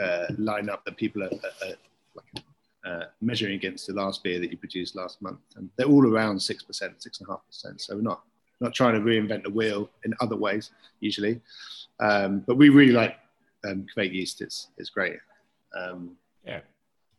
uh, 0.00 0.26
lineup 0.32 0.84
that 0.84 0.96
people 0.96 1.22
are, 1.22 1.26
are, 1.26 1.68
are 1.68 1.74
like 2.14 2.44
uh, 2.86 3.04
measuring 3.20 3.54
against 3.54 3.86
the 3.86 3.92
last 3.92 4.22
beer 4.22 4.38
that 4.38 4.50
you 4.50 4.56
produced 4.56 4.94
last 4.94 5.20
month, 5.20 5.40
and 5.56 5.68
they're 5.76 5.88
all 5.88 6.06
around 6.06 6.40
six 6.40 6.62
percent, 6.62 7.02
six 7.02 7.18
and 7.18 7.28
a 7.28 7.32
half 7.32 7.46
percent. 7.46 7.80
So 7.80 7.96
we're 7.96 8.02
not 8.02 8.22
not 8.60 8.72
trying 8.72 8.94
to 8.94 9.00
reinvent 9.00 9.42
the 9.42 9.50
wheel 9.50 9.90
in 10.04 10.14
other 10.20 10.36
ways 10.36 10.70
usually, 11.00 11.40
um, 12.00 12.44
but 12.46 12.56
we 12.56 12.68
really 12.68 12.92
like 12.92 13.16
um, 13.68 13.86
Kveik 13.94 14.12
yeast. 14.12 14.40
It's 14.40 14.68
it's 14.78 14.90
great. 14.90 15.18
Um, 15.76 16.16
yeah. 16.44 16.60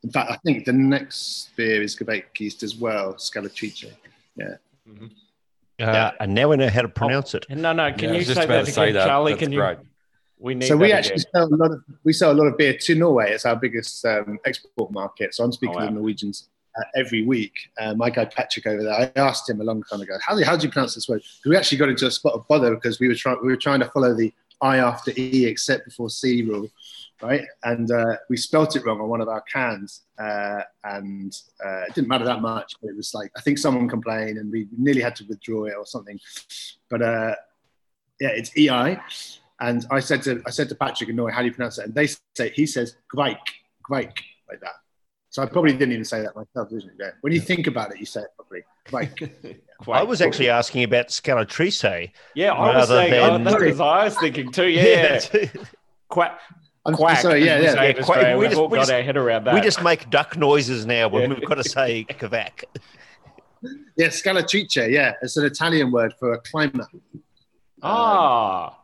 In 0.04 0.12
fact, 0.12 0.32
I 0.32 0.38
think 0.46 0.66
the 0.66 0.74
next 0.74 1.56
beer 1.56 1.82
is 1.82 1.96
Kveik 1.96 2.40
yeast 2.40 2.64
as 2.64 2.76
well, 2.76 3.16
Scalatrice. 3.16 3.92
Yeah. 4.36 4.46
Mm-hmm. 4.88 5.06
Uh, 5.06 5.86
yeah. 5.86 6.12
And 6.20 6.34
now 6.34 6.48
we 6.50 6.58
know 6.58 6.70
how 6.70 6.84
to 6.84 6.90
pronounce 6.90 7.36
oh, 7.36 7.40
it. 7.40 7.50
No, 7.50 7.74
no. 7.74 7.92
Can 7.92 8.14
yeah, 8.14 8.20
you 8.20 8.24
say 8.24 8.46
that 8.46 8.68
again, 8.68 8.94
Charlie? 8.94 9.36
Can 9.36 9.52
you? 9.52 9.60
Great. 9.60 9.80
We 10.40 10.54
need 10.56 10.68
so 10.68 10.78
we 10.78 10.92
actually 10.92 11.20
sell 11.20 11.46
a 11.46 11.56
lot 11.56 11.72
of 11.72 11.84
we 12.04 12.14
sell 12.14 12.32
a 12.32 12.34
lot 12.34 12.46
of 12.46 12.58
beer 12.58 12.78
to 12.78 12.96
Norway. 12.96 13.32
It's 13.32 13.46
our 13.46 13.56
biggest 13.56 14.06
um, 14.06 14.38
export 14.46 14.92
market. 14.92 15.34
So 15.34 15.44
I'm 15.44 15.52
speaking 15.52 15.76
oh, 15.76 15.80
wow. 15.80 15.88
to 15.88 15.92
Norwegians 15.92 16.50
uh, 16.78 16.84
every 16.96 17.26
week. 17.26 17.54
Uh, 17.80 17.96
my 17.96 18.10
guy 18.10 18.26
Patrick 18.26 18.68
over 18.68 18.84
there, 18.84 18.94
I 18.94 19.12
asked 19.20 19.50
him 19.50 19.62
a 19.62 19.64
long 19.64 19.82
time 19.84 20.02
ago, 20.02 20.16
how 20.24 20.36
do, 20.36 20.44
how 20.44 20.56
do 20.56 20.68
you 20.68 20.72
pronounce 20.72 20.94
this 20.94 21.10
word? 21.10 21.24
We 21.46 21.56
actually 21.56 21.80
got 21.80 21.90
into 21.90 22.06
a 22.06 22.12
spot 22.12 22.34
of 22.34 22.48
bother 22.48 22.76
because 22.76 23.00
we 23.00 23.08
were 23.08 23.16
trying 23.16 23.38
we 23.42 23.50
were 23.50 23.58
trying 23.58 23.80
to 23.80 23.90
follow 23.90 24.14
the 24.14 24.32
I 24.62 24.78
after 24.78 25.12
E 25.18 25.46
except 25.46 25.86
before 25.86 26.10
C 26.10 26.44
rule, 26.44 26.70
right? 27.22 27.44
And 27.64 27.92
uh, 27.92 28.18
we 28.30 28.38
spelt 28.38 28.76
it 28.76 28.86
wrong 28.86 29.00
on 29.00 29.08
one 29.08 29.22
of 29.22 29.28
our 29.28 29.42
cans, 29.42 30.02
uh, 30.20 30.62
and 30.84 31.36
uh, 31.64 31.82
it 31.88 31.94
didn't 31.94 32.08
matter 32.08 32.26
that 32.26 32.42
much. 32.42 32.76
But 32.82 32.90
it 32.90 32.96
was 32.96 33.14
like 33.14 33.32
I 33.38 33.42
think 33.42 33.58
someone 33.58 33.88
complained, 33.88 34.38
and 34.38 34.52
we 34.52 34.68
nearly 34.76 35.02
had 35.02 35.16
to 35.18 35.26
withdraw 35.26 35.66
it 35.66 35.76
or 35.78 35.86
something. 35.86 36.20
But 36.90 37.02
uh, 37.02 37.36
yeah, 38.20 38.30
it's 38.30 38.52
EI. 38.58 39.00
And 39.60 39.86
I 39.90 40.00
said 40.00 40.22
to 40.24 40.42
I 40.46 40.52
said 40.52 40.70
to 40.70 40.76
Patrick 40.76 41.10
and 41.10 41.18
Noy, 41.18 41.32
how 41.32 41.40
do 41.40 41.48
you 41.48 41.54
pronounce 41.54 41.78
it? 41.80 41.86
And 41.86 41.96
they 41.96 42.08
say 42.08 42.52
he 42.54 42.66
says 42.66 42.96
Gvaik, 43.14 43.40
Gvaik, 43.90 44.12
like 44.50 44.60
that. 44.62 44.74
So 45.30 45.42
I 45.42 45.46
probably 45.46 45.74
didn't 45.74 45.92
even 45.92 46.06
say 46.06 46.22
that 46.22 46.36
myself, 46.36 46.70
didn't 46.70 46.86
you? 46.98 47.06
When 47.22 47.34
you 47.34 47.42
think 47.42 47.68
about 47.68 47.92
it, 47.92 48.00
you 48.00 48.06
say 48.06 48.22
it 48.22 48.30
properly. 48.36 48.64
Gvaik. 48.88 49.60
I 49.92 50.04
was 50.04 50.22
actually 50.22 50.50
asking 50.50 50.84
about 50.84 51.08
Scalatrice. 51.08 52.12
Yeah, 52.36 52.54
I 52.54 52.78
was 52.78 52.88
saying 52.88 53.12
than... 53.12 53.48
oh, 53.48 53.60
that's 53.60 53.80
I 53.80 54.06
was 54.06 54.18
thinking 54.18 54.52
too. 54.52 54.68
Yeah, 54.68 55.20
yeah. 55.34 55.48
quack. 56.10 56.40
I'm 56.86 56.96
quack. 56.96 57.20
Sorry, 57.20 57.46
yeah, 57.46 57.60
yeah. 57.60 57.84
yeah 57.84 57.94
quack. 57.94 58.38
We 58.38 58.48
just, 58.48 58.70
we 58.70 58.78
just, 58.78 58.92
our 58.92 59.02
head 59.02 59.18
around 59.18 59.46
that. 59.46 59.54
We 59.54 59.62
just 59.62 59.84
make 59.84 60.10
duck 60.10 60.38
noises 60.38 60.86
now 60.86 61.08
when 61.10 61.24
yeah. 61.24 61.38
we've 61.38 61.48
got 61.48 61.56
to 61.56 61.64
say 61.64 62.06
Kavak. 62.10 62.64
Yeah, 63.98 64.08
Scalatrice. 64.08 64.92
Yeah, 64.92 65.14
it's 65.22 65.36
an 65.38 65.46
Italian 65.46 65.92
word 65.92 66.14
for 66.20 66.34
a 66.34 66.40
climber. 66.40 66.88
Ah. 67.82 68.70
Um, 68.70 68.76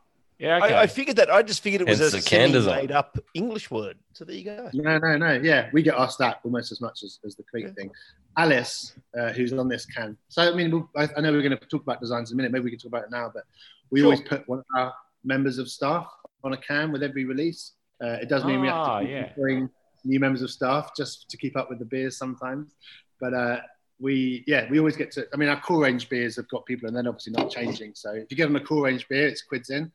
yeah, 0.44 0.58
okay. 0.58 0.74
I, 0.74 0.82
I, 0.82 0.88
figured 0.88 1.16
that. 1.18 1.32
I 1.32 1.41
just 1.41 1.62
figured 1.62 1.82
it 1.82 1.88
was 1.88 2.00
Hence 2.00 2.28
a 2.28 2.66
made 2.66 2.91
up 2.91 3.18
English 3.34 3.72
word. 3.72 3.98
So 4.12 4.26
there 4.26 4.36
you 4.36 4.44
go. 4.44 4.70
No, 4.74 4.98
no, 4.98 5.18
no. 5.18 5.34
Yeah, 5.41 5.70
we 5.72 5.82
get 5.82 5.96
asked 5.96 6.20
that 6.20 6.41
almost 6.44 6.72
as 6.72 6.82
much 6.82 7.04
as, 7.04 7.20
as 7.26 7.36
the 7.36 7.44
Creek 7.44 7.68
yeah. 7.68 7.74
thing. 7.74 7.91
Alice, 8.38 8.94
uh, 9.18 9.32
who's 9.32 9.54
on 9.54 9.70
this 9.70 9.86
can. 9.86 10.18
So 10.28 10.41
I 10.41 10.54
mean, 10.54 10.72
we'll, 10.72 10.89
I, 10.98 11.08
I, 11.16 11.22
know 11.22 11.32
we're 11.32 11.41
going 11.41 11.58
to 11.58 11.66
talk 11.68 11.84
about 11.84 12.02
designs 12.02 12.32
in 12.32 12.36
a 12.36 12.38
minute. 12.38 12.52
Maybe 12.52 12.66
we 12.66 12.72
can 12.72 12.80
talk 12.80 12.89
about 12.89 13.04
it 13.06 13.12
now. 13.12 13.32
But 13.34 13.44
we 13.89 14.02
sure. 14.02 14.08
always 14.08 14.22
put 14.22 14.48
one 14.50 14.60
of 14.60 14.66
our 14.76 14.94
members 15.24 15.60
of 15.60 15.70
staff 15.70 16.08
on 16.44 16.52
a 16.52 16.58
can 16.58 16.91
with 16.91 17.04
every 17.04 17.24
release. 17.24 17.72
Uh, 18.04 18.18
it 18.22 18.28
does 18.28 18.44
mean 18.44 18.60
we 18.60 18.68
have 18.68 18.86
to 18.86 18.91
ah, 18.91 19.00
yeah. 19.00 19.32
bring 19.38 19.70
new 20.04 20.20
members 20.20 20.41
of 20.41 20.52
staff 20.52 20.91
just 20.96 21.30
to 21.30 21.38
keep 21.38 21.56
up 21.56 21.70
with 21.70 21.80
the 21.80 21.86
beers 21.86 22.18
sometimes. 22.18 22.76
But 23.22 23.34
uh, 23.34 23.62
we 24.00 24.44
yeah 24.48 24.68
we 24.70 24.80
always 24.80 24.98
get 24.98 25.12
to 25.12 25.26
i 25.34 25.38
mean 25.38 25.50
our 25.50 25.60
core 25.60 25.84
range 25.84 26.10
beers 26.10 26.36
have 26.36 26.48
got 26.50 26.66
people 26.66 26.88
and 26.88 26.98
then 26.98 27.08
obviously 27.08 27.34
not 27.34 27.50
changing. 27.50 27.94
So 27.96 28.12
if 28.14 28.30
you 28.30 28.38
get 28.38 28.50
on 28.50 28.56
a 28.56 28.60
core 28.60 28.86
range 28.86 29.08
beer 29.08 29.28
it's 29.28 29.41
quids 29.41 29.70
in. 29.70 29.91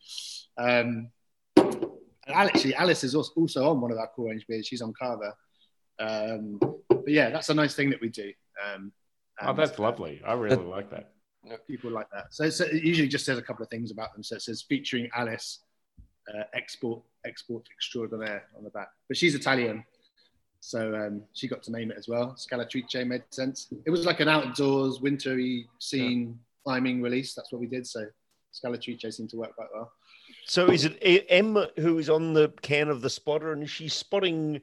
Um 0.57 1.11
and 1.57 2.35
actually 2.35 2.75
alice 2.75 3.05
is 3.05 3.15
also 3.15 3.69
on 3.69 3.81
one 3.81 3.91
of 3.91 3.99
our 3.99 4.09
core 4.09 4.31
range 4.31 4.47
beers. 4.47 4.67
She's 4.67 4.83
on 4.83 4.93
carver. 4.99 5.33
Um 5.99 6.59
but 6.89 7.09
yeah 7.09 7.31
that's 7.31 7.49
a 7.49 7.55
nice 7.55 7.75
thing 7.75 7.91
that 7.91 8.01
we 8.01 8.09
do. 8.09 8.33
Um 8.65 8.93
oh 9.43 9.53
that's 9.53 9.79
lovely. 9.79 10.21
I 10.25 10.35
really 10.35 10.57
like 10.57 10.91
that. 10.91 11.13
People 11.67 11.91
like 11.91 12.11
that. 12.13 12.27
So, 12.35 12.51
so, 12.51 12.65
it 12.65 12.83
usually 12.83 13.09
just 13.09 13.25
says 13.25 13.39
a 13.39 13.43
couple 13.43 13.63
of 13.63 13.71
things 13.71 13.91
about 13.91 14.13
them. 14.13 14.23
So 14.23 14.37
it 14.37 14.43
says 14.43 14.67
featuring 14.69 15.09
alice 15.15 15.61
uh, 16.29 16.43
export 16.53 17.03
export 17.25 17.67
extraordinaire 17.75 18.45
on 18.57 18.65
the 18.65 18.71
back. 18.71 18.89
But 19.09 19.17
she's 19.17 19.35
italian 19.35 19.85
so 20.61 20.95
um, 20.95 21.23
she 21.35 21.49
got 21.49 21.63
to 21.65 21.73
name 21.73 21.91
it 21.91 21.97
as 21.99 22.09
well. 22.09 22.37
Scalatrice 22.37 23.07
made 23.07 23.23
sense. 23.31 23.69
It 23.87 23.91
was 23.91 24.05
like 24.05 24.21
an 24.21 24.29
outdoors, 24.29 25.01
wintry 25.01 25.67
scene 25.79 26.29
yeah. 26.29 26.35
climbing 26.65 27.01
release. 27.01 27.35
That's 27.35 27.53
what 27.53 27.61
we 27.61 27.67
did. 27.67 27.87
So 27.87 28.07
Scalatrice 28.53 29.15
seemed 29.15 29.31
to 29.31 29.37
work 29.37 29.55
quite 29.55 29.69
well. 29.73 29.93
So 30.47 30.67
is 30.71 30.85
it 30.85 31.27
M 31.29 31.59
who 31.77 31.99
is 31.99 32.11
on 32.11 32.33
the 32.33 32.53
can 32.63 32.89
of 32.89 33.01
the 33.03 33.11
spotter, 33.11 33.53
and 33.53 33.63
is 33.63 33.71
she 33.71 33.89
spotting? 33.89 34.61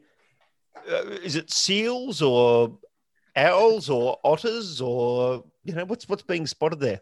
Uh, 0.91 1.03
is 1.23 1.35
it 1.35 1.51
seals 1.51 2.21
or 2.21 2.77
owls 3.35 3.89
or 3.89 4.17
otters 4.23 4.81
or 4.81 5.43
you 5.63 5.73
know 5.73 5.85
what's 5.85 6.09
what's 6.09 6.23
being 6.23 6.45
spotted 6.45 6.79
there? 6.79 7.01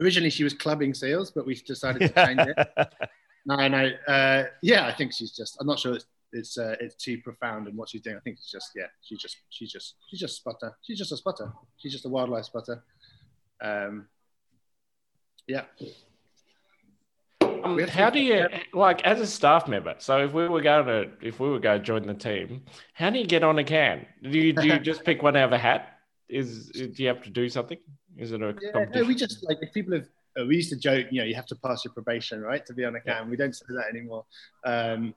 Originally, 0.00 0.30
she 0.30 0.44
was 0.44 0.54
clubbing 0.54 0.94
seals, 0.94 1.30
but 1.30 1.46
we 1.46 1.54
decided 1.54 2.00
to 2.14 2.26
change 2.26 2.40
it. 2.40 2.68
no, 3.46 3.68
no, 3.68 3.90
uh, 4.06 4.44
yeah, 4.62 4.86
I 4.86 4.92
think 4.92 5.12
she's 5.12 5.32
just. 5.32 5.56
I'm 5.60 5.66
not 5.66 5.78
sure 5.78 5.94
it's 5.94 6.06
it's 6.32 6.58
uh, 6.58 6.76
it's 6.80 6.94
too 6.94 7.18
profound 7.18 7.68
and 7.68 7.76
what 7.76 7.88
she's 7.88 8.00
doing. 8.00 8.16
I 8.16 8.20
think 8.20 8.36
it's 8.36 8.50
just 8.50 8.70
yeah, 8.76 8.86
she's 9.02 9.18
just 9.18 9.36
she's 9.50 9.72
just 9.72 9.96
she's 10.08 10.20
just 10.20 10.34
a 10.34 10.36
spotter. 10.36 10.76
She's 10.82 10.98
just 10.98 11.12
a 11.12 11.16
spotter. 11.16 11.52
She's 11.78 11.92
just 11.92 12.06
a 12.06 12.08
wildlife 12.08 12.44
spotter. 12.44 12.84
Um, 13.60 14.08
yeah. 15.46 15.62
Um, 17.64 17.78
how 17.88 18.10
do 18.10 18.20
you 18.20 18.46
like 18.72 19.02
as 19.04 19.20
a 19.20 19.26
staff 19.26 19.68
member? 19.68 19.94
So 19.98 20.18
if 20.24 20.32
we 20.32 20.48
were 20.48 20.60
going 20.60 20.86
to 20.86 21.10
if 21.20 21.40
we 21.40 21.48
were 21.48 21.58
going 21.58 21.80
to 21.80 21.84
join 21.84 22.06
the 22.06 22.14
team, 22.14 22.64
how 22.94 23.10
do 23.10 23.18
you 23.18 23.26
get 23.26 23.42
on 23.42 23.58
a 23.58 23.64
can? 23.64 24.06
Do 24.22 24.38
you 24.38 24.52
do 24.52 24.66
you 24.66 24.78
just 24.90 25.04
pick 25.04 25.22
one 25.22 25.36
out 25.36 25.46
of 25.46 25.52
a 25.52 25.58
hat? 25.58 25.98
Is 26.28 26.68
do 26.68 26.92
you 26.96 27.08
have 27.08 27.22
to 27.22 27.30
do 27.30 27.48
something? 27.48 27.78
Is 28.16 28.32
it 28.32 28.42
a 28.42 28.54
yeah, 28.60 28.84
no, 28.94 29.04
we 29.04 29.14
just 29.14 29.44
like 29.48 29.58
if 29.62 29.72
people 29.72 29.94
have 29.94 30.06
uh, 30.38 30.44
we 30.44 30.56
used 30.56 30.70
to 30.70 30.76
joke, 30.76 31.06
you 31.10 31.20
know, 31.20 31.24
you 31.24 31.34
have 31.34 31.46
to 31.46 31.56
pass 31.56 31.84
your 31.84 31.92
probation, 31.92 32.40
right, 32.40 32.64
to 32.66 32.74
be 32.74 32.84
on 32.84 32.94
a 32.94 33.00
can. 33.00 33.24
Yeah. 33.24 33.30
We 33.30 33.36
don't 33.36 33.54
say 33.54 33.64
that 33.70 33.86
anymore. 33.90 34.24
Um, 34.64 35.14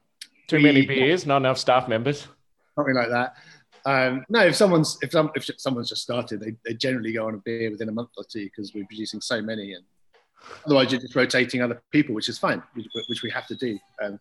too 0.52 0.58
we, 0.58 0.64
many 0.64 0.86
beers, 0.86 1.26
not 1.26 1.38
enough 1.38 1.58
staff 1.58 1.88
members. 1.88 2.28
Something 2.76 2.95
like 2.95 3.10
that. 3.10 3.36
Um, 3.86 4.26
no, 4.30 4.45
if 4.45 4.56
someone's 4.56 4.97
if, 5.02 5.12
some, 5.12 5.32
if 5.36 5.49
someone's 5.58 5.89
just 5.89 6.04
started, 6.04 6.39
they, 6.39 6.56
they 6.66 6.76
generally 6.76 7.14
go 7.14 7.28
on 7.28 7.36
a 7.36 7.38
beer 7.38 7.72
within 7.72 7.89
a 7.89 7.91
month 7.91 8.10
or 8.18 8.24
two 8.24 8.45
because 8.45 8.74
we're 8.74 8.86
producing 8.86 9.22
so 9.22 9.41
many, 9.41 9.74
and 9.74 9.84
otherwise 10.66 10.91
you're 10.91 11.02
just 11.02 11.16
rotating 11.16 11.62
other 11.62 11.82
people, 11.91 12.14
which 12.14 12.30
is 12.30 12.38
fine, 12.38 12.62
which, 12.74 12.88
which 13.08 13.24
we 13.24 13.32
have 13.32 13.47
to 13.47 13.56
do. 13.56 13.80
Um, 14.04 14.20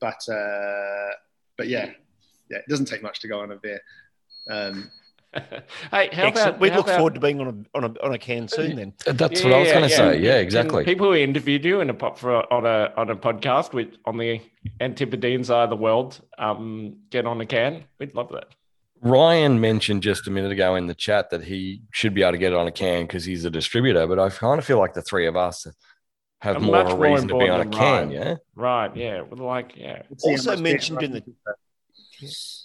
but 0.00 0.22
uh, 0.28 1.10
but 1.56 1.68
yeah, 1.68 1.90
yeah, 2.50 2.58
it 2.58 2.68
doesn't 2.68 2.86
take 2.86 3.02
much 3.02 3.20
to 3.20 3.28
go 3.28 3.40
on 3.40 3.50
a 3.52 3.56
beer. 3.56 3.80
Um, 4.48 4.90
hey, 5.34 5.70
how 5.90 6.00
Excellent. 6.00 6.36
about 6.36 6.60
we 6.60 6.70
look 6.70 6.86
about, 6.86 6.96
forward 6.96 7.14
to 7.14 7.20
being 7.20 7.40
on 7.40 7.66
a 7.74 7.78
on 7.78 7.84
a 7.84 8.04
on 8.04 8.12
a 8.12 8.18
can 8.18 8.48
soon? 8.48 8.76
Then 8.76 8.92
that's 9.06 9.40
yeah, 9.40 9.46
what 9.46 9.56
I 9.56 9.60
was 9.60 9.70
going 9.70 9.84
to 9.84 9.90
yeah. 9.90 9.96
say. 9.96 10.20
Yeah, 10.20 10.36
exactly. 10.38 10.84
people 10.84 11.06
who 11.06 11.14
interviewed 11.14 11.64
you 11.64 11.80
in 11.80 11.88
a 11.88 11.94
pop 11.94 12.18
for 12.18 12.52
on 12.52 12.66
a 12.66 12.92
on 12.96 13.10
a 13.10 13.16
podcast 13.16 13.72
with 13.72 13.94
on 14.04 14.18
the 14.18 14.40
Antipodean 14.80 15.44
side 15.44 15.64
of 15.64 15.70
the 15.70 15.76
world, 15.76 16.20
um, 16.38 16.96
get 17.10 17.26
on 17.26 17.40
a 17.40 17.46
can. 17.46 17.84
We'd 18.00 18.14
love 18.14 18.30
that. 18.32 18.48
Ryan 19.02 19.60
mentioned 19.60 20.02
just 20.02 20.26
a 20.26 20.30
minute 20.30 20.52
ago 20.52 20.74
in 20.74 20.86
the 20.86 20.94
chat 20.94 21.30
that 21.30 21.44
he 21.44 21.82
should 21.92 22.12
be 22.12 22.22
able 22.22 22.32
to 22.32 22.38
get 22.38 22.52
it 22.52 22.56
on 22.56 22.66
a 22.66 22.72
can 22.72 23.02
because 23.02 23.24
he's 23.24 23.44
a 23.44 23.50
distributor. 23.50 24.06
But 24.06 24.18
I 24.18 24.28
kind 24.30 24.58
of 24.58 24.64
feel 24.64 24.78
like 24.78 24.94
the 24.94 25.02
three 25.02 25.26
of 25.26 25.36
us 25.36 25.66
have 26.40 26.60
more 26.60 26.76
of 26.78 26.90
a 26.90 26.96
reason 26.96 27.28
to 27.28 27.38
be 27.38 27.48
on 27.48 27.60
a 27.60 27.66
can. 27.66 28.08
Right. 28.08 28.12
Yeah, 28.12 28.34
right. 28.56 28.96
Yeah, 28.96 29.22
like 29.30 29.74
yeah. 29.76 30.02
It's 30.10 30.24
Also 30.24 30.56
mentioned 30.56 31.02
in 31.02 31.12
the 31.12 31.22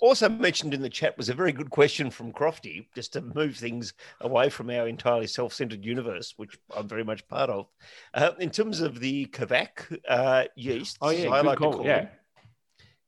also 0.01 0.30
mentioned 0.30 0.74
in 0.74 0.82
the 0.82 0.89
chat 0.89 1.18
was 1.18 1.30
a 1.30 1.34
very 1.34 1.51
good 1.51 1.70
question 1.70 2.10
from 2.10 2.32
Crofty, 2.32 2.88
just 2.95 3.14
to 3.14 3.22
move 3.22 3.56
things 3.56 3.93
away 4.22 4.49
from 4.49 4.70
our 4.70 4.88
entirely 4.88 5.28
self-centered 5.28 5.84
universe, 5.84 6.34
which 6.38 6.58
I'm 6.76 6.88
very 6.88 7.03
much 7.03 7.28
part 7.28 7.49
of. 7.49 7.68
Uh, 8.14 8.32
in 8.39 8.49
terms 8.49 8.82
of 8.82 8.99
the 8.99 9.26
Kveik 9.28 9.99
uh, 10.08 10.45
yeast, 10.56 10.97
oh 11.01 11.10
yeah, 11.10 11.30
I 11.30 11.41
like 11.41 11.58
call. 11.58 11.72
to 11.72 11.78
call 11.78 11.86
yeah. 11.86 12.08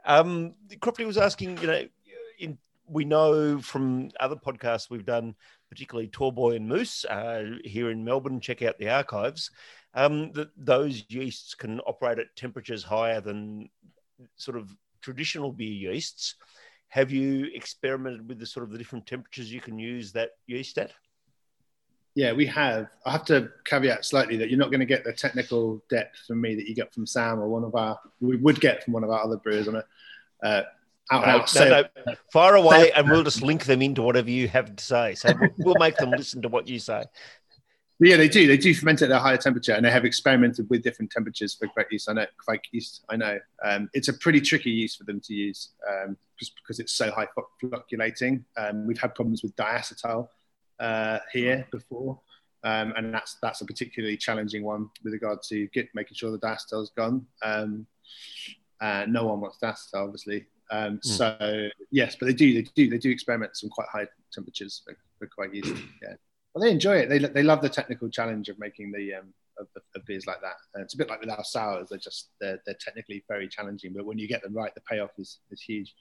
Um, 0.05 0.53
Crofty 0.79 1.05
was 1.05 1.17
asking, 1.17 1.57
you 1.57 1.67
know, 1.67 1.83
in, 2.39 2.57
we 2.87 3.03
know 3.03 3.59
from 3.59 4.09
other 4.19 4.37
podcasts 4.37 4.89
we've 4.89 5.05
done, 5.05 5.35
particularly 5.69 6.07
Tallboy 6.07 6.55
and 6.55 6.67
Moose 6.67 7.03
uh, 7.05 7.43
here 7.63 7.91
in 7.91 8.03
Melbourne. 8.03 8.39
Check 8.39 8.61
out 8.61 8.77
the 8.77 8.89
archives. 8.89 9.51
Um, 9.93 10.31
that 10.33 10.49
those 10.55 11.03
yeasts 11.09 11.55
can 11.55 11.79
operate 11.81 12.19
at 12.19 12.35
temperatures 12.35 12.83
higher 12.83 13.19
than 13.19 13.69
sort 14.35 14.57
of 14.57 14.75
traditional 15.07 15.53
beer 15.53 15.93
yeasts. 15.93 16.35
Have 16.89 17.11
you 17.11 17.47
experimented 17.53 18.27
with 18.27 18.39
the 18.39 18.45
sort 18.45 18.65
of 18.65 18.73
the 18.73 18.77
different 18.77 19.07
temperatures 19.07 19.49
you 19.49 19.61
can 19.61 19.79
use 19.79 20.11
that 20.11 20.31
yeast 20.47 20.77
at? 20.77 20.91
Yeah, 22.13 22.33
we 22.33 22.45
have. 22.47 22.87
I 23.05 23.11
have 23.11 23.23
to 23.25 23.49
caveat 23.63 24.03
slightly 24.03 24.35
that 24.35 24.49
you're 24.49 24.59
not 24.59 24.69
going 24.69 24.81
to 24.81 24.85
get 24.85 25.05
the 25.05 25.13
technical 25.13 25.81
depth 25.89 26.17
from 26.27 26.41
me 26.41 26.55
that 26.55 26.67
you 26.67 26.75
get 26.75 26.93
from 26.93 27.05
Sam 27.05 27.39
or 27.39 27.47
one 27.47 27.63
of 27.63 27.73
our 27.73 27.97
we 28.19 28.35
would 28.35 28.59
get 28.59 28.83
from 28.83 28.91
one 28.91 29.05
of 29.05 29.09
our 29.09 29.23
other 29.23 29.37
brewers 29.37 29.69
on 29.69 29.75
a 29.75 29.83
uh, 30.43 30.63
out, 31.09 31.25
out 31.25 31.55
no, 31.55 31.83
no, 32.05 32.13
far 32.33 32.55
away, 32.55 32.91
and 32.91 33.09
we'll 33.09 33.23
just 33.23 33.41
link 33.41 33.63
them 33.63 33.81
into 33.81 34.01
whatever 34.01 34.29
you 34.29 34.49
have 34.49 34.75
to 34.75 34.83
say. 34.83 35.15
So 35.15 35.29
we'll 35.59 35.79
make 35.79 35.95
them 35.95 36.11
listen 36.11 36.41
to 36.41 36.49
what 36.49 36.67
you 36.67 36.79
say. 36.79 37.05
But 37.99 38.09
yeah, 38.09 38.17
they 38.17 38.29
do. 38.29 38.45
They 38.45 38.57
do 38.57 38.75
ferment 38.75 39.01
at 39.01 39.09
a 39.09 39.17
higher 39.17 39.37
temperature, 39.37 39.73
and 39.73 39.83
they 39.83 39.89
have 39.89 40.05
experimented 40.05 40.69
with 40.69 40.83
different 40.83 41.09
temperatures 41.09 41.55
for 41.55 41.67
Kveik 41.67 41.91
yeast. 41.91 42.09
I 42.09 42.13
know 42.13 42.25
Kveik 42.47 42.59
yeast. 42.71 43.03
I 43.09 43.15
know 43.15 43.39
um, 43.65 43.89
it's 43.93 44.07
a 44.07 44.13
pretty 44.13 44.39
tricky 44.39 44.69
yeast 44.69 44.99
for 44.99 45.03
them 45.05 45.19
to 45.21 45.33
use, 45.33 45.71
um, 45.89 46.15
just 46.37 46.53
because 46.55 46.79
it's 46.79 46.93
so 46.93 47.09
high 47.09 47.27
flocculating. 47.59 48.45
Um, 48.55 48.85
we've 48.85 48.99
had 48.99 49.15
problems 49.15 49.41
with 49.41 49.55
diacetyl 49.55 50.27
uh, 50.79 51.19
here 51.33 51.67
before, 51.71 52.19
um, 52.63 52.93
and 52.95 53.11
that's 53.11 53.37
that's 53.41 53.61
a 53.61 53.65
particularly 53.65 54.15
challenging 54.15 54.63
one 54.63 54.91
with 55.03 55.13
regard 55.13 55.41
to 55.49 55.65
get 55.73 55.89
making 55.95 56.15
sure 56.15 56.31
the 56.31 56.37
diacetyl's 56.37 56.91
gone. 56.91 57.25
Um, 57.41 57.87
uh, 58.79 59.05
no 59.07 59.25
one 59.25 59.41
wants 59.41 59.57
diacetyl, 59.57 60.03
obviously. 60.03 60.45
Mm. 60.71 61.03
So 61.03 61.69
yes, 61.89 62.15
but 62.19 62.27
they 62.27 62.33
do. 62.33 62.53
They 62.53 62.69
do. 62.75 62.91
They 62.91 62.99
do 62.99 63.09
experiment 63.09 63.49
at 63.49 63.57
some 63.57 63.71
quite 63.71 63.87
high 63.91 64.07
temperatures 64.31 64.83
for, 64.85 64.95
for 65.17 65.47
Kveik 65.47 65.55
yeast. 65.55 65.73
Yeah 66.03 66.13
well, 66.53 66.63
they 66.63 66.71
enjoy 66.71 66.97
it. 66.97 67.09
They, 67.09 67.19
they 67.19 67.43
love 67.43 67.61
the 67.61 67.69
technical 67.69 68.09
challenge 68.09 68.49
of 68.49 68.59
making 68.59 68.91
the 68.91 69.15
um, 69.15 69.33
of, 69.59 69.67
of 69.95 70.05
beers 70.05 70.25
like 70.25 70.41
that. 70.41 70.55
And 70.73 70.83
it's 70.83 70.93
a 70.93 70.97
bit 70.97 71.09
like 71.09 71.21
with 71.21 71.29
our 71.29 71.43
sours; 71.43 71.89
they're 71.89 71.99
just 71.99 72.29
they're, 72.39 72.59
they're 72.65 72.77
technically 72.79 73.23
very 73.27 73.47
challenging, 73.47 73.93
but 73.93 74.05
when 74.05 74.17
you 74.17 74.27
get 74.27 74.41
them 74.41 74.53
right, 74.53 74.73
the 74.73 74.81
payoff 74.81 75.11
is 75.17 75.39
is 75.51 75.61
huge. 75.61 75.93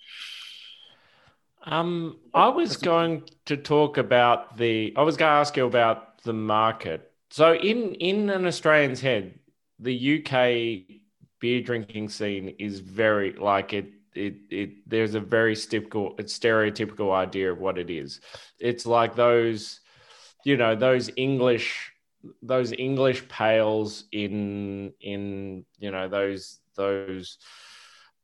Um, 1.64 2.18
I 2.32 2.49
was 2.49 2.76
going 2.76 3.24
to 3.47 3.57
talk 3.57 3.99
about 3.99 4.57
the. 4.57 4.94
I 4.97 5.03
was 5.03 5.16
going 5.16 5.30
to 5.30 5.34
ask 5.34 5.57
you 5.57 5.66
about 5.66 6.22
the 6.22 6.32
market. 6.32 7.12
So, 7.30 7.55
in 7.55 7.94
in 7.94 8.30
an 8.30 8.47
Australian's 8.47 9.01
head, 9.01 9.38
the 9.78 10.18
UK 10.18 10.99
beer 11.40 11.61
drinking 11.61 12.09
scene 12.09 12.55
is 12.59 12.80
very 12.80 13.32
like 13.32 13.72
it. 13.72 13.92
It, 14.14 14.36
it 14.51 14.88
there's 14.88 15.14
a 15.14 15.20
very 15.20 15.55
typical, 15.55 16.14
it's 16.18 16.38
stereotypical 16.38 17.12
idea 17.12 17.53
of 17.53 17.59
what 17.59 17.76
it 17.76 17.90
is. 17.90 18.22
It's 18.59 18.86
like 18.86 19.14
those 19.14 19.80
you 20.47 20.57
know 20.57 20.76
those 20.76 21.11
English 21.16 21.92
those 22.40 22.72
English 22.72 23.28
pales 23.28 24.05
in 24.12 24.92
in 25.01 25.64
you 25.78 25.90
know 25.90 26.09
those 26.09 26.61
those 26.76 27.38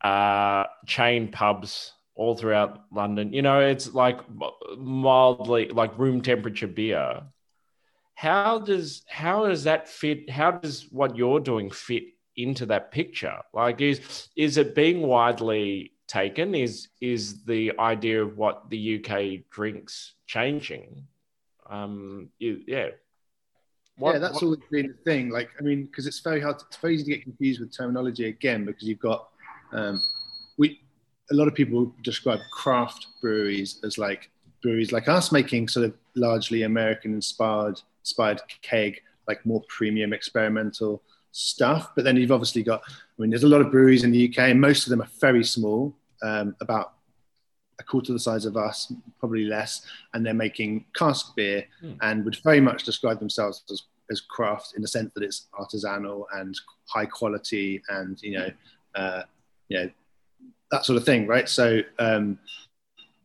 uh, 0.02 0.64
chain 0.86 1.32
pubs 1.32 1.92
all 2.14 2.36
throughout 2.36 2.84
London. 2.92 3.32
You 3.32 3.42
know, 3.42 3.60
it's 3.60 3.92
like 3.92 4.20
mildly 4.78 5.68
like 5.68 5.98
room 5.98 6.22
temperature 6.22 6.68
beer. 6.68 7.22
How 8.14 8.60
does 8.60 9.02
how 9.08 9.48
does 9.48 9.64
that 9.64 9.88
fit? 9.88 10.30
How 10.30 10.52
does 10.52 10.86
what 10.90 11.16
you're 11.16 11.40
doing 11.40 11.70
fit 11.70 12.04
into 12.36 12.66
that 12.66 12.92
picture? 12.92 13.38
Like, 13.52 13.80
is 13.80 14.28
is 14.36 14.58
it 14.58 14.76
being 14.76 15.02
widely 15.02 15.92
taken? 16.06 16.54
Is 16.54 16.88
is 17.00 17.44
the 17.44 17.72
idea 17.80 18.22
of 18.22 18.38
what 18.38 18.70
the 18.70 18.80
UK 18.98 19.50
drinks 19.50 20.14
changing? 20.26 21.08
Um, 21.72 22.28
yeah. 22.38 22.88
What, 23.96 24.12
yeah, 24.12 24.18
that's 24.18 24.34
what, 24.34 24.42
always 24.44 24.60
been 24.70 24.88
the 24.88 25.10
thing. 25.10 25.30
Like, 25.30 25.50
I 25.58 25.62
mean, 25.62 25.86
because 25.86 26.06
it's 26.06 26.20
very 26.20 26.40
hard. 26.40 26.58
To, 26.58 26.64
it's 26.68 26.76
very 26.76 26.94
easy 26.94 27.04
to 27.04 27.10
get 27.10 27.22
confused 27.22 27.60
with 27.60 27.76
terminology 27.76 28.26
again 28.26 28.64
because 28.64 28.84
you've 28.84 28.98
got 28.98 29.28
um, 29.72 30.00
we 30.58 30.80
a 31.30 31.34
lot 31.34 31.48
of 31.48 31.54
people 31.54 31.94
describe 32.02 32.40
craft 32.52 33.06
breweries 33.20 33.80
as 33.84 33.96
like 33.96 34.30
breweries 34.62 34.92
like 34.92 35.08
us 35.08 35.32
making 35.32 35.68
sort 35.68 35.86
of 35.86 35.94
largely 36.14 36.62
American 36.62 37.14
inspired 37.14 37.80
inspired 38.00 38.40
keg, 38.62 39.00
like 39.28 39.44
more 39.46 39.62
premium 39.68 40.12
experimental 40.12 41.02
stuff. 41.32 41.90
But 41.94 42.04
then 42.04 42.16
you've 42.16 42.32
obviously 42.32 42.62
got, 42.62 42.82
I 42.86 42.92
mean, 43.18 43.30
there's 43.30 43.44
a 43.44 43.48
lot 43.48 43.60
of 43.60 43.70
breweries 43.70 44.04
in 44.04 44.10
the 44.10 44.28
UK, 44.28 44.50
and 44.50 44.60
most 44.60 44.86
of 44.86 44.90
them 44.90 45.02
are 45.02 45.10
very 45.20 45.44
small, 45.44 45.96
um, 46.22 46.54
about 46.60 46.94
a 47.82 47.90
quarter 47.90 48.12
the 48.12 48.18
size 48.18 48.44
of 48.44 48.56
us, 48.56 48.92
probably 49.18 49.44
less, 49.44 49.86
and 50.14 50.24
they're 50.24 50.34
making 50.34 50.84
cask 50.94 51.34
beer 51.36 51.64
mm. 51.82 51.96
and 52.02 52.24
would 52.24 52.36
very 52.42 52.60
much 52.60 52.84
describe 52.84 53.18
themselves 53.18 53.64
as, 53.70 53.82
as 54.10 54.20
craft 54.20 54.72
in 54.76 54.82
the 54.82 54.88
sense 54.88 55.10
that 55.14 55.22
it's 55.22 55.48
artisanal 55.58 56.24
and 56.34 56.58
high 56.88 57.06
quality 57.06 57.82
and 57.88 58.20
you 58.22 58.38
know, 58.38 58.48
uh, 58.94 59.22
you 59.68 59.78
know, 59.78 59.90
that 60.70 60.84
sort 60.84 60.96
of 60.96 61.04
thing, 61.04 61.26
right? 61.26 61.48
So, 61.48 61.80
um, 61.98 62.38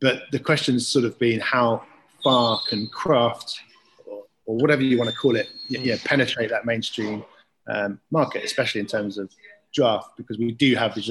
but 0.00 0.22
the 0.32 0.38
question's 0.38 0.86
sort 0.86 1.04
of 1.04 1.18
been 1.18 1.40
how 1.40 1.82
far 2.22 2.60
can 2.68 2.88
craft 2.88 3.60
or, 4.06 4.24
or 4.46 4.56
whatever 4.56 4.82
you 4.82 4.98
want 4.98 5.10
to 5.10 5.16
call 5.16 5.36
it, 5.36 5.48
yeah, 5.68 5.96
penetrate 6.04 6.50
that 6.50 6.66
mainstream 6.66 7.24
um, 7.68 8.00
market, 8.10 8.44
especially 8.44 8.80
in 8.80 8.86
terms 8.86 9.18
of 9.18 9.30
draft 9.72 10.16
because 10.16 10.38
we 10.38 10.52
do 10.52 10.74
have, 10.74 10.96
as, 10.96 11.10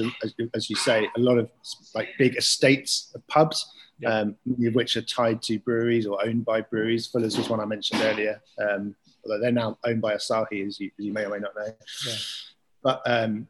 as 0.54 0.70
you 0.70 0.76
say, 0.76 1.08
a 1.16 1.20
lot 1.20 1.38
of 1.38 1.50
like 1.94 2.08
big 2.18 2.36
estates 2.36 3.12
of 3.14 3.26
pubs, 3.28 3.72
yeah. 3.98 4.20
um, 4.20 4.36
many 4.46 4.66
of 4.66 4.74
which 4.74 4.96
are 4.96 5.02
tied 5.02 5.42
to 5.42 5.58
breweries 5.60 6.06
or 6.06 6.24
owned 6.24 6.44
by 6.44 6.60
breweries. 6.60 7.06
Fuller's 7.06 7.36
was 7.36 7.48
one 7.48 7.60
I 7.60 7.64
mentioned 7.64 8.02
earlier, 8.02 8.40
um, 8.60 8.94
although 9.24 9.40
they're 9.40 9.52
now 9.52 9.78
owned 9.84 10.00
by 10.00 10.14
Asahi, 10.14 10.66
as 10.66 10.80
you, 10.80 10.90
as 10.98 11.04
you 11.04 11.12
may 11.12 11.24
or 11.24 11.30
may 11.30 11.38
not 11.38 11.54
know. 11.56 11.72
Yeah. 12.06 12.14
But 12.82 13.02
um, 13.06 13.48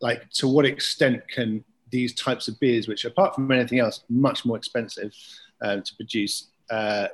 like, 0.00 0.28
to 0.30 0.48
what 0.48 0.66
extent 0.66 1.26
can 1.28 1.64
these 1.90 2.14
types 2.14 2.48
of 2.48 2.58
beers, 2.58 2.88
which 2.88 3.04
apart 3.04 3.34
from 3.34 3.50
anything 3.52 3.78
else, 3.78 4.04
much 4.08 4.44
more 4.44 4.56
expensive 4.56 5.14
um, 5.62 5.82
to 5.82 5.94
produce, 5.96 6.48
uh, 6.70 7.06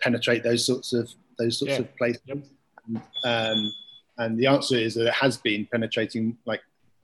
penetrate 0.00 0.42
those 0.42 0.64
sorts 0.64 0.92
of 0.92 1.10
those 1.38 1.58
sorts 1.58 1.74
yeah. 1.74 1.80
of 1.80 1.96
places? 1.96 2.22
Yep. 2.26 2.38
Um, 3.24 3.72
and 4.18 4.38
the 4.38 4.46
answer 4.46 4.76
is 4.76 4.94
that 4.94 5.06
it 5.06 5.14
has 5.14 5.36
been 5.36 5.66
penetrating 5.70 6.36
like 6.46 6.60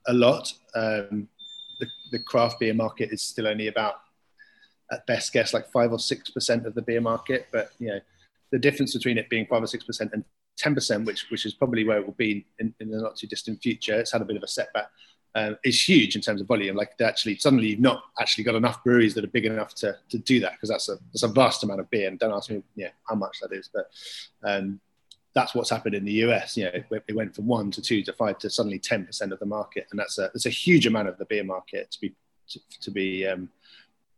a 0.07 0.13
lot. 0.13 0.53
Um, 0.75 1.29
the, 1.81 1.87
the 2.13 2.19
craft 2.19 2.61
beer 2.61 2.75
market 2.75 3.11
is 3.13 3.23
still 3.23 3.47
only 3.47 3.69
about, 3.69 3.95
at 4.91 5.07
best 5.07 5.33
guess, 5.33 5.55
like 5.55 5.71
five 5.71 5.93
or 5.93 5.99
six 5.99 6.31
percent 6.31 6.67
of 6.67 6.75
the 6.75 6.83
beer 6.83 7.01
market. 7.01 7.49
But 7.53 7.73
you 7.79 7.89
know, 7.89 8.01
the 8.51 8.59
difference 8.59 8.95
between 8.95 9.19
it 9.19 9.29
being 9.29 9.47
five 9.47 9.63
or 9.63 9.67
six 9.67 9.85
percent 9.85 10.11
and 10.13 10.25
ten 10.57 10.75
percent, 10.75 11.07
which 11.07 11.27
which 11.31 11.47
is 11.47 11.55
probably 11.55 11.85
where 11.85 11.99
it 11.99 12.07
will 12.07 12.15
be 12.15 12.47
in, 12.59 12.75
in 12.81 12.91
the 12.91 13.01
not 13.01 13.17
too 13.17 13.27
distant 13.27 13.63
future, 13.63 13.99
it's 13.99 14.13
had 14.13 14.23
a 14.23 14.27
bit 14.27 14.37
of 14.37 14.43
a 14.43 14.49
setback. 14.49 14.89
Um, 15.35 15.57
is 15.65 15.89
huge 15.89 16.15
in 16.15 16.21
terms 16.21 16.43
of 16.43 16.47
volume. 16.47 16.77
Like 16.77 16.93
actually, 17.01 17.39
suddenly 17.39 17.69
you've 17.69 17.81
not 17.81 18.03
actually 18.21 18.45
got 18.45 18.55
enough 18.55 18.85
breweries 18.85 19.15
that 19.15 19.25
are 19.25 19.29
big 19.29 19.47
enough 19.47 19.75
to, 19.77 19.97
to 20.11 20.19
do 20.19 20.41
that 20.41 20.53
because 20.53 20.69
that's 20.69 20.91
a 20.91 20.97
that's 21.11 21.23
a 21.23 21.29
vast 21.29 21.65
amount 21.65 21.81
of 21.81 21.89
beer. 21.89 22.07
And 22.09 22.19
don't 22.19 22.35
ask 22.35 22.51
me, 22.51 22.63
yeah, 22.77 22.91
how 23.09 23.15
much 23.15 23.41
that 23.41 23.51
is, 23.51 23.71
but 23.73 23.87
um, 24.45 24.79
that's 25.35 25.55
what's 25.55 25.71
happened 25.71 25.95
in 25.95 26.05
the 26.05 26.13
US. 26.25 26.57
You 26.57 26.65
know, 26.65 26.71
it, 26.75 27.15
went 27.15 27.35
from 27.35 27.47
one 27.47 27.71
to 27.73 27.83
two 27.83 28.03
to 28.03 28.13
five 28.13 28.39
to 28.39 28.51
suddenly 28.51 28.79
ten 28.79 29.07
percent 29.07 29.33
of 29.33 29.39
the 29.39 29.47
market, 29.47 29.87
and 29.91 29.99
that's 29.99 30.19
a 30.19 30.31
that's 30.33 30.47
a 30.47 30.51
huge 30.51 30.87
amount 30.87 31.09
of 31.09 31.19
the 31.19 31.25
beer 31.25 31.45
market 31.45 31.91
to 31.91 32.01
be 32.01 32.15
to, 32.49 32.61
to 32.81 32.91
be 32.91 33.27
um, 33.27 33.49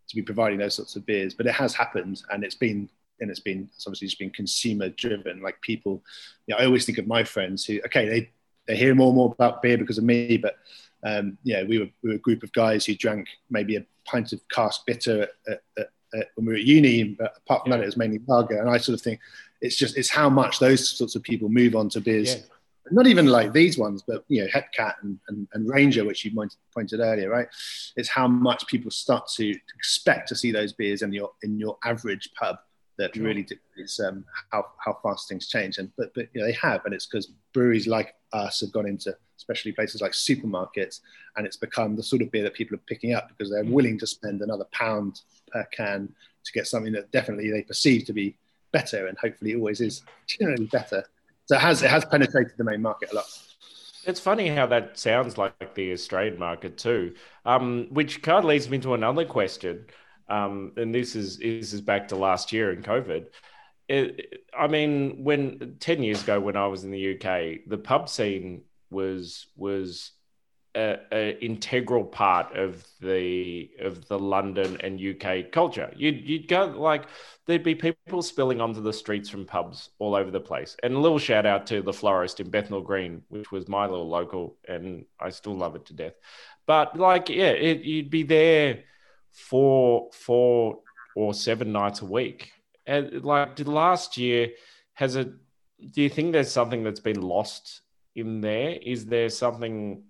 to 0.09 0.17
be 0.17 0.23
providing 0.23 0.59
those 0.59 0.75
sorts 0.75 0.97
of 0.97 1.07
beers. 1.07 1.35
But 1.35 1.47
it 1.47 1.55
has 1.55 1.75
happened, 1.75 2.23
and 2.31 2.45
it's 2.45 2.57
been 2.57 2.89
and 3.21 3.31
it's 3.31 3.41
been 3.41 3.69
it's 3.75 3.87
obviously 3.87 4.09
just 4.09 4.19
been 4.19 4.31
consumer 4.31 4.89
driven. 4.91 5.41
Like 5.41 5.61
people, 5.61 6.03
you 6.47 6.55
know, 6.55 6.61
I 6.61 6.67
always 6.67 6.85
think 6.85 6.99
of 6.99 7.07
my 7.07 7.25
friends 7.25 7.65
who 7.65 7.81
okay 7.87 8.09
they 8.09 8.31
they 8.67 8.77
hear 8.77 8.95
more 8.95 9.09
and 9.09 9.17
more 9.17 9.33
about 9.33 9.63
beer 9.63 9.79
because 9.79 9.99
of 9.99 10.05
me, 10.05 10.37
but 10.37 10.57
um, 11.05 11.37
yeah, 11.43 11.63
we 11.65 11.79
were, 11.79 11.89
we 12.03 12.11
were 12.11 12.17
a 12.17 12.21
group 12.21 12.43
of 12.43 12.53
guys 12.53 12.87
who 12.87 12.95
drank 12.95 13.29
maybe 13.51 13.77
a 13.77 13.85
pint 14.07 14.33
of 14.33 14.41
cask 14.49 14.87
bitter 14.87 15.29
at, 15.47 15.63
at, 15.79 15.91
at, 16.15 16.31
when 16.35 16.47
we 16.47 16.53
were 16.55 16.59
at 16.59 16.65
uni, 16.65 17.05
but 17.05 17.35
apart 17.37 17.63
from 17.63 17.73
yeah. 17.73 17.79
that, 17.79 17.83
it 17.83 17.87
was 17.87 17.97
mainly 17.97 18.21
lager. 18.27 18.59
And 18.59 18.71
I 18.71 18.79
sort 18.79 18.95
of 18.95 19.03
think 19.03 19.21
it's 19.61 19.77
just 19.77 19.97
it's 19.97 20.11
how 20.11 20.29
much 20.29 20.59
those 20.59 20.89
sorts 20.97 21.15
of 21.15 21.23
people 21.23 21.49
move 21.49 21.75
on 21.75 21.89
to 21.91 22.01
beers. 22.01 22.37
Yeah. 22.37 22.43
Not 22.91 23.07
even 23.07 23.27
like 23.27 23.55
these 23.55 23.79
ones, 23.79 24.03
but 24.07 24.25
you 24.29 24.43
know, 24.43 24.49
Hepcat 24.49 24.97
and, 25.03 25.19
and, 25.29 25.49
and 25.55 25.67
Ranger, 25.67 26.05
which 26.05 26.23
you 26.23 26.33
pointed 26.75 27.01
earlier, 27.01 27.31
right? 27.31 27.49
It's 27.97 28.11
how 28.11 28.29
much 28.29 28.67
people 28.67 28.91
start 28.91 29.27
to 29.37 29.59
expect 29.75 30.29
to 30.29 30.37
see 30.37 30.53
those 30.53 30.75
beers 30.75 31.01
in 31.01 31.11
your 31.13 31.31
in 31.43 31.59
your 31.59 31.79
average 31.83 32.31
pub 32.39 32.59
that 32.97 33.17
really 33.17 33.43
dictates 33.43 33.99
um, 34.01 34.25
how, 34.53 34.67
how 34.79 34.97
fast 35.03 35.29
things 35.29 35.49
change. 35.49 35.79
And 35.79 35.91
but 35.97 36.13
but 36.15 36.29
you 36.35 36.41
know, 36.41 36.47
they 36.47 36.53
have, 36.61 36.85
and 36.85 36.95
it's 36.95 37.07
because 37.07 37.33
breweries 37.53 37.87
like 37.87 38.15
us 38.33 38.61
have 38.61 38.73
gone 38.73 38.87
into 38.87 39.17
especially 39.37 39.73
places 39.73 40.01
like 40.01 40.13
supermarkets, 40.13 41.01
and 41.37 41.47
it's 41.47 41.57
become 41.57 41.97
the 41.97 42.03
sort 42.03 42.23
of 42.23 42.31
beer 42.31 42.43
that 42.43 42.55
people 42.55 42.75
are 42.75 42.83
picking 42.87 43.15
up 43.15 43.29
because 43.29 43.51
they're 43.51 43.65
mm. 43.65 43.73
willing 43.73 43.99
to 43.99 44.07
spend 44.07 44.41
another 44.43 44.67
pound 44.73 45.21
per 45.51 45.65
can 45.73 46.13
to 46.45 46.53
get 46.53 46.67
something 46.67 46.93
that 46.93 47.11
definitely 47.11 47.51
they 47.51 47.63
perceive 47.63 48.05
to 48.05 48.13
be 48.13 48.37
better, 48.75 49.07
and 49.07 49.17
hopefully 49.17 49.55
always 49.55 49.81
is 49.81 50.03
generally 50.27 50.67
better. 50.67 51.05
So 51.47 51.57
it 51.57 51.61
has 51.61 51.83
it 51.83 51.91
has 51.91 52.05
penetrated 52.05 52.53
the 52.59 52.65
main 52.65 52.83
market 52.83 53.13
a 53.13 53.15
lot. 53.17 53.27
It's 54.07 54.21
funny 54.21 54.49
how 54.49 54.67
that 54.67 54.99
sounds 54.99 55.39
like 55.39 55.75
the 55.75 55.93
Australian 55.93 56.39
market 56.39 56.77
too, 56.77 57.15
um, 57.47 57.87
which 57.91 58.21
kind 58.21 58.39
of 58.39 58.45
leads 58.45 58.69
me 58.69 58.79
to 58.81 58.93
another 58.93 59.25
question. 59.25 59.87
Um, 60.29 60.73
and 60.77 60.95
this 60.95 61.17
is 61.17 61.39
this 61.39 61.73
is 61.73 61.81
back 61.81 62.09
to 62.09 62.17
last 62.17 62.53
year 62.53 62.73
in 62.73 62.83
COVID. 62.83 63.27
It, 63.89 64.45
I 64.59 64.67
mean, 64.67 65.25
when 65.25 65.77
ten 65.81 66.03
years 66.03 66.23
ago, 66.23 66.41
when 66.41 66.57
I 66.57 66.67
was 66.67 66.85
in 66.85 66.91
the 66.91 67.15
UK, 67.15 67.69
the 67.69 67.79
pub 67.79 68.09
scene 68.09 68.63
was 68.91 69.47
was 69.57 70.13
a, 70.75 70.99
a, 71.13 71.45
integral 71.45 72.05
part 72.05 72.57
of 72.57 72.85
the 73.01 73.71
of 73.81 74.07
the 74.09 74.19
London 74.19 74.77
and 74.81 75.01
UK 75.01 75.51
culture. 75.53 75.93
You'd 75.97 76.29
you'd 76.29 76.49
go 76.49 76.67
like 76.67 77.07
there'd 77.47 77.63
be 77.63 77.75
people 77.75 78.23
spilling 78.23 78.61
onto 78.61 78.81
the 78.81 78.93
streets 78.93 79.29
from 79.29 79.45
pubs 79.45 79.91
all 79.99 80.15
over 80.15 80.31
the 80.31 80.41
place. 80.41 80.77
And 80.83 80.95
a 80.95 80.99
little 80.99 81.19
shout 81.19 81.47
out 81.47 81.67
to 81.69 81.83
the 81.83 81.93
florist 81.93 82.41
in 82.41 82.51
Bethnal 82.51 82.81
Green, 82.81 83.23
which 83.29 83.53
was 83.53 83.69
my 83.69 83.87
little 83.87 84.09
local, 84.09 84.57
and 84.69 85.05
I 85.21 85.31
still 85.31 85.57
love 85.57 85.77
it 85.77 85.87
to 85.87 85.93
death. 85.93 86.15
But 86.67 86.99
like, 86.99 87.29
yeah, 87.29 87.51
it, 87.51 87.83
you'd 87.83 88.11
be 88.11 88.23
there 88.23 88.85
four 89.33 90.11
four 90.13 90.81
or 91.17 91.35
seven 91.35 91.73
nights 91.73 92.01
a 92.01 92.07
week. 92.07 92.53
And 92.87 93.25
like, 93.25 93.57
did 93.57 93.69
last 93.69 94.17
year 94.17 94.51
has 94.95 95.17
it? 95.17 95.33
Do 95.91 96.03
you 96.03 96.09
think 96.09 96.33
there's 96.33 96.51
something 96.51 96.83
that's 96.83 97.01
been 97.01 97.21
lost 97.21 97.83
in 98.15 98.41
there? 98.41 98.71
Is 98.71 99.07
there 99.07 99.29
something 99.29 100.05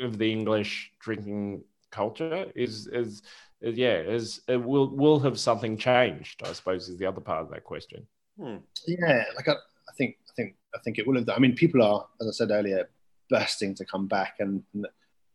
of 0.00 0.18
the 0.18 0.30
English 0.30 0.92
drinking 1.00 1.64
culture? 1.90 2.50
Is 2.54 2.86
is 2.86 3.22
yeah, 3.60 3.98
is 3.98 4.40
it 4.48 4.62
will 4.62 4.88
will 4.88 5.20
have 5.20 5.38
something 5.38 5.76
changed? 5.76 6.42
I 6.44 6.52
suppose 6.52 6.88
is 6.88 6.98
the 6.98 7.06
other 7.06 7.20
part 7.20 7.42
of 7.42 7.50
that 7.50 7.64
question. 7.64 8.06
Hmm. 8.38 8.56
Yeah, 8.86 9.24
like 9.36 9.48
I, 9.48 9.52
I, 9.52 9.92
think 9.96 10.16
I 10.28 10.32
think 10.36 10.56
I 10.74 10.78
think 10.84 10.98
it 10.98 11.06
will 11.06 11.16
have. 11.16 11.28
I 11.28 11.38
mean, 11.38 11.54
people 11.54 11.82
are, 11.82 12.06
as 12.20 12.28
I 12.28 12.32
said 12.32 12.50
earlier, 12.50 12.88
bursting 13.30 13.74
to 13.76 13.84
come 13.84 14.06
back, 14.06 14.34
and, 14.40 14.62
and 14.74 14.86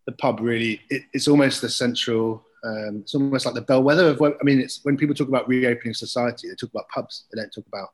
the 0.06 0.12
pub 0.14 0.40
really 0.42 0.82
it, 0.90 1.04
it's 1.14 1.28
almost 1.28 1.62
the 1.62 1.70
central. 1.70 2.46
Um, 2.62 3.00
it's 3.04 3.16
almost 3.16 3.46
like 3.46 3.56
the 3.56 3.62
bellwether 3.62 4.10
of. 4.10 4.20
What, 4.20 4.38
I 4.40 4.44
mean, 4.44 4.60
it's 4.60 4.82
when 4.84 4.98
people 4.98 5.16
talk 5.16 5.30
about 5.30 5.48
reopening 5.48 5.94
society, 5.94 6.50
they 6.50 6.56
talk 6.56 6.72
about 6.72 6.90
pubs. 6.90 7.26
They 7.32 7.42
don't 7.42 7.54
talk 7.54 7.68
about 7.68 7.90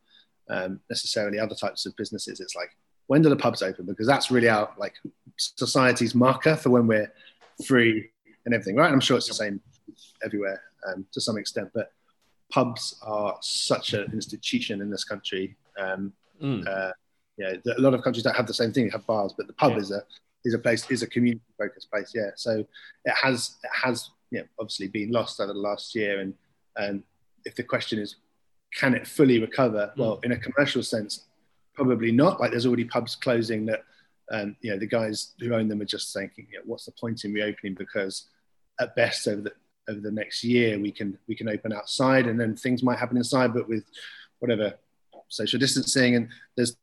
um, 0.50 0.80
necessarily 0.90 1.40
other 1.40 1.56
types 1.56 1.86
of 1.86 1.96
businesses. 1.96 2.40
It's 2.40 2.56
like 2.56 2.76
when 3.08 3.22
do 3.22 3.30
the 3.30 3.36
pubs 3.36 3.62
open? 3.62 3.86
Because 3.86 4.08
that's 4.08 4.32
really 4.32 4.50
our 4.50 4.72
like 4.78 4.94
society's 5.38 6.16
marker 6.16 6.56
for 6.56 6.70
when 6.70 6.88
we're 6.88 7.12
free 7.66 8.10
and 8.46 8.54
everything, 8.54 8.76
right? 8.76 8.92
I'm 8.92 9.00
sure 9.00 9.18
it's 9.18 9.28
the 9.28 9.34
same 9.34 9.62
everywhere 10.24 10.62
um, 10.88 11.06
to 11.12 11.22
some 11.22 11.38
extent, 11.38 11.70
but 11.74 11.92
pubs 12.52 13.00
are 13.02 13.38
such 13.42 13.94
an 13.94 14.12
institution 14.14 14.82
in 14.82 14.90
this 14.90 15.04
country. 15.04 15.56
Um, 15.80 16.14
mm. 16.42 16.68
uh, 16.68 16.92
yeah, 17.38 17.54
a 17.78 17.82
lot 17.82 17.94
of 17.94 18.02
countries 18.02 18.24
don't 18.24 18.36
have 18.36 18.48
the 18.48 18.54
same 18.54 18.72
thing. 18.72 18.86
You 18.86 18.92
have 18.92 19.06
bars, 19.06 19.34
but 19.38 19.48
the 19.48 19.54
pub 19.54 19.74
yeah. 19.74 19.78
is 19.80 19.92
a 19.92 20.04
is 20.46 20.54
a 20.54 20.60
place 20.60 20.90
is 20.90 21.02
a 21.02 21.08
community 21.08 21.44
focused 21.58 21.92
place. 21.92 22.12
Yeah, 22.16 22.32
so 22.36 22.60
it 22.60 23.14
has 23.22 23.58
it 23.64 23.72
has 23.84 24.10
you 24.32 24.40
know, 24.40 24.46
obviously 24.60 24.88
been 24.88 25.12
lost 25.12 25.40
over 25.40 25.54
the 25.54 25.60
last 25.60 25.96
year, 25.96 26.20
and 26.20 26.34
and 26.78 27.04
if 27.44 27.56
the 27.56 27.64
question 27.64 28.00
is, 28.00 28.16
can 28.74 28.94
it 28.96 29.08
fully 29.08 29.40
recover? 29.40 29.92
Mm. 29.96 29.98
Well, 29.98 30.20
in 30.24 30.32
a 30.32 30.38
commercial 30.38 30.84
sense, 30.84 31.26
probably 31.76 32.12
not. 32.12 32.40
Like 32.40 32.52
there's 32.52 32.66
already 32.66 32.86
pubs 32.86 33.16
closing 33.16 33.66
that, 33.68 33.84
um, 34.32 34.56
you 34.62 34.72
know, 34.72 34.80
the 34.80 34.88
guys 34.88 35.34
who 35.40 35.54
own 35.54 35.68
them 35.68 35.82
are 35.82 35.86
just 35.86 36.14
thinking, 36.14 36.48
you 36.52 36.60
know, 36.60 36.64
what's 36.66 36.86
the 36.86 36.92
point 36.92 37.26
in 37.26 37.34
reopening? 37.34 37.76
Because 37.76 38.28
at 38.80 38.96
best 38.96 39.28
over 39.28 39.42
the 39.42 39.54
over 39.88 40.00
the 40.00 40.12
next 40.12 40.44
year 40.44 40.80
we 40.80 40.92
can 40.92 41.18
we 41.28 41.36
can 41.36 41.48
open 41.48 41.72
outside 41.72 42.26
and 42.26 42.40
then 42.40 42.56
things 42.56 42.84
might 42.84 42.98
happen 42.98 43.18
inside, 43.18 43.54
but 43.54 43.70
with 43.70 43.84
whatever 44.40 44.74
social 45.30 45.60
distancing 45.60 46.16
and 46.16 46.30
there's 46.56 46.76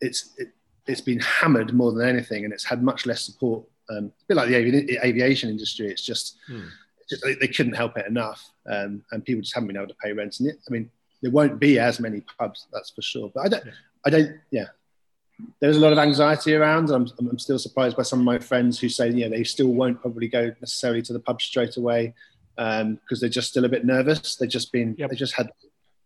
it's 0.00 0.34
it, 0.36 0.48
has 0.86 1.00
been 1.00 1.20
hammered 1.20 1.72
more 1.72 1.92
than 1.92 2.06
anything 2.06 2.44
and 2.44 2.52
it's 2.52 2.64
had 2.64 2.82
much 2.82 3.06
less 3.06 3.22
support. 3.22 3.64
Um, 3.88 4.06
a 4.06 4.24
bit 4.28 4.36
like 4.36 4.48
the 4.48 4.56
avi- 4.56 4.98
aviation 5.02 5.48
industry, 5.48 5.88
it's 5.88 6.04
just, 6.04 6.36
hmm. 6.46 6.64
it's 6.98 7.08
just 7.08 7.22
they, 7.22 7.34
they, 7.34 7.48
couldn't 7.48 7.74
help 7.74 7.96
it 7.96 8.06
enough, 8.06 8.50
um, 8.70 9.02
and 9.10 9.24
people 9.24 9.42
just 9.42 9.54
haven't 9.54 9.68
been 9.68 9.76
able 9.76 9.88
to 9.88 9.94
pay 10.02 10.12
rent. 10.12 10.40
And 10.40 10.48
it, 10.48 10.58
I 10.66 10.70
mean, 10.70 10.90
there 11.22 11.30
won't 11.30 11.58
be 11.58 11.78
as 11.78 12.00
many 12.00 12.22
pubs, 12.38 12.66
that's 12.72 12.90
for 12.90 13.02
sure. 13.02 13.30
But 13.34 13.46
I 13.46 13.48
don't, 13.48 13.66
yeah. 13.66 13.72
I 14.06 14.10
don't, 14.10 14.36
yeah. 14.50 14.66
There's 15.60 15.76
a 15.76 15.80
lot 15.80 15.92
of 15.92 15.98
anxiety 15.98 16.54
around. 16.54 16.90
I'm, 16.90 17.08
I'm 17.18 17.38
still 17.38 17.58
surprised 17.58 17.96
by 17.96 18.02
some 18.02 18.20
of 18.20 18.24
my 18.24 18.38
friends 18.38 18.78
who 18.78 18.88
say, 18.88 19.10
yeah, 19.10 19.28
they 19.28 19.44
still 19.44 19.68
won't 19.68 20.00
probably 20.00 20.28
go 20.28 20.54
necessarily 20.60 21.02
to 21.02 21.12
the 21.12 21.20
pub 21.20 21.42
straight 21.42 21.76
away 21.76 22.14
because 22.56 22.82
um, 22.82 22.98
they're 23.20 23.28
just 23.28 23.48
still 23.50 23.64
a 23.64 23.68
bit 23.68 23.84
nervous. 23.84 24.36
They've 24.36 24.48
just 24.48 24.70
been, 24.70 24.94
yep. 24.96 25.10
they 25.10 25.16
just 25.16 25.34
had, 25.34 25.50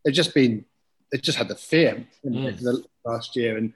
they've 0.04 0.14
just 0.14 0.34
been, 0.34 0.64
they've 1.12 1.20
just 1.22 1.36
had 1.36 1.48
the 1.48 1.54
fear 1.56 2.06
mm. 2.24 2.58
the 2.58 2.84
last 3.04 3.36
year 3.36 3.58
and 3.58 3.74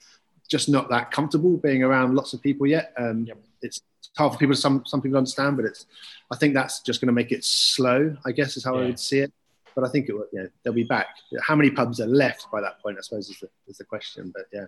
just 0.48 0.68
not 0.68 0.88
that 0.90 1.10
comfortable 1.10 1.56
being 1.58 1.82
around 1.82 2.14
lots 2.14 2.32
of 2.32 2.42
people 2.42 2.66
yet. 2.66 2.92
Um, 2.96 3.24
yep. 3.26 3.38
It's 3.62 3.80
hard 4.16 4.32
for 4.32 4.38
people. 4.38 4.56
Some 4.56 4.84
some 4.84 5.00
people 5.00 5.18
understand, 5.18 5.56
but 5.56 5.66
it's. 5.66 5.86
I 6.32 6.36
think 6.36 6.52
that's 6.52 6.80
just 6.80 7.00
going 7.00 7.06
to 7.06 7.12
make 7.12 7.30
it 7.30 7.44
slow. 7.44 8.16
I 8.26 8.32
guess 8.32 8.56
is 8.56 8.64
how 8.64 8.74
yeah. 8.74 8.82
I 8.82 8.86
would 8.86 8.98
see 8.98 9.20
it 9.20 9.32
but 9.74 9.84
I 9.84 9.88
think 9.88 10.08
it 10.08 10.14
will, 10.14 10.26
you 10.32 10.42
know, 10.42 10.48
they'll 10.62 10.72
be 10.72 10.84
back. 10.84 11.08
How 11.40 11.54
many 11.54 11.70
pubs 11.70 12.00
are 12.00 12.06
left 12.06 12.50
by 12.50 12.60
that 12.60 12.80
point? 12.80 12.98
I 12.98 13.02
suppose 13.02 13.28
is 13.28 13.38
the, 13.40 13.48
is 13.66 13.78
the 13.78 13.84
question. 13.84 14.32
But 14.34 14.44
yeah, 14.52 14.66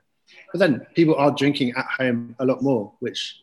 but 0.52 0.58
then 0.58 0.86
people 0.94 1.14
are 1.16 1.30
drinking 1.30 1.74
at 1.76 1.86
home 1.86 2.36
a 2.38 2.44
lot 2.44 2.62
more, 2.62 2.92
which, 3.00 3.40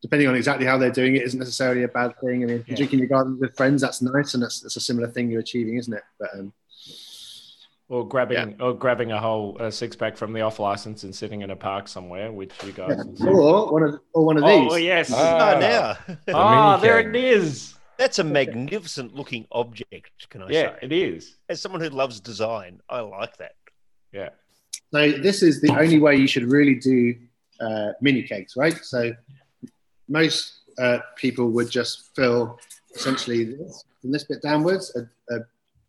depending 0.00 0.28
on 0.28 0.34
exactly 0.34 0.66
how 0.66 0.78
they're 0.78 0.90
doing 0.90 1.16
it, 1.16 1.22
isn't 1.22 1.38
necessarily 1.38 1.82
a 1.82 1.88
bad 1.88 2.18
thing. 2.20 2.42
I 2.42 2.46
mean, 2.46 2.64
yeah. 2.66 2.76
drinking 2.76 3.00
your 3.00 3.08
garden 3.08 3.38
with 3.40 3.56
friends, 3.56 3.82
that's 3.82 4.02
nice, 4.02 4.34
and 4.34 4.42
that's, 4.42 4.60
that's 4.60 4.76
a 4.76 4.80
similar 4.80 5.08
thing 5.08 5.30
you're 5.30 5.40
achieving, 5.40 5.76
isn't 5.76 5.92
it? 5.92 6.02
But 6.18 6.30
um, 6.34 6.52
or 7.92 8.08
grabbing 8.08 8.38
yeah. 8.38 8.64
or 8.64 8.72
grabbing 8.74 9.12
a 9.12 9.20
whole 9.20 9.56
uh, 9.60 9.70
six 9.70 9.94
pack 9.94 10.16
from 10.16 10.32
the 10.32 10.40
off 10.40 10.58
license 10.58 11.04
and 11.04 11.14
sitting 11.14 11.42
in 11.42 11.50
a 11.50 11.56
park 11.56 11.86
somewhere, 11.88 12.32
which 12.32 12.52
you 12.64 12.72
guys. 12.72 12.96
Yeah. 13.16 13.26
Or 13.28 13.70
one 13.70 13.82
of 13.82 14.00
or 14.14 14.24
one 14.24 14.38
of 14.38 14.44
these. 14.44 14.72
Oh 14.72 14.76
yes! 14.76 15.12
Ah, 15.14 15.54
oh, 15.54 15.60
now. 15.60 15.96
oh, 16.28 16.80
there 16.80 17.00
it 17.00 17.14
is. 17.14 17.74
That's 17.98 18.18
a 18.18 18.24
magnificent 18.24 19.14
looking 19.14 19.46
object, 19.52 20.28
can 20.30 20.42
I 20.42 20.48
yeah, 20.48 20.62
say? 20.72 20.78
it 20.82 20.92
is. 20.92 21.36
As 21.48 21.60
someone 21.60 21.80
who 21.80 21.90
loves 21.90 22.20
design, 22.20 22.80
I 22.88 23.00
like 23.00 23.36
that. 23.36 23.54
Yeah. 24.12 24.30
So 24.92 25.12
this 25.12 25.42
is 25.42 25.60
the 25.60 25.70
only 25.78 25.98
way 25.98 26.16
you 26.16 26.26
should 26.26 26.44
really 26.44 26.74
do 26.74 27.14
uh, 27.60 27.92
mini 28.00 28.22
cakes, 28.22 28.56
right? 28.56 28.76
So 28.82 29.12
most 30.08 30.60
uh, 30.78 30.98
people 31.16 31.50
would 31.50 31.70
just 31.70 32.14
fill 32.16 32.58
essentially 32.94 33.44
this 33.44 33.84
from 34.00 34.10
this 34.10 34.24
bit 34.24 34.42
downwards, 34.42 34.94
a, 34.96 35.34
a, 35.34 35.38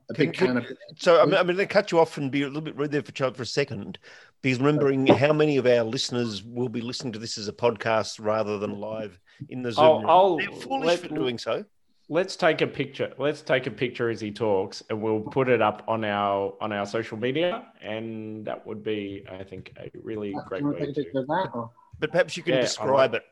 a 0.10 0.14
big 0.14 0.34
can, 0.34 0.48
can 0.48 0.58
of. 0.58 0.66
So 0.98 1.22
I'm, 1.22 1.34
I'm 1.34 1.46
going 1.48 1.58
to 1.58 1.66
cut 1.66 1.92
you 1.92 2.00
off 2.00 2.18
and 2.18 2.32
be 2.32 2.44
a 2.44 2.48
little 2.48 2.62
bit 2.62 2.78
rude 2.78 2.92
there 2.92 3.02
for 3.02 3.12
child 3.12 3.36
for 3.36 3.44
a 3.44 3.48
second, 3.48 3.98
because 4.42 4.60
remembering 4.60 5.08
how 5.08 5.34
many 5.34 5.58
of 5.58 5.66
our 5.66 5.84
listeners 5.84 6.44
will 6.44 6.70
be 6.70 6.82
listening 6.82 7.14
to 7.14 7.20
this 7.20 7.38
as 7.38 7.48
a 7.48 7.54
podcast 7.54 8.20
rather 8.22 8.60
than 8.60 8.80
live 8.80 9.20
in 9.50 9.64
the 9.64 9.72
Zoom. 9.72 9.84
I'll, 9.84 10.10
I'll, 10.10 10.38
They're 10.38 10.52
foolish 10.52 10.86
let, 10.86 11.00
for 11.00 11.08
doing 11.10 11.38
so 11.38 11.66
let's 12.10 12.36
take 12.36 12.62
a 12.62 12.68
picture. 12.68 13.14
Let's 13.18 13.42
take 13.42 13.68
a 13.68 13.72
picture 13.72 14.10
as 14.10 14.22
he 14.22 14.32
talks, 14.32 14.84
and 14.90 15.02
we'll 15.02 15.22
put 15.22 15.50
it 15.50 15.62
up 15.62 15.84
on 15.88 16.04
our 16.04 16.54
on 16.62 16.72
our 16.72 16.86
social 16.86 17.18
media, 17.18 17.66
and 17.82 18.46
that 18.46 18.66
would 18.66 18.84
be, 18.84 19.26
I 19.30 19.44
think, 19.44 19.74
a 19.78 19.90
really 20.02 20.36
great 20.48 20.64
way 20.64 20.92
to. 20.94 21.70
But 22.00 22.12
perhaps 22.12 22.36
you 22.36 22.44
can 22.44 22.56
yeah, 22.56 22.62
describe 22.62 23.14
it. 23.14 23.24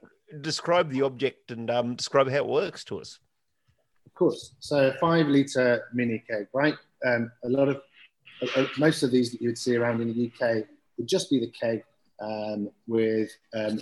Describe 0.41 0.89
the 0.89 1.01
object 1.01 1.51
and 1.51 1.69
um, 1.69 1.95
describe 1.95 2.29
how 2.29 2.37
it 2.37 2.47
works 2.47 2.83
to 2.85 2.99
us. 2.99 3.19
Of 4.05 4.13
course. 4.13 4.55
So, 4.59 4.87
a 4.87 4.93
five 4.93 5.27
liter 5.27 5.85
mini 5.93 6.23
keg, 6.29 6.47
right? 6.53 6.75
Um, 7.05 7.31
a 7.43 7.49
lot 7.49 7.67
of 7.67 7.81
uh, 8.55 8.65
most 8.77 9.03
of 9.03 9.11
these 9.11 9.31
that 9.31 9.41
you 9.41 9.49
would 9.49 9.57
see 9.57 9.75
around 9.75 10.01
in 10.01 10.07
the 10.13 10.31
UK 10.31 10.65
would 10.97 11.07
just 11.07 11.29
be 11.29 11.39
the 11.39 11.51
keg 11.51 11.83
um, 12.21 12.69
with, 12.87 13.31
um, 13.55 13.81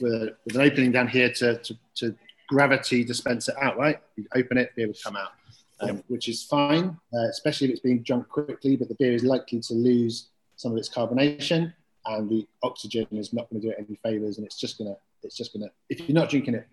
with, 0.00 0.12
a, 0.12 0.36
with, 0.44 0.56
an 0.56 0.62
opening 0.62 0.92
down 0.92 1.08
here 1.08 1.32
to, 1.32 1.56
to, 1.58 1.76
to 1.96 2.16
gravity 2.48 3.04
dispenser 3.04 3.52
out, 3.60 3.78
right? 3.78 4.00
You 4.16 4.26
open 4.34 4.58
it, 4.58 4.74
beer 4.76 4.86
will 4.86 4.94
come 5.02 5.16
out, 5.16 5.32
um, 5.80 6.02
which 6.08 6.28
is 6.28 6.44
fine, 6.44 6.96
uh, 7.14 7.28
especially 7.28 7.68
if 7.68 7.72
it's 7.72 7.80
being 7.80 8.02
drunk 8.02 8.28
quickly, 8.28 8.76
but 8.76 8.88
the 8.88 8.94
beer 8.94 9.12
is 9.12 9.24
likely 9.24 9.60
to 9.60 9.74
lose 9.74 10.28
some 10.56 10.72
of 10.72 10.78
its 10.78 10.88
carbonation 10.88 11.72
and 12.06 12.30
the 12.30 12.46
oxygen 12.62 13.06
is 13.12 13.32
not 13.32 13.48
going 13.50 13.60
to 13.60 13.66
do 13.66 13.72
it 13.72 13.76
any 13.78 13.98
favors 14.02 14.38
and 14.38 14.46
it's 14.46 14.58
just 14.58 14.78
going 14.78 14.90
to, 14.90 14.96
it's 15.22 15.36
just 15.36 15.52
going 15.52 15.64
to, 15.64 15.70
if 15.88 16.00
you're 16.00 16.14
not 16.14 16.30
drinking 16.30 16.54
it 16.54 16.66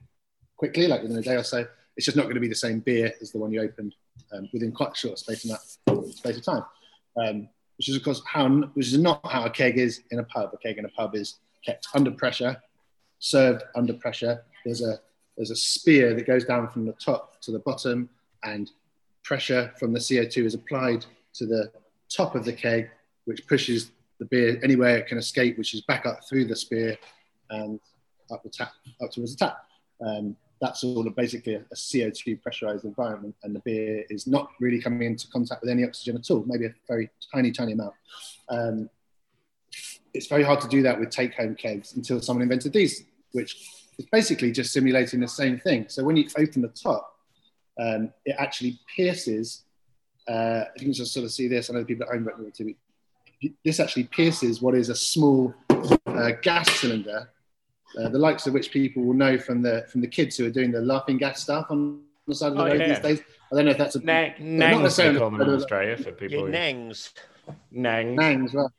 quickly, 0.57 0.87
like 0.87 1.01
within 1.01 1.17
a 1.17 1.21
day 1.21 1.35
or 1.35 1.43
so, 1.43 1.65
it's 1.97 2.05
just 2.05 2.17
not 2.17 2.23
going 2.23 2.35
to 2.35 2.41
be 2.41 2.47
the 2.47 2.55
same 2.55 2.79
beer 2.79 3.11
as 3.21 3.31
the 3.31 3.37
one 3.37 3.51
you 3.51 3.61
opened 3.61 3.95
um, 4.31 4.49
within 4.53 4.71
quite 4.71 4.93
a 4.93 4.95
short 4.95 5.19
space 5.19 5.43
of 5.43 5.51
that 5.51 6.15
space 6.15 6.37
of 6.37 6.43
time. 6.43 6.63
Um, 7.17 7.49
which 7.77 7.89
is 7.89 7.95
of 7.95 8.03
course 8.03 8.21
how, 8.25 8.47
which 8.47 8.87
is 8.87 8.97
not 8.97 9.19
how 9.25 9.45
a 9.45 9.49
keg 9.49 9.77
is 9.77 10.01
in 10.11 10.19
a 10.19 10.23
pub. 10.23 10.51
A 10.53 10.57
keg 10.57 10.77
in 10.77 10.85
a 10.85 10.89
pub 10.89 11.15
is 11.15 11.39
kept 11.65 11.87
under 11.93 12.11
pressure, 12.11 12.61
served 13.19 13.63
under 13.75 13.93
pressure. 13.93 14.43
There's 14.65 14.81
a 14.81 14.99
there's 15.37 15.51
a 15.51 15.55
spear 15.55 16.13
that 16.13 16.27
goes 16.27 16.45
down 16.45 16.69
from 16.69 16.85
the 16.85 16.93
top 16.93 17.41
to 17.41 17.51
the 17.51 17.59
bottom, 17.59 18.09
and 18.43 18.71
pressure 19.23 19.71
from 19.79 19.93
the 19.93 19.99
CO2 19.99 20.45
is 20.45 20.53
applied 20.53 21.05
to 21.33 21.45
the 21.45 21.71
top 22.09 22.35
of 22.35 22.45
the 22.45 22.53
keg, 22.53 22.89
which 23.25 23.47
pushes 23.47 23.91
the 24.19 24.25
beer 24.25 24.59
anywhere 24.63 24.97
it 24.97 25.07
can 25.07 25.17
escape, 25.17 25.57
which 25.57 25.73
is 25.73 25.81
back 25.81 26.05
up 26.05 26.19
through 26.27 26.45
the 26.45 26.55
spear 26.55 26.97
and 27.49 27.79
up 28.31 28.43
the 28.43 28.49
tap, 28.49 28.71
up 29.01 29.11
towards 29.11 29.35
the 29.35 29.45
tap. 29.45 29.65
Um, 30.05 30.35
that's 30.61 30.83
all 30.83 31.03
basically 31.09 31.55
a, 31.55 31.59
a, 31.59 31.75
CO2 31.75 32.41
pressurized 32.41 32.85
environment, 32.85 33.35
and 33.43 33.55
the 33.55 33.59
beer 33.59 34.05
is 34.09 34.27
not 34.27 34.49
really 34.59 34.81
coming 34.81 35.03
into 35.03 35.27
contact 35.27 35.61
with 35.61 35.69
any 35.69 35.83
oxygen 35.83 36.15
at 36.15 36.29
all, 36.31 36.43
maybe 36.47 36.65
a 36.65 36.73
very 36.87 37.09
tiny, 37.33 37.51
tiny 37.51 37.73
amount. 37.73 37.93
Um, 38.49 38.89
it's 40.13 40.27
very 40.27 40.43
hard 40.43 40.61
to 40.61 40.67
do 40.67 40.81
that 40.83 40.99
with 40.99 41.09
take 41.09 41.33
home 41.33 41.55
kegs 41.55 41.95
until 41.95 42.21
someone 42.21 42.43
invented 42.43 42.71
these, 42.71 43.03
which 43.31 43.82
it's 43.97 44.09
basically 44.09 44.51
just 44.51 44.73
simulating 44.73 45.19
the 45.19 45.27
same 45.27 45.59
thing. 45.59 45.85
So 45.89 46.03
when 46.03 46.17
you 46.17 46.27
open 46.37 46.61
the 46.61 46.69
top, 46.69 47.17
um, 47.79 48.11
it 48.25 48.35
actually 48.37 48.79
pierces. 48.95 49.63
Uh, 50.27 50.63
you 50.77 50.83
can 50.83 50.93
just 50.93 51.13
sort 51.13 51.25
of 51.25 51.31
see 51.31 51.47
this. 51.47 51.69
I 51.69 51.73
know 51.73 51.79
the 51.79 51.85
people 51.85 52.05
at 52.05 52.13
home 52.13 52.25
won't 52.25 52.53
to 52.55 52.73
This 53.63 53.79
actually 53.79 54.05
pierces 54.05 54.61
what 54.61 54.75
is 54.75 54.89
a 54.89 54.95
small 54.95 55.53
uh, 56.07 56.31
gas 56.41 56.69
cylinder, 56.79 57.29
uh, 57.99 58.09
the 58.09 58.19
likes 58.19 58.47
of 58.47 58.53
which 58.53 58.71
people 58.71 59.03
will 59.03 59.13
know 59.13 59.37
from 59.37 59.61
the 59.61 59.85
from 59.89 60.01
the 60.01 60.07
kids 60.07 60.37
who 60.37 60.45
are 60.45 60.51
doing 60.51 60.71
the 60.71 60.81
laughing 60.81 61.17
gas 61.17 61.41
stuff 61.41 61.67
on 61.69 62.01
the 62.27 62.35
side 62.35 62.53
of 62.53 62.57
the 62.57 62.63
oh, 62.63 62.67
road 62.67 62.79
yeah. 62.79 62.87
these 62.87 62.99
days. 62.99 63.21
I 63.51 63.55
don't 63.55 63.65
know 63.65 63.71
if 63.71 63.77
that's 63.77 63.95
a 63.95 64.03
Nang, 64.03 64.33
nangs, 64.39 64.95
they 64.95 65.17
call 65.17 65.29
them 65.29 65.41
in 65.41 65.49
Australia 65.49 65.97
for 65.97 66.11
people. 66.11 66.49
Yeah, 66.49 66.71
nangs. 66.71 67.11
Nangs. 67.73 68.15
Nangs, 68.15 68.53
right. 68.53 68.71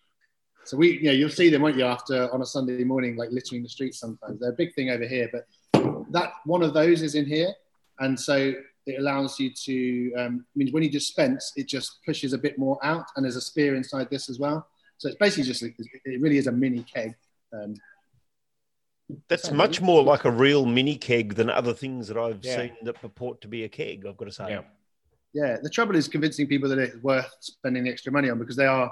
So 0.64 0.76
we, 0.76 0.98
you 0.98 1.04
know, 1.04 1.12
you'll 1.12 1.30
see 1.30 1.50
them, 1.50 1.62
won't 1.62 1.76
you, 1.76 1.84
after 1.84 2.32
on 2.32 2.42
a 2.42 2.46
Sunday 2.46 2.84
morning, 2.84 3.16
like 3.16 3.30
littering 3.30 3.62
the 3.62 3.68
streets 3.68 3.98
sometimes. 3.98 4.40
They're 4.40 4.50
a 4.50 4.54
big 4.54 4.74
thing 4.74 4.90
over 4.90 5.06
here, 5.06 5.28
but 5.32 5.46
that 6.10 6.32
one 6.44 6.62
of 6.62 6.74
those 6.74 7.02
is 7.02 7.14
in 7.14 7.26
here. 7.26 7.52
And 8.00 8.18
so 8.18 8.54
it 8.86 8.98
allows 8.98 9.38
you 9.38 9.50
to, 9.50 10.14
um, 10.14 10.46
I 10.54 10.54
mean, 10.56 10.72
when 10.72 10.82
you 10.82 10.90
dispense, 10.90 11.52
it 11.56 11.68
just 11.68 12.04
pushes 12.04 12.32
a 12.32 12.38
bit 12.38 12.58
more 12.58 12.78
out 12.82 13.06
and 13.16 13.24
there's 13.24 13.36
a 13.36 13.40
spear 13.40 13.76
inside 13.76 14.08
this 14.10 14.28
as 14.28 14.38
well. 14.38 14.66
So 14.98 15.08
it's 15.08 15.18
basically 15.18 15.44
just, 15.44 15.62
it 15.62 16.20
really 16.20 16.38
is 16.38 16.46
a 16.46 16.52
mini 16.52 16.82
keg. 16.82 17.14
Um, 17.52 17.74
that's 19.28 19.50
much 19.50 19.80
more 19.80 20.02
like 20.02 20.24
a 20.24 20.30
real 20.30 20.64
mini 20.64 20.96
keg 20.96 21.34
than 21.34 21.50
other 21.50 21.74
things 21.74 22.08
that 22.08 22.16
I've 22.16 22.42
yeah. 22.42 22.56
seen 22.56 22.72
that 22.82 23.00
purport 23.00 23.40
to 23.42 23.48
be 23.48 23.64
a 23.64 23.68
keg, 23.68 24.06
I've 24.06 24.16
got 24.16 24.26
to 24.26 24.32
say. 24.32 24.48
Yeah. 24.48 24.62
yeah. 25.34 25.56
The 25.62 25.68
trouble 25.70 25.96
is 25.96 26.08
convincing 26.08 26.46
people 26.46 26.68
that 26.70 26.78
it's 26.78 26.96
worth 27.02 27.30
spending 27.40 27.84
the 27.84 27.90
extra 27.90 28.12
money 28.12 28.30
on 28.30 28.38
because 28.38 28.56
they 28.56 28.66
are 28.66 28.90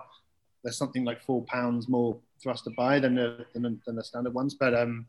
there's 0.63 0.79
something 0.79 1.05
like 1.05 1.23
four 1.23 1.45
pounds 1.45 1.89
more 1.89 2.17
for 2.43 2.51
us 2.51 2.63
to 2.63 2.71
buy 2.77 2.99
than 2.99 3.15
the, 3.15 3.45
than, 3.55 3.81
than 3.87 3.97
the 3.97 4.05
standard 4.05 4.35
ones, 4.35 4.55
but 4.55 4.75
um, 4.75 5.07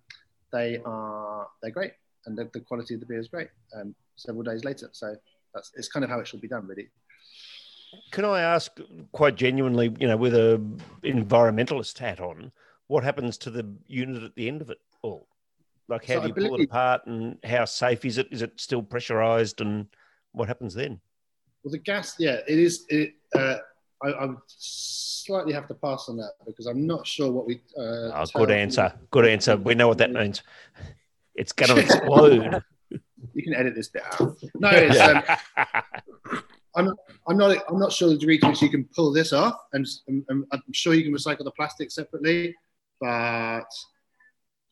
they 0.51 0.80
are 0.85 1.47
they're 1.61 1.71
great, 1.71 1.93
and 2.25 2.38
the, 2.38 2.49
the, 2.53 2.59
quality 2.59 2.93
of 2.93 2.99
the 2.99 3.05
beer 3.05 3.19
is 3.19 3.27
great. 3.27 3.49
Um, 3.75 3.95
several 4.15 4.43
days 4.43 4.63
later, 4.63 4.89
so 4.91 5.15
that's 5.53 5.71
it's 5.75 5.88
kind 5.88 6.03
of 6.03 6.09
how 6.09 6.19
it 6.19 6.27
should 6.27 6.41
be 6.41 6.47
done, 6.47 6.67
really. 6.67 6.89
Can 8.11 8.25
I 8.25 8.41
ask, 8.41 8.71
quite 9.11 9.35
genuinely, 9.35 9.95
you 9.99 10.07
know, 10.07 10.17
with 10.17 10.34
a 10.34 10.59
environmentalist 11.03 11.99
hat 11.99 12.19
on, 12.19 12.51
what 12.88 13.03
happens 13.03 13.38
to 13.39 13.51
the 13.51 13.71
unit 13.88 14.23
at 14.23 14.35
the 14.35 14.47
end 14.47 14.61
of 14.61 14.69
it 14.71 14.80
all? 15.03 15.27
Like, 15.88 16.05
how 16.05 16.15
so 16.15 16.21
do 16.21 16.27
you 16.27 16.34
pull 16.34 16.59
it 16.59 16.63
apart, 16.65 17.05
and 17.05 17.38
how 17.43 17.65
safe 17.65 18.05
is 18.05 18.17
it? 18.17 18.27
Is 18.31 18.41
it 18.41 18.53
still 18.59 18.81
pressurized, 18.81 19.61
and 19.61 19.88
what 20.31 20.47
happens 20.47 20.73
then? 20.73 20.99
Well, 21.63 21.71
the 21.71 21.77
gas, 21.77 22.15
yeah, 22.19 22.39
it 22.47 22.59
is. 22.59 22.85
It, 22.89 23.13
uh, 23.35 23.57
I, 24.03 24.09
I, 24.09 24.25
would 24.25 24.38
slightly 24.47 25.53
have 25.53 25.67
to 25.67 25.73
pass 25.73 26.09
on 26.09 26.17
that 26.17 26.34
because 26.45 26.65
I'm 26.65 26.85
not 26.85 27.07
sure 27.07 27.31
what 27.31 27.45
we. 27.45 27.61
Uh, 27.77 28.11
oh, 28.13 28.25
good 28.35 28.51
answer. 28.51 28.93
Good 29.11 29.25
answer. 29.25 29.57
We 29.57 29.75
know 29.75 29.88
what 29.88 29.97
that 29.99 30.11
means. 30.11 30.43
It's 31.35 31.51
going 31.51 31.69
to 31.75 31.81
explode. 31.81 32.61
you 33.34 33.43
can 33.43 33.53
edit 33.53 33.75
this 33.75 33.88
bit 33.88 34.03
out. 34.11 34.35
No, 34.55 34.69
it's, 34.69 34.99
um, 34.99 35.23
I'm, 36.75 36.93
I'm 37.27 37.38
not. 37.38 37.57
I'm 37.69 37.80
not 37.80 37.91
sure 37.91 38.09
the 38.09 38.17
degree 38.17 38.39
to 38.39 38.49
which 38.49 38.61
you 38.61 38.69
can 38.69 38.85
pull 38.95 39.13
this 39.13 39.31
off, 39.31 39.57
and, 39.73 39.88
and, 40.07 40.25
and, 40.30 40.45
I'm 40.51 40.61
sure 40.71 40.93
you 40.93 41.03
can 41.03 41.13
recycle 41.13 41.43
the 41.43 41.51
plastic 41.51 41.91
separately. 41.91 42.55
but 42.99 43.65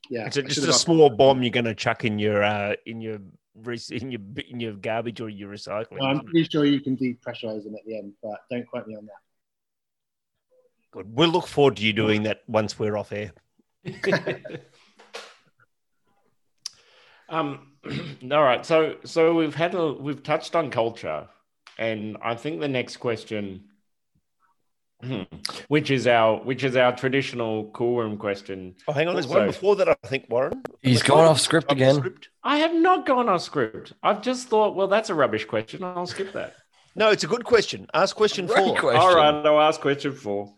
yeah, 0.09 0.25
it's 0.25 0.37
a, 0.37 0.43
just 0.43 0.67
a 0.67 0.73
small 0.73 1.09
bomb 1.09 1.41
you're 1.41 1.51
going 1.51 1.65
to 1.65 1.75
chuck 1.75 2.03
in 2.03 2.19
your 2.19 2.43
uh, 2.43 2.73
in 2.85 2.99
your 3.01 3.19
in 3.91 4.11
your 4.11 4.21
in 4.49 4.59
your 4.59 4.73
garbage 4.73 5.21
or 5.21 5.29
your 5.29 5.49
recycling. 5.49 5.99
Well, 5.99 6.09
I'm 6.09 6.21
pretty 6.21 6.47
sure 6.49 6.65
you 6.65 6.79
can 6.79 6.97
depressurize 6.97 7.63
them 7.63 7.75
at 7.75 7.85
the 7.85 7.97
end, 7.97 8.13
but 8.21 8.41
don't 8.49 8.65
quote 8.67 8.87
me 8.87 8.95
on 8.95 9.05
that. 9.05 9.13
Good. 10.91 11.15
We'll 11.15 11.29
look 11.29 11.47
forward 11.47 11.77
to 11.77 11.83
you 11.83 11.93
doing 11.93 12.23
that 12.23 12.41
once 12.47 12.77
we're 12.77 12.97
off 12.97 13.13
air. 13.13 13.31
um, 17.29 17.67
all 18.31 18.43
right. 18.43 18.65
So 18.65 18.97
so 19.05 19.33
we've 19.35 19.55
had 19.55 19.73
a 19.73 19.93
we've 19.93 20.21
touched 20.21 20.55
on 20.55 20.69
culture, 20.69 21.29
and 21.77 22.17
I 22.21 22.35
think 22.35 22.59
the 22.59 22.67
next 22.67 22.97
question, 22.97 23.65
Hmm. 25.03 25.23
which 25.67 25.89
is 25.91 26.05
our 26.07 26.37
which 26.43 26.63
is 26.63 26.75
our 26.75 26.95
traditional 26.95 27.69
cool 27.71 27.97
room 27.97 28.17
question. 28.17 28.75
Oh, 28.87 28.93
hang 28.93 29.07
on. 29.07 29.15
There's 29.15 29.27
one 29.27 29.47
before 29.47 29.75
that. 29.77 29.89
I 29.89 29.95
think 30.07 30.25
Warren. 30.29 30.61
He's 30.81 31.01
gone 31.03 31.25
off 31.25 31.39
script 31.39 31.71
again. 31.71 31.95
Script. 31.95 32.29
I 32.43 32.57
have 32.57 32.73
not 32.73 33.05
gone 33.05 33.27
off 33.29 33.41
script. 33.41 33.93
I've 34.03 34.21
just 34.21 34.47
thought, 34.47 34.75
well, 34.75 34.87
that's 34.87 35.09
a 35.09 35.15
rubbish 35.15 35.45
question. 35.45 35.83
I'll 35.83 36.05
skip 36.05 36.33
that. 36.33 36.55
No, 36.95 37.09
it's 37.09 37.23
a 37.23 37.27
good 37.27 37.45
question. 37.45 37.87
Ask 37.93 38.15
question 38.15 38.45
Great 38.47 38.65
four. 38.65 38.75
question. 38.77 39.01
All 39.01 39.15
right, 39.15 39.45
I'll 39.45 39.61
ask 39.61 39.79
question 39.81 40.11
four. 40.13 40.53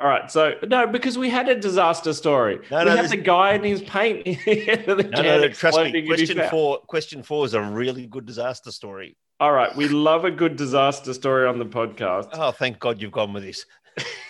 All 0.00 0.08
right, 0.08 0.30
so 0.30 0.54
no, 0.66 0.86
because 0.86 1.16
we 1.18 1.28
had 1.30 1.48
a 1.48 1.54
disaster 1.54 2.12
story. 2.12 2.58
No, 2.70 2.78
we 2.80 2.84
no, 2.86 2.96
had 2.96 3.04
this- 3.04 3.10
the 3.12 3.16
guy 3.16 3.52
in 3.52 3.62
his 3.62 3.82
paint. 3.82 4.24
the 4.24 5.08
No, 5.12 5.22
no, 5.22 5.40
no, 5.40 5.48
trust 5.48 5.78
me. 5.78 6.06
Question 6.06 6.42
four. 6.50 6.78
Question 6.80 7.22
four 7.22 7.44
is 7.44 7.54
a 7.54 7.62
really 7.62 8.06
good 8.06 8.26
disaster 8.26 8.70
story. 8.72 9.16
All 9.40 9.52
right, 9.52 9.74
we 9.76 9.86
love 9.86 10.24
a 10.24 10.32
good 10.32 10.56
disaster 10.56 11.14
story 11.14 11.46
on 11.46 11.60
the 11.60 11.64
podcast. 11.64 12.30
Oh, 12.32 12.50
thank 12.50 12.80
God 12.80 13.00
you've 13.00 13.12
gone 13.12 13.32
with 13.32 13.44
this. 13.44 13.66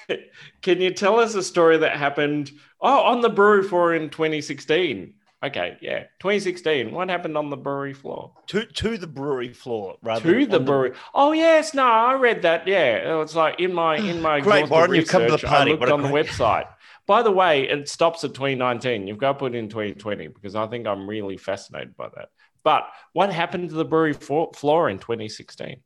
Can 0.63 0.83
you 0.83 0.91
tell 0.91 1.19
us 1.19 1.35
a 1.35 1.43
story 1.43 1.79
that 1.79 1.97
happened? 1.97 2.51
Oh, 2.83 3.01
on 3.01 3.23
the 3.23 3.31
brewery 3.31 3.63
floor 3.63 3.95
in 3.95 4.11
2016. 4.11 5.15
Okay, 5.43 5.79
yeah, 5.81 6.01
2016. 6.19 6.91
What 6.91 7.09
happened 7.09 7.39
on 7.39 7.49
the 7.49 7.57
brewery 7.57 7.95
floor? 7.95 8.33
To 8.49 8.67
to 8.67 8.99
the 8.99 9.07
brewery 9.07 9.55
floor 9.55 9.97
rather 10.03 10.31
To 10.31 10.41
than 10.41 10.51
the 10.51 10.61
brewery. 10.61 10.93
Oh 11.15 11.33
yes, 11.33 11.73
no, 11.73 11.85
I 11.85 12.15
read 12.15 12.43
that. 12.43 12.67
Yeah, 12.67 13.23
it's 13.23 13.35
like 13.35 13.61
in 13.61 13.73
my 13.73 13.97
in 14.11 14.21
my 14.21 14.41
Great, 14.41 14.69
Warren, 14.69 14.95
you've 14.95 15.09
come 15.09 15.25
to 15.25 15.33
the 15.33 15.39
party. 15.39 15.71
I 15.71 15.75
looked 15.75 15.91
on 15.91 16.03
the 16.03 16.09
website. 16.09 16.67
By 17.07 17.23
the 17.23 17.31
way, 17.31 17.67
it 17.67 17.89
stops 17.89 18.25
at 18.25 18.35
2019. 18.35 19.07
You've 19.07 19.17
got 19.17 19.35
to 19.35 19.39
put 19.39 19.55
in 19.55 19.71
2020 19.71 20.29
because 20.29 20.55
I 20.55 20.67
think 20.67 20.87
I'm 20.87 21.09
really 21.09 21.39
fascinated 21.39 21.97
by 21.97 22.09
that. 22.15 22.29
But 22.69 22.91
what 23.15 23.33
happened 23.33 23.71
to 23.71 23.77
the 23.77 23.85
brewery 23.87 24.13
floor 24.13 24.91
in 24.91 24.99
2016? 24.99 25.81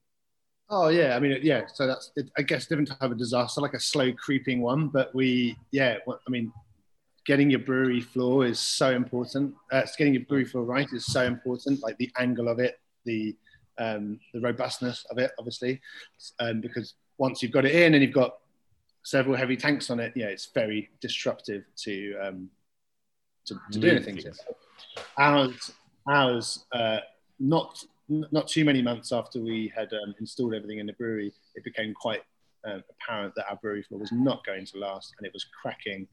Oh 0.69 0.89
yeah, 0.89 1.15
I 1.15 1.21
mean 1.21 1.39
yeah. 1.41 1.63
So 1.73 1.87
that's 1.87 2.11
it, 2.17 2.29
I 2.37 2.43
guess 2.43 2.67
different 2.67 2.89
type 2.89 3.09
of 3.09 3.17
disaster, 3.17 3.61
like 3.61 3.75
a 3.75 3.79
slow 3.79 4.13
creeping 4.15 4.61
one. 4.61 4.89
But 4.89 5.15
we 5.15 5.57
yeah, 5.71 5.99
what- 6.07 6.19
I 6.27 6.31
mean, 6.33 6.53
getting 7.25 7.51
your 7.51 7.61
brewery 7.61 8.01
floor 8.01 8.45
is 8.45 8.59
so 8.59 8.91
important. 8.91 9.55
Uh, 9.71 9.83
getting 9.97 10.15
your 10.15 10.25
brewery 10.25 10.45
floor 10.45 10.65
right 10.65 10.89
is 10.93 11.07
so 11.07 11.23
important. 11.23 11.85
Like 11.85 11.99
the 11.99 12.11
angle 12.19 12.49
of 12.49 12.59
it, 12.59 12.81
the 13.05 13.37
um, 13.79 14.19
the 14.35 14.41
robustness 14.41 15.07
of 15.13 15.19
it, 15.19 15.31
obviously, 15.39 15.81
um, 16.41 16.61
because 16.61 16.95
once 17.17 17.45
you've 17.45 17.53
got 17.53 17.65
it 17.65 17.77
in 17.77 17.95
and 17.95 18.03
you've 18.03 18.13
got 18.13 18.39
several 19.05 19.37
heavy 19.37 19.57
tanks 19.57 19.89
on 19.89 20.01
it, 20.01 20.15
yeah, 20.17 20.27
it's 20.27 20.49
very 20.53 20.91
disruptive 21.01 21.63
to 21.85 22.17
um, 22.21 22.51
to, 23.47 23.55
to 23.71 23.79
do 23.79 23.89
anything. 23.89 24.17
to. 24.17 24.23
things. 24.23 24.41
Ours, 25.17 25.71
ours, 26.07 26.65
uh, 26.73 26.99
not 27.39 27.83
not 28.09 28.47
too 28.47 28.65
many 28.65 28.83
months 28.83 29.11
after 29.13 29.41
we 29.41 29.73
had 29.75 29.91
um, 29.95 30.15
installed 30.21 30.55
everything 30.55 30.79
in 30.79 30.87
the 30.87 30.93
brewery, 30.95 31.33
it 31.55 31.65
became 31.65 31.95
quite 31.95 32.23
uh, 32.67 32.79
apparent 32.91 33.35
that 33.37 33.47
our 33.49 33.57
brewery 33.57 33.83
floor 33.83 34.01
was 34.01 34.13
not 34.13 34.45
going 34.45 34.67
to 34.67 34.79
last, 34.79 35.15
and 35.19 35.27
it 35.27 35.33
was 35.33 35.47
cracking, 35.63 36.07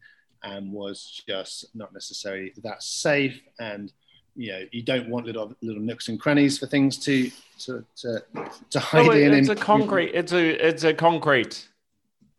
and 0.44 0.72
was 0.72 1.22
just 1.28 1.66
not 1.76 1.94
necessarily 1.94 2.54
that 2.64 2.82
safe. 2.84 3.42
And 3.60 3.92
you 4.36 4.52
know, 4.52 4.64
you 4.72 4.82
don't 4.84 5.10
want 5.10 5.26
little 5.26 5.54
little 5.62 5.82
nooks 5.82 6.08
and 6.08 6.20
crannies 6.20 6.58
for 6.58 6.68
things 6.68 6.98
to 7.00 7.30
to 7.60 7.86
to, 7.98 8.24
to 8.70 8.80
hide 8.80 9.06
No, 9.06 9.12
in. 9.12 9.34
it's 9.34 9.50
a 9.50 9.56
concrete. 9.56 10.12
It's 10.14 10.32
a 10.32 10.68
it's 10.68 10.84
a 10.84 10.94
concrete, 10.94 11.68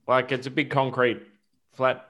like 0.08 0.32
it's 0.32 0.46
a 0.46 0.50
big 0.50 0.70
concrete 0.70 1.22
flat. 1.72 2.09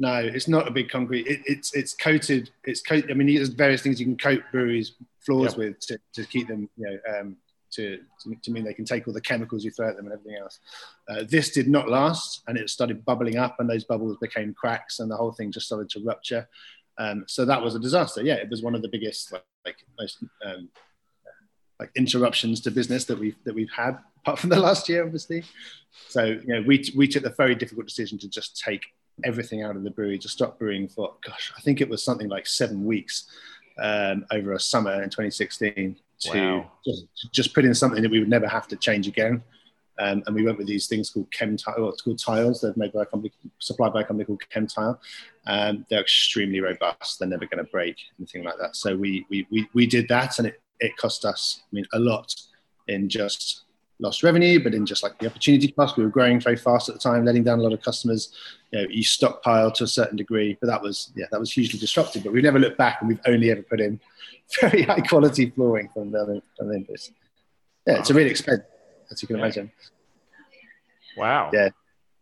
No, 0.00 0.16
it's 0.16 0.48
not 0.48 0.66
a 0.66 0.70
big 0.70 0.88
concrete. 0.88 1.26
It, 1.26 1.42
it's 1.44 1.74
it's 1.74 1.94
coated. 1.94 2.50
It's 2.64 2.80
coat. 2.80 3.10
I 3.10 3.14
mean, 3.14 3.32
there's 3.34 3.50
various 3.50 3.82
things 3.82 4.00
you 4.00 4.06
can 4.06 4.16
coat 4.16 4.42
breweries 4.50 4.94
floors 5.20 5.52
Yep. 5.52 5.58
with 5.58 5.80
to, 5.80 5.98
to 6.14 6.24
keep 6.24 6.48
them, 6.48 6.70
you 6.78 6.86
know, 6.86 6.98
um, 7.20 7.36
to, 7.72 7.98
to 8.22 8.34
to 8.42 8.50
mean 8.50 8.64
they 8.64 8.72
can 8.72 8.86
take 8.86 9.06
all 9.06 9.12
the 9.12 9.20
chemicals 9.20 9.62
you 9.62 9.70
throw 9.70 9.90
at 9.90 9.96
them 9.96 10.06
and 10.06 10.14
everything 10.14 10.40
else. 10.40 10.58
Uh, 11.06 11.24
this 11.28 11.50
did 11.50 11.68
not 11.68 11.90
last, 11.90 12.42
and 12.48 12.56
it 12.56 12.70
started 12.70 13.04
bubbling 13.04 13.36
up, 13.36 13.60
and 13.60 13.68
those 13.68 13.84
bubbles 13.84 14.16
became 14.16 14.54
cracks, 14.54 15.00
and 15.00 15.10
the 15.10 15.16
whole 15.16 15.32
thing 15.32 15.52
just 15.52 15.66
started 15.66 15.90
to 15.90 16.00
rupture. 16.00 16.48
Um, 16.96 17.24
so 17.28 17.44
that 17.44 17.62
was 17.62 17.74
a 17.74 17.78
disaster. 17.78 18.22
Yeah, 18.22 18.34
it 18.36 18.48
was 18.48 18.62
one 18.62 18.74
of 18.74 18.80
the 18.80 18.88
biggest, 18.88 19.32
like, 19.32 19.44
like 19.66 19.76
most 19.98 20.24
um, 20.44 20.70
like 21.78 21.90
interruptions 21.94 22.60
to 22.62 22.70
business 22.70 23.04
that 23.04 23.18
we've 23.18 23.36
that 23.44 23.54
we've 23.54 23.70
had, 23.70 23.98
apart 24.22 24.38
from 24.38 24.48
the 24.48 24.58
last 24.58 24.88
year, 24.88 25.04
obviously. 25.04 25.44
So 26.08 26.24
you 26.24 26.46
know, 26.46 26.62
we 26.62 26.90
we 26.96 27.06
took 27.06 27.22
the 27.22 27.30
very 27.30 27.54
difficult 27.54 27.86
decision 27.86 28.18
to 28.20 28.28
just 28.28 28.58
take 28.58 28.82
everything 29.24 29.62
out 29.62 29.76
of 29.76 29.82
the 29.82 29.90
brewery, 29.90 30.18
to 30.18 30.28
stop 30.28 30.58
brewing 30.58 30.88
for 30.88 31.14
gosh, 31.26 31.52
I 31.56 31.60
think 31.60 31.80
it 31.80 31.88
was 31.88 32.02
something 32.02 32.28
like 32.28 32.46
seven 32.46 32.84
weeks 32.84 33.26
um, 33.78 34.26
over 34.30 34.52
a 34.52 34.60
summer 34.60 35.02
in 35.02 35.10
2016 35.10 35.96
to 36.20 36.30
Wow. 36.30 36.70
just, 36.84 37.32
just 37.32 37.54
put 37.54 37.64
in 37.64 37.74
something 37.74 38.02
that 38.02 38.10
we 38.10 38.18
would 38.18 38.28
never 38.28 38.46
have 38.46 38.68
to 38.68 38.76
change 38.76 39.08
again. 39.08 39.42
Um, 39.98 40.22
and 40.26 40.34
we 40.34 40.44
went 40.44 40.56
with 40.56 40.66
these 40.66 40.86
things 40.86 41.10
called 41.10 41.30
Kemtile, 41.30 41.92
it's 41.92 42.00
called 42.00 42.18
tiles. 42.18 42.60
They're 42.60 42.72
made 42.76 42.92
by 42.92 43.02
a 43.02 43.06
company, 43.06 43.32
supplied 43.58 43.92
by 43.92 44.00
a 44.00 44.04
company 44.04 44.24
called 44.24 44.42
Kemtile. 44.50 44.98
Um, 45.46 45.84
they're 45.90 46.00
extremely 46.00 46.60
robust. 46.60 47.18
They're 47.18 47.28
never 47.28 47.44
going 47.46 47.62
to 47.62 47.70
break, 47.70 47.96
anything 48.18 48.42
like 48.42 48.56
that. 48.58 48.76
So 48.76 48.96
we, 48.96 49.26
we, 49.28 49.46
we, 49.50 49.68
we 49.74 49.86
did 49.86 50.08
that 50.08 50.38
and 50.38 50.48
it, 50.48 50.60
it 50.80 50.96
cost 50.96 51.26
us, 51.26 51.62
I 51.64 51.68
mean, 51.74 51.86
a 51.92 51.98
lot 51.98 52.34
in 52.88 53.10
just 53.10 53.64
lost 54.00 54.22
revenue, 54.22 54.62
but 54.62 54.74
in 54.74 54.86
just 54.86 55.02
like 55.02 55.18
the 55.18 55.26
opportunity 55.26 55.68
cost. 55.72 55.96
We 55.96 56.04
were 56.04 56.10
growing 56.10 56.40
very 56.40 56.56
fast 56.56 56.88
at 56.88 56.94
the 56.94 57.00
time, 57.00 57.24
letting 57.24 57.44
down 57.44 57.58
a 57.58 57.62
lot 57.62 57.72
of 57.72 57.82
customers. 57.82 58.32
You 58.70 58.80
know, 58.82 58.88
you 58.90 59.02
stockpile 59.02 59.70
to 59.72 59.84
a 59.84 59.86
certain 59.86 60.16
degree, 60.16 60.56
but 60.60 60.66
that 60.68 60.80
was, 60.82 61.12
yeah, 61.16 61.26
that 61.30 61.40
was 61.40 61.52
hugely 61.52 61.78
disruptive. 61.78 62.24
But 62.24 62.32
we've 62.32 62.42
never 62.42 62.58
looked 62.58 62.78
back 62.78 62.98
and 63.00 63.08
we've 63.08 63.20
only 63.26 63.50
ever 63.50 63.62
put 63.62 63.80
in 63.80 64.00
very 64.60 64.82
high 64.82 65.00
quality 65.00 65.50
flooring 65.50 65.88
from 65.92 66.10
the, 66.10 66.42
from 66.56 66.68
the 66.68 66.74
inputs. 66.78 67.10
Yeah, 67.86 67.98
it's 67.98 68.10
a 68.10 68.14
really 68.14 68.30
expensive, 68.30 68.64
as 69.10 69.20
you 69.22 69.28
can 69.28 69.36
Yeah. 69.36 69.42
imagine. 69.44 69.72
Wow. 71.16 71.50
Yeah. 71.52 71.70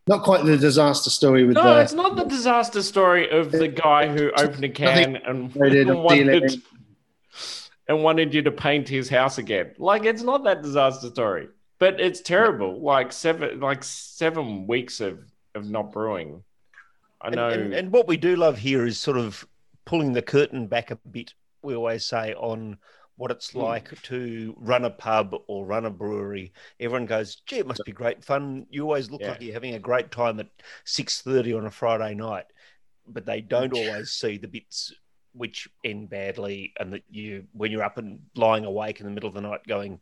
Not 0.06 0.22
quite 0.22 0.44
the 0.46 0.56
disaster 0.56 1.10
story 1.10 1.44
with 1.44 1.56
No, 1.56 1.74
the 1.74 1.80
it's 1.82 1.92
not 1.92 2.16
the 2.16 2.24
disaster 2.24 2.82
story 2.82 3.28
of 3.30 3.52
the 3.52 3.68
guy 3.68 4.08
who 4.08 4.30
opened 4.38 4.64
a 4.64 4.68
can 4.70 5.16
and 5.16 5.54
wanted, 5.54 5.84
dealing. 5.84 6.62
and 7.88 8.02
wanted 8.02 8.32
you 8.32 8.40
to 8.42 8.50
paint 8.50 8.88
his 8.88 9.10
house 9.10 9.36
again. 9.36 9.72
Like 9.76 10.04
it's 10.06 10.22
not 10.22 10.44
that 10.44 10.62
disaster 10.62 11.08
story, 11.08 11.48
but 11.78 12.00
it's 12.00 12.20
terrible. 12.20 12.80
Like 12.80 13.12
seven, 13.12 13.60
like 13.60 13.82
seven 13.84 14.66
weeks 14.66 15.00
of 15.00 15.20
of 15.54 15.68
not 15.68 15.92
brewing. 15.92 16.42
I 17.20 17.30
know. 17.30 17.48
and, 17.48 17.74
and 17.74 17.90
what 17.92 18.06
we 18.06 18.16
do 18.16 18.36
love 18.36 18.58
here 18.58 18.86
is 18.86 18.98
sort 18.98 19.16
of 19.18 19.46
pulling 19.84 20.12
the 20.12 20.22
curtain 20.22 20.66
back 20.68 20.90
a 20.90 20.96
bit. 20.96 21.34
We 21.62 21.74
always 21.74 22.04
say 22.04 22.34
on 22.34 22.78
what 23.16 23.32
it's 23.32 23.50
Hmm. 23.50 23.58
like 23.60 24.00
to 24.02 24.54
run 24.58 24.84
a 24.84 24.90
pub 24.90 25.34
or 25.48 25.66
run 25.66 25.86
a 25.86 25.90
brewery. 25.90 26.52
Everyone 26.78 27.06
goes, 27.06 27.36
"Gee, 27.46 27.58
it 27.58 27.66
must 27.66 27.84
be 27.84 27.90
great 27.92 28.22
fun." 28.24 28.66
You 28.70 28.82
always 28.84 29.10
look 29.10 29.20
Yeah. 29.20 29.30
like 29.30 29.42
you're 29.42 29.52
having 29.54 29.74
a 29.74 29.80
great 29.80 30.10
time 30.12 30.38
at 30.38 30.48
six 30.84 31.20
thirty 31.22 31.52
on 31.52 31.66
a 31.66 31.70
Friday 31.70 32.14
night, 32.14 32.46
but 33.08 33.26
they 33.26 33.40
don't 33.40 33.72
always 33.72 34.12
see 34.12 34.38
the 34.38 34.46
bits 34.48 34.92
which 35.32 35.68
end 35.84 36.08
badly, 36.10 36.72
and 36.78 36.92
that 36.92 37.02
you 37.10 37.46
when 37.52 37.72
you're 37.72 37.82
up 37.82 37.98
and 37.98 38.20
lying 38.36 38.64
awake 38.64 39.00
in 39.00 39.06
the 39.06 39.12
middle 39.12 39.28
of 39.28 39.34
the 39.34 39.40
night 39.40 39.66
going. 39.66 40.00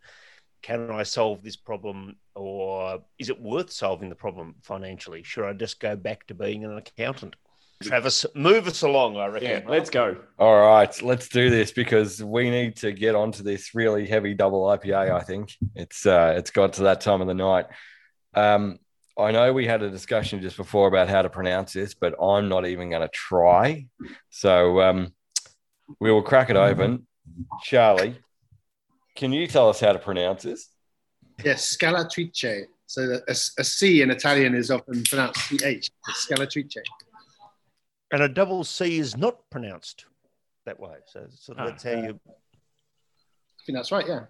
Can 0.62 0.90
I 0.90 1.02
solve 1.02 1.42
this 1.42 1.56
problem, 1.56 2.16
or 2.34 3.02
is 3.18 3.28
it 3.28 3.40
worth 3.40 3.70
solving 3.70 4.08
the 4.08 4.14
problem 4.14 4.56
financially? 4.62 5.22
Should 5.22 5.48
I 5.48 5.52
just 5.52 5.80
go 5.80 5.96
back 5.96 6.26
to 6.26 6.34
being 6.34 6.64
an 6.64 6.76
accountant? 6.76 7.36
Travis, 7.82 8.24
move 8.34 8.66
us 8.66 8.82
along. 8.82 9.16
I 9.16 9.26
reckon. 9.26 9.48
yeah, 9.48 9.60
let's 9.68 9.90
go. 9.90 10.16
All 10.38 10.60
right, 10.60 11.02
let's 11.02 11.28
do 11.28 11.50
this 11.50 11.72
because 11.72 12.24
we 12.24 12.50
need 12.50 12.76
to 12.76 12.92
get 12.92 13.14
onto 13.14 13.42
this 13.42 13.74
really 13.74 14.06
heavy 14.06 14.34
double 14.34 14.62
IPA. 14.64 15.12
I 15.12 15.20
think 15.20 15.52
it's 15.74 16.06
uh, 16.06 16.34
it's 16.36 16.50
got 16.50 16.74
to 16.74 16.84
that 16.84 17.02
time 17.02 17.20
of 17.20 17.26
the 17.26 17.34
night. 17.34 17.66
Um, 18.34 18.78
I 19.18 19.30
know 19.30 19.52
we 19.52 19.66
had 19.66 19.82
a 19.82 19.90
discussion 19.90 20.42
just 20.42 20.56
before 20.56 20.88
about 20.88 21.08
how 21.08 21.22
to 21.22 21.30
pronounce 21.30 21.72
this, 21.72 21.94
but 21.94 22.14
I'm 22.22 22.48
not 22.48 22.66
even 22.66 22.90
going 22.90 23.02
to 23.02 23.08
try. 23.08 23.86
So 24.30 24.80
um, 24.80 25.14
we 26.00 26.10
will 26.10 26.22
crack 26.22 26.50
it 26.50 26.56
open. 26.56 27.06
Charlie, 27.62 28.18
can 29.16 29.32
you 29.32 29.46
tell 29.46 29.68
us 29.68 29.80
how 29.80 29.92
to 29.92 29.98
pronounce 29.98 30.42
this? 30.44 30.68
yes, 31.44 31.76
scalatrice. 31.76 32.66
So 32.86 33.06
that 33.08 33.22
a, 33.28 33.60
a 33.60 33.64
C 33.64 34.02
in 34.02 34.10
Italian 34.10 34.54
is 34.54 34.70
often 34.70 35.02
pronounced 35.04 35.40
CH. 35.48 35.90
It's 36.08 36.26
scalatrice. 36.30 36.76
And 38.12 38.22
a 38.22 38.28
double 38.28 38.62
C 38.62 38.98
is 38.98 39.16
not 39.16 39.38
pronounced 39.50 40.04
that 40.66 40.78
way. 40.78 40.94
So 41.06 41.26
sort 41.34 41.58
of 41.58 41.64
Ah, 41.66 41.70
that's 41.70 41.82
how 41.82 41.90
you. 41.90 42.20
I 42.28 43.62
think 43.66 43.76
that's 43.76 43.90
right, 43.90 44.06
yeah. 44.06 44.26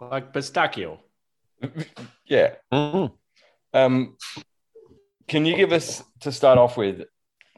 Like 0.00 0.32
pistachio. 0.32 1.00
Yeah. 2.26 2.54
Mhm. 2.72 3.12
Um, 3.74 4.16
can 5.28 5.44
you 5.44 5.54
give 5.54 5.72
us 5.72 6.02
to 6.20 6.32
start 6.32 6.58
off 6.58 6.76
with 6.76 7.02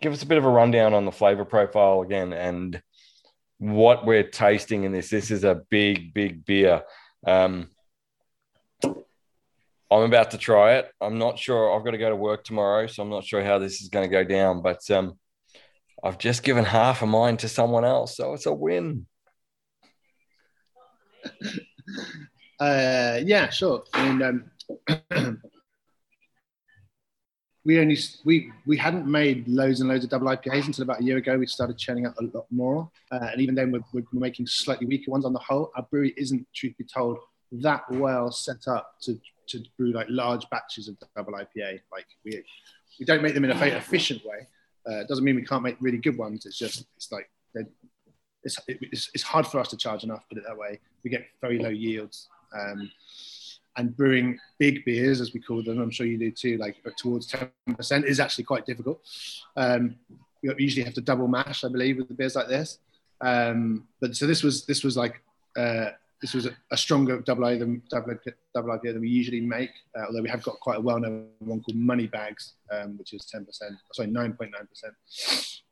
give 0.00 0.12
us 0.12 0.22
a 0.22 0.26
bit 0.26 0.36
of 0.38 0.44
a 0.44 0.48
rundown 0.48 0.92
on 0.94 1.04
the 1.04 1.12
flavor 1.12 1.44
profile 1.44 2.02
again 2.02 2.32
and 2.32 2.82
what 3.58 4.04
we're 4.04 4.22
tasting 4.22 4.84
in 4.84 4.92
this. 4.92 5.10
This 5.10 5.30
is 5.30 5.44
a 5.44 5.62
big, 5.70 6.12
big 6.14 6.44
beer. 6.44 6.82
Um, 7.26 7.68
I'm 8.82 10.02
about 10.02 10.32
to 10.32 10.38
try 10.38 10.74
it. 10.74 10.90
I'm 11.00 11.18
not 11.18 11.38
sure. 11.38 11.74
I've 11.74 11.84
got 11.84 11.92
to 11.92 11.98
go 11.98 12.10
to 12.10 12.16
work 12.16 12.44
tomorrow, 12.44 12.86
so 12.86 13.02
I'm 13.02 13.10
not 13.10 13.24
sure 13.24 13.44
how 13.44 13.58
this 13.58 13.80
is 13.80 13.88
going 13.88 14.08
to 14.08 14.12
go 14.12 14.24
down. 14.24 14.60
But 14.62 14.90
um, 14.90 15.18
I've 16.02 16.18
just 16.18 16.42
given 16.42 16.64
half 16.64 17.02
of 17.02 17.08
mine 17.08 17.36
to 17.38 17.48
someone 17.48 17.84
else, 17.84 18.16
so 18.16 18.32
it's 18.34 18.46
a 18.46 18.52
win. 18.52 19.06
Uh, 22.60 23.20
yeah, 23.24 23.50
sure. 23.50 23.82
I 23.92 24.12
mean, 24.12 24.22
um, 25.10 25.42
we 27.64 27.80
only 27.80 27.96
we 28.24 28.52
we 28.66 28.76
hadn't 28.76 29.06
made 29.06 29.48
loads 29.48 29.80
and 29.80 29.88
loads 29.88 30.04
of 30.04 30.10
double 30.10 30.26
IPAs 30.26 30.66
until 30.66 30.82
about 30.84 31.00
a 31.00 31.04
year 31.04 31.16
ago. 31.16 31.38
We 31.38 31.46
started 31.46 31.78
churning 31.78 32.06
out 32.06 32.14
a 32.20 32.24
lot 32.36 32.46
more, 32.50 32.90
uh, 33.10 33.28
and 33.32 33.40
even 33.40 33.54
then 33.54 33.72
we're, 33.72 33.84
we're, 33.92 34.04
making 34.12 34.46
slightly 34.46 34.86
weaker 34.86 35.10
ones 35.10 35.24
on 35.24 35.32
the 35.32 35.38
whole. 35.38 35.70
Our 35.74 35.82
brewery 35.82 36.12
isn't, 36.16 36.46
truth 36.54 36.76
be 36.76 36.84
told, 36.84 37.18
that 37.52 37.90
well 37.90 38.30
set 38.30 38.68
up 38.68 38.96
to 39.02 39.18
to 39.48 39.62
brew 39.78 39.92
like 39.92 40.06
large 40.10 40.48
batches 40.50 40.88
of 40.88 40.96
double 41.16 41.32
IPA. 41.32 41.80
Like 41.90 42.06
we 42.24 42.42
we 43.00 43.06
don't 43.06 43.22
make 43.22 43.34
them 43.34 43.44
in 43.44 43.50
a 43.50 43.54
very 43.54 43.72
efficient 43.72 44.24
way. 44.24 44.46
Uh, 44.86 45.00
it 45.00 45.08
doesn't 45.08 45.24
mean 45.24 45.36
we 45.36 45.44
can't 45.44 45.62
make 45.62 45.76
really 45.80 45.98
good 45.98 46.18
ones. 46.18 46.44
It's 46.44 46.58
just 46.58 46.86
it's 46.96 47.10
like 47.10 47.30
it's, 48.44 48.58
it's, 48.68 49.10
it's 49.14 49.22
hard 49.22 49.46
for 49.46 49.58
us 49.58 49.68
to 49.68 49.76
charge 49.76 50.04
enough. 50.04 50.22
Put 50.28 50.38
it 50.38 50.44
that 50.46 50.56
way. 50.56 50.78
We 51.02 51.10
get 51.10 51.26
very 51.40 51.58
low 51.58 51.70
yields. 51.70 52.28
Um, 52.54 52.90
and 53.76 53.96
brewing 53.96 54.38
big 54.58 54.84
beers, 54.84 55.20
as 55.20 55.32
we 55.32 55.40
call 55.40 55.62
them, 55.62 55.80
I'm 55.80 55.90
sure 55.90 56.06
you 56.06 56.18
do 56.18 56.30
too, 56.30 56.56
like 56.58 56.76
towards 56.96 57.30
10% 57.30 58.04
is 58.04 58.20
actually 58.20 58.44
quite 58.44 58.66
difficult. 58.66 59.00
Um, 59.56 59.96
you 60.42 60.54
usually 60.58 60.84
have 60.84 60.94
to 60.94 61.00
double 61.00 61.28
mash, 61.28 61.64
I 61.64 61.68
believe, 61.68 61.98
with 61.98 62.08
the 62.08 62.14
beers 62.14 62.36
like 62.36 62.48
this. 62.48 62.78
Um, 63.20 63.88
but 64.00 64.14
so 64.14 64.26
this 64.26 64.42
was 64.42 64.66
this 64.66 64.84
was 64.84 64.96
like 64.96 65.22
uh, 65.56 65.90
this 66.20 66.34
was 66.34 66.46
a, 66.46 66.50
a, 66.70 66.76
stronger 66.76 67.20
double 67.20 67.46
A 67.46 67.56
than 67.56 67.82
double, 67.90 68.14
double 68.54 68.70
IPA 68.70 68.94
than 68.94 69.00
we 69.00 69.08
usually 69.08 69.40
make. 69.40 69.70
Uh, 69.96 70.04
although 70.06 70.22
we 70.22 70.28
have 70.28 70.42
got 70.42 70.58
quite 70.60 70.78
a 70.78 70.80
well-known 70.80 71.28
one 71.38 71.60
called 71.60 71.76
Money 71.76 72.06
Bags, 72.06 72.54
um, 72.72 72.98
which 72.98 73.12
is 73.12 73.30
10%, 73.34 73.46
sorry, 73.92 74.08
9.9%, 74.08 74.50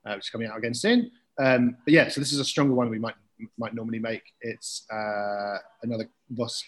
uh, 0.04 0.14
which 0.14 0.26
is 0.26 0.30
coming 0.30 0.48
out 0.48 0.58
again 0.58 0.74
soon. 0.74 1.10
Um, 1.38 1.76
but 1.84 1.92
yeah, 1.92 2.08
so 2.08 2.20
this 2.20 2.32
is 2.32 2.38
a 2.38 2.44
stronger 2.44 2.74
one 2.74 2.90
we 2.90 2.98
might 2.98 3.14
might 3.58 3.74
normally 3.74 3.98
make. 3.98 4.22
It's 4.40 4.86
uh, 4.90 5.58
another 5.82 6.08
Voss 6.30 6.64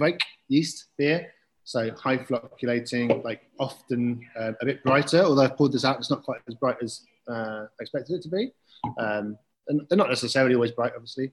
Kveik 0.00 0.20
yeast 0.48 0.86
beer. 0.96 1.32
So 1.64 1.90
high 1.94 2.16
flocculating, 2.18 3.22
like 3.22 3.42
often 3.58 4.26
uh, 4.38 4.52
a 4.60 4.64
bit 4.64 4.82
brighter. 4.82 5.22
Although 5.22 5.42
I've 5.42 5.56
poured 5.56 5.72
this 5.72 5.84
out, 5.84 5.98
it's 5.98 6.10
not 6.10 6.24
quite 6.24 6.40
as 6.48 6.54
bright 6.54 6.78
as 6.82 7.06
uh, 7.28 7.66
I 7.68 7.82
expected 7.82 8.14
it 8.14 8.22
to 8.22 8.28
be. 8.28 8.52
Um, 8.98 9.38
and 9.68 9.86
they're 9.88 9.98
not 9.98 10.08
necessarily 10.08 10.54
always 10.54 10.72
bright, 10.72 10.92
obviously. 10.96 11.32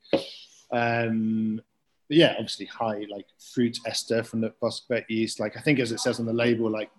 Um, 0.72 1.62
but 2.08 2.18
yeah, 2.18 2.34
obviously 2.34 2.66
high 2.66 3.06
like 3.10 3.26
fruit 3.54 3.80
ester 3.86 4.24
from 4.24 4.42
the 4.42 4.54
Kveik 4.62 5.06
yeast. 5.10 5.40
Like 5.40 5.58
I 5.58 5.62
think 5.62 5.80
as 5.80 5.92
it 5.92 6.00
says 6.00 6.20
on 6.20 6.26
the 6.26 6.34
label, 6.34 6.70
like 6.70 6.90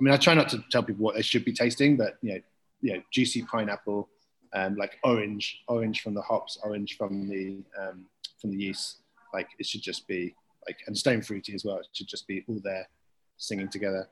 I 0.00 0.04
mean, 0.04 0.14
I 0.14 0.16
try 0.16 0.34
not 0.34 0.48
to 0.50 0.62
tell 0.70 0.82
people 0.82 1.04
what 1.04 1.14
they 1.14 1.22
should 1.22 1.44
be 1.44 1.52
tasting, 1.52 1.96
but 1.96 2.18
you 2.22 2.34
know, 2.34 2.40
you 2.80 2.94
know, 2.94 3.02
juicy 3.12 3.42
pineapple, 3.42 4.08
um, 4.54 4.76
like 4.76 4.98
orange, 5.04 5.62
orange 5.68 6.02
from 6.02 6.14
the 6.14 6.22
hops, 6.22 6.58
orange 6.62 6.96
from 6.96 7.28
the 7.28 7.62
um, 7.78 8.06
from 8.40 8.50
the 8.50 8.56
yeast. 8.56 8.98
Like 9.34 9.48
it 9.58 9.66
should 9.66 9.82
just 9.82 10.08
be 10.08 10.34
like 10.66 10.78
and 10.86 10.96
stone 10.96 11.22
fruity 11.22 11.54
as 11.54 11.64
well. 11.64 11.78
It 11.78 11.88
should 11.92 12.08
just 12.08 12.26
be 12.26 12.44
all 12.48 12.60
there 12.62 12.88
singing 13.36 13.68
together. 13.68 14.08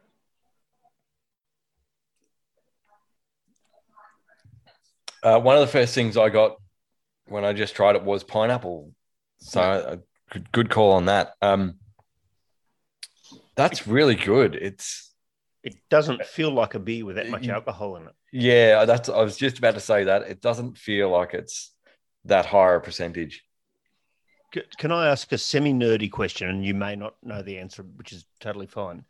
Uh, 5.23 5.41
one 5.41 5.57
of 5.57 5.61
the 5.61 5.67
first 5.67 5.95
things 5.95 6.17
I 6.17 6.29
got 6.29 6.57
when 7.27 7.45
I 7.45 7.53
just 7.53 7.75
tried 7.75 7.97
it 7.97 8.05
was 8.05 8.23
pineapple. 8.23 8.93
So 9.39 9.61
yeah. 9.61 9.97
good, 10.31 10.53
good 10.53 10.71
call 10.71 10.93
on 10.93 11.07
that. 11.07 11.35
Um, 11.43 11.75
that's 13.57 13.87
really 13.87 14.15
good. 14.15 14.55
It's 14.55 15.13
it 15.63 15.77
doesn't 15.91 16.25
feel 16.25 16.53
like 16.53 16.75
a 16.75 16.79
beer 16.79 17.05
with 17.05 17.17
that 17.17 17.29
much 17.29 17.49
alcohol 17.49 17.97
in 17.97 18.05
it. 18.05 18.15
Yeah, 18.33 18.85
that's. 18.85 19.09
I 19.09 19.23
was 19.23 19.37
just 19.37 19.59
about 19.59 19.75
to 19.75 19.81
say 19.81 20.05
that 20.05 20.23
it 20.23 20.41
doesn't 20.41 20.79
feel 20.79 21.11
like 21.11 21.35
it's 21.35 21.75
that 22.25 22.47
higher 22.47 22.81
percentage. 22.81 23.45
Can 24.79 24.93
I 24.93 25.09
ask 25.09 25.31
a 25.33 25.39
semi 25.39 25.73
nerdy 25.73 26.11
question? 26.11 26.49
And 26.49 26.65
you 26.65 26.75
may 26.75 26.97
not 26.97 27.15
know 27.23 27.43
the 27.43 27.59
answer, 27.59 27.83
which 27.83 28.13
is 28.13 28.25
totally 28.41 28.67
fine. 28.67 29.05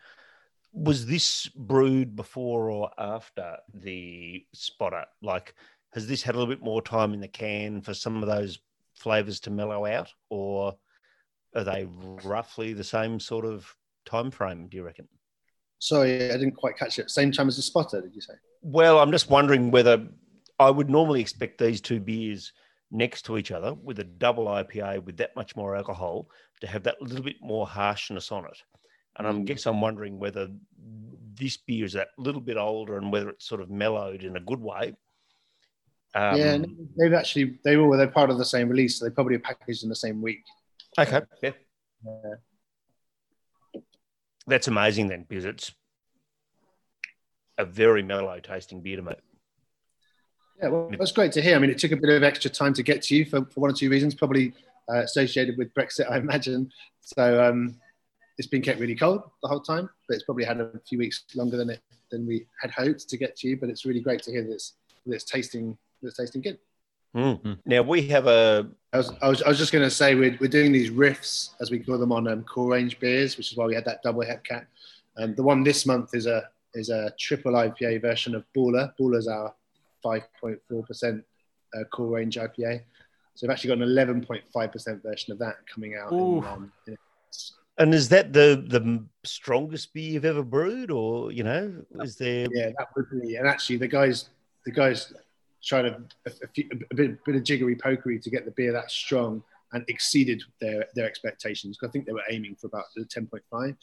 Was 0.72 1.06
this 1.06 1.46
brewed 1.48 2.16
before 2.16 2.70
or 2.70 2.90
after 2.98 3.56
the 3.72 4.44
spotter? 4.52 5.04
Like, 5.22 5.54
has 5.92 6.06
this 6.06 6.22
had 6.22 6.34
a 6.34 6.38
little 6.38 6.52
bit 6.52 6.62
more 6.62 6.82
time 6.82 7.14
in 7.14 7.20
the 7.20 7.28
can 7.28 7.80
for 7.80 7.94
some 7.94 8.22
of 8.22 8.28
those 8.28 8.58
flavors 8.94 9.40
to 9.40 9.50
mellow 9.50 9.86
out, 9.86 10.12
or 10.28 10.76
are 11.54 11.64
they 11.64 11.88
roughly 12.24 12.72
the 12.72 12.84
same 12.84 13.18
sort 13.18 13.44
of 13.44 13.74
time 14.04 14.30
frame? 14.30 14.68
Do 14.68 14.76
you 14.76 14.82
reckon? 14.82 15.08
Sorry, 15.78 16.30
I 16.30 16.36
didn't 16.36 16.56
quite 16.56 16.76
catch 16.76 16.98
it. 16.98 17.10
Same 17.10 17.30
time 17.32 17.48
as 17.48 17.56
the 17.56 17.62
spotter, 17.62 18.00
did 18.00 18.14
you 18.14 18.20
say? 18.20 18.34
Well, 18.62 18.98
I'm 18.98 19.12
just 19.12 19.30
wondering 19.30 19.70
whether 19.70 20.06
I 20.58 20.70
would 20.70 20.90
normally 20.90 21.20
expect 21.20 21.58
these 21.58 21.80
two 21.80 22.00
beers 22.00 22.52
next 22.90 23.22
to 23.22 23.36
each 23.36 23.50
other 23.50 23.74
with 23.74 23.98
a 23.98 24.04
double 24.04 24.46
IPA 24.46 25.04
with 25.04 25.16
that 25.18 25.36
much 25.36 25.56
more 25.56 25.76
alcohol 25.76 26.28
to 26.60 26.66
have 26.66 26.82
that 26.84 27.00
little 27.02 27.24
bit 27.24 27.36
more 27.40 27.66
harshness 27.66 28.32
on 28.32 28.44
it. 28.46 28.62
And 29.16 29.26
I 29.26 29.32
mm. 29.32 29.44
guess 29.44 29.66
I'm 29.66 29.80
wondering 29.80 30.18
whether 30.18 30.48
this 31.34 31.56
beer 31.56 31.84
is 31.84 31.92
that 31.92 32.08
little 32.16 32.40
bit 32.40 32.56
older 32.56 32.96
and 32.96 33.12
whether 33.12 33.30
it's 33.30 33.46
sort 33.46 33.60
of 33.60 33.70
mellowed 33.70 34.22
in 34.22 34.36
a 34.36 34.40
good 34.40 34.60
way. 34.60 34.94
Um, 36.14 36.36
yeah, 36.36 36.58
they've 36.98 37.12
actually 37.12 37.58
they 37.64 37.76
were 37.76 37.96
they're 37.96 38.08
part 38.08 38.30
of 38.30 38.38
the 38.38 38.44
same 38.44 38.68
release, 38.68 38.98
so 38.98 39.04
they 39.04 39.10
probably 39.10 39.36
are 39.36 39.40
packaged 39.40 39.82
in 39.82 39.90
the 39.90 39.94
same 39.94 40.22
week. 40.22 40.42
Okay, 40.98 41.20
yeah. 41.42 41.50
yeah. 42.04 43.80
That's 44.46 44.68
amazing 44.68 45.08
then, 45.08 45.26
because 45.28 45.44
it's 45.44 45.72
a 47.58 47.66
very 47.66 48.02
mellow 48.02 48.40
tasting 48.40 48.80
beer 48.80 48.96
to 48.96 49.02
me. 49.02 49.12
Yeah, 50.60 50.68
well, 50.68 50.90
that's 50.98 51.12
great 51.12 51.32
to 51.32 51.42
hear. 51.42 51.56
I 51.56 51.58
mean, 51.58 51.70
it 51.70 51.78
took 51.78 51.92
a 51.92 51.96
bit 51.96 52.10
of 52.10 52.22
extra 52.22 52.50
time 52.50 52.72
to 52.74 52.82
get 52.82 53.02
to 53.02 53.16
you 53.16 53.24
for, 53.24 53.44
for 53.44 53.60
one 53.60 53.70
or 53.70 53.74
two 53.74 53.90
reasons, 53.90 54.14
probably 54.14 54.52
uh, 54.88 54.98
associated 54.98 55.56
with 55.56 55.72
Brexit, 55.74 56.06
I 56.10 56.18
imagine. 56.18 56.72
So 57.00 57.44
um, 57.44 57.76
it's 58.38 58.48
been 58.48 58.62
kept 58.62 58.80
really 58.80 58.96
cold 58.96 59.22
the 59.42 59.48
whole 59.48 59.60
time, 59.60 59.88
but 60.08 60.14
it's 60.14 60.24
probably 60.24 60.44
had 60.44 60.60
a 60.60 60.72
few 60.88 60.98
weeks 60.98 61.24
longer 61.34 61.56
than 61.56 61.70
it 61.70 61.80
than 62.10 62.26
we 62.26 62.46
had 62.60 62.70
hoped 62.70 63.06
to 63.06 63.16
get 63.18 63.36
to 63.36 63.48
you. 63.48 63.56
But 63.56 63.68
it's 63.68 63.84
really 63.84 64.00
great 64.00 64.22
to 64.22 64.30
hear 64.30 64.42
that 64.42 64.52
it's, 64.52 64.74
that 65.06 65.14
it's 65.14 65.24
tasting 65.24 65.76
that 66.02 66.08
it's 66.08 66.16
tasting 66.16 66.42
good. 66.42 66.58
Mm-hmm. 67.14 67.52
Now 67.66 67.82
we 67.82 68.02
have 68.08 68.26
a. 68.26 68.68
I 68.92 68.98
was, 68.98 69.12
I 69.20 69.28
was, 69.28 69.42
I 69.42 69.48
was 69.48 69.58
just 69.58 69.72
going 69.72 69.84
to 69.84 69.90
say 69.90 70.14
we're, 70.14 70.36
we're 70.40 70.48
doing 70.48 70.72
these 70.72 70.90
riffs 70.90 71.50
as 71.60 71.70
we 71.70 71.78
call 71.78 71.98
them 71.98 72.12
on 72.12 72.26
um, 72.26 72.42
core 72.44 72.70
range 72.72 72.98
beers, 72.98 73.36
which 73.36 73.52
is 73.52 73.56
why 73.56 73.66
we 73.66 73.74
had 73.74 73.84
that 73.84 74.02
double 74.02 74.22
Hepcat. 74.22 74.66
And 75.16 75.36
the 75.36 75.42
one 75.42 75.62
this 75.62 75.84
month 75.86 76.14
is 76.14 76.26
a 76.26 76.48
is 76.74 76.90
a 76.90 77.12
triple 77.18 77.52
IPA 77.52 78.02
version 78.02 78.34
of 78.34 78.44
Baller. 78.56 78.92
Baller's 78.98 79.26
our 79.26 79.54
5.4% 80.04 81.22
uh, 81.74 81.84
core 81.84 82.06
range 82.06 82.36
IPA. 82.36 82.82
So 83.34 83.46
we've 83.46 83.52
actually 83.52 83.76
got 83.76 83.86
an 83.86 84.24
11.5% 84.24 85.02
version 85.02 85.32
of 85.32 85.38
that 85.38 85.56
coming 85.72 85.96
out. 85.96 86.12
In, 86.12 86.44
um, 86.44 86.72
in 86.86 86.96
and 87.78 87.94
is 87.94 88.08
that 88.08 88.32
the 88.32 88.64
the 88.66 89.04
strongest 89.24 89.94
beer 89.94 90.10
you've 90.10 90.24
ever 90.24 90.42
brewed, 90.42 90.90
or 90.90 91.30
you 91.30 91.44
know, 91.44 91.72
is 92.00 92.16
there? 92.16 92.48
Yeah, 92.50 92.70
that 92.76 92.88
would 92.96 93.06
be. 93.22 93.36
And 93.36 93.46
actually, 93.46 93.76
the 93.76 93.86
guys, 93.86 94.30
the 94.66 94.72
guys 94.72 95.12
tried 95.62 95.86
a, 95.86 96.00
a, 96.26 96.48
few, 96.54 96.68
a 96.90 96.94
bit, 96.94 97.24
bit 97.24 97.36
of 97.36 97.44
jiggery 97.44 97.76
pokery 97.76 98.20
to 98.22 98.30
get 98.30 98.44
the 98.44 98.50
beer 98.52 98.72
that 98.72 98.90
strong 98.90 99.42
and 99.72 99.84
exceeded 99.88 100.42
their 100.60 100.86
their 100.96 101.06
expectations. 101.06 101.78
I 101.82 101.88
think 101.88 102.06
they 102.06 102.12
were 102.12 102.22
aiming 102.30 102.56
for 102.56 102.66
about 102.66 102.86
10.5, 102.98 103.76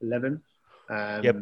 11. 0.00 0.42
Um, 0.88 1.24
yep. 1.24 1.36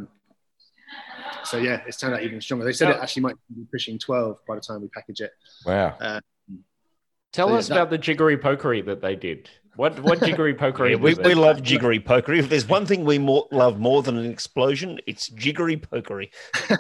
So 1.44 1.59
yeah, 1.59 1.82
it's 1.86 1.97
turned 1.97 2.15
out 2.15 2.23
even 2.23 2.40
stronger. 2.40 2.65
They 2.65 2.73
said 2.73 2.90
it 2.90 2.98
actually 3.01 3.23
might 3.23 3.36
be 3.55 3.65
pushing 3.70 3.98
12 3.98 4.39
by 4.47 4.55
the 4.55 4.60
time 4.60 4.82
we 4.82 4.89
package 4.89 5.20
it. 5.20 5.32
Wow. 5.65 5.97
Um, 6.01 6.20
Tell 7.32 7.48
so 7.48 7.56
us 7.56 7.69
yeah, 7.69 7.77
about 7.77 7.90
that... 7.90 7.97
the 7.97 8.02
jiggery 8.02 8.39
pokery 8.39 8.85
that 8.86 9.01
they 9.01 9.15
did. 9.15 9.51
What 9.77 10.01
what 10.01 10.20
jiggery 10.20 10.55
pokery? 10.59 10.90
yeah, 10.90 10.97
we, 10.97 11.15
we 11.15 11.35
love 11.35 11.62
jiggery 11.62 12.01
pokery. 12.01 12.39
If 12.39 12.48
there's 12.48 12.66
one 12.66 12.85
thing 12.85 13.05
we 13.05 13.19
more, 13.19 13.47
love 13.52 13.78
more 13.78 14.02
than 14.02 14.16
an 14.16 14.31
explosion, 14.31 14.98
it's 15.06 15.28
jiggery 15.28 15.77
pokery. 15.77 16.31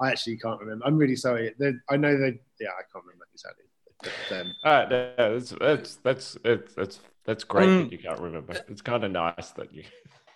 I 0.00 0.10
actually 0.10 0.36
can't 0.36 0.60
remember. 0.60 0.84
I'm 0.84 0.98
really 0.98 1.16
sorry. 1.16 1.54
They're, 1.58 1.82
I 1.88 1.96
know 1.96 2.18
they. 2.18 2.38
Yeah, 2.60 2.70
I 2.70 2.82
can't 2.92 3.04
remember 3.04 3.26
exactly. 3.32 3.64
But, 4.02 4.40
um... 4.40 4.52
uh, 4.64 4.86
that's 4.88 5.96
that's 6.02 6.36
that's 6.44 6.68
that's 6.76 7.00
that's 7.24 7.44
great 7.44 7.68
um, 7.68 7.82
that 7.84 7.92
you 7.92 7.98
can't 7.98 8.20
remember. 8.20 8.54
It's 8.68 8.82
kind 8.82 9.04
of 9.04 9.12
nice 9.12 9.52
that 9.52 9.72
you. 9.72 9.84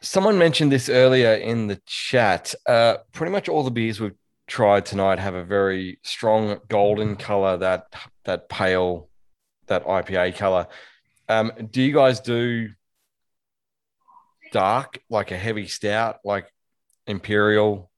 Someone 0.00 0.38
mentioned 0.38 0.70
this 0.70 0.88
earlier 0.88 1.34
in 1.34 1.66
the 1.66 1.80
chat. 1.86 2.54
Uh, 2.66 2.98
pretty 3.12 3.32
much 3.32 3.48
all 3.48 3.62
the 3.62 3.70
beers 3.70 4.00
we've 4.00 4.14
tried 4.46 4.86
tonight 4.86 5.18
have 5.18 5.34
a 5.34 5.44
very 5.44 5.98
strong 6.02 6.58
golden 6.68 7.16
color, 7.16 7.56
that 7.56 7.86
that 8.24 8.48
pale, 8.48 9.08
that 9.66 9.84
IPA 9.84 10.36
color. 10.36 10.66
Um, 11.28 11.52
do 11.70 11.82
you 11.82 11.92
guys 11.92 12.20
do 12.20 12.70
dark, 14.52 14.98
like 15.10 15.32
a 15.32 15.36
heavy 15.36 15.66
stout, 15.66 16.18
like 16.24 16.52
Imperial? 17.06 17.90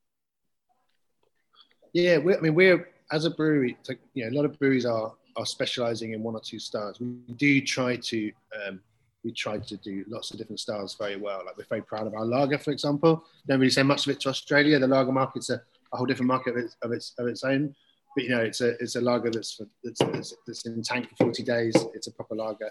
Yeah, 1.93 2.17
I 2.17 2.41
mean 2.41 2.55
we're 2.55 2.89
as 3.11 3.25
a 3.25 3.31
brewery, 3.31 3.77
like, 3.89 4.01
you 4.15 4.25
know, 4.25 4.31
a 4.31 4.35
lot 4.37 4.45
of 4.45 4.59
breweries 4.59 4.87
are 4.87 5.15
are 5.37 5.47
specializing 5.47 6.13
in 6.13 6.23
one 6.23 6.35
or 6.35 6.41
two 6.41 6.59
styles. 6.59 7.01
We 7.01 7.35
do 7.37 7.61
try 7.61 7.97
to 7.97 8.33
um, 8.67 8.81
we 9.25 9.33
try 9.33 9.59
to 9.59 9.77
do 9.79 10.05
lots 10.09 10.31
of 10.31 10.39
different 10.39 10.61
styles 10.61 10.95
very 10.95 11.17
well. 11.17 11.43
Like 11.45 11.57
we're 11.57 11.65
very 11.65 11.83
proud 11.83 12.07
of 12.07 12.15
our 12.15 12.25
lager, 12.25 12.59
for 12.59 12.71
example. 12.71 13.25
Don't 13.47 13.59
really 13.59 13.71
say 13.71 13.83
much 13.83 14.07
of 14.07 14.13
it 14.13 14.21
to 14.21 14.29
Australia. 14.29 14.79
The 14.79 14.87
lager 14.87 15.13
market's 15.13 15.51
a, 15.51 15.61
a 15.93 15.97
whole 15.97 16.07
different 16.07 16.29
market 16.29 16.57
of 16.57 16.65
its, 16.65 16.77
of 16.83 16.93
its 16.93 17.15
of 17.19 17.27
its 17.27 17.45
own. 17.45 17.75
But 18.15 18.25
you 18.25 18.31
know, 18.31 18.41
it's 18.41 18.61
a 18.61 18.71
it's 18.81 18.97
a 18.97 19.01
lager 19.01 19.31
that's 19.31 19.55
for, 19.55 19.67
that's, 19.85 20.01
that's, 20.01 20.35
that's 20.47 20.67
in 20.67 20.83
tank 20.83 21.09
for 21.11 21.27
40 21.27 21.43
days. 21.43 21.75
It's 21.95 22.07
a 22.07 22.13
proper 22.13 22.35
lager, 22.35 22.71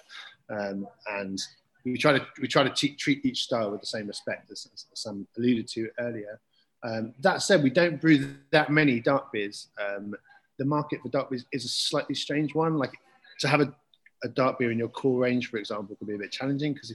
um, 0.50 0.88
and 1.08 1.40
we 1.86 1.98
try 1.98 2.18
to 2.18 2.26
we 2.42 2.48
try 2.48 2.68
to 2.68 2.96
treat 2.96 3.26
each 3.26 3.44
style 3.44 3.72
with 3.72 3.82
the 3.82 3.88
same 3.88 4.08
respect 4.08 4.52
as, 4.52 4.68
as 4.74 4.86
some 4.94 5.28
alluded 5.38 5.68
to 5.70 5.90
earlier. 6.00 6.40
Um, 6.84 7.14
that 7.22 7.42
said, 7.42 7.64
we 7.64 7.70
don't 7.70 8.00
brew 8.00 8.36
that 8.52 8.70
many 8.70 9.00
dark 9.00 9.32
beers. 9.32 9.68
Um, 9.80 10.16
the 10.58 10.66
market 10.66 11.02
for 11.02 11.10
dark 11.10 11.30
beers 11.30 11.46
is 11.52 11.66
a 11.66 11.70
slightly 11.70 12.16
strange 12.16 12.54
one. 12.56 12.78
Like 12.78 12.94
to 13.40 13.48
have 13.48 13.62
a, 13.62 13.74
a 14.24 14.28
dark 14.30 14.60
beer 14.60 14.72
in 14.72 14.80
your 14.80 14.90
core 14.90 15.20
range, 15.20 15.50
for 15.50 15.58
example, 15.58 15.96
could 15.96 16.08
be 16.08 16.16
a 16.16 16.18
bit 16.18 16.32
challenging 16.32 16.74
because 16.74 16.94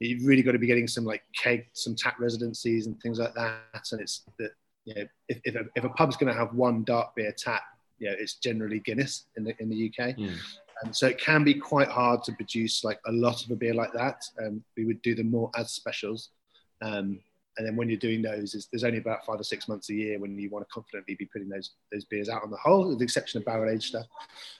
you've 0.00 0.26
really 0.26 0.42
got 0.42 0.52
to 0.52 0.58
be 0.58 0.66
getting 0.66 0.88
some 0.88 1.04
like 1.04 1.22
keg, 1.34 1.66
some 1.72 1.94
tap 1.94 2.18
residencies 2.18 2.86
and 2.86 3.00
things 3.00 3.18
like 3.18 3.34
that. 3.34 3.88
And 3.92 4.00
it's 4.00 4.22
that 4.38 4.52
you 4.84 4.94
know 4.94 5.04
if, 5.28 5.40
if, 5.44 5.54
a, 5.54 5.64
if 5.74 5.84
a 5.84 5.88
pub's 5.90 6.16
going 6.16 6.32
to 6.32 6.38
have 6.38 6.54
one 6.54 6.84
dark 6.84 7.14
beer 7.14 7.32
tap, 7.36 7.62
you 7.98 8.08
know 8.08 8.16
it's 8.18 8.34
generally 8.34 8.80
Guinness 8.80 9.24
in 9.36 9.44
the 9.44 9.54
in 9.60 9.68
the 9.68 9.92
UK. 9.92 10.16
Mm. 10.16 10.36
And 10.82 10.94
so 10.94 11.06
it 11.06 11.18
can 11.18 11.42
be 11.42 11.54
quite 11.54 11.88
hard 11.88 12.22
to 12.24 12.32
produce 12.32 12.84
like 12.84 13.00
a 13.06 13.12
lot 13.12 13.42
of 13.42 13.50
a 13.50 13.56
beer 13.56 13.74
like 13.74 13.92
that. 13.94 14.24
Um, 14.44 14.62
we 14.76 14.84
would 14.84 15.00
do 15.02 15.14
them 15.14 15.30
more 15.30 15.50
as 15.56 15.70
specials. 15.70 16.30
Um, 16.82 17.20
and 17.56 17.66
then 17.66 17.76
when 17.76 17.88
you're 17.88 17.98
doing 17.98 18.20
those, 18.20 18.66
there's 18.70 18.84
only 18.84 18.98
about 18.98 19.24
five 19.24 19.40
or 19.40 19.44
six 19.44 19.66
months 19.66 19.88
a 19.90 19.94
year 19.94 20.18
when 20.18 20.38
you 20.38 20.50
want 20.50 20.66
to 20.68 20.72
confidently 20.72 21.14
be 21.14 21.24
putting 21.26 21.48
those 21.48 21.70
those 21.90 22.04
beers 22.04 22.28
out 22.28 22.42
on 22.42 22.50
the 22.50 22.56
whole, 22.56 22.88
with 22.88 22.98
the 22.98 23.04
exception 23.04 23.38
of 23.38 23.46
barrel 23.46 23.70
aged 23.70 23.84
stuff. 23.84 24.06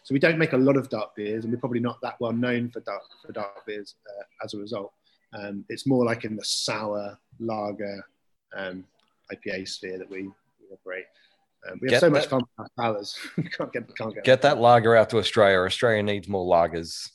So 0.02 0.14
we 0.14 0.18
don't 0.18 0.38
make 0.38 0.54
a 0.54 0.56
lot 0.56 0.76
of 0.76 0.88
dark 0.88 1.14
beers, 1.14 1.44
and 1.44 1.52
we're 1.52 1.60
probably 1.60 1.80
not 1.80 2.00
that 2.02 2.16
well 2.20 2.32
known 2.32 2.70
for 2.70 2.80
dark 2.80 3.02
for 3.24 3.32
dark 3.32 3.66
beers 3.66 3.96
uh, 4.08 4.44
as 4.44 4.54
a 4.54 4.58
result. 4.58 4.92
Um, 5.34 5.64
it's 5.68 5.86
more 5.86 6.04
like 6.04 6.24
in 6.24 6.36
the 6.36 6.44
sour 6.44 7.18
lager 7.38 8.04
um, 8.56 8.84
IPA 9.32 9.68
sphere 9.68 9.98
that 9.98 10.08
we, 10.08 10.22
we 10.22 10.72
operate. 10.72 11.04
Um, 11.68 11.78
we 11.82 11.86
have 11.86 11.90
get 11.90 12.00
so 12.00 12.06
that, 12.06 12.12
much 12.12 12.26
fun 12.26 12.40
with 12.40 12.68
our 12.78 12.94
sours. 12.94 13.18
can't 13.56 13.72
get 13.72 13.96
can't 13.96 14.14
get, 14.14 14.24
get 14.24 14.42
that 14.42 14.58
lager 14.58 14.96
out 14.96 15.10
to 15.10 15.18
Australia. 15.18 15.58
Australia 15.58 16.02
needs 16.02 16.28
more 16.28 16.46
lagers. 16.46 17.10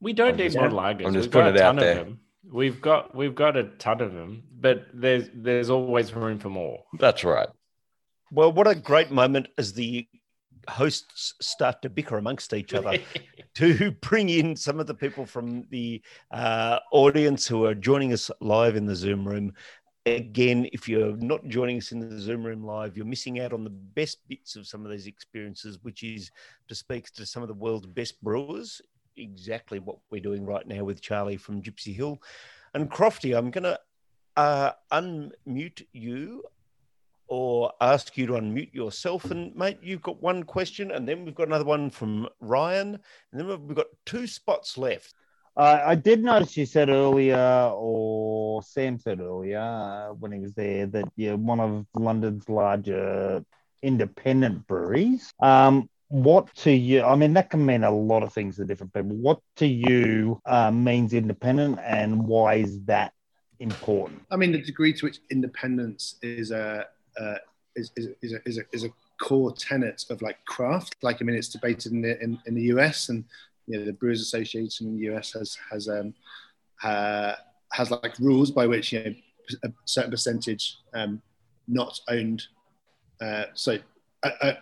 We 0.00 0.12
don't 0.12 0.30
I'm 0.30 0.36
need 0.36 0.52
just, 0.52 0.58
more 0.58 0.68
lagers. 0.68 1.06
I'm 1.06 1.14
just 1.14 1.26
We've 1.26 1.32
putting 1.32 1.54
it 1.54 1.60
out 1.60 1.76
there. 1.76 2.06
We've 2.52 2.80
got 2.80 3.14
we've 3.14 3.34
got 3.34 3.56
a 3.56 3.64
ton 3.78 4.00
of 4.00 4.12
them, 4.12 4.42
but 4.60 4.86
there's 4.92 5.28
there's 5.34 5.70
always 5.70 6.14
room 6.14 6.38
for 6.38 6.50
more. 6.50 6.84
That's 6.98 7.24
right. 7.24 7.48
Well, 8.30 8.52
what 8.52 8.66
a 8.66 8.74
great 8.74 9.10
moment 9.10 9.48
as 9.58 9.72
the 9.72 10.06
hosts 10.68 11.34
start 11.40 11.82
to 11.82 11.90
bicker 11.90 12.16
amongst 12.18 12.52
each 12.52 12.74
other 12.74 12.98
to 13.54 13.90
bring 14.00 14.28
in 14.28 14.56
some 14.56 14.80
of 14.80 14.86
the 14.86 14.94
people 14.94 15.26
from 15.26 15.64
the 15.70 16.02
uh, 16.30 16.78
audience 16.90 17.46
who 17.46 17.64
are 17.64 17.74
joining 17.74 18.12
us 18.12 18.30
live 18.40 18.76
in 18.76 18.86
the 18.86 18.96
Zoom 18.96 19.26
room. 19.26 19.52
Again, 20.06 20.68
if 20.72 20.88
you're 20.88 21.16
not 21.16 21.46
joining 21.48 21.78
us 21.78 21.92
in 21.92 22.00
the 22.00 22.18
Zoom 22.18 22.44
room 22.44 22.64
live, 22.64 22.96
you're 22.96 23.06
missing 23.06 23.40
out 23.40 23.52
on 23.52 23.64
the 23.64 23.70
best 23.70 24.18
bits 24.28 24.54
of 24.56 24.66
some 24.66 24.84
of 24.84 24.90
these 24.90 25.06
experiences, 25.06 25.78
which 25.82 26.02
is 26.02 26.30
to 26.68 26.74
speak 26.74 27.10
to 27.12 27.24
some 27.24 27.42
of 27.42 27.48
the 27.48 27.54
world's 27.54 27.86
best 27.86 28.22
brewers 28.22 28.82
exactly 29.16 29.78
what 29.78 29.98
we're 30.10 30.20
doing 30.20 30.44
right 30.44 30.66
now 30.66 30.84
with 30.84 31.00
Charlie 31.00 31.36
from 31.36 31.62
Gipsy 31.62 31.94
Hill. 31.94 32.20
And 32.74 32.90
Crofty, 32.90 33.36
I'm 33.36 33.50
going 33.50 33.64
to 33.64 33.78
uh, 34.36 34.72
unmute 34.92 35.86
you 35.92 36.44
or 37.26 37.72
ask 37.80 38.16
you 38.16 38.26
to 38.26 38.34
unmute 38.34 38.74
yourself. 38.74 39.30
And 39.30 39.54
mate, 39.56 39.78
you've 39.82 40.02
got 40.02 40.22
one 40.22 40.42
question, 40.42 40.90
and 40.90 41.08
then 41.08 41.24
we've 41.24 41.34
got 41.34 41.48
another 41.48 41.64
one 41.64 41.90
from 41.90 42.28
Ryan, 42.40 42.98
and 43.32 43.40
then 43.40 43.66
we've 43.66 43.76
got 43.76 43.86
two 44.04 44.26
spots 44.26 44.76
left. 44.76 45.14
Uh, 45.56 45.80
I 45.86 45.94
did 45.94 46.22
notice 46.22 46.56
you 46.56 46.66
said 46.66 46.88
earlier, 46.88 47.70
or 47.72 48.62
Sam 48.62 48.98
said 48.98 49.20
earlier 49.20 49.60
uh, 49.60 50.08
when 50.14 50.32
he 50.32 50.40
was 50.40 50.52
there, 50.54 50.86
that 50.86 51.04
you're 51.16 51.36
one 51.36 51.60
of 51.60 51.86
London's 51.94 52.48
larger 52.48 53.44
independent 53.82 54.66
breweries. 54.66 55.32
Um, 55.40 55.88
what 56.14 56.54
to 56.54 56.70
you 56.70 57.02
i 57.02 57.16
mean 57.16 57.32
that 57.32 57.50
can 57.50 57.66
mean 57.66 57.82
a 57.82 57.90
lot 57.90 58.22
of 58.22 58.32
things 58.32 58.54
to 58.54 58.64
different 58.64 58.92
people. 58.92 59.16
What 59.16 59.40
to 59.56 59.66
you 59.66 60.40
uh, 60.46 60.70
means 60.70 61.12
independent 61.12 61.80
and 61.84 62.24
why 62.24 62.54
is 62.54 62.80
that 62.84 63.12
important? 63.58 64.22
I 64.30 64.36
mean 64.36 64.52
the 64.52 64.62
degree 64.62 64.92
to 64.92 65.06
which 65.06 65.18
independence 65.32 66.16
is 66.22 66.52
a 66.52 66.86
uh, 67.20 67.34
is, 67.74 67.90
is, 67.96 68.08
is, 68.22 68.32
a, 68.32 68.38
is, 68.44 68.58
a, 68.58 68.62
is 68.72 68.84
a 68.84 68.90
core 69.20 69.52
tenet 69.52 70.04
of 70.08 70.22
like 70.22 70.38
craft. 70.44 70.94
Like 71.02 71.16
i 71.20 71.24
mean 71.24 71.34
it's 71.34 71.48
debated 71.48 71.90
in 71.90 72.02
the 72.02 72.22
in, 72.22 72.38
in 72.46 72.54
the 72.54 72.62
us 72.66 73.08
and 73.08 73.24
you 73.66 73.78
know 73.78 73.84
the 73.84 73.92
brewers 73.92 74.20
association 74.20 74.86
in 74.86 74.96
the 74.96 75.16
us 75.16 75.32
has 75.32 75.58
has 75.68 75.88
um 75.88 76.14
uh, 76.84 77.34
has 77.72 77.90
like 77.90 78.16
rules 78.20 78.52
by 78.52 78.68
which 78.68 78.92
you 78.92 79.02
know 79.02 79.14
a 79.64 79.68
certain 79.84 80.12
percentage 80.12 80.78
um 80.94 81.20
not 81.66 81.98
owned 82.08 82.44
uh, 83.20 83.46
so 83.54 83.78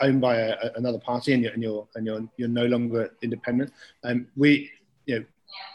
owned 0.01 0.21
by 0.21 0.37
a, 0.37 0.57
another 0.77 0.99
party 0.99 1.33
and 1.33 1.43
you're, 1.43 1.53
and 1.53 1.63
you're 1.63 1.89
and 1.95 2.07
you're 2.07 2.29
you're 2.37 2.49
no 2.49 2.67
longer 2.67 3.11
independent. 3.23 3.73
Um, 4.05 4.27
we 4.37 4.71
you 5.07 5.19
know 5.19 5.25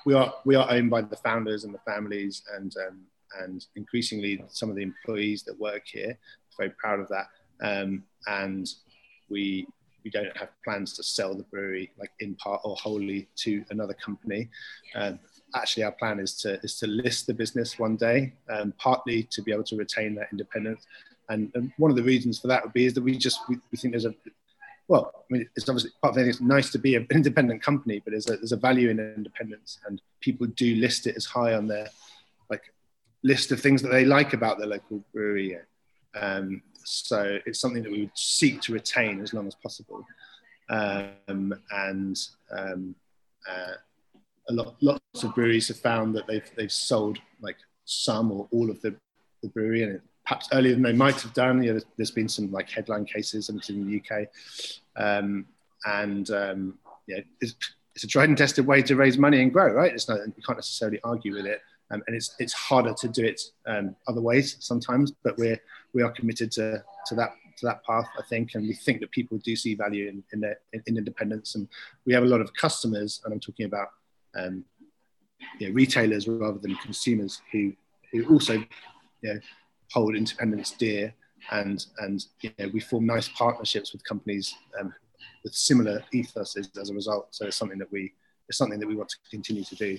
we 0.06 0.14
are 0.14 0.34
we 0.46 0.56
are 0.56 0.70
owned 0.72 0.90
by 0.90 1.02
the 1.02 1.16
founders 1.18 1.64
and 1.64 1.74
the 1.74 1.80
families 1.80 2.44
and 2.56 2.74
um, 2.88 3.00
and 3.42 3.66
increasingly 3.76 4.44
some 4.50 4.70
of 4.70 4.76
the 4.76 4.84
employees 4.84 5.44
that 5.44 5.60
work 5.60 5.84
here. 5.86 6.18
Very 6.58 6.72
proud 6.72 7.00
of 7.00 7.08
that. 7.10 7.28
Um, 7.62 8.04
and 8.28 8.68
we 9.30 9.68
we 10.04 10.10
don't 10.10 10.36
have 10.38 10.50
plans 10.64 10.94
to 10.94 11.04
sell 11.04 11.36
the 11.36 11.44
brewery 11.44 11.92
like 12.00 12.12
in 12.20 12.36
part 12.36 12.62
or 12.64 12.76
wholly 12.78 13.28
to 13.36 13.64
another 13.72 13.94
company. 13.94 14.50
Um, 14.96 15.20
actually, 15.56 15.84
our 15.84 15.92
plan 15.92 16.20
is 16.20 16.36
to 16.42 16.60
is 16.62 16.78
to 16.80 16.88
list 16.88 17.28
the 17.28 17.34
business 17.34 17.78
one 17.78 17.96
day, 17.96 18.34
um, 18.50 18.74
partly 18.78 19.24
to 19.32 19.42
be 19.42 19.52
able 19.52 19.66
to 19.66 19.76
retain 19.76 20.16
that 20.16 20.30
independence, 20.32 20.86
and, 21.30 21.52
and, 21.56 21.72
one 21.78 21.92
of 21.92 21.98
the 21.98 22.04
reasons 22.04 22.40
for 22.40 22.48
that 22.48 22.64
would 22.64 22.74
be 22.74 22.86
is 22.86 22.94
that 22.94 23.04
we 23.04 23.18
just 23.18 23.40
we, 23.50 23.58
we 23.72 23.78
think 23.78 23.94
there's 23.94 24.06
a 24.06 24.14
well, 24.88 25.12
I 25.18 25.34
mean, 25.34 25.50
it's 25.56 25.68
obviously 25.68 25.92
part 26.02 26.16
of 26.16 26.22
it. 26.22 26.30
It's 26.30 26.40
nice 26.40 26.72
to 26.72 26.80
be 26.80 26.96
an 26.96 27.08
independent 27.12 27.62
company, 27.62 28.00
but 28.04 28.12
there's 28.12 28.30
a, 28.30 28.38
there's 28.38 28.54
a 28.54 28.58
value 28.58 28.90
in 28.90 29.00
independence, 29.00 29.80
and 29.86 30.02
people 30.22 30.48
do 30.48 30.76
list 30.76 31.08
it 31.08 31.18
as 31.18 31.26
high 31.26 31.54
on 31.54 31.68
their 31.68 31.90
like 32.50 32.74
list 33.24 33.52
of 33.52 33.60
things 33.60 33.82
that 33.82 33.90
they 33.90 34.06
like 34.06 34.34
about 34.34 34.58
their 34.58 34.68
local 34.68 35.04
brewery. 35.14 35.58
Um, 36.16 36.62
so 36.84 37.38
it's 37.46 37.60
something 37.60 37.84
that 37.84 37.92
we 37.92 38.02
would 38.02 38.18
seek 38.18 38.62
to 38.62 38.74
retain 38.74 39.22
as 39.22 39.34
long 39.34 39.46
as 39.48 39.56
possible. 39.56 40.06
Um, 40.70 41.54
and 41.72 42.18
um, 42.58 42.96
uh, 43.50 43.74
a 44.50 44.54
lot, 44.54 44.76
lots 44.82 45.24
of 45.24 45.36
breweries 45.36 45.68
have 45.68 45.80
found 45.80 46.16
that 46.16 46.28
they've 46.28 46.50
they've 46.56 46.72
sold 46.72 47.20
like 47.42 47.58
some 47.84 48.32
or 48.32 48.48
all 48.52 48.70
of 48.70 48.82
the, 48.82 48.96
the 49.44 49.50
brewery, 49.50 49.84
and 49.84 49.96
it 49.96 50.02
perhaps 50.28 50.50
earlier 50.52 50.74
than 50.74 50.84
they 50.84 50.94
might 50.94 51.20
have 51.22 51.34
done. 51.34 51.64
You 51.64 51.74
know, 51.74 51.80
there's 51.96 52.12
been 52.12 52.28
some 52.28 52.52
like 52.52 52.70
headline 52.70 53.06
cases, 53.06 53.48
and 53.48 53.58
it's 53.58 53.70
in 53.70 53.88
the 53.88 54.02
UK, 54.02 54.28
um, 54.98 55.46
and 55.86 56.30
um, 56.32 56.78
yeah, 57.08 57.20
it's, 57.40 57.56
it's, 57.96 58.04
a 58.04 58.08
tried 58.08 58.28
and 58.28 58.38
tested 58.38 58.68
way 58.68 58.82
to 58.82 58.96
raise 58.98 59.18
money 59.18 59.42
and 59.42 59.54
grow, 59.54 59.72
right? 59.72 59.94
It's 59.94 60.10
not 60.10 60.20
you 60.20 60.44
can't 60.46 60.58
necessarily 60.58 61.00
argue 61.04 61.34
with 61.34 61.46
it, 61.46 61.62
um, 61.92 62.04
and 62.08 62.16
it's 62.16 62.36
it's 62.40 62.54
harder 62.54 62.94
to 62.94 63.08
do 63.08 63.24
it 63.24 63.42
um, 63.68 63.96
other 64.08 64.20
ways 64.20 64.58
sometimes, 64.60 65.14
but 65.24 65.38
we're 65.38 65.60
we 65.94 66.02
are 66.02 66.12
committed 66.12 66.52
to 66.54 66.84
to 67.06 67.16
that 67.16 67.32
to 67.60 67.66
that 67.66 67.84
path, 67.86 68.08
I 68.20 68.24
think, 68.30 68.52
and 68.56 68.68
we 68.68 68.74
think 68.74 69.00
that 69.00 69.12
people 69.12 69.38
do 69.38 69.56
see 69.56 69.76
value 69.76 70.10
in 70.10 70.24
in, 70.34 70.42
their, 70.42 70.60
in, 70.74 70.84
in 70.88 70.98
independence, 70.98 71.56
and 71.56 71.70
we 72.06 72.14
have 72.14 72.24
a 72.24 72.28
lot 72.28 72.42
of 72.42 72.54
customers, 72.54 73.22
and 73.24 73.34
I'm 73.34 73.40
talking 73.40 73.66
about 73.66 73.88
um, 74.36 74.66
you 75.60 75.70
know, 75.70 75.74
retailers 75.74 76.28
rather 76.28 76.60
than 76.60 76.76
consumers 76.76 77.42
who 77.54 77.72
who 78.12 78.26
also 78.26 78.54
you 79.22 79.34
know, 79.34 79.40
hold 79.92 80.16
independence 80.16 80.72
dear, 80.72 81.14
and 81.52 81.86
and 82.00 82.26
you 82.42 82.52
know, 82.60 82.70
we 82.74 82.80
form 82.80 83.06
nice 83.06 83.30
partnerships 83.30 83.94
with 83.94 84.04
companies 84.04 84.56
um, 84.80 84.94
with 85.44 85.54
similar 85.54 86.04
ethos 86.14 86.58
as, 86.58 86.70
as, 86.80 86.90
a 86.90 86.94
result. 86.94 87.28
So 87.32 87.46
it's 87.46 87.58
something 87.58 87.80
that 87.80 87.92
we 87.92 88.14
it's 88.50 88.58
something 88.58 88.80
that 88.80 88.88
we 88.88 88.96
want 88.96 89.10
to 89.10 89.18
continue 89.30 89.64
to 89.64 89.76
do. 89.76 89.98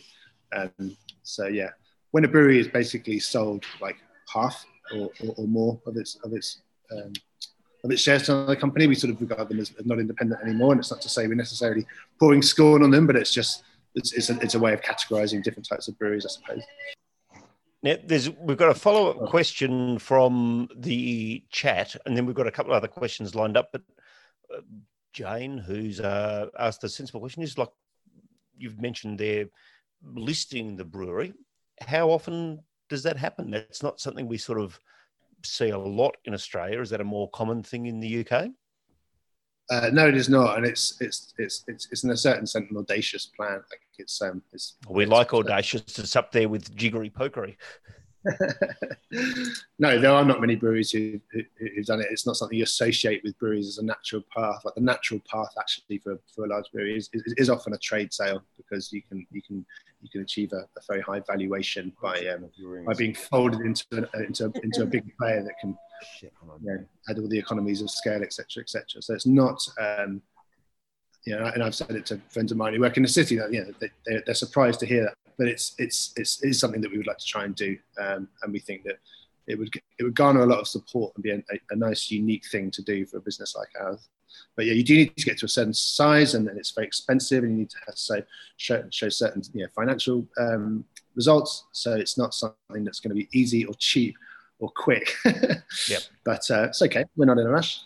Um, 0.55 0.97
so 1.23 1.47
yeah, 1.47 1.71
when 2.11 2.25
a 2.25 2.29
brewery 2.29 2.59
is 2.59 2.69
basically 2.69 3.19
sold 3.19 3.65
like 3.81 3.97
half 4.33 4.65
or, 4.95 5.11
or, 5.25 5.35
or 5.37 5.47
more 5.47 5.81
of 5.87 5.97
its 5.97 6.19
of 6.25 6.33
its 6.33 6.63
um, 6.93 7.13
of 7.85 7.91
its 7.91 8.03
shares 8.03 8.25
to 8.25 8.33
another 8.33 8.57
company, 8.57 8.87
we 8.87 8.95
sort 8.95 9.13
of 9.13 9.21
regard 9.21 9.49
them 9.49 9.61
as 9.61 9.73
not 9.85 9.99
independent 9.99 10.43
anymore. 10.43 10.73
And 10.73 10.81
it's 10.81 10.91
not 10.91 11.01
to 11.03 11.09
say 11.09 11.27
we're 11.27 11.35
necessarily 11.35 11.87
pouring 12.19 12.43
scorn 12.43 12.83
on 12.83 12.91
them, 12.91 13.07
but 13.07 13.17
it's 13.17 13.33
just 13.33 13.63
it's, 13.95 14.13
it's, 14.13 14.31
a, 14.31 14.39
it's 14.41 14.55
a 14.55 14.59
way 14.59 14.73
of 14.73 14.81
categorizing 14.81 15.43
different 15.43 15.69
types 15.69 15.89
of 15.89 15.99
breweries, 15.99 16.27
I 16.27 16.29
suppose. 16.29 16.63
Now, 17.83 17.97
there's 18.05 18.29
we've 18.31 18.57
got 18.57 18.71
a 18.71 18.75
follow 18.75 19.11
up 19.11 19.29
question 19.29 19.99
from 19.99 20.69
the 20.77 21.45
chat, 21.51 21.95
and 22.05 22.17
then 22.17 22.27
we've 22.27 22.35
got 22.35 22.49
a 22.49 22.53
couple 22.53 22.73
of 22.73 22.77
other 22.77 22.89
questions 22.89 23.35
lined 23.35 23.57
up. 23.57 23.71
But 23.73 23.83
uh, 24.55 24.61
Jane, 25.13 25.59
who's 25.59 26.01
uh, 26.01 26.47
asked 26.59 26.83
a 26.83 26.89
sensible 26.89 27.21
question, 27.21 27.43
is 27.43 27.57
like 27.57 27.71
you've 28.57 28.81
mentioned 28.81 29.19
there 29.19 29.47
listing 30.03 30.77
the 30.77 30.85
brewery. 30.85 31.33
How 31.87 32.11
often 32.11 32.61
does 32.89 33.05
that 33.05 33.17
happen? 33.17 33.51
That's 33.51 33.83
not 33.83 34.01
something 34.01 34.27
we 34.27 34.39
sort 34.39 34.61
of 34.61 34.81
see 35.45 35.69
a 35.69 35.79
lot 35.79 36.17
in 36.25 36.35
Australia. 36.35 36.81
Is 36.81 36.91
that 36.91 37.01
a 37.01 37.05
more 37.05 37.31
common 37.31 37.63
thing 37.63 37.87
in 37.87 38.01
the 38.01 38.27
UK? 38.27 38.49
Uh, 39.71 39.91
no, 39.93 40.09
it 40.09 40.17
is 40.17 40.29
not, 40.31 40.57
and 40.57 40.67
it's 40.67 40.99
it's 41.01 41.35
it's 41.37 41.65
it's, 41.69 41.89
it's 41.91 42.03
in 42.03 42.11
a 42.11 42.17
certain 42.17 42.47
sense 42.47 42.71
an 42.71 42.77
audacious 42.77 43.27
plan. 43.27 43.57
Like 43.71 43.83
it's 43.99 44.21
um, 44.23 44.43
it's 44.53 44.77
we 44.89 45.03
it's, 45.05 45.13
like 45.13 45.35
audacious. 45.35 45.83
It's 45.99 46.17
up 46.17 46.33
there 46.33 46.49
with 46.49 46.75
jiggery 46.75 47.11
pokery. 47.11 47.57
no, 49.79 49.99
there 49.99 50.11
are 50.11 50.25
not 50.25 50.41
many 50.41 50.57
breweries 50.57 50.91
who, 50.91 51.21
who 51.33 51.43
who've 51.59 51.85
done 51.85 52.01
it. 52.01 52.09
It's 52.11 52.27
not 52.27 52.37
something 52.37 52.57
you 52.57 52.65
associate 52.65 53.23
with 53.23 53.39
breweries 53.39 53.69
as 53.69 53.79
a 53.79 53.85
natural 53.85 54.23
path. 54.35 54.63
Like 54.65 54.75
the 54.75 54.81
natural 54.81 55.21
path, 55.31 55.53
actually, 55.59 55.99
for, 55.99 56.19
for 56.35 56.47
a 56.47 56.49
large 56.49 56.71
brewery 56.73 56.97
is, 56.97 57.11
is, 57.13 57.35
is 57.37 57.51
often 57.51 57.75
a 57.75 57.79
trade 57.79 58.13
sale 58.13 58.43
because 58.57 58.91
you 58.93 59.03
can 59.03 59.27
you 59.31 59.43
can 59.43 59.65
you 60.01 60.09
can 60.11 60.23
achieve 60.23 60.53
a, 60.53 60.57
a 60.77 60.81
very 60.89 61.01
high 61.01 61.21
valuation 61.27 61.93
by 62.03 62.19
um, 62.27 62.49
by 62.87 62.95
being 62.95 63.15
folded 63.15 63.61
into 63.61 63.85
a, 63.93 64.23
into 64.23 64.53
into 64.63 64.83
a 64.83 64.87
big 64.87 65.05
player 65.19 65.43
that 65.43 65.59
can 65.61 65.77
you 66.21 66.31
know, 66.63 66.85
add 67.09 67.19
all 67.19 67.29
the 67.29 67.39
economies 67.39 67.83
of 67.83 67.91
scale, 67.91 68.23
etc., 68.23 68.63
etc. 68.63 69.03
So 69.03 69.15
it's 69.15 69.27
not. 69.27 69.61
Um, 69.81 70.23
you 71.25 71.37
know, 71.37 71.45
and 71.47 71.63
I've 71.63 71.75
said 71.75 71.91
it 71.91 72.07
to 72.07 72.19
friends 72.31 72.53
of 72.53 72.59
mine 72.59 72.73
who 72.73 72.81
work 72.81 72.97
in 72.97 73.03
the 73.03 73.09
city 73.09 73.37
that 73.37 73.53
you 73.53 73.63
know 73.63 73.73
they, 73.81 73.91
they're, 74.07 74.23
they're 74.25 74.35
surprised 74.35 74.81
to 74.81 74.87
hear 74.87 75.03
that 75.03 75.15
but 75.39 75.47
it's 75.47 75.75
it's 75.79 76.13
it's, 76.17 76.43
it's 76.43 76.59
something 76.59 76.81
that 76.81 76.91
we 76.91 76.99
would 76.99 77.07
like 77.07 77.19
to 77.19 77.25
try 77.25 77.45
and 77.45 77.55
do, 77.55 77.79
um, 77.99 78.29
and 78.43 78.53
we 78.53 78.59
think 78.59 78.83
that 78.83 78.99
it 79.47 79.59
would 79.59 79.71
it 79.99 80.03
would 80.03 80.15
garner 80.15 80.43
a 80.43 80.47
lot 80.47 80.59
of 80.59 80.69
support 80.69 81.15
and 81.15 81.23
be 81.23 81.31
a, 81.31 81.41
a, 81.71 81.77
nice, 81.77 82.11
unique 82.11 82.47
thing 82.51 82.71
to 82.73 82.83
do 82.83 83.07
for 83.07 83.19
a 83.19 83.21
business 83.21 83.55
like 83.57 83.69
ours. 83.81 84.09
But 84.57 84.67
yeah, 84.67 84.75
you 84.75 84.85
do 84.85 84.95
need 84.95 85.17
to 85.17 85.25
get 85.25 85.39
to 85.39 85.47
a 85.47 85.49
certain 85.49 85.75
size, 85.75 86.35
and 86.35 86.47
then 86.47 86.57
it's 86.57 86.73
very 86.73 86.87
expensive, 86.87 87.45
and 87.45 87.53
you 87.53 87.59
need 87.61 87.71
to 87.71 87.79
have 87.87 87.95
to 87.95 88.27
show 88.57 88.85
show 88.91 89.09
certain 89.09 89.43
you 89.53 89.63
know, 89.63 89.69
financial 89.75 90.27
um, 90.39 90.85
results. 91.15 91.65
So 91.73 91.95
it's 91.95 92.19
not 92.19 92.35
something 92.35 92.85
that's 92.85 93.01
going 93.01 93.11
to 93.11 93.23
be 93.23 93.29
easy 93.33 93.65
or 93.65 93.75
cheap 93.79 94.17
or 94.59 94.71
quick. 94.71 95.15
yep. 95.25 96.03
But 96.25 96.51
uh, 96.51 96.65
it's 96.65 96.83
okay. 96.83 97.05
We're 97.17 97.27
not 97.27 97.39
in 97.39 97.47
a 97.47 97.51
rush. 97.51 97.81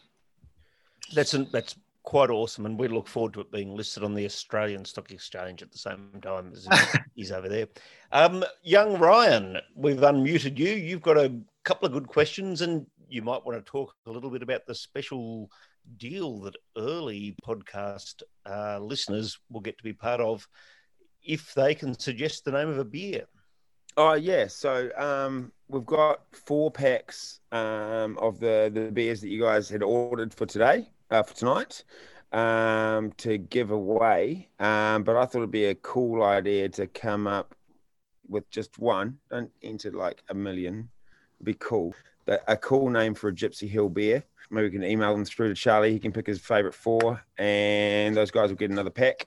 That's 1.14 1.34
an, 1.34 1.48
that's 1.52 1.76
quite 2.02 2.30
awesome, 2.30 2.66
and 2.66 2.78
we 2.78 2.88
look 2.88 3.06
forward 3.06 3.34
to 3.34 3.40
it 3.40 3.52
being 3.52 3.76
listed 3.76 4.02
on 4.02 4.14
the 4.14 4.24
Australian 4.24 4.84
Stock 4.84 5.10
Exchange 5.10 5.62
at 5.62 5.70
the 5.70 5.78
same 5.78 6.08
time 6.20 6.52
as 6.54 6.68
he's 7.14 7.32
over 7.38 7.48
there. 7.48 7.68
Um, 8.10 8.44
young 8.62 8.98
Ryan, 8.98 9.58
we've 9.74 9.98
unmuted 9.98 10.58
you. 10.58 10.70
You've 10.70 11.02
got 11.02 11.16
a 11.16 11.32
couple 11.64 11.86
of 11.86 11.92
good 11.92 12.08
questions, 12.08 12.60
and 12.62 12.86
you 13.08 13.22
might 13.22 13.44
want 13.44 13.64
to 13.64 13.70
talk 13.70 13.94
a 14.06 14.10
little 14.10 14.30
bit 14.30 14.42
about 14.42 14.66
the 14.66 14.74
special 14.74 15.50
deal 15.96 16.40
that 16.40 16.56
early 16.76 17.36
podcast 17.46 18.22
uh, 18.46 18.78
listeners 18.78 19.38
will 19.50 19.60
get 19.60 19.78
to 19.78 19.84
be 19.84 19.92
part 19.92 20.20
of 20.20 20.46
if 21.22 21.54
they 21.54 21.74
can 21.74 21.98
suggest 21.98 22.44
the 22.44 22.52
name 22.52 22.68
of 22.68 22.78
a 22.78 22.84
beer. 22.84 23.24
Oh 23.96 24.14
yeah, 24.14 24.46
so 24.46 24.90
um, 24.96 25.52
we've 25.68 25.84
got 25.84 26.22
four 26.32 26.70
packs 26.70 27.40
um, 27.52 28.16
of 28.18 28.40
the 28.40 28.70
the 28.72 28.90
beers 28.90 29.20
that 29.20 29.28
you 29.28 29.40
guys 29.40 29.68
had 29.68 29.82
ordered 29.82 30.32
for 30.32 30.46
today 30.46 30.88
uh, 31.10 31.22
for 31.22 31.34
tonight 31.34 31.84
um, 32.32 33.12
to 33.18 33.38
give 33.38 33.70
away. 33.70 34.48
Um, 34.58 35.02
but 35.02 35.16
I 35.16 35.26
thought 35.26 35.38
it'd 35.38 35.50
be 35.50 35.66
a 35.66 35.74
cool 35.74 36.22
idea 36.22 36.68
to 36.70 36.86
come 36.86 37.26
up 37.26 37.54
with 38.28 38.48
just 38.50 38.78
one. 38.78 39.18
Don't 39.30 39.50
enter 39.62 39.90
like 39.90 40.22
a 40.30 40.34
million. 40.34 40.88
It'd 41.36 41.46
be 41.46 41.54
cool. 41.54 41.94
But 42.24 42.42
a 42.48 42.56
cool 42.56 42.88
name 42.88 43.14
for 43.14 43.28
a 43.28 43.32
Gipsy 43.32 43.68
Hill 43.68 43.88
beer. 43.88 44.24
Maybe 44.52 44.68
we 44.68 44.70
can 44.70 44.84
email 44.84 45.14
them 45.14 45.24
through 45.24 45.48
to 45.48 45.54
Charlie. 45.54 45.92
He 45.92 45.98
can 45.98 46.12
pick 46.12 46.26
his 46.26 46.38
favorite 46.38 46.74
four, 46.74 47.22
and 47.38 48.14
those 48.14 48.30
guys 48.30 48.50
will 48.50 48.56
get 48.56 48.70
another 48.70 48.90
pack 48.90 49.26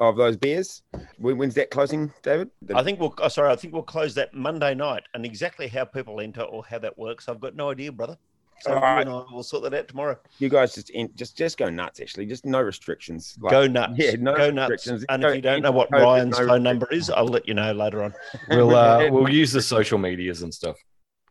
of 0.00 0.16
those 0.16 0.36
beers. 0.36 0.82
When's 1.18 1.54
that 1.54 1.70
closing, 1.70 2.12
David? 2.22 2.50
I 2.74 2.82
think 2.82 2.98
we'll. 2.98 3.14
Oh, 3.18 3.28
sorry, 3.28 3.52
I 3.52 3.56
think 3.56 3.72
we'll 3.72 3.82
close 3.84 4.14
that 4.16 4.34
Monday 4.34 4.74
night. 4.74 5.04
And 5.14 5.24
exactly 5.24 5.68
how 5.68 5.84
people 5.84 6.20
enter 6.20 6.42
or 6.42 6.64
how 6.64 6.78
that 6.80 6.98
works, 6.98 7.28
I've 7.28 7.40
got 7.40 7.54
no 7.54 7.70
idea, 7.70 7.92
brother. 7.92 8.18
So 8.62 8.74
All 8.74 8.80
right. 8.80 9.06
we'll 9.06 9.42
sort 9.42 9.62
that 9.62 9.72
out 9.72 9.88
tomorrow. 9.88 10.18
You 10.38 10.50
guys 10.50 10.74
just 10.74 10.90
in, 10.90 11.10
just 11.14 11.36
just 11.36 11.56
go 11.56 11.70
nuts. 11.70 12.00
Actually, 12.00 12.26
just 12.26 12.44
no 12.44 12.60
restrictions. 12.60 13.36
Like, 13.40 13.52
go 13.52 13.66
nuts. 13.66 13.94
Yeah, 13.96 14.16
no 14.18 14.36
go 14.36 14.50
restrictions. 14.50 15.02
nuts. 15.02 15.06
And 15.08 15.24
if 15.24 15.36
you 15.36 15.40
don't 15.40 15.62
know 15.62 15.70
what 15.70 15.90
Ryan's 15.90 16.38
no 16.38 16.46
phone 16.46 16.62
number 16.62 16.86
is, 16.92 17.08
I'll 17.08 17.26
let 17.26 17.48
you 17.48 17.54
know 17.54 17.72
later 17.72 18.02
on. 18.02 18.12
We'll 18.50 18.74
uh, 18.74 19.08
we'll 19.10 19.30
use 19.30 19.52
the 19.52 19.62
social 19.62 19.98
medias 19.98 20.42
and 20.42 20.52
stuff. 20.52 20.76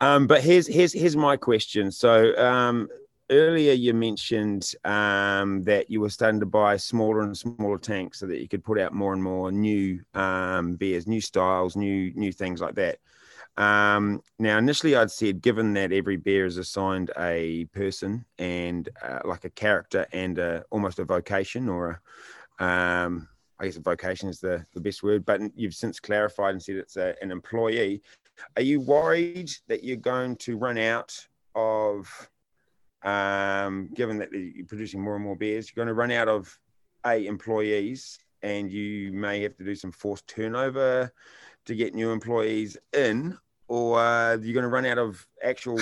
Um, 0.02 0.26
but 0.26 0.42
here's 0.42 0.66
here's 0.66 0.94
here's 0.94 1.16
my 1.16 1.38
question. 1.38 1.92
So 1.92 2.36
um, 2.38 2.88
earlier 3.30 3.74
you 3.74 3.94
mentioned 3.94 4.72
um, 4.86 5.64
that 5.64 5.90
you 5.90 6.02
were 6.02 6.10
starting 6.10 6.40
to 6.40 6.46
buy 6.46 6.78
smaller 6.78 7.22
and 7.22 7.38
smaller 7.38 7.78
tanks 7.78 8.20
so 8.20 8.28
that 8.28 8.42
you 8.42 8.48
could 8.48 8.64
put 8.64 8.80
out 8.80 8.94
more 8.94 9.14
and 9.14 9.24
more 9.24 9.52
new 9.52 10.00
um, 10.14 10.76
beers, 10.76 11.08
new 11.08 11.22
styles, 11.22 11.76
new 11.76 12.12
new 12.16 12.32
things 12.32 12.62
like 12.62 12.76
that. 12.76 13.00
Um, 13.58 14.22
now, 14.38 14.58
initially, 14.58 14.96
I'd 14.96 15.12
said, 15.12 15.42
given 15.42 15.74
that 15.74 15.92
every 15.92 16.16
beer 16.16 16.46
is 16.46 16.58
assigned 16.58 17.12
a 17.18 17.66
person 17.74 18.24
and 18.38 18.88
uh, 19.04 19.20
like 19.26 19.44
a 19.44 19.50
character 19.50 20.06
and 20.14 20.40
a, 20.40 20.64
almost 20.70 21.00
a 21.00 21.04
vocation, 21.04 21.68
or 21.68 22.02
a, 22.60 22.64
um, 22.64 23.28
I 23.60 23.66
guess 23.66 23.76
a 23.76 23.82
vocation 23.82 24.30
is 24.30 24.40
the, 24.40 24.66
the 24.74 24.80
best 24.80 25.04
word, 25.04 25.26
but 25.26 25.42
you've 25.56 25.76
since 25.76 26.00
clarified 26.00 26.52
and 26.52 26.64
said 26.64 26.78
it's 26.78 26.96
a, 26.96 27.16
an 27.22 27.32
employee. 27.32 28.02
Are 28.56 28.62
you 28.62 28.80
worried 28.80 29.52
that 29.68 29.84
you're 29.84 29.98
going 29.98 30.38
to 30.38 30.56
run 30.56 30.78
out 30.78 31.28
of, 31.54 32.08
um, 33.04 33.90
given 33.94 34.18
that 34.20 34.32
you're 34.32 34.66
producing 34.66 35.02
more 35.02 35.16
and 35.16 35.24
more 35.24 35.36
beers, 35.36 35.70
you're 35.70 35.84
going 35.84 35.94
to 35.94 36.00
run 36.00 36.12
out 36.12 36.28
of 36.28 36.58
a 37.06 37.26
employees 37.26 38.20
and 38.42 38.72
you 38.72 39.12
may 39.12 39.42
have 39.42 39.56
to 39.58 39.64
do 39.64 39.76
some 39.76 39.92
forced 39.92 40.28
turnover 40.28 41.12
to 41.66 41.76
get 41.76 41.94
new 41.94 42.12
employees 42.12 42.78
in 42.94 43.38
or 43.68 44.00
uh, 44.00 44.38
you're 44.38 44.54
going 44.54 44.64
to 44.64 44.70
run 44.70 44.86
out 44.86 44.98
of 44.98 45.26
actual 45.44 45.80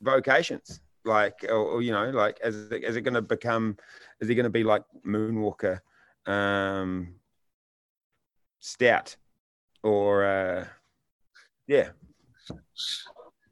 vocations. 0.00 0.80
Like 1.04 1.44
or, 1.48 1.54
or, 1.54 1.82
you 1.82 1.92
know 1.92 2.10
like 2.10 2.38
is 2.44 2.70
it, 2.70 2.84
is 2.84 2.96
it 2.96 3.00
going 3.00 3.14
to 3.14 3.22
become 3.22 3.78
is 4.20 4.28
it 4.28 4.34
going 4.34 4.44
to 4.44 4.50
be 4.50 4.64
like 4.64 4.82
moonwalker 5.06 5.80
um 6.26 7.14
stout 8.60 9.16
or 9.82 10.24
uh 10.26 10.66
yeah 11.66 11.90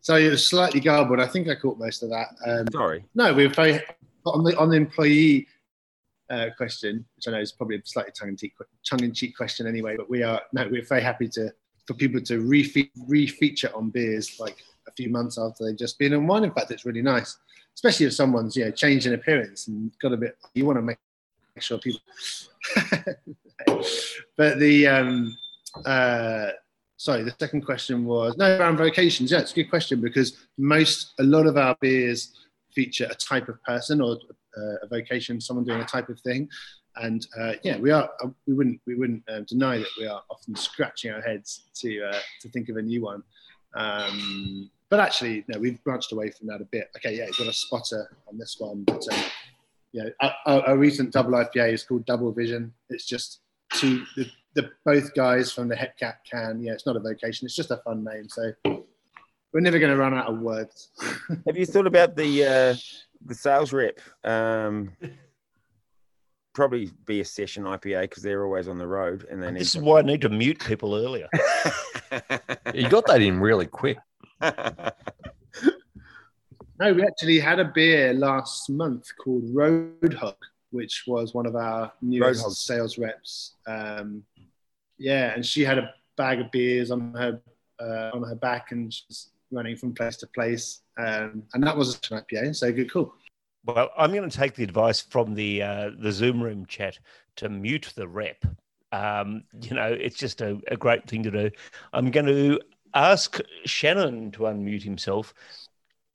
so 0.07 0.17
it 0.17 0.31
was 0.31 0.47
slightly 0.47 0.81
garbled 0.81 1.21
i 1.21 1.27
think 1.27 1.49
i 1.49 1.55
caught 1.55 1.79
most 1.79 2.03
of 2.03 2.11
that 2.11 2.29
um 2.47 2.67
sorry 2.73 3.05
no 3.15 3.33
we 3.33 3.45
are 3.45 3.49
very 3.49 3.81
on 4.25 4.45
the 4.45 4.57
on 4.57 4.69
the 4.69 4.77
employee 4.77 5.47
uh, 6.31 6.49
question 6.57 7.05
which 7.17 7.29
i 7.29 7.31
know 7.31 7.41
is 7.41 7.53
probably 7.53 7.77
a 7.77 7.83
slightly 7.85 8.13
tongue-in-cheek 8.19 8.53
tongue-in-cheek 8.89 9.37
question 9.37 9.67
anyway 9.67 9.97
but 9.97 10.11
we 10.11 10.23
are 10.23 10.41
no 10.53 10.69
we're 10.69 10.85
very 10.85 11.03
happy 11.03 11.29
to 11.29 11.51
for 11.87 11.95
people 11.95 12.21
to 12.21 12.41
re- 12.41 12.91
re-feature 13.07 13.71
on 13.75 13.91
beers 13.91 14.39
like 14.41 14.57
a 14.89 14.93
few 14.93 15.09
months 15.09 15.39
after 15.39 15.65
they've 15.65 15.77
just 15.77 15.99
been 15.99 16.15
on 16.15 16.27
one. 16.27 16.45
In 16.45 16.51
fact, 16.53 16.71
it's 16.71 16.85
really 16.85 17.03
nice, 17.03 17.37
especially 17.75 18.07
if 18.07 18.15
someone's 18.15 18.57
you 18.57 18.65
know 18.65 18.71
changed 18.71 19.07
in 19.07 19.15
appearance 19.15 19.69
and 19.69 19.93
got 20.01 20.13
a 20.13 20.17
bit. 20.17 20.37
You 20.55 20.67
want 20.67 20.79
to 20.79 20.83
make 20.83 20.99
sure 21.59 21.79
people. 21.79 22.01
but 24.37 24.59
the 24.59 24.87
um, 24.87 25.37
uh, 25.85 26.51
sorry, 26.97 27.23
the 27.23 27.35
second 27.39 27.63
question 27.63 28.05
was 28.05 28.37
no 28.37 28.59
around 28.59 28.77
vocations. 28.77 29.31
Yeah, 29.31 29.41
it's 29.41 29.53
a 29.53 29.55
good 29.55 29.71
question 29.71 30.01
because 30.01 30.47
most 30.59 31.15
a 31.19 31.23
lot 31.23 31.47
of 31.47 31.57
our 31.57 31.77
beers 31.81 32.33
feature 32.75 33.09
a 33.11 33.15
type 33.15 33.49
of 33.49 33.63
person 33.65 34.01
or 34.01 34.19
uh, 34.57 34.77
a 34.83 34.87
vocation, 34.89 35.41
someone 35.41 35.65
doing 35.65 35.81
a 35.81 35.87
type 35.87 36.09
of 36.09 36.21
thing. 36.21 36.49
And 36.97 37.27
uh, 37.39 37.55
yeah, 37.63 37.79
we 37.79 37.91
are. 37.91 38.09
Uh, 38.23 38.29
we 38.47 38.55
wouldn't. 38.55 38.81
We 38.87 38.95
wouldn't 38.95 39.23
uh, 39.29 39.41
deny 39.41 39.79
that 39.79 39.89
we 39.99 40.07
are 40.07 40.23
often 40.31 40.57
scratching 40.57 41.13
our 41.13 41.21
heads 41.21 41.65
to 41.83 42.05
uh, 42.05 42.19
to 42.41 42.49
think 42.49 42.71
of 42.71 42.77
a 42.79 42.83
new 42.83 43.03
one. 43.03 43.23
Um, 43.75 44.71
but 44.89 45.01
actually, 45.01 45.45
no, 45.49 45.59
we've 45.59 45.83
branched 45.85 46.13
away 46.13 46.31
from 46.31 46.47
that 46.47 46.63
a 46.63 46.65
bit. 46.65 46.89
Okay, 46.97 47.17
yeah, 47.19 47.27
got 47.37 47.49
a 47.49 47.53
spotter 47.53 48.09
on 48.29 48.39
this 48.39 48.57
one, 48.59 48.85
but 48.85 49.03
um, 49.13 49.25
yeah, 49.93 50.09
a 50.47 50.77
recent 50.77 51.13
double 51.13 51.33
IPA 51.33 51.73
is 51.73 51.83
called 51.83 52.07
Double 52.07 52.33
Vision. 52.33 52.73
It's 52.89 53.05
just 53.05 53.41
two 53.77 54.05
the, 54.17 54.31
the 54.55 54.71
both 54.85 55.15
guys 55.15 55.53
from 55.53 55.69
the 55.69 55.77
Hepcat 55.77 56.17
can. 56.31 56.63
Yeah, 56.63 56.73
it's 56.73 56.87
not 56.87 56.97
a 56.97 57.01
vocation. 57.01 57.47
It's 57.47 57.57
just 57.57 57.71
a 57.71 57.79
fun 57.79 58.05
name. 58.05 58.29
So 58.29 58.53
we're 59.53 59.61
never 59.61 59.79
going 59.79 59.93
to 59.93 59.97
run 59.97 60.15
out 60.15 60.27
of 60.27 60.41
words. 60.41 60.91
Have 61.47 61.57
you 61.57 61.67
thought 61.67 61.87
about 61.87 62.17
the 62.17 62.45
uh, 62.45 62.75
the 63.25 63.35
sales 63.35 63.73
rep? 63.73 63.99
Um, 64.25 64.93
probably 66.57 66.91
be 67.05 67.21
a 67.21 67.25
session 67.25 67.65
IPA 67.65 68.03
because 68.03 68.23
they're 68.23 68.45
always 68.45 68.67
on 68.67 68.79
the 68.79 68.87
road. 68.87 69.27
And 69.31 69.43
then 69.43 69.55
this 69.55 69.75
is 69.75 69.81
why 69.83 69.99
I 69.99 70.03
need 70.03 70.23
to 70.23 70.31
mute 70.31 70.59
people 70.59 70.95
earlier. 70.95 71.29
you 72.75 72.89
got 72.89 73.07
that 73.07 73.21
in 73.21 73.39
really 73.39 73.67
quick. 73.67 73.99
no, 74.41 74.53
we 76.81 77.03
actually 77.03 77.39
had 77.39 77.61
a 77.61 77.67
beer 77.67 78.15
last 78.15 78.71
month 78.71 79.05
called 79.23 79.45
Roadhog, 79.55 80.37
which 80.77 81.05
was 81.07 81.35
one 81.35 81.47
of 81.47 81.57
our 81.57 81.93
newest 82.03 82.45
Roadhog. 82.45 82.53
sales 82.53 82.99
reps. 82.99 83.55
Um, 83.67 84.23
yeah, 84.99 85.35
and 85.35 85.45
she 85.45 85.63
had 85.63 85.79
a 85.79 85.93
bag 86.17 86.41
of 86.41 86.51
beers 86.51 86.91
on 86.91 87.13
her 87.15 87.41
uh, 87.81 88.11
on 88.15 88.23
her 88.23 88.35
back, 88.35 88.73
and 88.73 88.93
she's 88.93 89.31
running 89.51 89.77
from 89.77 89.93
place 89.93 90.17
to 90.19 90.27
place. 90.29 90.81
Um, 90.99 91.43
and 91.55 91.63
that 91.65 91.77
was 91.77 91.99
an 92.11 92.21
IPA, 92.23 92.57
so 92.57 92.73
good, 92.73 92.91
cool. 92.91 93.13
Well, 93.65 93.91
I'm 93.99 94.13
going 94.13 94.29
to 94.29 94.37
take 94.37 94.55
the 94.55 94.65
advice 94.65 95.01
from 95.01 95.35
the 95.35 95.63
uh, 95.63 95.91
the 95.99 96.13
Zoom 96.13 96.43
room 96.43 96.67
chat 96.67 96.99
to 97.37 97.49
mute 97.49 97.93
the 97.97 98.09
rep. 98.09 98.45
Um, 98.93 99.45
you 99.61 99.75
know, 99.75 99.93
it's 99.93 100.17
just 100.17 100.41
a, 100.41 100.59
a 100.69 100.77
great 100.77 101.07
thing 101.09 101.23
to 101.25 101.31
do. 101.31 101.51
I'm 101.93 102.11
going 102.11 102.27
to 102.27 102.61
ask 102.95 103.41
Shannon 103.65 104.31
to 104.33 104.41
unmute 104.41 104.83
himself. 104.83 105.35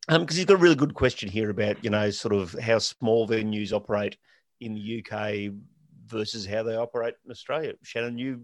Um, 0.09 0.21
because 0.21 0.35
he's 0.35 0.45
got 0.45 0.55
a 0.55 0.57
really 0.57 0.75
good 0.75 0.95
question 0.95 1.29
here 1.29 1.51
about 1.51 1.83
you 1.83 1.89
know 1.89 2.09
sort 2.09 2.33
of 2.33 2.53
how 2.59 2.79
small 2.79 3.27
venues 3.27 3.71
operate 3.71 4.17
in 4.61 4.75
the 4.75 5.03
UK 5.03 5.51
versus 6.07 6.45
how 6.45 6.63
they 6.63 6.75
operate 6.75 7.15
in 7.25 7.31
Australia. 7.31 7.73
Shannon, 7.83 8.17
you 8.17 8.43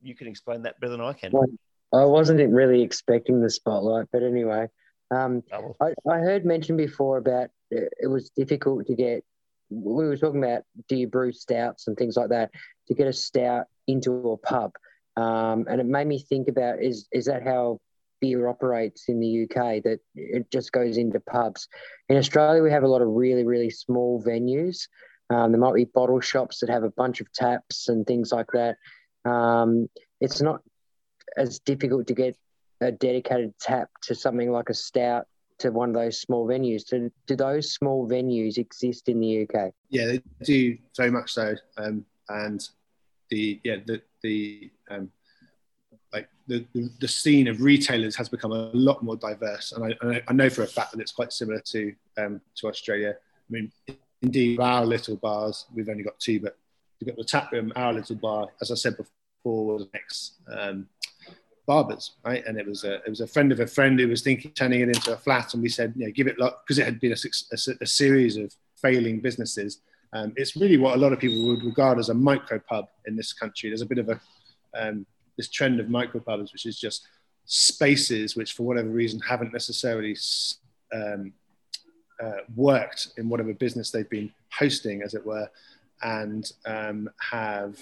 you 0.00 0.14
can 0.14 0.28
explain 0.28 0.62
that 0.62 0.78
better 0.80 0.92
than 0.92 1.00
I 1.00 1.14
can. 1.14 1.32
Well, 1.32 1.48
I 1.92 2.04
wasn't 2.04 2.52
really 2.52 2.82
expecting 2.82 3.40
the 3.40 3.50
spotlight, 3.50 4.06
but 4.12 4.22
anyway, 4.22 4.68
um, 5.10 5.42
oh. 5.52 5.74
I, 5.80 5.94
I 6.08 6.18
heard 6.18 6.44
mentioned 6.44 6.78
before 6.78 7.18
about 7.18 7.48
it 7.70 8.08
was 8.08 8.30
difficult 8.30 8.86
to 8.86 8.94
get. 8.94 9.24
We 9.70 10.04
were 10.04 10.16
talking 10.16 10.44
about 10.44 10.62
do 10.88 10.96
you 10.96 11.08
brew 11.08 11.32
stouts 11.32 11.88
and 11.88 11.96
things 11.96 12.16
like 12.16 12.28
that 12.28 12.50
to 12.88 12.94
get 12.94 13.08
a 13.08 13.12
stout 13.12 13.66
into 13.88 14.12
a 14.30 14.36
pub, 14.36 14.72
um, 15.16 15.66
and 15.68 15.80
it 15.80 15.86
made 15.86 16.06
me 16.06 16.18
think 16.18 16.48
about 16.48 16.82
is 16.82 17.08
is 17.10 17.24
that 17.26 17.42
how 17.42 17.80
beer 18.20 18.48
operates 18.48 19.08
in 19.08 19.20
the 19.20 19.44
UK 19.44 19.82
that 19.82 19.98
it 20.14 20.50
just 20.50 20.72
goes 20.72 20.96
into 20.96 21.20
pubs. 21.20 21.68
In 22.08 22.16
Australia, 22.16 22.62
we 22.62 22.70
have 22.70 22.82
a 22.82 22.88
lot 22.88 23.02
of 23.02 23.08
really, 23.08 23.44
really 23.44 23.70
small 23.70 24.22
venues. 24.22 24.88
Um, 25.30 25.52
there 25.52 25.60
might 25.60 25.74
be 25.74 25.84
bottle 25.84 26.20
shops 26.20 26.60
that 26.60 26.68
have 26.68 26.84
a 26.84 26.90
bunch 26.90 27.20
of 27.20 27.32
taps 27.32 27.88
and 27.88 28.06
things 28.06 28.32
like 28.32 28.48
that. 28.52 28.76
Um, 29.24 29.88
it's 30.20 30.40
not 30.40 30.60
as 31.36 31.58
difficult 31.60 32.06
to 32.08 32.14
get 32.14 32.36
a 32.80 32.92
dedicated 32.92 33.54
tap 33.58 33.88
to 34.02 34.14
something 34.14 34.50
like 34.50 34.68
a 34.68 34.74
stout 34.74 35.26
to 35.58 35.70
one 35.70 35.90
of 35.90 35.94
those 35.94 36.20
small 36.20 36.46
venues. 36.46 36.84
Do, 36.84 37.10
do 37.26 37.36
those 37.36 37.72
small 37.72 38.08
venues 38.08 38.58
exist 38.58 39.08
in 39.08 39.20
the 39.20 39.42
UK? 39.42 39.72
Yeah, 39.88 40.06
they 40.06 40.22
do 40.42 40.76
very 40.96 41.10
much 41.10 41.32
so. 41.32 41.54
Um, 41.78 42.04
and 42.28 42.66
the 43.30 43.60
yeah 43.64 43.76
the 43.84 44.02
the 44.22 44.70
um, 44.90 45.10
like 46.12 46.28
the, 46.46 46.64
the, 47.00 47.08
scene 47.08 47.48
of 47.48 47.60
retailers 47.60 48.14
has 48.14 48.28
become 48.28 48.52
a 48.52 48.70
lot 48.72 49.02
more 49.02 49.16
diverse, 49.16 49.72
and 49.72 49.94
I, 50.02 50.22
I 50.28 50.32
know 50.32 50.48
for 50.48 50.62
a 50.62 50.66
fact 50.66 50.92
that 50.92 51.00
it's 51.00 51.12
quite 51.12 51.32
similar 51.32 51.60
to 51.66 51.92
um, 52.18 52.40
to 52.56 52.68
Australia. 52.68 53.14
I 53.16 53.50
mean, 53.50 53.72
indeed, 54.24 54.60
our 54.60 54.84
little 54.84 55.16
bars 55.16 55.66
we've 55.74 55.88
only 55.88 56.02
got 56.02 56.18
two, 56.18 56.40
but 56.40 56.56
we've 56.98 57.08
got 57.08 57.16
the 57.16 57.24
tap 57.24 57.52
room. 57.52 57.72
Our 57.76 57.92
little 57.92 58.16
bar, 58.16 58.48
as 58.60 58.70
I 58.70 58.74
said 58.74 58.96
before, 58.96 59.66
was 59.66 59.86
ex 59.94 60.32
um, 60.50 60.88
barbers, 61.66 62.12
right? 62.24 62.44
And 62.46 62.58
it 62.58 62.66
was 62.66 62.84
a 62.84 62.94
it 62.94 63.08
was 63.08 63.20
a 63.20 63.26
friend 63.26 63.52
of 63.52 63.60
a 63.60 63.66
friend 63.66 63.98
who 63.98 64.08
was 64.08 64.22
thinking 64.22 64.52
turning 64.52 64.80
it 64.80 64.88
into 64.88 65.12
a 65.12 65.16
flat, 65.16 65.54
and 65.54 65.62
we 65.62 65.68
said, 65.68 65.92
you 65.96 66.06
know, 66.06 66.12
give 66.12 66.26
it 66.26 66.36
because 66.36 66.78
it 66.78 66.84
had 66.84 67.00
been 67.00 67.12
a, 67.12 67.16
a, 67.52 67.74
a 67.80 67.86
series 67.86 68.36
of 68.36 68.54
failing 68.76 69.20
businesses. 69.20 69.80
Um, 70.12 70.32
it's 70.36 70.56
really 70.56 70.76
what 70.76 70.94
a 70.94 70.98
lot 70.98 71.12
of 71.12 71.18
people 71.18 71.46
would 71.48 71.64
regard 71.64 71.98
as 71.98 72.08
a 72.08 72.14
micro 72.14 72.60
pub 72.60 72.86
in 73.06 73.16
this 73.16 73.32
country. 73.32 73.68
There's 73.68 73.82
a 73.82 73.86
bit 73.86 73.98
of 73.98 74.08
a 74.08 74.20
um, 74.74 75.06
this 75.36 75.48
trend 75.48 75.80
of 75.80 75.88
micro 75.88 76.20
pubs 76.20 76.52
which 76.52 76.66
is 76.66 76.78
just 76.78 77.08
spaces 77.46 78.36
which, 78.36 78.52
for 78.54 78.62
whatever 78.62 78.88
reason, 78.88 79.20
haven't 79.20 79.52
necessarily 79.52 80.16
um, 80.94 81.32
uh, 82.22 82.38
worked 82.54 83.08
in 83.16 83.28
whatever 83.28 83.52
business 83.54 83.90
they've 83.90 84.08
been 84.10 84.32
hosting, 84.50 85.02
as 85.02 85.14
it 85.14 85.24
were, 85.24 85.48
and 86.02 86.52
um, 86.66 87.10
have 87.18 87.78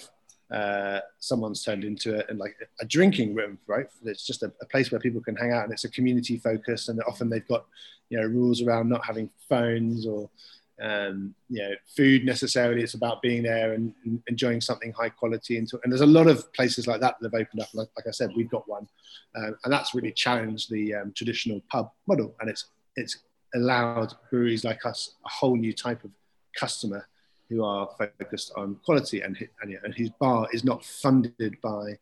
uh, 0.51 0.99
someone's 1.19 1.63
turned 1.63 1.83
into 1.83 2.27
and 2.29 2.39
like 2.39 2.55
a 2.79 2.85
drinking 2.85 3.33
room, 3.33 3.57
right? 3.67 3.87
It's 4.05 4.25
just 4.25 4.43
a, 4.43 4.51
a, 4.61 4.65
place 4.67 4.91
where 4.91 4.99
people 4.99 5.21
can 5.21 5.35
hang 5.35 5.51
out, 5.51 5.63
and 5.63 5.73
it's 5.73 5.83
a 5.83 5.89
community 5.89 6.37
focus, 6.37 6.89
and 6.89 7.01
often 7.07 7.29
they've 7.29 7.47
got 7.47 7.65
you 8.09 8.19
know 8.19 8.27
rules 8.27 8.61
around 8.61 8.89
not 8.89 9.05
having 9.05 9.29
phones 9.49 10.05
or 10.05 10.29
um, 10.81 11.35
you 11.49 11.61
know, 11.61 11.75
food 11.95 12.25
necessarily. 12.25 12.81
It's 12.81 12.93
about 12.93 13.21
being 13.21 13.43
there 13.43 13.73
and, 13.73 13.93
and 14.05 14.21
enjoying 14.27 14.61
something 14.61 14.91
high 14.91 15.09
quality. 15.09 15.57
And, 15.57 15.67
to, 15.69 15.79
and, 15.83 15.91
there's 15.91 16.01
a 16.01 16.05
lot 16.05 16.27
of 16.27 16.51
places 16.53 16.87
like 16.87 17.01
that 17.01 17.15
that 17.19 17.31
have 17.31 17.39
opened 17.39 17.61
up. 17.61 17.69
Like, 17.73 17.89
like 17.95 18.07
I 18.07 18.11
said, 18.11 18.31
we've 18.35 18.49
got 18.49 18.67
one, 18.67 18.87
uh, 19.35 19.51
and 19.63 19.71
that's 19.71 19.93
really 19.93 20.11
challenged 20.11 20.69
the 20.69 20.95
um, 20.95 21.13
traditional 21.15 21.61
pub 21.71 21.91
model. 22.07 22.35
And 22.39 22.49
it's 22.49 22.65
it's 22.95 23.17
allowed 23.55 24.13
breweries 24.29 24.63
like 24.63 24.85
us 24.85 25.15
a 25.25 25.29
whole 25.29 25.55
new 25.55 25.73
type 25.73 26.03
of 26.03 26.11
customer 26.55 27.07
who 27.49 27.63
are 27.63 27.89
focused 27.97 28.51
on 28.55 28.75
quality 28.85 29.21
and 29.21 29.37
and, 29.61 29.77
and 29.83 29.93
whose 29.95 30.09
bar 30.19 30.47
is 30.53 30.63
not 30.63 30.83
funded 30.83 31.59
by 31.61 31.97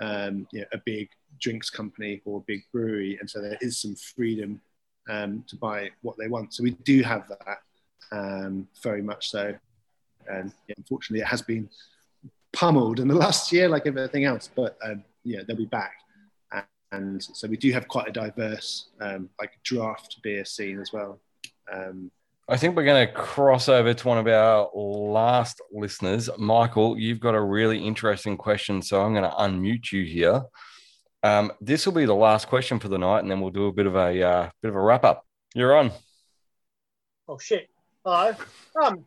um, 0.00 0.46
you 0.52 0.60
know, 0.60 0.66
a 0.72 0.78
big 0.84 1.08
drinks 1.40 1.70
company 1.70 2.22
or 2.24 2.38
a 2.38 2.44
big 2.46 2.62
brewery, 2.72 3.18
and 3.20 3.28
so 3.28 3.40
there 3.40 3.58
is 3.60 3.78
some 3.78 3.94
freedom 3.94 4.60
um, 5.08 5.44
to 5.48 5.56
buy 5.56 5.90
what 6.02 6.16
they 6.18 6.28
want. 6.28 6.54
So 6.54 6.62
we 6.62 6.72
do 6.72 7.02
have 7.02 7.28
that 7.28 7.58
um, 8.10 8.68
very 8.82 9.02
much 9.02 9.30
so. 9.30 9.54
And 10.28 10.52
yeah, 10.68 10.74
unfortunately, 10.76 11.22
it 11.22 11.26
has 11.26 11.42
been 11.42 11.68
pummeled 12.52 13.00
in 13.00 13.08
the 13.08 13.14
last 13.14 13.52
year, 13.52 13.68
like 13.68 13.86
everything 13.86 14.24
else. 14.24 14.48
But 14.54 14.78
um, 14.84 15.04
yeah, 15.24 15.40
they'll 15.46 15.56
be 15.56 15.66
back, 15.66 15.94
and 16.92 17.22
so 17.22 17.48
we 17.48 17.56
do 17.56 17.72
have 17.72 17.88
quite 17.88 18.08
a 18.08 18.12
diverse, 18.12 18.90
um, 19.00 19.28
like 19.40 19.58
draft 19.64 20.18
beer 20.22 20.44
scene 20.44 20.78
as 20.78 20.92
well. 20.92 21.18
Um, 21.72 22.10
I 22.48 22.56
think 22.56 22.76
we're 22.76 22.84
going 22.84 23.06
to 23.06 23.12
cross 23.12 23.68
over 23.68 23.94
to 23.94 24.08
one 24.08 24.18
of 24.18 24.26
our 24.26 24.68
last 24.74 25.60
listeners, 25.72 26.28
Michael. 26.38 26.98
You've 26.98 27.20
got 27.20 27.34
a 27.34 27.40
really 27.40 27.78
interesting 27.78 28.36
question, 28.36 28.82
so 28.82 29.00
I'm 29.00 29.14
going 29.14 29.28
to 29.28 29.36
unmute 29.36 29.90
you 29.90 30.04
here. 30.04 30.42
Um, 31.22 31.52
this 31.60 31.86
will 31.86 31.92
be 31.92 32.04
the 32.04 32.14
last 32.14 32.48
question 32.48 32.78
for 32.78 32.88
the 32.88 32.98
night, 32.98 33.20
and 33.20 33.30
then 33.30 33.40
we'll 33.40 33.50
do 33.50 33.66
a 33.66 33.72
bit 33.72 33.86
of 33.86 33.94
a 33.94 34.22
uh, 34.22 34.50
bit 34.60 34.68
of 34.68 34.74
a 34.74 34.80
wrap 34.80 35.04
up. 35.04 35.24
You're 35.54 35.76
on. 35.76 35.92
Oh 37.28 37.38
shit! 37.38 37.68
Hello. 38.04 38.34
Um, 38.82 39.06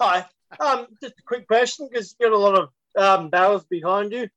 hi. 0.00 0.24
Um, 0.58 0.86
just 1.02 1.14
a 1.18 1.22
quick 1.26 1.46
question 1.46 1.88
because 1.90 2.16
you've 2.18 2.30
got 2.30 2.36
a 2.36 2.38
lot 2.38 2.58
of 2.58 2.68
um, 2.96 3.28
barrels 3.28 3.64
behind 3.66 4.12
you. 4.12 4.28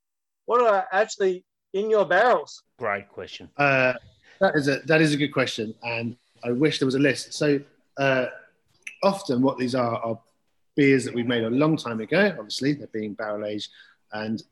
What 0.46 0.62
are 0.62 0.86
actually 0.92 1.46
in 1.74 1.90
your 1.90 2.06
barrels? 2.06 2.64
Great 2.78 3.10
question. 3.10 3.50
Uh, 3.58 3.94
that 4.40 4.56
is 4.56 4.68
a 4.68 4.80
that 4.86 5.02
is 5.02 5.14
a 5.14 5.18
good 5.18 5.34
question, 5.34 5.74
and 5.84 6.16
I 6.44 6.52
wish 6.52 6.80
there 6.80 6.86
was 6.86 6.96
a 6.96 7.00
list. 7.00 7.34
So 7.34 7.60
uh, 7.98 8.28
often, 9.04 9.42
what 9.42 9.58
these 9.58 9.76
are 9.76 9.98
are 9.98 10.20
beers 10.76 11.06
that 11.06 11.14
we've 11.14 11.28
made 11.28 11.44
a 11.44 11.50
long 11.50 11.78
time 11.78 12.00
ago. 12.00 12.36
Obviously, 12.38 12.74
they're 12.74 12.88
being 12.88 13.14
barrel 13.14 13.46
aged, 13.46 13.70
and 14.12 14.44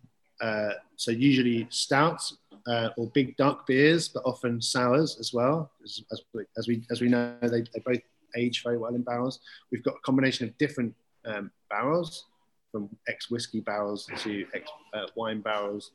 uh, 0.42 0.72
so 0.96 1.12
usually 1.12 1.68
stouts 1.70 2.38
uh, 2.68 2.90
or 2.98 3.08
big 3.08 3.36
dark 3.38 3.66
beers, 3.66 4.08
but 4.08 4.24
often 4.26 4.62
sours 4.62 5.18
as 5.20 5.34
well. 5.34 5.72
As, 5.84 6.04
as, 6.12 6.22
we, 6.34 6.44
as 6.58 6.68
we 6.68 6.84
as 6.92 7.02
we 7.02 7.10
know, 7.10 7.36
they, 7.42 7.62
they 7.62 7.80
both 7.86 8.02
age 8.36 8.64
very 8.64 8.78
well 8.78 8.96
in 8.96 9.02
barrels. 9.02 9.40
We've 9.72 9.84
got 9.84 9.96
a 9.96 10.00
combination 10.00 10.48
of 10.48 10.58
different 10.58 10.96
um, 11.26 11.52
barrels, 11.70 12.26
from 12.72 12.90
ex 13.08 13.30
whiskey 13.30 13.60
barrels 13.60 14.10
to 14.18 14.46
ex 14.54 14.70
uh, 14.94 15.06
wine 15.16 15.42
barrels, 15.42 15.92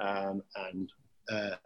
um, 0.00 0.42
and 0.70 0.92
uh, 1.30 1.56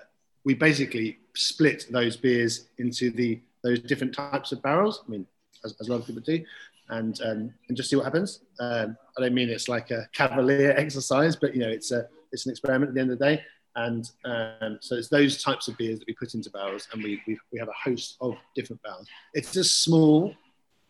we 0.45 0.55
basically 0.55 1.19
split 1.35 1.87
those 1.91 2.17
beers 2.17 2.69
into 2.79 3.11
the 3.11 3.41
those 3.65 3.81
different 3.81 4.15
types 4.15 4.53
of 4.53 4.63
barrels. 4.63 5.03
I 5.07 5.11
mean, 5.11 5.27
as, 5.65 5.75
as 5.81 5.89
a 5.89 5.93
lot 5.93 6.01
of 6.01 6.07
people 6.07 6.23
do, 6.23 6.45
and 6.91 7.21
um, 7.23 7.55
and 7.69 7.77
just 7.77 7.91
see 7.91 7.97
what 7.97 8.05
happens. 8.05 8.41
Um, 8.61 8.97
I 9.17 9.23
don't 9.23 9.35
mean 9.35 9.51
it's 9.51 9.69
like 9.69 9.91
a 9.91 10.09
cavalier 10.13 10.71
exercise, 10.77 11.37
but 11.37 11.55
you 11.55 11.61
know, 11.61 11.69
it's 11.69 11.91
a 11.91 12.07
it's 12.33 12.47
an 12.47 12.53
experiment 12.53 12.91
at 12.91 12.95
the 12.95 13.01
end 13.01 13.11
of 13.13 13.19
the 13.19 13.25
day. 13.25 13.43
And 13.77 14.11
um, 14.25 14.79
so 14.81 14.95
it's 14.97 15.09
those 15.09 15.43
types 15.43 15.69
of 15.69 15.77
beers 15.77 15.99
that 15.99 16.09
we 16.09 16.15
put 16.15 16.33
into 16.33 16.49
barrels, 16.49 16.89
and 16.93 17.03
we, 17.03 17.21
we, 17.27 17.39
we 17.53 17.59
have 17.59 17.69
a 17.69 17.73
host 17.91 18.17
of 18.23 18.35
different 18.55 18.83
barrels. 18.83 19.07
It's 19.35 19.55
a 19.57 19.65
small 19.65 20.35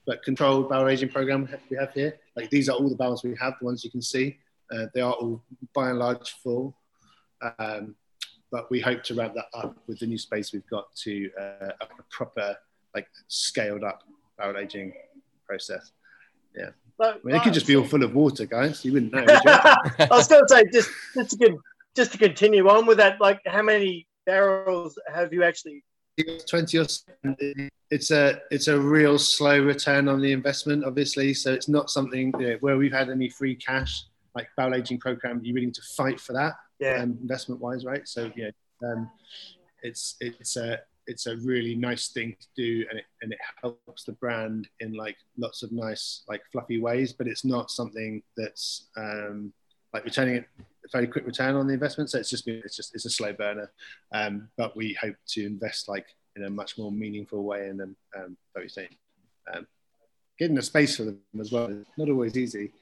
but 0.07 0.23
controlled 0.23 0.69
barrel 0.69 0.89
aging 0.89 1.09
program 1.09 1.49
we 1.69 1.77
have 1.77 1.93
here. 1.93 2.17
Like 2.37 2.49
these 2.49 2.69
are 2.69 2.77
all 2.77 2.89
the 2.89 2.95
barrels 2.95 3.25
we 3.25 3.35
have, 3.41 3.55
the 3.59 3.65
ones 3.65 3.85
you 3.85 3.91
can 3.91 4.03
see. 4.03 4.39
Uh, 4.73 4.87
they 4.95 5.01
are 5.01 5.13
all 5.13 5.43
by 5.75 5.91
and 5.91 5.99
large 5.99 6.31
full. 6.43 6.77
Um, 7.59 7.95
but 8.51 8.71
we 8.71 8.81
hope 8.81 9.03
to 9.05 9.15
ramp 9.15 9.35
that 9.35 9.47
up 9.55 9.77
with 9.87 9.99
the 9.99 10.07
new 10.07 10.19
space 10.19 10.53
we've 10.53 10.67
got 10.69 10.95
to 10.97 11.31
uh, 11.39 11.71
a 11.81 11.87
proper, 12.11 12.57
like 12.95 13.09
scaled 13.29 13.85
up 13.85 14.03
barrel 14.39 14.59
aging 14.59 14.93
process. 15.47 15.93
Yeah. 16.57 16.71
But, 16.99 17.17
I 17.17 17.27
mean, 17.27 17.37
it 17.37 17.43
could 17.43 17.53
just 17.53 17.67
be 17.67 17.77
all 17.77 17.85
full 17.85 18.03
of 18.03 18.15
water, 18.15 18.47
guys. 18.47 18.85
You 18.85 18.95
wouldn't 18.95 19.13
know. 19.13 19.21
Would 19.21 19.29
you? 19.29 19.41
I 19.51 20.09
was 20.11 20.29
going 20.29 20.43
to 20.43 20.49
say, 20.49 20.65
just, 20.73 20.91
just 21.15 21.31
to 21.31 21.37
get 21.37 21.51
just 21.97 22.13
to 22.13 22.19
continue 22.19 22.69
on 22.69 22.87
with 22.87 22.99
that, 22.99 23.21
like 23.21 23.41
how 23.47 23.63
many 23.63 24.07
barrels 24.27 24.99
have 25.13 25.33
you 25.33 25.43
actually? 25.43 25.83
Twenty 26.49 26.79
or 26.79 26.87
it's 27.91 28.11
a 28.11 28.41
it's 28.51 28.69
a 28.69 28.79
real 28.79 29.19
slow 29.19 29.61
return 29.61 30.09
on 30.09 30.21
the 30.21 30.33
investment, 30.33 30.85
obviously. 30.85 31.35
So 31.35 31.53
it's 31.53 31.69
not 31.69 31.91
something 31.91 32.33
you 32.39 32.47
know, 32.47 32.57
where 32.61 32.79
we've 32.79 32.93
had 32.93 33.11
any 33.11 33.29
free 33.29 33.55
cash 33.55 34.05
like 34.35 34.49
barrel 34.57 34.75
aging 34.75 34.99
program. 34.99 35.41
You're 35.43 35.55
willing 35.55 35.73
to 35.73 35.83
fight 35.97 36.21
for 36.21 36.33
that, 36.35 36.55
yeah, 36.79 37.03
um, 37.03 37.19
investment 37.21 37.61
wise, 37.61 37.85
right? 37.85 38.07
So 38.07 38.31
yeah, 38.37 38.51
um, 38.85 39.11
it's 39.83 40.17
it's 40.21 40.57
a 40.57 40.81
it's 41.07 41.27
a 41.27 41.37
really 41.37 41.75
nice 41.75 42.09
thing 42.09 42.37
to 42.39 42.47
do, 42.57 42.87
and 42.91 42.99
it 42.99 43.05
and 43.23 43.33
it 43.33 43.39
helps 43.63 44.05
the 44.05 44.13
brand 44.13 44.69
in 44.81 44.93
like 44.93 45.17
lots 45.39 45.63
of 45.63 45.73
nice 45.73 46.23
like 46.29 46.43
fluffy 46.53 46.81
ways. 46.81 47.13
But 47.13 47.29
it's 47.29 47.45
not 47.45 47.71
something 47.71 48.23
that's 48.37 48.87
um, 48.97 49.53
like 49.93 50.05
returning 50.05 50.37
a 50.37 50.43
very 50.93 51.07
quick 51.07 51.27
return 51.27 51.55
on 51.57 51.67
the 51.67 51.75
investment. 51.75 52.11
So 52.11 52.19
it's 52.19 52.31
just 52.31 52.47
it's 52.47 52.77
just 52.77 52.95
it's 52.95 53.07
a 53.07 53.11
slow 53.11 53.33
burner, 53.33 53.71
um, 54.13 54.49
but 54.57 54.77
we 54.77 54.97
hope 55.01 55.17
to 55.29 55.47
invest 55.47 55.89
like 55.89 56.07
in 56.37 56.45
a 56.45 56.51
much 56.51 56.77
more 56.77 56.93
meaningful 56.93 57.43
way 57.45 57.69
in 57.69 57.77
them 57.77 57.97
um, 58.17 58.37
very 58.55 58.69
soon. 58.69 58.89
Um, 59.53 59.67
getting 60.39 60.59
a 60.59 60.63
space 60.63 60.97
for 60.97 61.05
them 61.05 61.21
as 61.41 61.51
well 61.51 61.67
is 61.69 61.87
not 61.97 62.11
always 62.11 62.37
easy. 62.37 62.73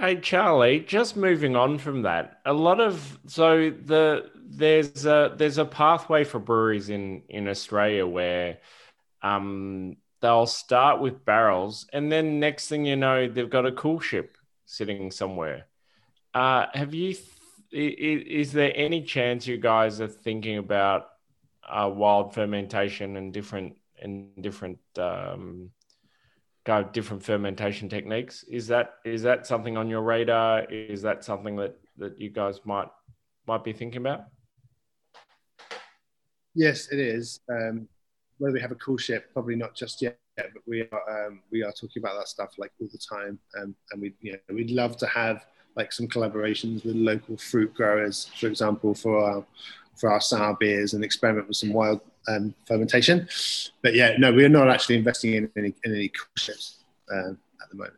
Hey 0.00 0.18
Charlie, 0.18 0.80
just 0.80 1.14
moving 1.14 1.56
on 1.56 1.76
from 1.76 2.02
that, 2.02 2.40
a 2.46 2.54
lot 2.54 2.80
of 2.80 3.18
so 3.26 3.68
the 3.68 4.30
there's 4.34 5.04
a 5.04 5.34
there's 5.36 5.58
a 5.58 5.66
pathway 5.66 6.24
for 6.24 6.38
breweries 6.38 6.88
in 6.88 7.20
in 7.28 7.46
Australia 7.46 8.06
where 8.06 8.60
um, 9.22 9.98
they'll 10.22 10.46
start 10.46 11.02
with 11.02 11.26
barrels, 11.26 11.86
and 11.92 12.10
then 12.10 12.40
next 12.40 12.68
thing 12.68 12.86
you 12.86 12.96
know, 12.96 13.28
they've 13.28 13.50
got 13.50 13.66
a 13.66 13.72
coolship 13.72 14.28
sitting 14.64 15.10
somewhere. 15.10 15.66
Uh, 16.32 16.64
have 16.72 16.94
you? 16.94 17.14
Th- 17.70 18.24
is 18.26 18.52
there 18.52 18.72
any 18.74 19.02
chance 19.02 19.46
you 19.46 19.58
guys 19.58 20.00
are 20.00 20.08
thinking 20.08 20.56
about 20.56 21.08
uh, 21.68 21.90
wild 21.92 22.32
fermentation 22.32 23.18
and 23.18 23.34
different 23.34 23.76
and 24.00 24.30
different 24.40 24.78
um, 24.96 25.72
kind 26.64 26.84
of 26.84 26.92
different 26.92 27.22
fermentation 27.22 27.88
techniques? 27.88 28.44
Is 28.44 28.66
that 28.68 28.94
is 29.04 29.22
that 29.22 29.46
something 29.46 29.76
on 29.76 29.88
your 29.88 30.02
radar? 30.02 30.64
Is 30.64 31.02
that 31.02 31.24
something 31.24 31.56
that 31.56 31.76
that 31.98 32.20
you 32.20 32.30
guys 32.30 32.60
might 32.64 32.88
might 33.46 33.64
be 33.64 33.72
thinking 33.72 34.00
about? 34.00 34.24
Yes, 36.54 36.88
it 36.90 36.98
is. 36.98 37.40
Um, 37.48 37.88
whether 38.38 38.54
we 38.54 38.60
have 38.60 38.72
a 38.72 38.76
coolship, 38.76 39.24
probably 39.32 39.54
not 39.54 39.74
just 39.74 40.02
yet, 40.02 40.18
but 40.36 40.62
we 40.66 40.82
are 40.82 41.26
um, 41.26 41.42
we 41.50 41.62
are 41.62 41.72
talking 41.72 42.02
about 42.02 42.18
that 42.18 42.28
stuff 42.28 42.54
like 42.58 42.72
all 42.80 42.88
the 42.90 42.98
time, 42.98 43.38
um, 43.58 43.74
and 43.92 44.02
we 44.02 44.14
you 44.20 44.32
know 44.32 44.38
we'd 44.54 44.70
love 44.70 44.96
to 44.98 45.06
have 45.06 45.44
like 45.76 45.92
some 45.92 46.08
collaborations 46.08 46.84
with 46.84 46.96
local 46.96 47.36
fruit 47.36 47.72
growers, 47.74 48.30
for 48.38 48.48
example, 48.48 48.94
for 48.94 49.18
our 49.18 49.44
for 49.96 50.10
our 50.10 50.20
sour 50.20 50.56
beers 50.58 50.94
and 50.94 51.04
experiment 51.04 51.46
with 51.46 51.56
some 51.56 51.72
wild 51.72 52.00
um, 52.28 52.54
fermentation. 52.66 53.28
But 53.82 53.94
yeah, 53.94 54.16
no, 54.18 54.32
we're 54.32 54.48
not 54.48 54.68
actually 54.68 54.96
investing 54.96 55.34
in 55.34 55.50
any 55.56 55.74
in 55.84 55.94
any 55.94 56.08
coolships 56.08 56.84
um, 57.12 57.38
at 57.62 57.70
the 57.70 57.76
moment. 57.76 57.94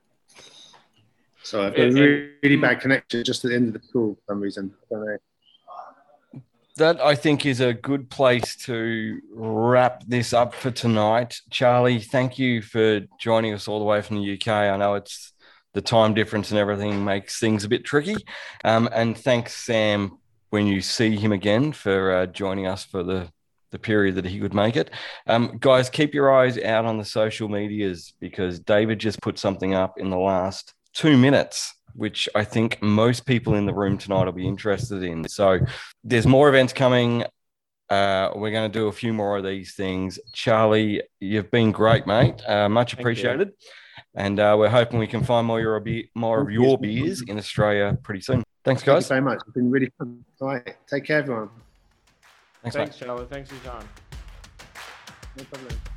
So 1.44 1.66
I've 1.66 1.74
got 1.74 1.86
a 1.86 1.90
really, 1.90 2.30
really 2.42 2.56
bad 2.56 2.80
connection 2.80 3.24
just 3.24 3.44
at 3.44 3.50
the 3.50 3.56
end 3.56 3.68
of 3.68 3.72
the 3.74 3.88
call 3.88 4.14
for 4.14 4.32
some 4.32 4.40
reason. 4.40 4.72
I 4.90 4.94
don't 4.94 5.06
know 5.06 5.18
that 6.76 7.00
I 7.00 7.14
think 7.14 7.44
is 7.44 7.60
a 7.60 7.74
good 7.74 8.08
place 8.10 8.56
to 8.64 9.20
wrap 9.34 10.04
this 10.06 10.32
up 10.32 10.54
for 10.54 10.70
tonight. 10.70 11.40
Charlie, 11.50 12.00
thank 12.00 12.38
you 12.38 12.62
for 12.62 13.00
joining 13.20 13.52
us 13.52 13.68
all 13.68 13.78
the 13.78 13.84
way 13.84 14.00
from 14.00 14.16
the 14.16 14.34
UK. 14.34 14.48
I 14.48 14.76
know 14.76 14.94
it's 14.94 15.32
the 15.74 15.82
time 15.82 16.14
difference 16.14 16.50
and 16.50 16.58
everything 16.58 17.04
makes 17.04 17.38
things 17.38 17.64
a 17.64 17.68
bit 17.68 17.84
tricky. 17.84 18.16
Um, 18.64 18.88
and 18.92 19.16
thanks, 19.16 19.54
Sam, 19.54 20.18
when 20.50 20.66
you 20.66 20.80
see 20.80 21.16
him 21.16 21.32
again 21.32 21.72
for 21.72 22.14
uh, 22.14 22.26
joining 22.26 22.66
us 22.66 22.84
for 22.84 23.02
the 23.02 23.30
the 23.72 23.78
period 23.78 24.14
that 24.14 24.24
he 24.24 24.38
could 24.38 24.54
make 24.54 24.76
it. 24.76 24.90
Um, 25.26 25.58
guys, 25.58 25.90
keep 25.90 26.14
your 26.14 26.32
eyes 26.32 26.56
out 26.58 26.84
on 26.84 26.98
the 26.98 27.04
social 27.04 27.48
medias 27.48 28.14
because 28.20 28.60
David 28.60 29.00
just 29.00 29.20
put 29.20 29.38
something 29.38 29.74
up 29.74 29.98
in 29.98 30.10
the 30.10 30.18
last 30.18 30.74
two 30.94 31.16
minutes 31.16 31.74
which 31.94 32.28
I 32.34 32.44
think 32.44 32.82
most 32.82 33.26
people 33.26 33.54
in 33.54 33.66
the 33.66 33.74
room 33.74 33.98
tonight 33.98 34.24
will 34.24 34.32
be 34.32 34.46
interested 34.46 35.02
in. 35.02 35.28
So 35.28 35.58
there's 36.04 36.26
more 36.26 36.48
events 36.48 36.72
coming. 36.72 37.24
Uh, 37.90 38.30
we're 38.34 38.50
going 38.50 38.70
to 38.70 38.78
do 38.78 38.88
a 38.88 38.92
few 38.92 39.12
more 39.12 39.36
of 39.36 39.44
these 39.44 39.74
things. 39.74 40.18
Charlie, 40.32 41.02
you've 41.20 41.50
been 41.50 41.72
great, 41.72 42.06
mate. 42.06 42.42
Uh, 42.46 42.68
much 42.68 42.94
appreciated. 42.94 43.52
And 44.14 44.40
uh, 44.40 44.56
we're 44.58 44.68
hoping 44.68 44.98
we 44.98 45.06
can 45.06 45.24
find 45.24 45.46
more, 45.46 45.60
your, 45.60 45.82
more 46.14 46.42
of 46.42 46.50
your 46.50 46.78
beers 46.78 47.22
in 47.22 47.38
Australia 47.38 47.96
pretty 48.02 48.20
soon. 48.20 48.42
Thanks, 48.64 48.82
guys. 48.82 49.08
Thank 49.08 49.20
you 49.20 49.24
very 49.24 49.34
much. 49.34 49.42
It's 49.46 49.54
been 49.54 49.70
really 49.70 49.90
fun. 49.98 50.24
All 50.40 50.48
right. 50.48 50.76
Take 50.86 51.04
care, 51.04 51.18
everyone. 51.18 51.50
Thanks, 52.62 52.76
Thanks 52.76 52.96
Charlie. 52.96 53.26
Thanks 53.26 53.50
for 53.50 53.56
your. 53.64 53.82
No 55.36 55.44
problem. 55.44 55.91